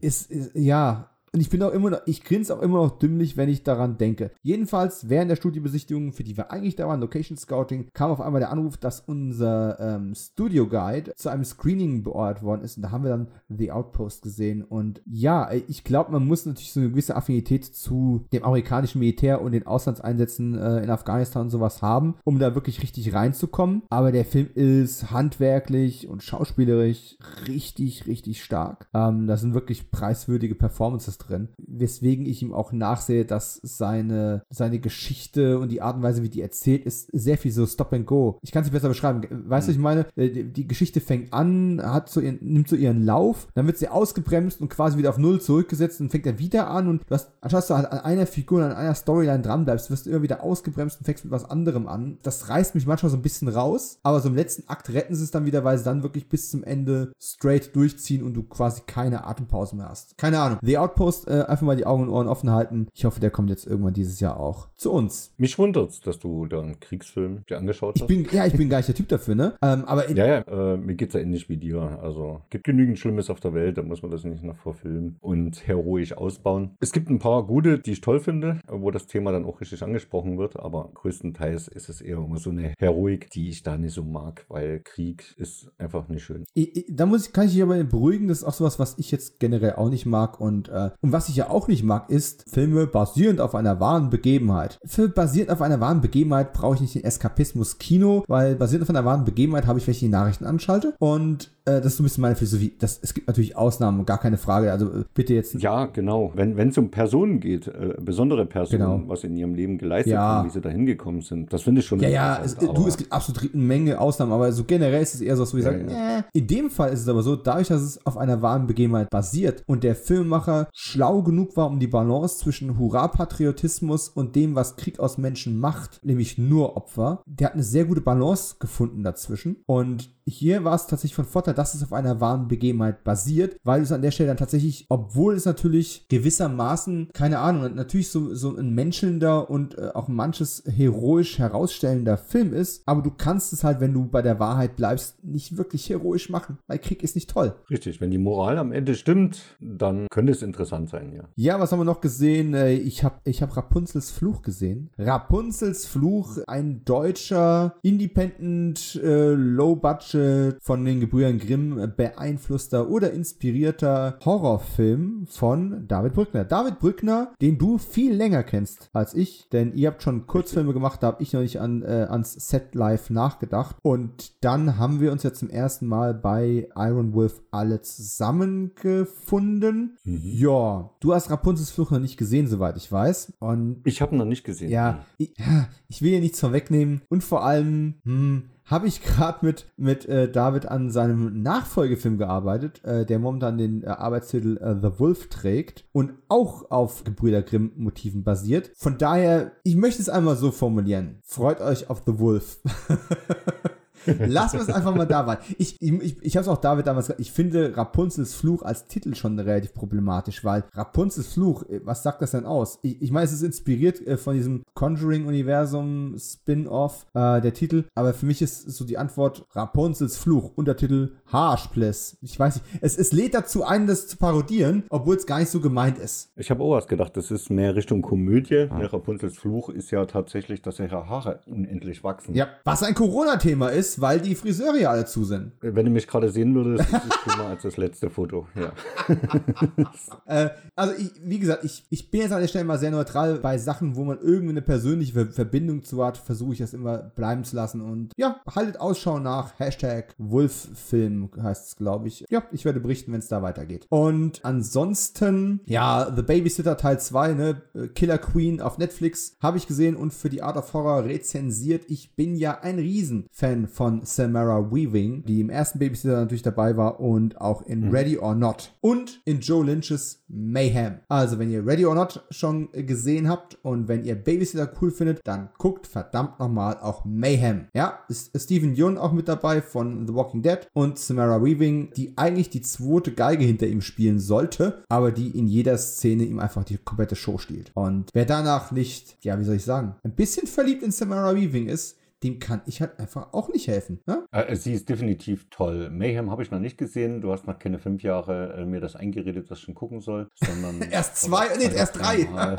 ist, 0.00 0.28
ist, 0.28 0.56
ja. 0.56 1.11
Und 1.34 1.40
ich 1.40 1.48
bin 1.48 1.62
auch 1.62 1.72
immer 1.72 1.88
noch, 1.88 2.00
ich 2.04 2.24
grinse 2.24 2.54
auch 2.54 2.60
immer 2.60 2.82
noch 2.82 2.98
dümmlich, 2.98 3.38
wenn 3.38 3.48
ich 3.48 3.62
daran 3.62 3.96
denke. 3.96 4.32
Jedenfalls, 4.42 5.08
während 5.08 5.30
der 5.30 5.36
Studiobesichtigung, 5.36 6.12
für 6.12 6.24
die 6.24 6.36
wir 6.36 6.50
eigentlich 6.50 6.76
da 6.76 6.86
waren, 6.86 7.00
Location 7.00 7.38
Scouting, 7.38 7.88
kam 7.94 8.10
auf 8.10 8.20
einmal 8.20 8.40
der 8.40 8.52
Anruf, 8.52 8.76
dass 8.76 9.00
unser 9.00 9.80
ähm, 9.80 10.14
Studio 10.14 10.66
Guide 10.68 11.14
zu 11.16 11.30
einem 11.30 11.44
Screening 11.44 12.02
beordert 12.02 12.42
worden 12.42 12.62
ist. 12.62 12.76
Und 12.76 12.82
da 12.82 12.90
haben 12.90 13.04
wir 13.04 13.10
dann 13.10 13.28
The 13.48 13.72
Outpost 13.72 14.22
gesehen. 14.22 14.62
Und 14.62 15.00
ja, 15.06 15.50
ich 15.68 15.84
glaube, 15.84 16.12
man 16.12 16.26
muss 16.26 16.44
natürlich 16.44 16.72
so 16.72 16.80
eine 16.80 16.90
gewisse 16.90 17.16
Affinität 17.16 17.64
zu 17.64 18.26
dem 18.32 18.44
amerikanischen 18.44 18.98
Militär 18.98 19.40
und 19.40 19.52
den 19.52 19.66
Auslandseinsätzen 19.66 20.58
äh, 20.58 20.82
in 20.82 20.90
Afghanistan 20.90 21.44
und 21.44 21.50
sowas 21.50 21.80
haben, 21.80 22.16
um 22.24 22.38
da 22.38 22.54
wirklich 22.54 22.82
richtig 22.82 23.14
reinzukommen. 23.14 23.82
Aber 23.88 24.12
der 24.12 24.26
Film 24.26 24.50
ist 24.54 25.10
handwerklich 25.10 26.08
und 26.08 26.22
schauspielerisch 26.22 27.16
richtig, 27.48 28.06
richtig 28.06 28.44
stark. 28.44 28.88
Ähm, 28.92 29.26
da 29.26 29.38
sind 29.38 29.54
wirklich 29.54 29.90
preiswürdige 29.90 30.54
Performances 30.54 31.21
drin, 31.28 31.48
weswegen 31.58 32.26
ich 32.26 32.42
ihm 32.42 32.52
auch 32.52 32.72
nachsehe, 32.72 33.24
dass 33.24 33.60
seine, 33.62 34.42
seine 34.50 34.78
Geschichte 34.78 35.58
und 35.58 35.70
die 35.70 35.82
Art 35.82 35.96
und 35.96 36.02
Weise, 36.02 36.22
wie 36.22 36.28
die 36.28 36.42
erzählt 36.42 36.84
ist, 36.84 37.08
sehr 37.12 37.38
viel 37.38 37.52
so 37.52 37.66
Stop 37.66 37.92
and 37.92 38.06
Go. 38.06 38.38
Ich 38.42 38.52
kann 38.52 38.62
es 38.62 38.66
nicht 38.66 38.74
besser 38.74 38.88
beschreiben. 38.88 39.22
Weißt 39.30 39.66
du, 39.66 39.70
was 39.70 39.76
ich 39.76 39.82
meine? 39.82 40.06
Äh, 40.16 40.30
Die, 40.44 40.66
Geschichte 40.66 41.00
fängt 41.00 41.32
an, 41.32 41.80
hat 41.82 42.08
so 42.08 42.20
ihren, 42.20 42.38
nimmt 42.40 42.68
so 42.68 42.76
ihren 42.76 43.04
Lauf, 43.04 43.48
dann 43.54 43.66
wird 43.66 43.78
sie 43.78 43.88
ausgebremst 43.88 44.60
und 44.60 44.68
quasi 44.68 44.98
wieder 44.98 45.10
auf 45.10 45.18
Null 45.18 45.40
zurückgesetzt 45.40 46.00
und 46.00 46.10
fängt 46.10 46.26
dann 46.26 46.38
wieder 46.38 46.68
an 46.68 46.88
und 46.88 47.02
du 47.06 47.14
hast, 47.14 47.30
anstatt 47.40 47.68
du 47.68 47.74
halt 47.74 47.92
an 47.92 47.98
einer 48.00 48.26
Figur, 48.26 48.64
an 48.64 48.72
einer 48.72 48.94
Storyline 48.94 49.42
dranbleibst, 49.42 49.90
wirst 49.90 50.06
du 50.06 50.10
immer 50.10 50.22
wieder 50.22 50.42
ausgebremst 50.42 50.98
und 50.98 51.04
fängst 51.04 51.24
mit 51.24 51.32
was 51.32 51.44
anderem 51.44 51.86
an. 51.86 52.18
Das 52.22 52.48
reißt 52.48 52.74
mich 52.74 52.86
manchmal 52.86 53.10
so 53.10 53.16
ein 53.16 53.22
bisschen 53.22 53.48
raus, 53.48 53.98
aber 54.02 54.20
so 54.20 54.28
im 54.28 54.34
letzten 54.34 54.68
Akt 54.68 54.90
retten 54.92 55.14
sie 55.14 55.24
es 55.24 55.30
dann 55.30 55.46
wieder, 55.46 55.64
weil 55.64 55.78
sie 55.78 55.84
dann 55.84 56.02
wirklich 56.02 56.28
bis 56.28 56.50
zum 56.50 56.64
Ende 56.64 57.12
straight 57.20 57.74
durchziehen 57.76 58.22
und 58.22 58.34
du 58.34 58.42
quasi 58.42 58.82
keine 58.86 59.26
Atempause 59.26 59.76
mehr 59.76 59.88
hast. 59.88 60.16
Keine 60.18 60.40
Ahnung. 60.40 60.58
The 60.62 60.78
Outpost, 60.78 61.11
äh, 61.26 61.42
einfach 61.42 61.62
mal 61.66 61.76
die 61.76 61.86
Augen 61.86 62.04
und 62.04 62.08
Ohren 62.10 62.28
offen 62.28 62.50
halten. 62.50 62.88
Ich 62.94 63.04
hoffe, 63.04 63.20
der 63.20 63.30
kommt 63.30 63.50
jetzt 63.50 63.66
irgendwann 63.66 63.94
dieses 63.94 64.20
Jahr 64.20 64.38
auch 64.38 64.68
zu 64.76 64.92
uns. 64.92 65.32
Mich 65.36 65.58
wundert's, 65.58 66.00
dass 66.00 66.18
du 66.18 66.46
da 66.46 66.60
einen 66.60 66.80
Kriegsfilm 66.80 67.44
dir 67.48 67.58
angeschaut 67.58 67.96
Ich 67.96 68.02
hast. 68.02 68.08
bin, 68.08 68.26
ja, 68.32 68.46
ich 68.46 68.54
bin 68.54 68.68
gar 68.68 68.78
nicht 68.78 68.88
der 68.88 68.94
Typ 68.94 69.08
dafür, 69.08 69.34
ne? 69.34 69.54
Ähm, 69.62 69.84
aber 69.86 70.10
ja, 70.10 70.26
ja, 70.26 70.38
äh, 70.40 70.76
mir 70.76 70.94
geht's 70.94 71.14
ja 71.14 71.20
ähnlich 71.20 71.48
wie 71.48 71.56
dir. 71.56 71.98
Also, 72.02 72.40
gibt 72.50 72.64
genügend 72.64 72.98
Schlimmes 72.98 73.30
auf 73.30 73.40
der 73.40 73.54
Welt, 73.54 73.78
da 73.78 73.82
muss 73.82 74.02
man 74.02 74.10
das 74.10 74.24
nicht 74.24 74.42
noch 74.42 74.56
verfilmen 74.56 75.16
und 75.20 75.66
heroisch 75.66 76.12
ausbauen. 76.12 76.76
Es 76.80 76.92
gibt 76.92 77.10
ein 77.10 77.18
paar 77.18 77.46
gute, 77.46 77.78
die 77.78 77.92
ich 77.92 78.00
toll 78.00 78.20
finde, 78.20 78.60
wo 78.68 78.90
das 78.90 79.06
Thema 79.06 79.32
dann 79.32 79.44
auch 79.44 79.60
richtig 79.60 79.82
angesprochen 79.82 80.38
wird, 80.38 80.58
aber 80.58 80.90
größtenteils 80.94 81.68
ist 81.68 81.88
es 81.88 82.00
eher 82.00 82.18
immer 82.18 82.38
so 82.38 82.50
eine 82.50 82.74
Heroik, 82.78 83.30
die 83.30 83.48
ich 83.48 83.62
da 83.62 83.76
nicht 83.76 83.94
so 83.94 84.02
mag, 84.02 84.44
weil 84.48 84.80
Krieg 84.80 85.34
ist 85.36 85.70
einfach 85.78 86.08
nicht 86.08 86.24
schön. 86.24 86.44
Ich, 86.54 86.76
ich, 86.76 86.86
da 86.88 87.06
muss 87.06 87.26
ich, 87.26 87.32
kann 87.32 87.46
ich 87.46 87.52
dich 87.52 87.62
aber 87.62 87.82
beruhigen, 87.84 88.28
das 88.28 88.38
ist 88.38 88.44
auch 88.44 88.52
sowas, 88.52 88.78
was 88.78 88.98
ich 88.98 89.10
jetzt 89.10 89.40
generell 89.40 89.74
auch 89.74 89.90
nicht 89.90 90.06
mag 90.06 90.40
und 90.40 90.68
äh, 90.68 90.90
Und 91.02 91.12
was 91.12 91.28
ich 91.28 91.36
ja 91.36 91.50
auch 91.50 91.66
nicht 91.68 91.82
mag, 91.82 92.08
ist 92.10 92.44
Filme 92.48 92.86
basierend 92.86 93.40
auf 93.40 93.54
einer 93.54 93.80
wahren 93.80 94.08
Begebenheit. 94.08 94.78
Für 94.86 95.08
basierend 95.08 95.50
auf 95.50 95.60
einer 95.60 95.80
wahren 95.80 96.00
Begebenheit 96.00 96.52
brauche 96.52 96.76
ich 96.76 96.80
nicht 96.80 96.94
den 96.94 97.04
Eskapismus 97.04 97.78
Kino, 97.78 98.24
weil 98.28 98.54
basierend 98.54 98.84
auf 98.84 98.90
einer 98.90 99.04
wahren 99.04 99.24
Begebenheit 99.24 99.66
habe 99.66 99.78
ich, 99.78 99.86
wenn 99.86 99.92
ich 99.92 99.98
die 100.00 100.08
Nachrichten 100.08 100.44
anschalte. 100.44 100.94
Und 101.00 101.50
äh, 101.64 101.80
das 101.80 101.86
ist 101.86 101.96
so 101.96 102.02
ein 102.02 102.04
bisschen 102.04 102.22
meine 102.22 102.36
Philosophie. 102.36 102.72
Das, 102.78 102.98
es 103.02 103.14
gibt 103.14 103.26
natürlich 103.28 103.56
Ausnahmen, 103.56 104.04
gar 104.06 104.18
keine 104.18 104.36
Frage. 104.36 104.70
Also 104.72 104.86
äh, 104.86 105.04
bitte 105.14 105.34
jetzt. 105.34 105.54
Ja, 105.54 105.86
genau. 105.86 106.32
Wenn 106.34 106.56
es 106.68 106.78
um 106.78 106.90
Personen 106.90 107.40
geht, 107.40 107.66
äh, 107.68 107.94
besondere 108.00 108.46
Personen, 108.46 108.80
Genau. 108.82 109.02
was 109.06 109.24
in 109.24 109.36
ihrem 109.36 109.54
Leben 109.54 109.78
geleistet 109.78 110.12
Ja. 110.14 110.20
haben, 110.20 110.48
wie 110.48 110.52
sie 110.52 110.60
da 110.60 110.68
hingekommen 110.70 111.20
sind, 111.22 111.52
das 111.52 111.62
finde 111.62 111.80
ich 111.80 111.86
schon 111.86 112.00
Ja, 112.00 112.08
ja, 112.08 112.40
es, 112.44 112.52
interessant, 112.54 112.78
du, 112.78 112.86
es 112.88 112.96
gibt 112.96 113.12
absolut 113.12 113.52
eine 113.54 113.62
Menge 113.62 114.00
Ausnahmen, 114.00 114.32
aber 114.32 114.52
so 114.52 114.64
generell 114.64 115.02
ist 115.02 115.14
es 115.14 115.20
eher 115.20 115.36
so, 115.36 115.42
dass 115.42 115.54
wir 115.54 115.62
Ja, 115.62 115.70
sagen, 115.72 115.88
äh. 115.88 116.22
in 116.32 116.46
dem 116.46 116.70
Fall 116.70 116.92
ist 116.92 117.00
es 117.02 117.08
aber 117.08 117.22
so, 117.22 117.36
dadurch, 117.36 117.68
dass 117.68 117.82
es 117.82 118.06
auf 118.06 118.16
einer 118.16 118.40
wahren 118.42 118.66
Begebenheit 118.66 119.10
basiert 119.10 119.62
und 119.66 119.84
der 119.84 119.94
Filmemacher 119.94 120.68
schlau 120.92 121.22
genug 121.22 121.56
war, 121.56 121.66
um 121.66 121.78
die 121.78 121.86
Balance 121.86 122.38
zwischen 122.38 122.78
Hurra-Patriotismus 122.78 124.08
und 124.08 124.36
dem, 124.36 124.54
was 124.54 124.76
Krieg 124.76 125.00
aus 125.00 125.18
Menschen 125.18 125.58
macht, 125.58 126.00
nämlich 126.04 126.38
nur 126.38 126.76
Opfer, 126.76 127.22
der 127.26 127.48
hat 127.48 127.54
eine 127.54 127.62
sehr 127.62 127.86
gute 127.86 128.00
Balance 128.00 128.56
gefunden 128.58 129.02
dazwischen. 129.02 129.56
Und 129.66 130.10
hier 130.26 130.64
war 130.64 130.74
es 130.74 130.86
tatsächlich 130.86 131.14
von 131.14 131.24
Vorteil, 131.24 131.54
dass 131.54 131.74
es 131.74 131.82
auf 131.82 131.92
einer 131.92 132.20
wahren 132.20 132.48
Begebenheit 132.48 133.04
basiert, 133.04 133.56
weil 133.64 133.82
es 133.82 133.92
an 133.92 134.02
der 134.02 134.10
Stelle 134.10 134.28
dann 134.28 134.36
tatsächlich, 134.36 134.86
obwohl 134.88 135.34
es 135.34 135.44
natürlich 135.44 136.06
gewissermaßen, 136.08 137.10
keine 137.12 137.38
Ahnung, 137.38 137.74
natürlich 137.74 138.10
so, 138.10 138.34
so 138.34 138.56
ein 138.56 138.74
menschelnder 138.74 139.50
und 139.50 139.76
äh, 139.78 139.90
auch 139.94 140.08
manches 140.08 140.62
heroisch 140.66 141.38
herausstellender 141.38 142.16
Film 142.16 142.52
ist, 142.52 142.82
aber 142.86 143.02
du 143.02 143.10
kannst 143.10 143.52
es 143.52 143.64
halt, 143.64 143.80
wenn 143.80 143.92
du 143.92 144.06
bei 144.06 144.22
der 144.22 144.38
Wahrheit 144.38 144.76
bleibst, 144.76 145.24
nicht 145.24 145.56
wirklich 145.56 145.88
heroisch 145.88 146.28
machen, 146.30 146.58
weil 146.66 146.78
Krieg 146.78 147.02
ist 147.02 147.14
nicht 147.14 147.30
toll. 147.30 147.54
Richtig, 147.70 148.00
wenn 148.00 148.10
die 148.10 148.18
Moral 148.18 148.58
am 148.58 148.72
Ende 148.72 148.94
stimmt, 148.94 149.40
dann 149.60 150.06
könnte 150.10 150.32
es 150.32 150.42
interessant 150.42 150.90
sein, 150.90 151.12
ja. 151.12 151.24
Ja, 151.36 151.60
was 151.60 151.72
haben 151.72 151.80
wir 151.80 151.84
noch 151.84 152.00
gesehen? 152.00 152.54
Äh, 152.54 152.72
Ich 152.74 153.04
habe 153.04 153.16
ich 153.24 153.42
hab 153.42 153.56
Rapunzels 153.56 154.10
Fluch 154.10 154.42
gesehen. 154.42 154.90
Rapunzels 154.98 155.86
Fluch, 155.86 156.38
ein 156.46 156.84
deutscher, 156.84 157.74
independent, 157.82 159.00
äh, 159.02 159.32
low-budget 159.32 160.11
von 160.14 160.84
den 160.84 161.00
Gebrüdern 161.00 161.38
Grimm 161.38 161.78
äh, 161.78 161.86
beeinflusster 161.86 162.88
oder 162.88 163.12
inspirierter 163.12 164.18
Horrorfilm 164.24 165.26
von 165.28 165.86
David 165.88 166.14
Brückner. 166.14 166.44
David 166.44 166.78
Brückner, 166.78 167.32
den 167.40 167.58
du 167.58 167.78
viel 167.78 168.14
länger 168.14 168.42
kennst 168.42 168.90
als 168.92 169.14
ich, 169.14 169.48
denn 169.52 169.74
ihr 169.74 169.88
habt 169.88 170.02
schon 170.02 170.26
Kurzfilme 170.26 170.72
gemacht, 170.72 171.02
da 171.02 171.08
habe 171.08 171.22
ich 171.22 171.32
noch 171.32 171.40
nicht 171.40 171.60
an, 171.60 171.82
äh, 171.82 172.06
ans 172.10 172.32
Set 172.34 172.74
Live 172.74 173.10
nachgedacht. 173.10 173.76
Und 173.82 174.42
dann 174.44 174.78
haben 174.78 175.00
wir 175.00 175.12
uns 175.12 175.22
jetzt 175.22 175.40
zum 175.40 175.50
ersten 175.50 175.86
Mal 175.86 176.14
bei 176.14 176.68
Iron 176.76 177.14
Wolf 177.14 177.40
alle 177.50 177.80
zusammengefunden. 177.82 179.96
Ja, 180.04 180.90
du 181.00 181.14
hast 181.14 181.30
Rapunzels 181.30 181.70
Fluch 181.70 181.90
noch 181.90 182.00
nicht 182.00 182.16
gesehen, 182.16 182.46
soweit 182.46 182.76
ich 182.76 182.90
weiß. 182.90 183.34
Und 183.38 183.80
Ich 183.84 184.00
habe 184.02 184.14
ihn 184.14 184.18
noch 184.18 184.24
nicht 184.24 184.44
gesehen. 184.44 184.70
ja, 184.70 185.04
ich, 185.18 185.34
ja, 185.38 185.68
ich 185.88 186.02
will 186.02 186.10
hier 186.10 186.20
nichts 186.20 186.40
vorwegnehmen. 186.40 187.02
Und 187.08 187.22
vor 187.24 187.44
allem, 187.44 187.94
hm, 188.04 188.44
habe 188.72 188.88
ich 188.88 189.02
gerade 189.02 189.44
mit, 189.46 189.66
mit 189.76 190.06
äh, 190.06 190.30
David 190.30 190.66
an 190.66 190.90
seinem 190.90 191.42
Nachfolgefilm 191.42 192.18
gearbeitet, 192.18 192.82
äh, 192.84 193.06
der 193.06 193.18
momentan 193.20 193.58
den 193.58 193.84
äh, 193.84 193.88
Arbeitstitel 193.88 194.56
äh, 194.56 194.74
The 194.74 194.98
Wolf 194.98 195.28
trägt 195.28 195.84
und 195.92 196.14
auch 196.28 196.70
auf 196.70 197.04
Gebrüder 197.04 197.42
Grimm 197.42 197.72
Motiven 197.76 198.24
basiert. 198.24 198.72
Von 198.74 198.98
daher, 198.98 199.52
ich 199.62 199.76
möchte 199.76 200.02
es 200.02 200.08
einmal 200.08 200.36
so 200.36 200.50
formulieren. 200.50 201.20
Freut 201.22 201.60
euch 201.60 201.90
auf 201.90 202.02
The 202.04 202.18
Wolf. 202.18 202.58
Lassen 204.06 204.58
wir 204.58 204.62
es 204.62 204.68
einfach 204.68 204.94
mal 204.94 205.06
dabei. 205.06 205.38
Ich, 205.58 205.80
ich, 205.80 205.92
ich, 205.92 206.22
ich 206.22 206.36
habe 206.36 206.42
es 206.42 206.48
auch 206.48 206.58
David 206.58 206.86
damals 206.86 207.06
gesagt, 207.06 207.20
ich 207.20 207.32
finde 207.32 207.76
Rapunzels 207.76 208.34
Fluch 208.34 208.62
als 208.62 208.86
Titel 208.86 209.14
schon 209.14 209.38
relativ 209.38 209.74
problematisch, 209.74 210.44
weil 210.44 210.64
Rapunzels 210.72 211.28
Fluch, 211.28 211.62
äh, 211.68 211.80
was 211.84 212.02
sagt 212.02 212.22
das 212.22 212.32
denn 212.32 212.46
aus? 212.46 212.78
Ich, 212.82 213.00
ich 213.02 213.10
meine, 213.10 213.24
es 213.24 213.32
ist 213.32 213.42
inspiriert 213.42 214.04
äh, 214.06 214.16
von 214.16 214.34
diesem 214.34 214.64
Conjuring-Universum 214.74 216.16
Spin-off, 216.18 217.06
äh, 217.14 217.40
der 217.40 217.54
Titel, 217.54 217.84
aber 217.94 218.14
für 218.14 218.26
mich 218.26 218.42
ist 218.42 218.70
so 218.70 218.84
die 218.84 218.98
Antwort 218.98 219.44
Rapunzels 219.52 220.16
Fluch, 220.16 220.52
Untertitel 220.56 221.12
Haarspliss. 221.26 222.18
Ich 222.20 222.38
weiß 222.38 222.56
nicht, 222.56 222.66
es, 222.80 222.96
es 222.98 223.12
lädt 223.12 223.34
dazu 223.34 223.64
ein, 223.64 223.86
das 223.86 224.08
zu 224.08 224.16
parodieren, 224.16 224.84
obwohl 224.90 225.16
es 225.16 225.26
gar 225.26 225.38
nicht 225.38 225.50
so 225.50 225.60
gemeint 225.60 225.98
ist. 225.98 226.30
Ich 226.36 226.50
habe 226.50 226.62
auch 226.62 226.72
was 226.72 226.86
gedacht, 226.86 227.16
das 227.16 227.30
ist 227.30 227.50
mehr 227.50 227.74
Richtung 227.74 228.02
Komödie. 228.02 228.68
Der 228.68 228.92
Rapunzels 228.92 229.36
Fluch 229.36 229.68
ist 229.68 229.90
ja 229.90 230.04
tatsächlich, 230.06 230.62
dass 230.62 230.78
ihre 230.78 231.08
Haare 231.08 231.40
unendlich 231.46 232.04
wachsen. 232.04 232.34
Ja, 232.34 232.48
was 232.64 232.82
ein 232.82 232.94
Corona-Thema 232.94 233.68
ist, 233.68 233.91
weil 234.00 234.20
die 234.20 234.34
Friseure 234.34 234.78
ja 234.78 234.90
alle 234.90 235.04
zu 235.04 235.24
sind. 235.24 235.52
Wenn 235.60 235.86
du 235.86 235.90
mich 235.90 236.06
gerade 236.06 236.30
sehen 236.30 236.54
würdest, 236.54 236.90
ist 236.90 237.04
es 237.04 237.14
schlimmer 237.22 237.48
als 237.48 237.62
das 237.62 237.76
letzte 237.76 238.10
Foto. 238.10 238.46
Ja. 238.54 238.72
Äh, 240.26 240.50
also, 240.76 240.94
ich, 240.96 241.10
wie 241.22 241.38
gesagt, 241.38 241.64
ich, 241.64 241.84
ich 241.90 242.10
bin 242.10 242.22
jetzt 242.22 242.32
an 242.32 242.40
der 242.40 242.48
Stelle 242.48 242.64
mal 242.64 242.78
sehr 242.78 242.90
neutral 242.90 243.38
bei 243.38 243.58
Sachen, 243.58 243.96
wo 243.96 244.04
man 244.04 244.18
irgendwie 244.20 244.50
eine 244.50 244.62
persönliche 244.62 245.12
Ver 245.12 245.26
Verbindung 245.32 245.82
zu 245.82 246.04
hat, 246.04 246.16
versuche 246.16 246.52
ich 246.52 246.58
das 246.60 246.72
immer 246.72 246.98
bleiben 246.98 247.44
zu 247.44 247.56
lassen. 247.56 247.80
Und 247.80 248.12
ja, 248.16 248.40
haltet 248.48 248.80
Ausschau 248.80 249.18
nach 249.18 249.58
Hashtag 249.58 250.14
Wolffilm 250.18 251.30
heißt 251.42 251.68
es, 251.68 251.76
glaube 251.76 252.08
ich. 252.08 252.24
Ja, 252.30 252.44
ich 252.52 252.64
werde 252.64 252.80
berichten, 252.80 253.12
wenn 253.12 253.18
es 253.18 253.28
da 253.28 253.42
weitergeht. 253.42 253.86
Und 253.90 254.44
ansonsten, 254.44 255.60
ja, 255.66 256.10
The 256.14 256.22
Babysitter 256.22 256.76
Teil 256.76 257.00
2, 257.00 257.34
ne, 257.34 257.62
Killer 257.94 258.18
Queen 258.18 258.60
auf 258.60 258.78
Netflix 258.78 259.36
habe 259.40 259.58
ich 259.58 259.66
gesehen 259.66 259.96
und 259.96 260.12
für 260.12 260.30
die 260.30 260.42
Art 260.42 260.56
of 260.56 260.72
Horror 260.72 261.04
rezensiert. 261.04 261.84
Ich 261.88 262.14
bin 262.14 262.36
ja 262.36 262.60
ein 262.60 262.78
Riesenfan 262.78 263.66
von 263.68 263.81
Samara 264.04 264.70
Weaving, 264.70 265.24
die 265.24 265.40
im 265.40 265.50
ersten 265.50 265.78
Babysitter 265.78 266.20
natürlich 266.20 266.42
dabei 266.42 266.76
war 266.76 267.00
und 267.00 267.40
auch 267.40 267.62
in 267.62 267.90
Ready 267.90 268.18
or 268.18 268.34
Not 268.34 268.74
und 268.80 269.20
in 269.24 269.40
Joe 269.40 269.64
Lynch's 269.64 270.22
Mayhem. 270.28 271.00
Also, 271.08 271.38
wenn 271.38 271.50
ihr 271.50 271.66
Ready 271.66 271.84
or 271.84 271.94
Not 271.94 272.24
schon 272.30 272.70
gesehen 272.72 273.28
habt 273.28 273.58
und 273.62 273.88
wenn 273.88 274.04
ihr 274.04 274.14
Babysitter 274.14 274.70
cool 274.80 274.90
findet, 274.90 275.20
dann 275.24 275.50
guckt 275.58 275.86
verdammt 275.86 276.38
nochmal 276.38 276.78
auch 276.80 277.04
Mayhem. 277.04 277.66
Ja, 277.74 278.00
ist 278.08 278.30
Stephen 278.40 278.74
Yeun 278.74 278.98
auch 278.98 279.12
mit 279.12 279.28
dabei 279.28 279.60
von 279.60 280.06
The 280.06 280.14
Walking 280.14 280.42
Dead 280.42 280.60
und 280.72 280.98
Samara 280.98 281.42
Weaving, 281.42 281.92
die 281.96 282.16
eigentlich 282.16 282.50
die 282.50 282.62
zweite 282.62 283.12
Geige 283.12 283.44
hinter 283.44 283.66
ihm 283.66 283.80
spielen 283.80 284.18
sollte, 284.18 284.84
aber 284.88 285.12
die 285.12 285.36
in 285.36 285.46
jeder 285.46 285.76
Szene 285.76 286.24
ihm 286.24 286.38
einfach 286.38 286.64
die 286.64 286.78
komplette 286.78 287.16
Show 287.16 287.38
stiehlt. 287.38 287.70
Und 287.74 288.10
wer 288.12 288.24
danach 288.24 288.70
nicht, 288.70 289.16
ja, 289.22 289.38
wie 289.38 289.44
soll 289.44 289.56
ich 289.56 289.64
sagen, 289.64 289.96
ein 290.02 290.14
bisschen 290.14 290.46
verliebt 290.46 290.82
in 290.82 290.90
Samara 290.90 291.34
Weaving 291.34 291.66
ist, 291.66 291.98
dem 292.22 292.38
kann 292.38 292.62
ich 292.66 292.80
halt 292.80 292.98
einfach 292.98 293.32
auch 293.32 293.48
nicht 293.48 293.68
helfen. 293.68 294.00
Ne? 294.06 294.26
Äh, 294.30 294.54
Sie 294.56 294.72
ist 294.72 294.88
definitiv 294.88 295.48
toll. 295.50 295.90
Mayhem 295.90 296.30
habe 296.30 296.42
ich 296.42 296.50
noch 296.50 296.58
nicht 296.58 296.78
gesehen. 296.78 297.20
Du 297.20 297.32
hast 297.32 297.46
noch 297.46 297.58
keine 297.58 297.78
fünf 297.78 298.02
Jahre 298.02 298.54
äh, 298.58 298.64
mir 298.64 298.80
das 298.80 298.96
eingeredet, 298.96 299.50
dass 299.50 299.58
ich 299.58 299.64
schon 299.64 299.74
gucken 299.74 300.00
soll. 300.00 300.28
Sondern 300.34 300.82
Erst 300.90 301.16
zwei, 301.16 301.48
nee, 301.56 301.74
erst 301.74 301.98
drei. 301.98 302.26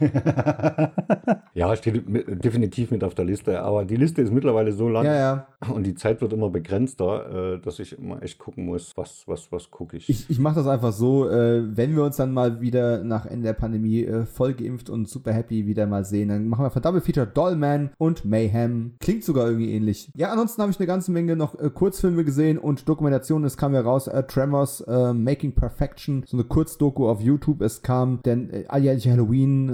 ja, 1.54 1.76
steht 1.76 2.08
mit, 2.08 2.44
definitiv 2.44 2.90
mit 2.90 3.04
auf 3.04 3.14
der 3.14 3.24
Liste. 3.24 3.62
Aber 3.62 3.84
die 3.84 3.96
Liste 3.96 4.22
ist 4.22 4.32
mittlerweile 4.32 4.72
so 4.72 4.88
lang 4.88 5.04
Ja, 5.04 5.14
ja. 5.14 5.46
und 5.72 5.84
die 5.86 5.94
Zeit 5.94 6.20
wird 6.20 6.32
immer 6.32 6.50
begrenzter, 6.50 7.54
äh, 7.54 7.60
dass 7.60 7.78
ich 7.78 7.98
immer 7.98 8.22
echt 8.22 8.38
gucken 8.38 8.66
muss, 8.66 8.92
was, 8.96 9.24
was, 9.26 9.50
was 9.52 9.70
gucke 9.70 9.96
ich. 9.96 10.08
Ich, 10.08 10.30
ich 10.30 10.38
mache 10.38 10.56
das 10.56 10.66
einfach 10.66 10.92
so, 10.92 11.28
äh, 11.28 11.76
wenn 11.76 11.94
wir 11.94 12.04
uns 12.04 12.16
dann 12.16 12.32
mal 12.32 12.60
wieder 12.60 13.02
nach 13.04 13.26
Ende 13.26 13.46
der 13.46 13.54
Pandemie 13.54 14.04
äh, 14.04 14.26
voll 14.26 14.54
geimpft 14.54 14.90
und 14.90 15.08
super 15.08 15.32
happy 15.32 15.66
wieder 15.66 15.86
mal 15.86 16.04
sehen, 16.04 16.28
dann 16.28 16.48
machen 16.48 16.64
wir 16.64 16.70
von 16.70 16.82
Double 16.82 17.00
Feature 17.00 17.26
Dollman 17.26 17.90
und 17.98 18.24
Mayhem. 18.24 18.94
Klingt 19.00 19.24
sogar 19.24 19.46
irgendwie 19.46 19.72
ähnlich. 19.72 20.10
Ja, 20.14 20.30
ansonsten 20.30 20.62
habe 20.62 20.72
ich 20.72 20.78
eine 20.78 20.86
ganze 20.86 21.12
Menge 21.12 21.36
noch 21.36 21.56
Kurzfilme 21.74 22.24
gesehen 22.24 22.58
und 22.58 22.88
Dokumentationen. 22.88 23.46
Es 23.46 23.56
kam 23.56 23.74
ja 23.74 23.80
raus, 23.80 24.06
äh, 24.06 24.22
Tremors, 24.24 24.80
äh, 24.82 25.12
Making 25.12 25.52
Perfection, 25.52 26.24
so 26.26 26.36
eine 26.36 26.44
Kurzdoku 26.44 27.08
auf 27.08 27.20
YouTube. 27.20 27.62
Es 27.62 27.82
kam 27.82 28.20
äh, 28.24 28.64
alljährliche 28.68 29.12
Halloween 29.12 29.68
äh, 29.68 29.72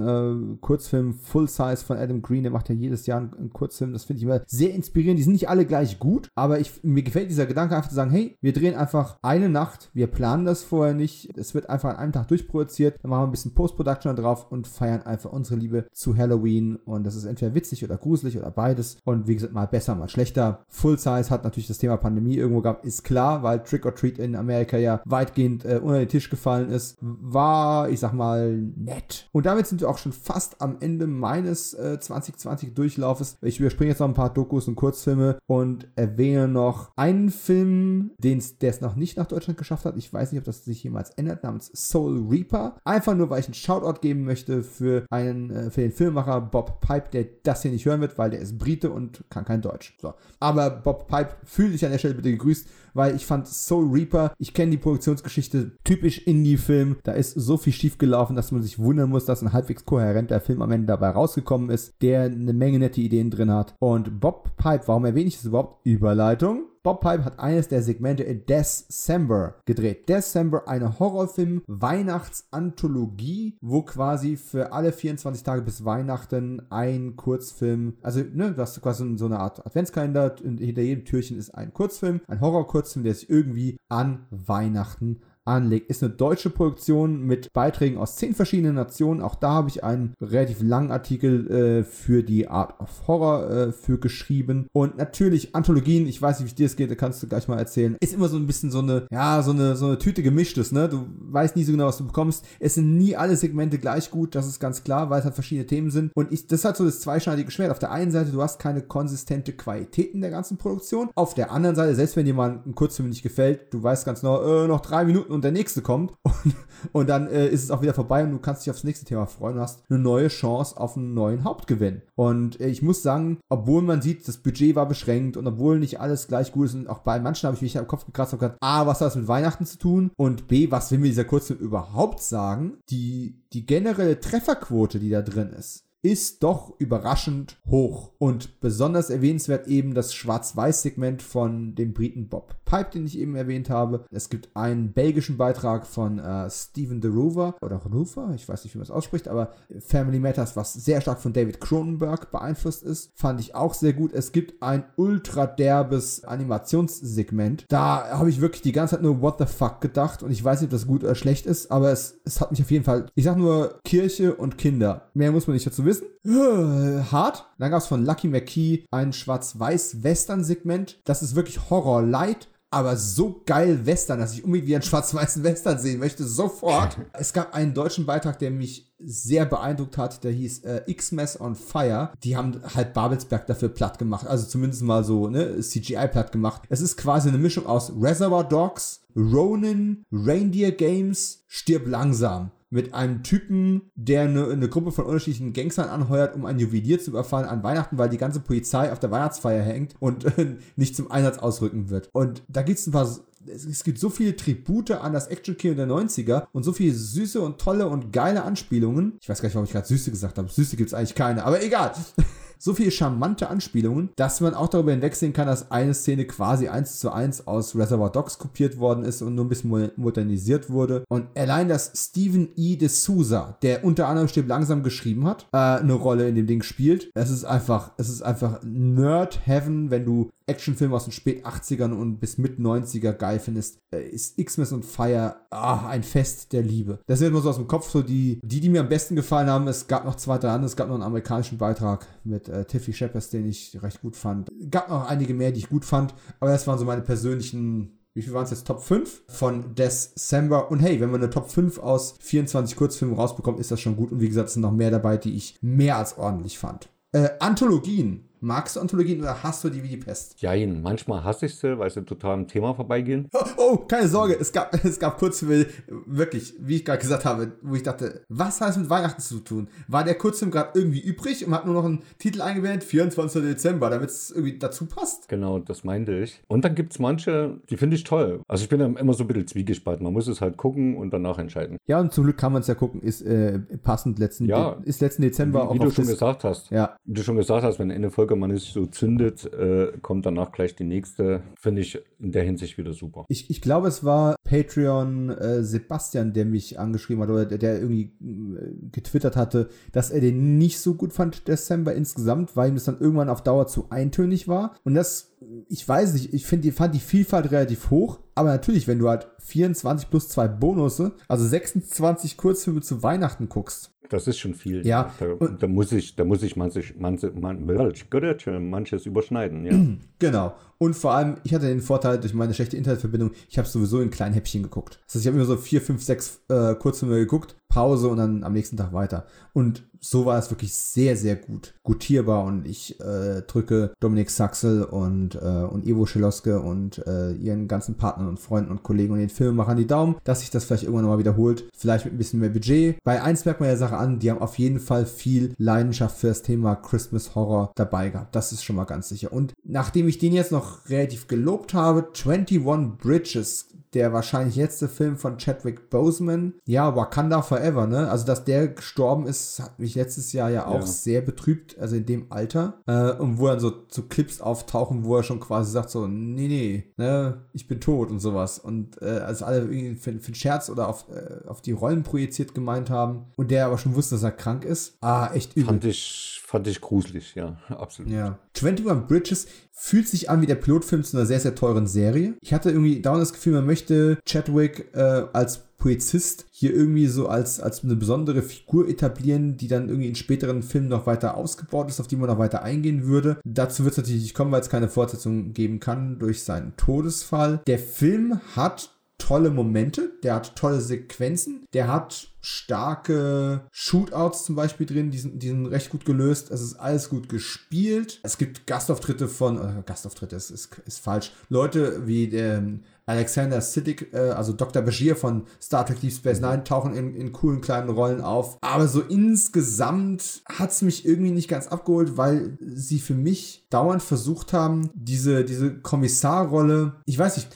Kurzfilm 0.60 1.14
Full 1.14 1.48
Size 1.48 1.76
von 1.76 1.96
Adam 1.96 2.22
Green. 2.22 2.42
Der 2.42 2.52
macht 2.52 2.68
ja 2.68 2.74
jedes 2.74 3.06
Jahr 3.06 3.18
einen, 3.18 3.34
einen 3.34 3.52
Kurzfilm. 3.52 3.92
Das 3.92 4.04
finde 4.04 4.18
ich 4.18 4.24
immer 4.24 4.42
sehr 4.46 4.74
inspirierend. 4.74 5.18
Die 5.18 5.22
sind 5.22 5.32
nicht 5.32 5.48
alle 5.48 5.66
gleich 5.66 5.98
gut, 5.98 6.28
aber 6.34 6.60
ich, 6.60 6.82
mir 6.82 7.02
gefällt 7.02 7.30
dieser 7.30 7.46
Gedanke 7.46 7.76
einfach 7.76 7.88
zu 7.88 7.94
sagen, 7.94 8.10
hey, 8.10 8.36
wir 8.40 8.52
drehen 8.52 8.74
einfach 8.74 9.18
eine 9.22 9.48
Nacht, 9.48 9.90
wir 9.94 10.06
planen 10.06 10.44
das 10.44 10.62
vorher 10.62 10.94
nicht. 10.94 11.36
Es 11.36 11.54
wird 11.54 11.68
einfach 11.70 11.90
an 11.90 11.96
einem 11.96 12.12
Tag 12.12 12.28
durchproduziert. 12.28 12.96
Dann 13.02 13.10
machen 13.10 13.22
wir 13.22 13.28
ein 13.28 13.32
bisschen 13.32 13.54
Post-Production 13.54 14.16
drauf 14.16 14.50
und 14.50 14.66
feiern 14.66 15.02
einfach 15.02 15.32
unsere 15.32 15.58
Liebe 15.58 15.86
zu 15.92 16.16
Halloween. 16.16 16.76
Und 16.76 17.04
das 17.04 17.16
ist 17.16 17.24
entweder 17.24 17.54
witzig 17.54 17.84
oder 17.84 17.96
gruselig 17.96 18.38
oder 18.38 18.50
beides. 18.50 18.98
Und 19.04 19.26
wie 19.26 19.34
gesagt, 19.34 19.52
mal 19.52 19.66
besser, 19.66 19.94
mal 19.94 20.08
schlechter. 20.08 20.64
Full 20.68 20.98
Size 20.98 21.30
hat 21.30 21.44
natürlich 21.44 21.68
das 21.68 21.78
Thema 21.78 21.96
Pandemie 21.96 22.36
irgendwo 22.36 22.60
gehabt, 22.60 22.84
ist 22.84 23.04
klar, 23.04 23.42
weil 23.42 23.62
Trick 23.62 23.86
or 23.86 23.94
Treat 23.94 24.18
in 24.18 24.36
Amerika 24.36 24.76
ja 24.76 25.00
weitgehend 25.04 25.64
äh, 25.64 25.80
unter 25.82 25.98
den 25.98 26.08
Tisch 26.08 26.30
gefallen 26.30 26.70
ist. 26.70 26.96
War, 27.00 27.88
ich 27.88 28.00
sag 28.00 28.12
mal, 28.12 28.56
nett. 28.56 29.28
Und 29.32 29.46
damit 29.46 29.66
sind 29.66 29.80
wir 29.80 29.88
auch 29.88 29.98
schon 29.98 30.05
fast 30.12 30.60
am 30.60 30.76
Ende 30.80 31.06
meines 31.06 31.74
äh, 31.74 31.98
2020 31.98 32.74
Durchlaufes. 32.74 33.36
Ich 33.42 33.60
überspringe 33.60 33.90
jetzt 33.90 34.00
noch 34.00 34.08
ein 34.08 34.14
paar 34.14 34.32
Dokus 34.32 34.68
und 34.68 34.76
Kurzfilme 34.76 35.38
und 35.46 35.88
erwähne 35.96 36.48
noch 36.48 36.90
einen 36.96 37.30
Film, 37.30 38.12
den 38.18 38.42
der 38.60 38.70
es 38.70 38.80
noch 38.80 38.96
nicht 38.96 39.16
nach 39.16 39.26
Deutschland 39.26 39.58
geschafft 39.58 39.84
hat. 39.84 39.96
Ich 39.96 40.12
weiß 40.12 40.32
nicht, 40.32 40.40
ob 40.40 40.44
das 40.44 40.64
sich 40.64 40.82
jemals 40.82 41.10
ändert, 41.10 41.42
namens 41.42 41.70
Soul 41.74 42.26
Reaper. 42.28 42.76
Einfach 42.84 43.14
nur, 43.14 43.30
weil 43.30 43.40
ich 43.40 43.46
einen 43.46 43.54
Shoutout 43.54 44.00
geben 44.00 44.24
möchte 44.24 44.62
für 44.62 45.06
einen, 45.10 45.50
äh, 45.50 45.70
für 45.70 45.80
den 45.80 45.92
Filmemacher 45.92 46.40
Bob 46.40 46.80
Pipe, 46.80 47.08
der 47.12 47.26
das 47.42 47.62
hier 47.62 47.70
nicht 47.70 47.86
hören 47.86 48.00
wird, 48.00 48.18
weil 48.18 48.30
der 48.30 48.40
ist 48.40 48.58
Brite 48.58 48.90
und 48.90 49.24
kann 49.30 49.44
kein 49.44 49.62
Deutsch. 49.62 49.96
So. 50.00 50.14
Aber 50.40 50.70
Bob 50.70 51.08
Pipe, 51.08 51.34
fühle 51.44 51.70
dich 51.70 51.84
an 51.84 51.92
der 51.92 51.98
Stelle 51.98 52.14
bitte 52.14 52.30
gegrüßt, 52.30 52.68
weil 52.96 53.14
ich 53.14 53.26
fand 53.26 53.46
Soul 53.46 53.90
Reaper, 53.90 54.32
ich 54.38 54.54
kenne 54.54 54.72
die 54.72 54.76
Produktionsgeschichte, 54.78 55.72
typisch 55.84 56.18
Indie-Film, 56.26 56.96
da 57.04 57.12
ist 57.12 57.32
so 57.32 57.56
viel 57.56 57.72
schiefgelaufen, 57.72 58.36
dass 58.36 58.52
man 58.52 58.62
sich 58.62 58.78
wundern 58.78 59.10
muss, 59.10 59.24
dass 59.24 59.42
ein 59.42 59.52
halbwegs 59.52 59.84
kohärenter 59.84 60.40
Film 60.40 60.62
am 60.62 60.72
Ende 60.72 60.86
dabei 60.86 61.10
rausgekommen 61.10 61.70
ist, 61.70 61.94
der 62.02 62.22
eine 62.22 62.52
Menge 62.52 62.78
nette 62.78 63.00
Ideen 63.00 63.30
drin 63.30 63.52
hat. 63.52 63.74
Und 63.78 64.20
Bob 64.20 64.56
Pipe, 64.56 64.84
warum 64.86 65.04
erwähne 65.04 65.28
ich 65.28 65.36
das 65.36 65.44
überhaupt? 65.44 65.84
Überleitung. 65.84 66.64
Bob 66.86 67.00
Pipe 67.00 67.24
hat 67.24 67.40
eines 67.40 67.66
der 67.66 67.82
Segmente 67.82 68.22
in 68.22 68.46
December 68.46 69.56
gedreht. 69.64 70.08
December, 70.08 70.68
eine 70.68 71.00
Horrorfilm-Weihnachtsanthologie, 71.00 73.58
wo 73.60 73.82
quasi 73.82 74.36
für 74.36 74.72
alle 74.72 74.92
24 74.92 75.42
Tage 75.42 75.62
bis 75.62 75.84
Weihnachten 75.84 76.62
ein 76.70 77.16
Kurzfilm, 77.16 77.94
also 78.02 78.20
ne, 78.20 78.52
du 78.52 78.62
hast 78.62 78.80
quasi 78.80 79.18
so 79.18 79.26
eine 79.26 79.40
Art 79.40 79.66
Adventskalender 79.66 80.36
und 80.44 80.58
hinter 80.58 80.82
jedem 80.82 81.04
Türchen 81.04 81.36
ist 81.36 81.50
ein 81.50 81.74
Kurzfilm, 81.74 82.20
ein 82.28 82.40
Horror-Kurzfilm, 82.40 83.02
der 83.02 83.14
sich 83.14 83.28
irgendwie 83.28 83.78
an 83.88 84.24
Weihnachten 84.30 85.22
anlegt. 85.46 85.90
Ist 85.90 86.02
eine 86.02 86.12
deutsche 86.12 86.50
Produktion 86.50 87.22
mit 87.22 87.52
Beiträgen 87.52 87.98
aus 87.98 88.16
zehn 88.16 88.34
verschiedenen 88.34 88.74
Nationen. 88.74 89.20
Auch 89.20 89.34
da 89.34 89.52
habe 89.52 89.68
ich 89.68 89.84
einen 89.84 90.14
relativ 90.20 90.62
langen 90.62 90.90
Artikel 90.90 91.50
äh, 91.50 91.84
für 91.84 92.22
die 92.22 92.48
Art 92.48 92.78
of 92.80 93.06
Horror 93.06 93.50
äh, 93.50 93.72
für 93.72 93.98
geschrieben. 93.98 94.66
Und 94.72 94.96
natürlich 94.96 95.54
Anthologien, 95.54 96.06
ich 96.06 96.20
weiß 96.20 96.40
nicht, 96.40 96.50
wie 96.50 96.54
dir 96.54 96.66
es 96.66 96.76
geht, 96.76 96.90
da 96.90 96.94
kannst 96.94 97.22
du 97.22 97.28
gleich 97.28 97.48
mal 97.48 97.58
erzählen. 97.58 97.96
Ist 98.00 98.14
immer 98.14 98.28
so 98.28 98.36
ein 98.36 98.46
bisschen 98.46 98.70
so 98.70 98.80
eine, 98.80 99.06
ja, 99.10 99.42
so 99.42 99.52
eine, 99.52 99.76
so 99.76 99.86
eine 99.86 99.98
Tüte 99.98 100.22
gemischtes, 100.22 100.72
ne? 100.72 100.88
Du 100.88 101.06
weißt 101.18 101.56
nie 101.56 101.64
so 101.64 101.72
genau, 101.72 101.86
was 101.86 101.98
du 101.98 102.06
bekommst. 102.06 102.44
Es 102.58 102.74
sind 102.74 102.96
nie 102.96 103.16
alle 103.16 103.36
Segmente 103.36 103.78
gleich 103.78 104.10
gut, 104.10 104.34
das 104.34 104.46
ist 104.46 104.60
ganz 104.60 104.82
klar, 104.84 105.10
weil 105.10 105.20
es 105.20 105.24
halt 105.24 105.34
verschiedene 105.34 105.66
Themen 105.66 105.90
sind. 105.90 106.12
Und 106.14 106.32
ich, 106.32 106.46
das 106.46 106.64
halt 106.64 106.76
so 106.76 106.84
das 106.84 107.00
zweischneidige 107.00 107.50
Schwert. 107.50 107.70
Auf 107.70 107.78
der 107.78 107.92
einen 107.92 108.10
Seite, 108.10 108.30
du 108.30 108.42
hast 108.42 108.58
keine 108.58 108.82
konsistente 108.82 109.52
Qualität 109.52 110.14
in 110.14 110.20
der 110.20 110.30
ganzen 110.30 110.56
Produktion. 110.56 111.10
Auf 111.14 111.34
der 111.34 111.52
anderen 111.52 111.76
Seite, 111.76 111.94
selbst 111.94 112.16
wenn 112.16 112.26
dir 112.26 112.34
mal 112.34 112.62
ein 112.66 112.74
Kurzfilm 112.74 113.08
nicht 113.08 113.22
gefällt, 113.22 113.72
du 113.72 113.82
weißt 113.82 114.04
ganz 114.04 114.20
genau, 114.20 114.64
äh, 114.64 114.66
noch 114.66 114.80
drei 114.80 115.04
Minuten 115.04 115.32
und 115.36 115.44
der 115.44 115.52
nächste 115.52 115.82
kommt 115.82 116.12
und, 116.22 116.56
und 116.92 117.08
dann 117.08 117.28
äh, 117.28 117.46
ist 117.48 117.62
es 117.62 117.70
auch 117.70 117.82
wieder 117.82 117.94
vorbei 117.94 118.24
und 118.24 118.32
du 118.32 118.38
kannst 118.38 118.66
dich 118.66 118.70
aufs 118.70 118.84
nächste 118.84 119.06
Thema 119.06 119.26
freuen 119.26 119.56
und 119.56 119.62
hast 119.62 119.84
eine 119.88 119.98
neue 119.98 120.28
Chance 120.28 120.76
auf 120.76 120.96
einen 120.96 121.14
neuen 121.14 121.44
Hauptgewinn. 121.44 122.02
Und 122.16 122.60
äh, 122.60 122.68
ich 122.68 122.82
muss 122.82 123.02
sagen, 123.02 123.38
obwohl 123.48 123.82
man 123.82 124.02
sieht, 124.02 124.26
das 124.26 124.38
Budget 124.38 124.74
war 124.74 124.88
beschränkt 124.88 125.36
und 125.36 125.46
obwohl 125.46 125.78
nicht 125.78 126.00
alles 126.00 126.26
gleich 126.26 126.52
gut 126.52 126.66
ist 126.66 126.74
und 126.74 126.88
auch 126.88 127.00
bei 127.00 127.20
manchen 127.20 127.46
habe 127.46 127.56
ich 127.56 127.62
mich 127.62 127.78
am 127.78 127.86
Kopf 127.86 128.06
gekratzt 128.06 128.32
und 128.32 128.40
gesagt, 128.40 128.58
A, 128.60 128.86
was 128.86 129.00
hat 129.00 129.08
das 129.08 129.16
mit 129.16 129.28
Weihnachten 129.28 129.66
zu 129.66 129.78
tun? 129.78 130.10
Und 130.16 130.48
B, 130.48 130.70
was 130.70 130.90
will 130.90 130.98
mir 130.98 131.08
dieser 131.08 131.24
Kurzfilm 131.24 131.60
überhaupt 131.60 132.22
sagen? 132.22 132.78
Die, 132.90 133.42
die 133.52 133.66
generelle 133.66 134.18
Trefferquote, 134.18 134.98
die 134.98 135.10
da 135.10 135.22
drin 135.22 135.50
ist, 135.50 135.85
ist 136.06 136.44
doch 136.44 136.72
überraschend 136.78 137.58
hoch. 137.68 138.12
Und 138.18 138.60
besonders 138.60 139.10
erwähnenswert 139.10 139.66
eben 139.66 139.92
das 139.92 140.14
Schwarz-Weiß-Segment 140.14 141.20
von 141.20 141.74
dem 141.74 141.94
Briten 141.94 142.28
Bob 142.28 142.54
Pipe, 142.64 142.90
den 142.94 143.06
ich 143.06 143.18
eben 143.18 143.34
erwähnt 143.34 143.70
habe. 143.70 144.04
Es 144.12 144.28
gibt 144.28 144.48
einen 144.54 144.92
belgischen 144.92 145.36
Beitrag 145.36 145.84
von 145.84 146.20
äh, 146.20 146.48
Stephen 146.48 147.00
DeRover 147.00 147.56
oder 147.60 147.76
Rufer, 147.76 148.32
ich 148.34 148.48
weiß 148.48 148.64
nicht, 148.64 148.74
wie 148.74 148.78
man 148.78 148.84
es 148.84 148.90
ausspricht, 148.90 149.26
aber 149.26 149.52
Family 149.80 150.18
Matters, 150.18 150.56
was 150.56 150.74
sehr 150.74 151.00
stark 151.00 151.20
von 151.20 151.32
David 151.32 151.60
Cronenberg 151.60 152.30
beeinflusst 152.30 152.82
ist, 152.82 153.10
fand 153.14 153.40
ich 153.40 153.54
auch 153.54 153.74
sehr 153.74 153.92
gut. 153.92 154.12
Es 154.12 154.32
gibt 154.32 154.62
ein 154.62 154.84
ultra 154.96 155.46
derbes 155.46 156.24
Animationssegment. 156.24 157.64
Da 157.68 158.10
habe 158.10 158.30
ich 158.30 158.40
wirklich 158.40 158.62
die 158.62 158.72
ganze 158.72 158.96
Zeit 158.96 159.02
nur 159.02 159.20
What 159.22 159.38
the 159.38 159.46
fuck 159.46 159.80
gedacht 159.80 160.22
und 160.22 160.30
ich 160.30 160.42
weiß 160.42 160.60
nicht, 160.60 160.68
ob 160.68 160.72
das 160.72 160.86
gut 160.86 161.02
oder 161.02 161.14
schlecht 161.14 161.46
ist, 161.46 161.70
aber 161.70 161.90
es, 161.90 162.20
es 162.24 162.40
hat 162.40 162.50
mich 162.50 162.60
auf 162.60 162.70
jeden 162.70 162.84
Fall, 162.84 163.06
ich 163.14 163.24
sag 163.24 163.36
nur 163.36 163.80
Kirche 163.84 164.34
und 164.34 164.58
Kinder. 164.58 165.08
Mehr 165.14 165.32
muss 165.32 165.46
man 165.46 165.54
nicht 165.54 165.66
dazu 165.66 165.84
wissen. 165.84 165.95
Äh, 166.24 167.02
hart. 167.10 167.46
Dann 167.58 167.70
gab 167.70 167.80
es 167.80 167.86
von 167.86 168.04
Lucky 168.04 168.28
McKee 168.28 168.84
ein 168.90 169.12
Schwarz-Weiß-Western-Segment. 169.12 171.00
Das 171.04 171.22
ist 171.22 171.34
wirklich 171.34 171.70
Horror-Light 171.70 172.48
aber 172.70 172.96
so 172.96 173.42
geil 173.46 173.86
Western, 173.86 174.18
dass 174.18 174.34
ich 174.34 174.44
unbedingt 174.44 174.68
wie 174.68 174.74
einen 174.74 174.82
schwarz-weißen 174.82 175.42
Western 175.44 175.78
sehen 175.78 176.00
möchte, 176.00 176.24
sofort. 176.24 176.98
es 177.12 177.32
gab 177.32 177.54
einen 177.54 177.74
deutschen 177.74 178.06
Beitrag, 178.06 178.38
der 178.38 178.50
mich 178.50 178.92
sehr 178.98 179.46
beeindruckt 179.46 179.96
hat, 179.98 180.24
der 180.24 180.32
hieß 180.32 180.64
äh, 180.64 180.82
X-Mess 180.86 181.40
on 181.40 181.54
Fire. 181.54 182.12
Die 182.24 182.36
haben 182.36 182.60
halt 182.74 182.92
Babelsberg 182.92 183.46
dafür 183.46 183.68
platt 183.68 183.98
gemacht, 183.98 184.26
also 184.26 184.46
zumindest 184.46 184.82
mal 184.82 185.04
so, 185.04 185.28
ne, 185.28 185.60
CGI 185.60 186.08
platt 186.08 186.32
gemacht. 186.32 186.62
Es 186.68 186.80
ist 186.80 186.96
quasi 186.96 187.28
eine 187.28 187.38
Mischung 187.38 187.66
aus 187.66 187.92
Reservoir 187.98 188.44
Dogs, 188.44 189.02
Ronin, 189.14 190.04
Reindeer 190.10 190.72
Games, 190.72 191.44
Stirb 191.46 191.86
langsam 191.86 192.50
mit 192.76 192.94
einem 192.94 193.22
Typen, 193.22 193.90
der 193.94 194.22
eine, 194.22 194.48
eine, 194.48 194.68
Gruppe 194.68 194.92
von 194.92 195.06
unterschiedlichen 195.06 195.54
Gangstern 195.54 195.88
anheuert, 195.88 196.36
um 196.36 196.44
ein 196.44 196.58
Juwelier 196.58 197.00
zu 197.00 197.10
überfallen 197.10 197.48
an 197.48 197.62
Weihnachten, 197.62 197.96
weil 197.96 198.10
die 198.10 198.18
ganze 198.18 198.40
Polizei 198.40 198.92
auf 198.92 199.00
der 199.00 199.10
Weihnachtsfeier 199.10 199.62
hängt 199.62 199.94
und 199.98 200.24
äh, 200.38 200.56
nicht 200.76 200.94
zum 200.94 201.10
Einsatz 201.10 201.38
ausrücken 201.38 201.88
wird. 201.88 202.10
Und 202.12 202.42
da 202.48 202.62
gibt 202.62 202.78
es 202.78 202.86
ein 202.86 202.92
paar 202.92 203.08
es 203.48 203.84
gibt 203.84 204.00
so 204.00 204.10
viele 204.10 204.34
Tribute 204.34 204.90
an 204.90 205.12
das 205.12 205.28
Action-Kino 205.28 205.74
der 205.74 205.86
90er 205.86 206.48
und 206.52 206.64
so 206.64 206.72
viele 206.72 206.92
süße 206.92 207.40
und 207.40 207.58
tolle 207.58 207.86
und 207.86 208.12
geile 208.12 208.42
Anspielungen. 208.42 209.18
Ich 209.20 209.28
weiß 209.28 209.40
gar 209.40 209.46
nicht, 209.46 209.54
warum 209.54 209.66
ich 209.66 209.72
gerade 209.72 209.86
süße 209.86 210.10
gesagt 210.10 210.36
habe. 210.36 210.48
Süße 210.48 210.76
gibt 210.76 210.88
es 210.88 210.94
eigentlich 210.94 211.14
keine, 211.14 211.44
aber 211.44 211.62
egal. 211.62 211.92
so 212.58 212.74
viele 212.74 212.90
charmante 212.90 213.48
Anspielungen, 213.48 214.10
dass 214.16 214.40
man 214.40 214.54
auch 214.54 214.68
darüber 214.68 214.92
hinwegsehen 214.92 215.32
kann, 215.32 215.46
dass 215.46 215.70
eine 215.70 215.94
Szene 215.94 216.26
quasi 216.26 216.68
eins 216.68 216.98
zu 216.98 217.12
eins 217.12 217.46
aus 217.46 217.76
Reservoir 217.76 218.10
Dogs 218.10 218.38
kopiert 218.38 218.78
worden 218.78 219.04
ist 219.04 219.22
und 219.22 219.34
nur 219.34 219.44
ein 219.44 219.48
bisschen 219.48 219.90
modernisiert 219.96 220.70
wurde. 220.70 221.04
Und 221.08 221.26
allein, 221.36 221.68
dass 221.68 221.92
Stephen 221.94 222.48
E. 222.56 222.76
de 222.76 222.88
Souza, 222.88 223.58
der 223.62 223.84
unter 223.84 224.08
anderem 224.08 224.28
Stirb 224.28 224.48
langsam 224.48 224.82
geschrieben 224.82 225.26
hat, 225.26 225.46
äh, 225.52 225.56
eine 225.56 225.94
Rolle 225.94 226.28
in 226.28 226.34
dem 226.34 226.46
Ding 226.46 226.62
spielt, 226.62 227.10
es 227.14 227.30
ist 227.30 227.44
einfach, 227.44 227.92
es 227.96 228.08
ist 228.08 228.22
einfach 228.22 228.60
Nerd 228.62 229.46
Heaven, 229.46 229.90
wenn 229.90 230.04
du 230.04 230.30
Actionfilme 230.46 230.94
aus 230.94 231.04
den 231.04 231.12
spät 231.12 231.44
80ern 231.44 231.92
und 231.92 232.18
bis 232.18 232.38
mit 232.38 232.58
90er 232.58 233.12
geil 233.12 233.40
findest, 233.40 233.80
äh, 233.92 234.02
ist 234.08 234.38
X-Men 234.38 234.68
und 234.68 234.84
Fire 234.84 235.36
ah, 235.50 235.88
ein 235.88 236.04
Fest 236.04 236.52
der 236.52 236.62
Liebe. 236.62 237.00
Das 237.06 237.18
sind 237.18 237.28
immer 237.28 237.40
so 237.40 237.50
aus 237.50 237.56
dem 237.56 237.66
Kopf 237.66 237.90
so 237.90 238.02
die, 238.02 238.40
die, 238.44 238.60
die 238.60 238.68
mir 238.68 238.80
am 238.80 238.88
besten 238.88 239.16
gefallen 239.16 239.50
haben. 239.50 239.66
Es 239.66 239.88
gab 239.88 240.04
noch 240.04 240.14
zwei, 240.14 240.38
drei 240.38 240.50
andere. 240.50 240.66
Es 240.66 240.76
gab 240.76 240.88
noch 240.88 240.94
einen 240.94 241.02
amerikanischen 241.02 241.58
Beitrag 241.58 242.06
mit 242.22 242.45
äh, 242.48 242.64
Tiffy 242.64 242.92
Shepard, 242.92 243.32
den 243.32 243.46
ich 243.46 243.80
recht 243.82 244.00
gut 244.00 244.16
fand. 244.16 244.48
Gab 244.70 244.88
noch 244.88 245.08
einige 245.08 245.34
mehr, 245.34 245.52
die 245.52 245.60
ich 245.60 245.68
gut 245.68 245.84
fand, 245.84 246.14
aber 246.40 246.50
das 246.50 246.66
waren 246.66 246.78
so 246.78 246.84
meine 246.84 247.02
persönlichen 247.02 247.96
wie 248.16 248.22
viel 248.22 248.32
waren 248.32 248.44
es 248.44 248.50
jetzt? 248.50 248.66
Top 248.66 248.80
5 248.80 249.24
von 249.28 249.74
December. 249.74 250.70
Und 250.70 250.78
hey, 250.78 251.02
wenn 251.02 251.10
man 251.10 251.20
eine 251.20 251.28
Top 251.28 251.50
5 251.50 251.78
aus 251.78 252.14
24 252.20 252.74
Kurzfilmen 252.74 253.14
rausbekommt, 253.14 253.60
ist 253.60 253.70
das 253.70 253.78
schon 253.78 253.94
gut. 253.94 254.10
Und 254.10 254.22
wie 254.22 254.28
gesagt, 254.28 254.48
es 254.48 254.54
sind 254.54 254.62
noch 254.62 254.72
mehr 254.72 254.90
dabei, 254.90 255.18
die 255.18 255.36
ich 255.36 255.58
mehr 255.60 255.98
als 255.98 256.16
ordentlich 256.16 256.58
fand. 256.58 256.88
Äh, 257.12 257.28
Anthologien. 257.40 258.25
Magst 258.40 258.76
du 258.76 258.80
Anthologien 258.80 259.20
oder 259.20 259.42
hast 259.42 259.64
du 259.64 259.70
die 259.70 259.82
wie 259.82 259.88
die 259.88 259.96
Pest? 259.96 260.40
Jein, 260.40 260.82
manchmal 260.82 261.24
hasse 261.24 261.46
ich 261.46 261.56
sie, 261.56 261.78
weil 261.78 261.90
sie 261.90 262.02
total 262.02 262.34
am 262.34 262.46
Thema 262.46 262.74
vorbeigehen. 262.74 263.28
Oh, 263.32 263.44
oh 263.56 263.76
keine 263.76 264.08
Sorge, 264.08 264.36
es 264.38 264.52
gab, 264.52 264.72
es 264.84 264.98
gab 264.98 265.18
Kurzfilme, 265.18 265.66
wirklich, 266.06 266.54
wie 266.58 266.76
ich 266.76 266.84
gerade 266.84 266.98
gesagt 266.98 267.24
habe, 267.24 267.52
wo 267.62 267.74
ich 267.74 267.82
dachte, 267.82 268.24
was 268.28 268.60
hat 268.60 268.70
es 268.70 268.76
mit 268.76 268.90
Weihnachten 268.90 269.20
zu 269.20 269.40
tun? 269.40 269.68
War 269.88 270.04
der 270.04 270.14
Kurzfilm 270.14 270.50
gerade 270.50 270.78
irgendwie 270.78 271.00
übrig 271.00 271.46
und 271.46 271.54
hat 271.54 271.64
nur 271.64 271.74
noch 271.74 271.84
einen 271.84 272.02
Titel 272.18 272.42
eingeblendet, 272.42 272.84
24. 272.84 273.42
Dezember, 273.42 273.90
damit 273.90 274.10
es 274.10 274.30
irgendwie 274.30 274.58
dazu 274.58 274.86
passt? 274.86 275.28
Genau, 275.28 275.58
das 275.58 275.84
meinte 275.84 276.16
ich. 276.18 276.40
Und 276.48 276.64
dann 276.64 276.74
gibt 276.74 276.92
es 276.92 276.98
manche, 276.98 277.58
die 277.70 277.76
finde 277.76 277.96
ich 277.96 278.04
toll. 278.04 278.40
Also 278.48 278.64
ich 278.64 278.68
bin 278.68 278.80
immer 278.80 279.14
so 279.14 279.24
ein 279.24 279.28
bisschen 279.28 279.46
zwiegespalten. 279.46 280.04
Man 280.04 280.12
muss 280.12 280.28
es 280.28 280.40
halt 280.40 280.56
gucken 280.56 280.96
und 280.96 281.12
danach 281.12 281.38
entscheiden. 281.38 281.78
Ja, 281.86 282.00
und 282.00 282.12
zum 282.12 282.24
Glück 282.24 282.36
kann 282.36 282.52
man 282.52 282.60
es 282.60 282.68
ja 282.68 282.74
gucken, 282.74 283.00
ist 283.00 283.22
äh, 283.22 283.58
passend 283.82 284.18
letzten, 284.18 284.46
ja, 284.46 284.76
ist 284.84 285.00
letzten 285.00 285.22
Dezember 285.22 285.60
wie, 285.60 285.66
auch 285.66 285.74
Wie 285.74 285.78
du 285.78 285.90
schon 285.90 286.06
gesagt 286.06 286.44
hast. 286.44 286.70
Ja. 286.70 286.96
Wie 287.04 287.14
du 287.14 287.22
schon 287.22 287.36
gesagt 287.36 287.64
hast, 287.64 287.78
wenn 287.78 287.90
eine 287.90 288.10
Folge 288.10 288.35
man 288.38 288.50
ist 288.50 288.72
so 288.72 288.86
zündet, 288.86 289.44
äh, 289.52 289.92
kommt 290.02 290.26
danach 290.26 290.52
gleich 290.52 290.74
die 290.74 290.84
nächste. 290.84 291.42
Finde 291.58 291.82
ich 291.82 291.98
in 292.18 292.32
der 292.32 292.42
Hinsicht 292.44 292.78
wieder 292.78 292.92
super. 292.92 293.24
Ich, 293.28 293.50
ich 293.50 293.60
glaube, 293.60 293.88
es 293.88 294.04
war 294.04 294.36
Patreon 294.44 295.30
äh, 295.30 295.62
Sebastian, 295.62 296.32
der 296.32 296.44
mich 296.44 296.78
angeschrieben 296.78 297.22
hat 297.22 297.30
oder 297.30 297.44
der, 297.44 297.58
der 297.58 297.80
irgendwie 297.80 298.12
äh, 298.22 298.90
getwittert 298.92 299.36
hatte, 299.36 299.68
dass 299.92 300.10
er 300.10 300.20
den 300.20 300.58
nicht 300.58 300.80
so 300.80 300.94
gut 300.94 301.12
fand, 301.12 301.48
December 301.48 301.94
insgesamt, 301.94 302.56
weil 302.56 302.70
ihm 302.70 302.74
das 302.74 302.84
dann 302.84 303.00
irgendwann 303.00 303.28
auf 303.28 303.42
Dauer 303.42 303.66
zu 303.66 303.90
eintönig 303.90 304.48
war. 304.48 304.76
Und 304.84 304.94
das, 304.94 305.36
ich 305.68 305.86
weiß 305.86 306.14
nicht, 306.14 306.32
ich 306.32 306.46
finde, 306.46 306.72
fand 306.72 306.94
die 306.94 307.00
Vielfalt 307.00 307.50
relativ 307.50 307.90
hoch. 307.90 308.20
Aber 308.34 308.50
natürlich, 308.50 308.86
wenn 308.86 308.98
du 308.98 309.08
halt 309.08 309.28
24 309.38 310.10
plus 310.10 310.28
zwei 310.28 310.46
Bonusse, 310.46 311.12
also 311.26 311.46
26 311.46 312.36
Kurzfilme 312.36 312.82
zu 312.82 313.02
Weihnachten 313.02 313.48
guckst, 313.48 313.95
das 314.08 314.26
ist 314.26 314.38
schon 314.38 314.54
viel. 314.54 314.86
Ja. 314.86 315.12
Da, 315.18 315.46
da 315.46 315.66
muss 315.66 315.92
ich, 315.92 316.16
da 316.16 316.24
muss 316.24 316.42
ich 316.42 316.56
manches, 316.56 316.86
manches, 316.98 317.32
manches 317.34 319.06
überschneiden, 319.06 319.64
ja. 319.64 319.72
Genau. 320.18 320.54
Und 320.78 320.94
vor 320.94 321.12
allem, 321.12 321.36
ich 321.44 321.54
hatte 321.54 321.66
den 321.66 321.80
Vorteil 321.80 322.18
durch 322.18 322.34
meine 322.34 322.54
schlechte 322.54 322.76
Internetverbindung, 322.76 323.32
ich 323.48 323.58
habe 323.58 323.68
sowieso 323.68 324.00
in 324.00 324.10
kleinen 324.10 324.34
Häppchen 324.34 324.62
geguckt. 324.62 325.00
Das 325.06 325.14
heißt, 325.14 325.24
ich 325.24 325.26
habe 325.28 325.36
immer 325.36 325.46
so 325.46 325.56
vier, 325.56 325.80
fünf, 325.80 326.02
sechs 326.02 326.40
äh, 326.48 326.74
Kurzfilme 326.74 327.16
geguckt, 327.16 327.56
Pause 327.68 328.08
und 328.08 328.18
dann 328.18 328.44
am 328.44 328.52
nächsten 328.52 328.76
Tag 328.76 328.92
weiter. 328.92 329.26
Und 329.52 329.84
so 330.00 330.26
war 330.26 330.38
es 330.38 330.50
wirklich 330.50 330.74
sehr, 330.74 331.16
sehr 331.16 331.36
gut 331.36 331.74
gutierbar 331.82 332.44
und 332.44 332.66
ich 332.66 333.00
äh, 333.00 333.42
drücke 333.42 333.92
Dominik 334.00 334.30
Saxel 334.30 334.84
und, 334.84 335.36
äh, 335.36 335.38
und 335.38 335.86
Ivo 335.86 336.06
Scheloske 336.06 336.60
und 336.60 337.04
äh, 337.06 337.32
ihren 337.32 337.68
ganzen 337.68 337.96
Partnern 337.96 338.28
und 338.28 338.40
Freunden 338.40 338.70
und 338.70 338.82
Kollegen 338.82 339.12
und 339.12 339.20
den 339.20 339.28
Filmemachern 339.28 339.76
die 339.76 339.86
Daumen, 339.86 340.16
dass 340.24 340.40
sich 340.40 340.50
das 340.50 340.64
vielleicht 340.64 340.84
irgendwann 340.84 341.04
nochmal 341.04 341.18
wiederholt. 341.18 341.68
Vielleicht 341.76 342.04
mit 342.04 342.14
ein 342.14 342.18
bisschen 342.18 342.40
mehr 342.40 342.50
Budget. 342.50 342.96
Bei 343.04 343.22
eins 343.22 343.44
merkt 343.44 343.60
man 343.60 343.68
der 343.68 343.78
Sache 343.78 343.96
an. 343.96 344.18
Die 344.18 344.30
haben 344.30 344.40
auf 344.40 344.58
jeden 344.58 344.80
Fall 344.80 345.06
viel 345.06 345.54
Leidenschaft 345.58 346.18
für 346.18 346.28
das 346.28 346.42
Thema 346.42 346.74
Christmas 346.74 347.34
Horror 347.34 347.72
dabei 347.74 348.10
gehabt. 348.10 348.34
Das 348.34 348.52
ist 348.52 348.64
schon 348.64 348.76
mal 348.76 348.84
ganz 348.84 349.08
sicher. 349.08 349.32
Und 349.32 349.54
nachdem 349.64 350.08
ich 350.08 350.18
den 350.18 350.32
jetzt 350.32 350.52
noch 350.52 350.88
relativ 350.88 351.28
gelobt 351.28 351.74
habe, 351.74 352.08
21 352.12 352.98
Bridges 352.98 353.68
der 353.96 354.12
wahrscheinlich 354.12 354.56
letzte 354.56 354.88
Film 354.88 355.16
von 355.16 355.38
Chadwick 355.38 355.88
Boseman. 355.88 356.52
Ja, 356.66 356.94
Wakanda 356.94 357.40
Forever, 357.40 357.86
ne? 357.86 358.10
Also, 358.10 358.26
dass 358.26 358.44
der 358.44 358.68
gestorben 358.68 359.26
ist, 359.26 359.58
hat 359.58 359.78
mich 359.78 359.94
letztes 359.94 360.34
Jahr 360.34 360.50
ja 360.50 360.66
auch 360.66 360.80
ja. 360.80 360.86
sehr 360.86 361.22
betrübt, 361.22 361.78
also 361.78 361.96
in 361.96 362.04
dem 362.04 362.26
Alter. 362.30 362.82
Äh, 362.86 363.12
und 363.12 363.38
wo 363.38 363.46
dann 363.46 363.58
so, 363.58 363.72
so 363.88 364.02
Clips 364.02 364.42
auftauchen, 364.42 365.04
wo 365.04 365.16
er 365.16 365.22
schon 365.22 365.40
quasi 365.40 365.72
sagt 365.72 365.88
so, 365.88 366.06
nee, 366.06 366.46
nee, 366.46 366.92
ne, 366.98 367.46
ich 367.54 367.66
bin 367.66 367.80
tot 367.80 368.10
und 368.10 368.20
sowas. 368.20 368.58
Und 368.58 369.00
äh, 369.00 369.06
also 369.06 369.46
alle 369.46 369.60
irgendwie 369.60 369.94
für, 369.94 370.12
für 370.20 370.26
einen 370.26 370.34
Scherz 370.34 370.68
oder 370.68 370.88
auf, 370.88 371.06
äh, 371.08 371.48
auf 371.48 371.62
die 371.62 371.72
Rollen 371.72 372.02
projiziert 372.02 372.54
gemeint 372.54 372.90
haben. 372.90 373.26
Und 373.36 373.50
der 373.50 373.64
aber 373.64 373.78
schon 373.78 373.94
wusste, 373.94 374.16
dass 374.16 374.24
er 374.24 374.32
krank 374.32 374.64
ist. 374.66 374.98
Ah, 375.00 375.30
echt 375.32 375.56
übel. 375.56 375.68
Fand 375.68 375.84
ich, 375.86 376.35
fand 376.46 376.68
ich 376.68 376.80
gruselig, 376.80 377.34
ja, 377.34 377.56
absolut. 377.68 378.12
Ja. 378.12 378.38
21 378.56 379.08
Bridges 379.08 379.46
fühlt 379.72 380.08
sich 380.08 380.30
an 380.30 380.40
wie 380.40 380.46
der 380.46 380.54
Pilotfilm 380.54 381.02
zu 381.02 381.16
einer 381.16 381.26
sehr, 381.26 381.40
sehr 381.40 381.56
teuren 381.56 381.88
Serie. 381.88 382.34
Ich 382.40 382.54
hatte 382.54 382.70
irgendwie 382.70 383.02
dauernd 383.02 383.22
das 383.22 383.32
Gefühl, 383.32 383.54
man 383.54 383.66
möchte 383.66 384.18
Chadwick 384.24 384.88
äh, 384.94 385.24
als 385.32 385.66
Polizist 385.78 386.46
hier 386.52 386.72
irgendwie 386.72 387.06
so 387.06 387.28
als, 387.28 387.60
als 387.60 387.84
eine 387.84 387.96
besondere 387.96 388.42
Figur 388.42 388.88
etablieren, 388.88 389.56
die 389.56 389.68
dann 389.68 389.88
irgendwie 389.88 390.08
in 390.08 390.14
späteren 390.14 390.62
Filmen 390.62 390.88
noch 390.88 391.06
weiter 391.06 391.36
ausgebaut 391.36 391.90
ist, 391.90 392.00
auf 392.00 392.06
die 392.06 392.16
man 392.16 392.30
noch 392.30 392.38
weiter 392.38 392.62
eingehen 392.62 393.06
würde. 393.06 393.38
Dazu 393.44 393.84
wird 393.84 393.92
es 393.92 393.98
natürlich 393.98 394.22
nicht 394.22 394.34
kommen, 394.34 394.52
weil 394.52 394.62
es 394.62 394.70
keine 394.70 394.88
Fortsetzung 394.88 395.52
geben 395.52 395.80
kann 395.80 396.18
durch 396.18 396.44
seinen 396.44 396.76
Todesfall. 396.76 397.60
Der 397.66 397.78
Film 397.78 398.40
hat 398.54 398.95
tolle 399.18 399.50
Momente, 399.50 400.12
der 400.22 400.34
hat 400.34 400.56
tolle 400.56 400.80
Sequenzen, 400.80 401.66
der 401.72 401.88
hat 401.88 402.28
starke 402.40 403.66
Shootouts 403.72 404.44
zum 404.44 404.54
Beispiel 404.54 404.86
drin, 404.86 405.10
die 405.10 405.18
sind, 405.18 405.42
die 405.42 405.48
sind 405.48 405.66
recht 405.66 405.90
gut 405.90 406.04
gelöst. 406.04 406.50
Es 406.50 406.60
ist 406.62 406.74
alles 406.74 407.08
gut 407.08 407.28
gespielt. 407.28 408.20
Es 408.22 408.38
gibt 408.38 408.66
Gastauftritte 408.68 409.26
von, 409.26 409.58
äh, 409.58 409.82
Gastauftritte 409.84 410.36
ist, 410.36 410.50
ist, 410.50 410.78
ist 410.86 411.00
falsch, 411.00 411.32
Leute 411.48 412.06
wie 412.06 412.28
der 412.28 412.58
ähm, 412.58 412.82
Alexander 413.06 413.60
Siddig, 413.60 414.12
äh, 414.12 414.18
also 414.18 414.52
Dr. 414.52 414.82
Bashir 414.82 415.16
von 415.16 415.46
Star 415.62 415.86
Trek 415.86 416.00
Deep 416.00 416.12
Space 416.12 416.40
Nine, 416.40 416.64
tauchen 416.64 416.92
in, 416.94 417.14
in 417.14 417.32
coolen 417.32 417.60
kleinen 417.60 417.88
Rollen 417.88 418.20
auf. 418.20 418.58
Aber 418.60 418.88
so 418.88 419.00
insgesamt 419.00 420.42
hat 420.48 420.70
es 420.70 420.82
mich 420.82 421.06
irgendwie 421.06 421.30
nicht 421.30 421.48
ganz 421.48 421.68
abgeholt, 421.68 422.16
weil 422.16 422.58
sie 422.60 422.98
für 422.98 423.14
mich 423.14 423.66
dauernd 423.70 424.02
versucht 424.02 424.52
haben, 424.52 424.90
diese, 424.94 425.44
diese 425.44 425.78
Kommissarrolle, 425.78 426.96
ich 427.06 427.18
weiß 427.18 427.36
nicht, 427.36 427.48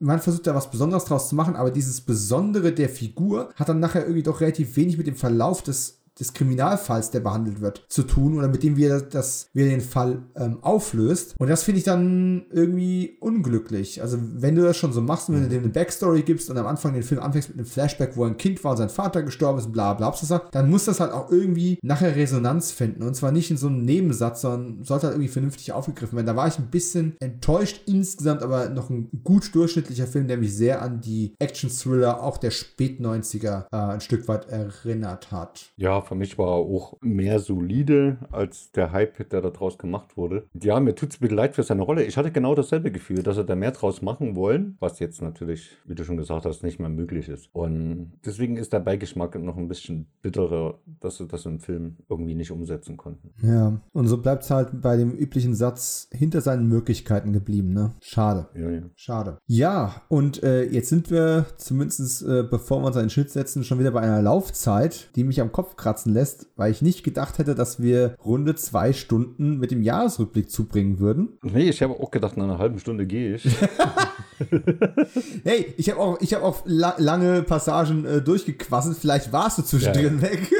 man 0.00 0.20
versucht 0.20 0.46
da 0.46 0.54
was 0.54 0.70
Besonderes 0.70 1.04
draus 1.04 1.28
zu 1.28 1.34
machen, 1.34 1.56
aber 1.56 1.70
dieses 1.70 2.00
Besondere 2.00 2.72
der 2.72 2.88
Figur 2.88 3.50
hat 3.54 3.68
dann 3.68 3.80
nachher 3.80 4.02
irgendwie 4.02 4.22
doch 4.22 4.40
relativ 4.40 4.76
wenig 4.76 4.98
mit 4.98 5.06
dem 5.06 5.16
Verlauf 5.16 5.62
des 5.62 6.01
des 6.18 6.32
Kriminalfalls, 6.32 7.10
der 7.10 7.20
behandelt 7.20 7.60
wird, 7.60 7.86
zu 7.88 8.02
tun 8.02 8.36
oder 8.36 8.48
mit 8.48 8.62
dem 8.62 8.76
wir 8.76 9.00
das, 9.00 9.48
wir 9.52 9.66
den 9.66 9.80
Fall 9.80 10.22
ähm, 10.36 10.58
auflöst. 10.62 11.34
Und 11.38 11.48
das 11.48 11.62
finde 11.62 11.78
ich 11.78 11.84
dann 11.84 12.46
irgendwie 12.50 13.16
unglücklich. 13.20 14.02
Also 14.02 14.18
wenn 14.20 14.54
du 14.54 14.62
das 14.62 14.76
schon 14.76 14.92
so 14.92 15.00
machst 15.00 15.28
und 15.28 15.36
wenn 15.36 15.44
du 15.44 15.48
dem 15.48 15.62
eine 15.62 15.72
Backstory 15.72 16.22
gibst 16.22 16.50
und 16.50 16.58
am 16.58 16.66
Anfang 16.66 16.92
den 16.92 17.02
Film 17.02 17.20
anfängst 17.20 17.48
mit 17.48 17.58
einem 17.58 17.66
Flashback, 17.66 18.16
wo 18.16 18.24
ein 18.24 18.36
Kind 18.36 18.62
war 18.64 18.72
und 18.72 18.76
sein 18.76 18.90
Vater 18.90 19.22
gestorben 19.22 19.58
ist, 19.58 19.72
bla 19.72 19.94
bla 19.94 20.10
bla, 20.10 20.42
dann 20.50 20.70
muss 20.70 20.84
das 20.84 21.00
halt 21.00 21.12
auch 21.12 21.30
irgendwie 21.30 21.78
nachher 21.82 22.14
Resonanz 22.14 22.72
finden. 22.72 23.02
Und 23.02 23.14
zwar 23.14 23.32
nicht 23.32 23.50
in 23.50 23.56
so 23.56 23.68
einem 23.68 23.84
Nebensatz, 23.84 24.42
sondern 24.42 24.84
sollte 24.84 25.06
halt 25.06 25.14
irgendwie 25.14 25.32
vernünftig 25.32 25.72
aufgegriffen 25.72 26.16
werden. 26.16 26.26
Da 26.26 26.36
war 26.36 26.48
ich 26.48 26.58
ein 26.58 26.70
bisschen 26.70 27.16
enttäuscht 27.20 27.82
insgesamt, 27.86 28.42
aber 28.42 28.68
noch 28.68 28.90
ein 28.90 29.10
gut 29.24 29.54
durchschnittlicher 29.54 30.06
Film, 30.06 30.28
der 30.28 30.36
mich 30.36 30.54
sehr 30.54 30.82
an 30.82 31.00
die 31.00 31.34
Action-Thriller 31.38 32.22
auch 32.22 32.38
der 32.38 32.50
Spät-90er 32.50 33.66
äh, 33.72 33.76
ein 33.76 34.00
Stück 34.00 34.28
weit 34.28 34.48
erinnert 34.48 35.32
hat. 35.32 35.72
Ja, 35.76 36.01
für 36.02 36.14
mich 36.14 36.38
war 36.38 36.48
er 36.48 36.54
auch 36.54 36.96
mehr 37.00 37.38
solide 37.38 38.18
als 38.30 38.72
der 38.72 38.92
Hype, 38.92 39.28
der 39.30 39.40
da 39.40 39.50
draus 39.50 39.78
gemacht 39.78 40.16
wurde. 40.16 40.46
Ja, 40.60 40.78
mir 40.80 40.94
tut 40.94 41.10
es 41.10 41.18
bisschen 41.18 41.36
leid 41.36 41.54
für 41.54 41.62
seine 41.62 41.82
Rolle. 41.82 42.04
Ich 42.04 42.16
hatte 42.16 42.30
genau 42.30 42.54
dasselbe 42.54 42.90
Gefühl, 42.90 43.22
dass 43.22 43.36
er 43.36 43.44
da 43.44 43.54
mehr 43.54 43.72
draus 43.72 44.02
machen 44.02 44.36
wollen, 44.36 44.76
was 44.80 44.98
jetzt 44.98 45.22
natürlich, 45.22 45.76
wie 45.86 45.94
du 45.94 46.04
schon 46.04 46.16
gesagt 46.16 46.44
hast, 46.44 46.62
nicht 46.62 46.78
mehr 46.78 46.88
möglich 46.88 47.28
ist. 47.28 47.48
Und 47.52 48.12
deswegen 48.24 48.56
ist 48.56 48.72
der 48.72 48.80
Beigeschmack 48.80 49.38
noch 49.40 49.56
ein 49.56 49.68
bisschen 49.68 50.06
bitterer, 50.22 50.78
dass 51.00 51.18
sie 51.18 51.26
das 51.26 51.46
im 51.46 51.60
Film 51.60 51.96
irgendwie 52.08 52.34
nicht 52.34 52.50
umsetzen 52.50 52.96
konnten. 52.96 53.30
Ja, 53.42 53.80
und 53.92 54.08
so 54.08 54.18
bleibt 54.18 54.44
es 54.44 54.50
halt 54.50 54.80
bei 54.80 54.96
dem 54.96 55.12
üblichen 55.12 55.54
Satz 55.54 56.08
hinter 56.12 56.40
seinen 56.40 56.68
Möglichkeiten 56.68 57.32
geblieben, 57.32 57.72
ne? 57.72 57.94
Schade. 58.00 58.48
Ja, 58.54 58.70
ja. 58.70 58.82
Schade. 58.94 59.38
Ja, 59.46 60.02
und 60.08 60.42
äh, 60.42 60.64
jetzt 60.64 60.88
sind 60.88 61.10
wir 61.10 61.46
zumindest, 61.56 62.22
äh, 62.22 62.42
bevor 62.42 62.80
wir 62.82 62.86
uns 62.86 62.96
einen 62.96 63.10
Schnitt 63.10 63.30
setzen, 63.30 63.64
schon 63.64 63.78
wieder 63.78 63.90
bei 63.90 64.00
einer 64.00 64.22
Laufzeit, 64.22 65.10
die 65.16 65.24
mich 65.24 65.40
am 65.40 65.52
Kopf 65.52 65.76
kratzt 65.76 65.91
platzen 65.92 66.14
lässt, 66.14 66.46
weil 66.56 66.72
ich 66.72 66.80
nicht 66.80 67.04
gedacht 67.04 67.38
hätte, 67.38 67.54
dass 67.54 67.82
wir 67.82 68.16
runde 68.24 68.54
zwei 68.54 68.94
Stunden 68.94 69.58
mit 69.58 69.70
dem 69.70 69.82
Jahresrückblick 69.82 70.50
zubringen 70.50 71.00
würden. 71.00 71.38
Nee, 71.42 71.68
ich 71.68 71.82
habe 71.82 72.00
auch 72.00 72.10
gedacht, 72.10 72.38
nach 72.38 72.44
einer 72.44 72.58
halben 72.58 72.78
Stunde 72.78 73.06
gehe 73.06 73.34
ich. 73.34 73.44
hey, 75.44 75.74
ich 75.76 75.90
habe 75.90 76.00
auch, 76.00 76.18
ich 76.22 76.32
hab 76.32 76.42
auch 76.42 76.62
la 76.64 76.94
lange 76.96 77.42
Passagen 77.42 78.06
äh, 78.06 78.22
durchgequasselt. 78.22 78.96
Vielleicht 78.96 79.32
warst 79.32 79.58
du 79.58 79.62
zwischendrin 79.62 80.16
ja. 80.16 80.22
weg. 80.22 80.50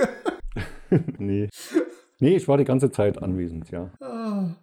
nee. 1.18 1.48
Nee, 2.20 2.36
ich 2.36 2.46
war 2.46 2.56
die 2.56 2.64
ganze 2.64 2.92
Zeit 2.92 3.20
anwesend, 3.20 3.68
ja. 3.70 3.90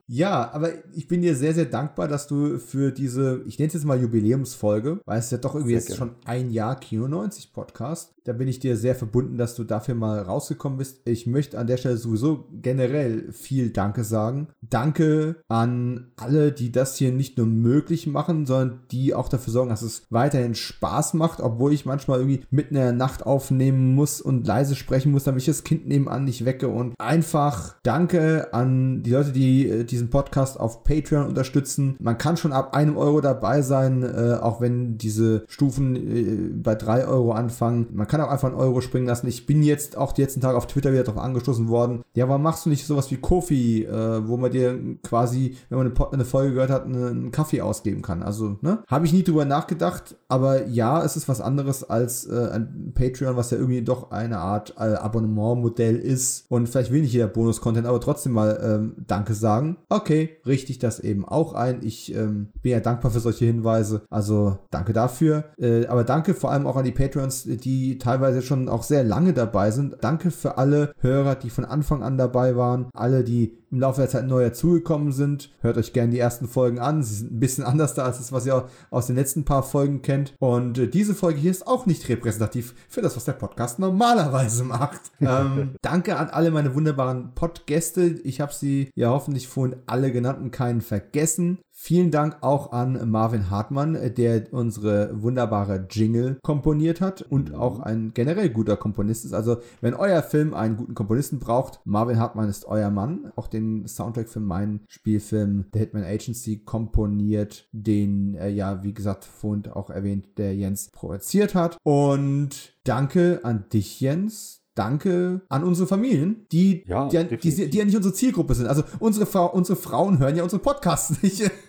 Ja, 0.08 0.50
aber 0.54 0.70
ich 0.94 1.10
bin 1.10 1.22
dir 1.22 1.36
sehr, 1.36 1.54
sehr 1.54 1.66
dankbar, 1.66 2.08
dass 2.08 2.26
du 2.26 2.58
für 2.58 2.91
diese, 2.91 3.44
ich 3.48 3.60
nenne 3.60 3.68
es 3.68 3.74
jetzt 3.74 3.84
mal 3.84 4.00
Jubiläumsfolge, 4.00 5.02
weil 5.06 5.20
es 5.20 5.30
ja 5.30 5.40
doch 5.40 5.56
irgendwie 5.56 5.74
jetzt 5.74 5.98
schon 5.98 6.12
ein 6.24 6.52
Jahr 6.52 6.80
Kino 6.80 7.10
90 7.10 7.52
Podcast, 7.52 8.14
da 8.30 8.34
bin 8.34 8.47
ich 8.47 8.60
dir 8.60 8.77
sehr 8.77 8.93
verbunden, 8.93 9.39
dass 9.39 9.56
du 9.56 9.64
dafür 9.64 9.95
mal 9.95 10.19
rausgekommen 10.19 10.77
bist. 10.77 11.01
Ich 11.06 11.26
möchte 11.26 11.57
an 11.57 11.65
der 11.65 11.77
Stelle 11.77 11.97
sowieso 11.97 12.45
generell 12.61 13.31
viel 13.31 13.72
Danke 13.72 14.03
sagen. 14.03 14.49
Danke 14.61 15.38
an 15.47 16.11
alle, 16.15 16.51
die 16.51 16.72
das 16.72 16.95
hier 16.95 17.11
nicht 17.11 17.39
nur 17.39 17.47
möglich 17.47 18.06
machen, 18.06 18.45
sondern 18.45 18.81
die 18.91 19.15
auch 19.15 19.30
dafür 19.30 19.51
sorgen, 19.51 19.72
dass 19.72 19.81
es 19.81 20.03
weiterhin 20.11 20.53
Spaß 20.53 21.15
macht, 21.15 21.41
obwohl 21.41 21.73
ich 21.73 21.88
manchmal 21.88 22.19
irgendwie 22.19 22.45
mitten 22.51 22.76
in 22.76 22.81
der 22.81 22.91
Nacht 22.91 23.26
aufnehmen 23.26 23.95
muss 23.95 24.22
und 24.22 24.45
leise 24.45 24.76
sprechen 24.76 25.11
muss, 25.11 25.23
damit 25.23 25.41
ich 25.41 25.47
das 25.47 25.64
Kind 25.64 25.88
nebenan 25.88 26.26
nicht 26.26 26.45
wecke. 26.45 26.68
Und 26.68 26.93
einfach 26.99 27.77
Danke 27.81 28.53
an 28.53 29.01
die 29.01 29.10
Leute, 29.10 29.31
die 29.31 29.68
äh, 29.68 29.84
diesen 29.85 30.11
Podcast 30.11 30.60
auf 30.60 30.84
Patreon 30.84 31.26
unterstützen. 31.26 31.95
Man 31.99 32.19
kann 32.19 32.38
schon 32.38 32.53
ab 32.53 32.76
einem 32.76 32.95
Euro 32.95 33.22
dabei 33.22 33.64
sein, 33.64 34.03
äh, 34.03 34.38
auch 34.39 34.61
wenn 34.61 34.99
diese 34.99 35.45
Stufen 35.47 35.95
äh, 35.95 36.53
bei 36.53 36.76
drei 36.76 37.07
Euro 37.07 37.31
anfangen. 37.31 37.88
Man 37.91 38.06
kann 38.06 38.19
kann 38.20 38.28
auch 38.28 38.32
einfach 38.32 38.50
einen 38.50 38.58
Euro 38.58 38.82
springen 38.82 39.08
lassen. 39.08 39.28
Ich 39.28 39.46
bin 39.46 39.64
jetzt 39.64 39.98
auch 39.98 40.12
die 40.12 40.22
letzten 40.22 40.41
Tage 40.41 40.58
auf 40.58 40.68
Twitter 40.68 40.91
wieder 40.91 41.04
darauf 41.04 41.22
angestoßen 41.22 41.70
worden. 41.70 42.02
Ja, 42.14 42.28
warum 42.28 42.44
machst 42.44 42.66
du 42.66 42.70
nicht 42.70 42.86
sowas 42.86 43.10
wie 43.12 43.18
Kofi, 43.18 43.86
äh, 43.86 44.28
wo 44.28 44.38
man 44.38 44.52
dir 44.52 44.78
quasi, 45.04 45.56
wenn 45.70 45.78
man 45.78 45.91
eine, 45.91 46.12
eine 46.12 46.26
Folge 46.26 46.54
gehört 46.54 46.70
hat, 46.70 46.86
einen 46.86 47.32
Kaffee 47.32 47.62
ausgeben 47.62 48.02
kann? 48.02 48.24
Also, 48.24 48.58
ne? 48.62 48.84
Habe 48.88 49.06
ich 49.06 49.14
nie 49.14 49.24
drüber 49.24 49.46
nachgedacht, 49.46 50.18
aber 50.28 50.68
ja, 50.68 51.04
es 51.04 51.16
ist 51.16 51.30
was 51.30 51.41
anderes 51.41 51.90
als 51.90 52.26
äh, 52.26 52.50
ein 52.52 52.91
Patreon, 52.94 53.38
was 53.38 53.52
ja 53.52 53.58
irgendwie 53.58 53.82
doch 53.84 54.12
eine 54.12 54.40
Art 54.40 54.76
äh, 54.78 54.96
Abonnementmodell 54.96 55.96
ist. 55.96 56.46
Und 56.50 56.68
vielleicht 56.68 56.91
will 56.91 57.02
nicht 57.02 57.14
jeder 57.14 57.28
Bonus-Content, 57.28 57.88
aber 57.88 58.02
trotzdem 58.02 58.34
mal 58.34 58.60
ähm, 58.62 58.96
Danke 59.08 59.34
sagen. 59.34 59.78
Okay, 59.88 60.38
richte 60.46 60.72
ich 60.72 60.80
das 60.80 61.00
eben 61.00 61.26
auch 61.26 61.54
ein. 61.54 61.80
Ich 61.84 62.14
ähm, 62.14 62.50
bin 62.62 62.74
ja 62.74 62.80
dankbar 62.80 63.12
für 63.12 63.20
solche 63.20 63.46
Hinweise. 63.46 64.02
Also 64.10 64.58
danke 64.72 64.94
dafür. 64.94 65.46
Äh, 65.58 65.86
aber 65.86 66.04
danke 66.04 66.34
vor 66.34 66.52
allem 66.52 66.68
auch 66.68 66.76
an 66.76 66.86
die 66.86 66.91
Patrons, 66.91 67.44
die 67.44 67.98
teilweise 68.00 68.42
schon 68.42 68.70
auch 68.70 68.84
sehr 68.84 69.04
lange 69.04 69.34
dabei 69.34 69.72
sind. 69.72 69.98
Danke 70.02 70.32
für 70.32 70.58
alle 70.58 70.94
Hörer, 71.00 71.36
die 71.36 71.50
von 71.50 71.66
Anfang 71.66 72.04
an 72.04 72.18
dabei 72.18 72.56
waren, 72.56 72.88
alle, 72.94 73.24
die 73.24 73.58
im 73.72 73.80
Laufe 73.80 74.02
der 74.02 74.10
Zeit 74.10 74.26
neu 74.26 74.44
dazugekommen 74.44 75.12
sind. 75.12 75.52
Hört 75.62 75.78
euch 75.78 75.94
gerne 75.94 76.12
die 76.12 76.20
ersten 76.20 76.48
Folgen 76.48 76.80
an. 76.80 77.04
Sie 77.04 77.16
sind 77.16 77.32
ein 77.34 77.40
bisschen 77.40 77.64
anders 77.66 77.94
da 77.94 78.06
als 78.06 78.18
das, 78.18 78.32
was 78.32 78.46
ihr 78.46 78.68
aus 78.90 79.08
den 79.08 79.16
letzten 79.16 79.46
paar 79.46 79.64
Folgen 79.64 80.02
kennt. 80.02 80.34
Und 80.40 80.78
äh, 80.78 80.88
diese 80.88 81.14
Folge 81.14 81.40
hier 81.40 81.52
ist 81.52 81.68
auch 81.68 81.86
nicht 81.86 82.08
repräsentativ 82.10 82.74
für 82.88 83.02
das, 83.02 83.16
was 83.16 83.26
der 83.26 83.34
Podcast 83.34 83.80
normalerweise 83.80 84.64
macht. 84.66 85.02
ähm, 85.20 85.76
danke 85.82 86.18
an 86.18 86.30
alle 86.30 86.52
meine 86.52 86.74
wunderbaren 86.76 87.34
Podgäste. 87.36 88.04
Ich 88.24 88.42
habe 88.42 88.54
sie 88.54 88.90
ja 88.96 89.10
hoffentlich 89.10 89.48
vorhin 89.48 89.78
alle 89.86 90.12
genannt 90.12 90.40
und 90.42 90.52
keinen 90.52 90.82
vergessen. 90.82 91.60
Vielen 91.81 92.11
Dank 92.11 92.39
auch 92.41 92.73
an 92.73 93.10
Marvin 93.10 93.49
Hartmann, 93.49 93.97
der 94.18 94.53
unsere 94.53 95.23
wunderbare 95.23 95.88
Jingle 95.89 96.38
komponiert 96.43 96.99
hat 96.99 97.22
und 97.22 97.56
auch 97.56 97.80
ein 97.80 98.11
generell 98.14 98.49
guter 98.49 98.76
Komponist 98.76 99.23
ist. 99.23 99.31
Also, 99.31 99.60
wenn 99.80 99.93
euer 99.93 100.22
Film 100.22 100.53
einen 100.53 100.76
guten 100.76 100.93
Komponisten 100.93 101.39
braucht, 101.39 101.80
Marvin 101.85 102.19
Hartmann 102.19 102.49
ist 102.49 102.65
euer 102.65 102.89
Mann. 102.89 103.31
Auch 103.38 103.47
den 103.47 103.88
Soundtrack 103.88 104.27
für 104.27 104.41
meinen 104.41 104.81
Spielfilm 104.89 105.68
The 105.72 105.80
Hitman 105.80 106.03
Agency 106.03 106.65
komponiert, 106.65 107.69
den 107.72 108.35
er 108.35 108.49
ja, 108.49 108.84
wie 108.84 108.93
gesagt, 108.93 109.23
vorhin 109.23 109.72
auch 109.72 109.89
erwähnt, 109.89 110.38
der 110.38 110.53
Jens 110.53 110.91
produziert 110.91 111.56
hat. 111.56 111.77
Und 111.84 112.73
danke 112.84 113.39
an 113.43 113.69
dich, 113.72 114.01
Jens, 114.01 114.57
Danke 114.76 115.41
an 115.49 115.65
unsere 115.65 115.88
Familien, 115.88 116.45
die, 116.53 116.85
ja, 116.88 117.10
die, 117.10 117.38
die, 117.38 117.69
die, 117.69 117.77
ja 117.77 117.84
nicht 117.84 117.97
unsere 117.97 118.14
Zielgruppe 118.14 118.53
sind. 118.53 118.68
Also 118.68 118.84
unsere, 118.99 119.26
Frau, 119.26 119.51
unsere 119.51 119.76
Frauen 119.76 120.19
hören 120.19 120.38
ja 120.38 120.43
unsere 120.43 120.61
Podcasts 120.61 121.22
nicht. 121.22 121.51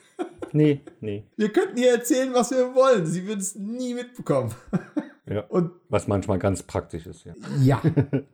Nee, 0.53 0.81
nee. 1.01 1.25
Wir 1.37 1.53
könnten 1.53 1.79
ihr 1.79 1.93
erzählen, 1.93 2.35
was 2.35 2.51
wir 2.51 2.75
wollen. 2.75 3.07
Sie 3.07 3.27
würden 3.27 3.41
es 3.41 3.55
nie 3.55 3.95
mitbekommen. 3.95 4.53
Ja. 5.27 5.41
Und 5.49 5.73
was 5.89 6.09
manchmal 6.09 6.39
ganz 6.39 6.63
praktisch 6.63 7.07
ist, 7.07 7.25
ja. 7.25 7.35
Ja, 7.61 7.81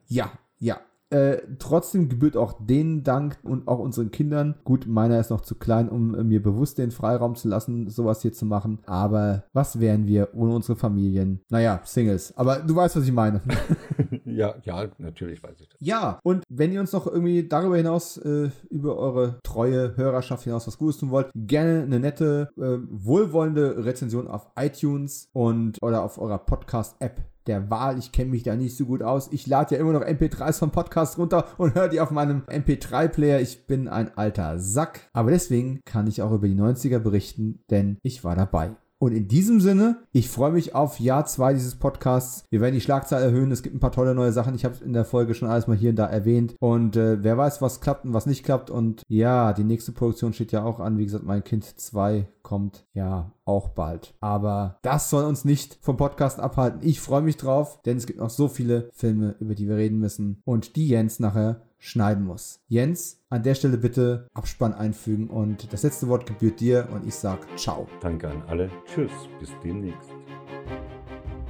ja. 0.08 0.32
ja, 0.58 0.80
äh, 1.10 1.38
trotzdem 1.58 2.08
gebührt 2.08 2.36
auch 2.36 2.54
denen 2.58 3.04
Dank 3.04 3.38
und 3.42 3.68
auch 3.68 3.78
unseren 3.78 4.10
Kindern. 4.10 4.56
Gut, 4.64 4.86
meiner 4.86 5.20
ist 5.20 5.30
noch 5.30 5.40
zu 5.40 5.54
klein, 5.54 5.88
um 5.88 6.14
äh, 6.14 6.24
mir 6.24 6.42
bewusst 6.42 6.78
den 6.78 6.90
Freiraum 6.90 7.36
zu 7.36 7.48
lassen, 7.48 7.88
sowas 7.88 8.22
hier 8.22 8.32
zu 8.32 8.46
machen. 8.46 8.80
Aber 8.86 9.44
was 9.52 9.80
wären 9.80 10.06
wir 10.06 10.30
ohne 10.34 10.54
unsere 10.54 10.76
Familien? 10.76 11.40
Naja, 11.48 11.80
Singles. 11.84 12.36
Aber 12.36 12.56
du 12.56 12.74
weißt, 12.74 12.96
was 12.96 13.04
ich 13.04 13.12
meine. 13.12 13.40
ja, 14.24 14.54
ja, 14.62 14.86
natürlich 14.98 15.42
weiß 15.42 15.60
ich 15.60 15.68
das. 15.68 15.78
Ja, 15.80 16.18
und 16.22 16.42
wenn 16.48 16.72
ihr 16.72 16.80
uns 16.80 16.92
noch 16.92 17.06
irgendwie 17.06 17.46
darüber 17.48 17.76
hinaus, 17.76 18.16
äh, 18.18 18.50
über 18.70 18.96
eure 18.96 19.38
treue 19.42 19.96
Hörerschaft 19.96 20.44
hinaus 20.44 20.66
was 20.66 20.78
Gutes 20.78 20.98
tun 20.98 21.10
wollt, 21.10 21.30
gerne 21.34 21.82
eine 21.82 22.00
nette, 22.00 22.50
äh, 22.56 22.78
wohlwollende 22.90 23.84
Rezension 23.84 24.28
auf 24.28 24.48
iTunes 24.56 25.28
und 25.32 25.78
oder 25.82 26.02
auf 26.02 26.18
eurer 26.18 26.38
Podcast-App 26.38 27.20
der 27.46 27.70
Wahl. 27.70 27.98
Ich 27.98 28.12
kenne 28.12 28.30
mich 28.30 28.42
da 28.42 28.56
nicht 28.56 28.76
so 28.76 28.86
gut 28.86 29.02
aus. 29.02 29.28
Ich 29.32 29.46
lade 29.46 29.74
ja 29.74 29.80
immer 29.80 29.92
noch 29.92 30.02
MP3s 30.02 30.58
vom 30.58 30.70
Podcast 30.70 31.18
runter 31.18 31.46
und 31.58 31.74
höre 31.74 31.88
die 31.88 32.00
auf 32.00 32.10
meinem 32.10 32.42
MP3-Player. 32.42 33.40
Ich 33.40 33.66
bin 33.66 33.88
ein 33.88 34.16
alter 34.16 34.58
Sack. 34.58 35.08
Aber 35.12 35.30
deswegen 35.30 35.80
kann 35.84 36.06
ich 36.06 36.22
auch 36.22 36.32
über 36.32 36.48
die 36.48 36.54
90er 36.54 36.98
berichten, 36.98 37.60
denn 37.70 37.98
ich 38.02 38.24
war 38.24 38.36
dabei. 38.36 38.76
Und 38.98 39.12
in 39.12 39.28
diesem 39.28 39.60
Sinne, 39.60 39.98
ich 40.12 40.30
freue 40.30 40.52
mich 40.52 40.74
auf 40.74 41.00
Jahr 41.00 41.26
2 41.26 41.52
dieses 41.52 41.74
Podcasts. 41.74 42.44
Wir 42.50 42.62
werden 42.62 42.74
die 42.74 42.80
Schlagzahl 42.80 43.22
erhöhen. 43.22 43.52
Es 43.52 43.62
gibt 43.62 43.74
ein 43.74 43.80
paar 43.80 43.92
tolle 43.92 44.14
neue 44.14 44.32
Sachen. 44.32 44.54
Ich 44.54 44.64
habe 44.64 44.74
es 44.74 44.80
in 44.80 44.94
der 44.94 45.04
Folge 45.04 45.34
schon 45.34 45.48
alles 45.48 45.66
mal 45.66 45.76
hier 45.76 45.90
und 45.90 45.96
da 45.96 46.06
erwähnt. 46.06 46.54
Und 46.60 46.96
äh, 46.96 47.22
wer 47.22 47.36
weiß, 47.36 47.60
was 47.60 47.82
klappt 47.82 48.06
und 48.06 48.14
was 48.14 48.24
nicht 48.24 48.42
klappt. 48.42 48.70
Und 48.70 49.02
ja, 49.08 49.52
die 49.52 49.64
nächste 49.64 49.92
Produktion 49.92 50.32
steht 50.32 50.52
ja 50.52 50.64
auch 50.64 50.80
an. 50.80 50.96
Wie 50.96 51.04
gesagt, 51.04 51.24
mein 51.24 51.44
Kind 51.44 51.64
2 51.64 52.26
kommt 52.42 52.86
ja 52.94 53.32
auch 53.44 53.68
bald. 53.68 54.14
Aber 54.20 54.78
das 54.82 55.10
soll 55.10 55.24
uns 55.24 55.44
nicht 55.44 55.78
vom 55.82 55.96
Podcast 55.96 56.40
abhalten. 56.40 56.80
Ich 56.82 57.00
freue 57.00 57.22
mich 57.22 57.36
drauf, 57.36 57.82
denn 57.82 57.98
es 57.98 58.06
gibt 58.06 58.18
noch 58.18 58.30
so 58.30 58.48
viele 58.48 58.88
Filme, 58.94 59.36
über 59.40 59.54
die 59.54 59.68
wir 59.68 59.76
reden 59.76 59.98
müssen. 59.98 60.40
Und 60.44 60.76
die 60.76 60.88
Jens 60.88 61.20
nachher 61.20 61.65
schneiden 61.78 62.24
muss. 62.24 62.60
Jens, 62.68 63.20
an 63.28 63.42
der 63.42 63.54
Stelle 63.54 63.78
bitte 63.78 64.28
Abspann 64.34 64.72
einfügen 64.72 65.28
und 65.28 65.72
das 65.72 65.82
letzte 65.82 66.08
Wort 66.08 66.26
gebührt 66.26 66.60
dir 66.60 66.88
und 66.92 67.06
ich 67.06 67.14
sag 67.14 67.46
ciao. 67.58 67.88
Danke 68.00 68.28
an 68.28 68.42
alle. 68.46 68.70
Tschüss. 68.86 69.12
Bis 69.38 69.50
demnächst. 69.62 70.10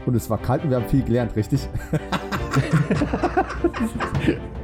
Und 0.05 0.15
es 0.15 0.31
war 0.31 0.39
kalt 0.39 0.65
und 0.65 0.71
wir 0.71 0.77
haben 0.77 0.89
viel 0.89 1.03
gelernt, 1.03 1.35
richtig? 1.37 1.69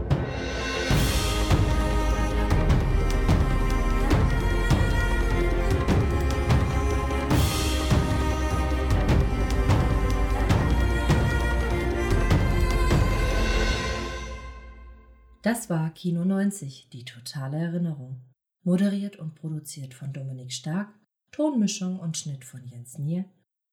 Das 15.43 15.69
war 15.69 15.91
Kino 15.91 16.25
90, 16.25 16.89
die 16.93 17.05
totale 17.05 17.59
Erinnerung. 17.59 18.23
Moderiert 18.63 19.17
und 19.17 19.35
produziert 19.35 19.93
von 19.93 20.13
Dominik 20.13 20.53
Stark, 20.53 20.95
Tonmischung 21.33 21.99
und 21.99 22.17
Schnitt 22.17 22.45
von 22.45 22.65
Jens 22.65 22.97
Nier, 22.97 23.25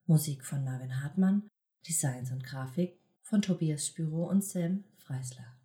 Musik 0.08 0.44
von 0.44 0.64
Marvin 0.64 1.04
Hartmann, 1.04 1.48
Designs 1.88 2.32
und 2.32 2.44
Grafik 2.44 3.00
von 3.22 3.44
Tobias 3.44 3.86
Spüro 3.86 4.28
und 4.28 4.44
Sam 4.44 4.84
Freisler. 4.98 5.59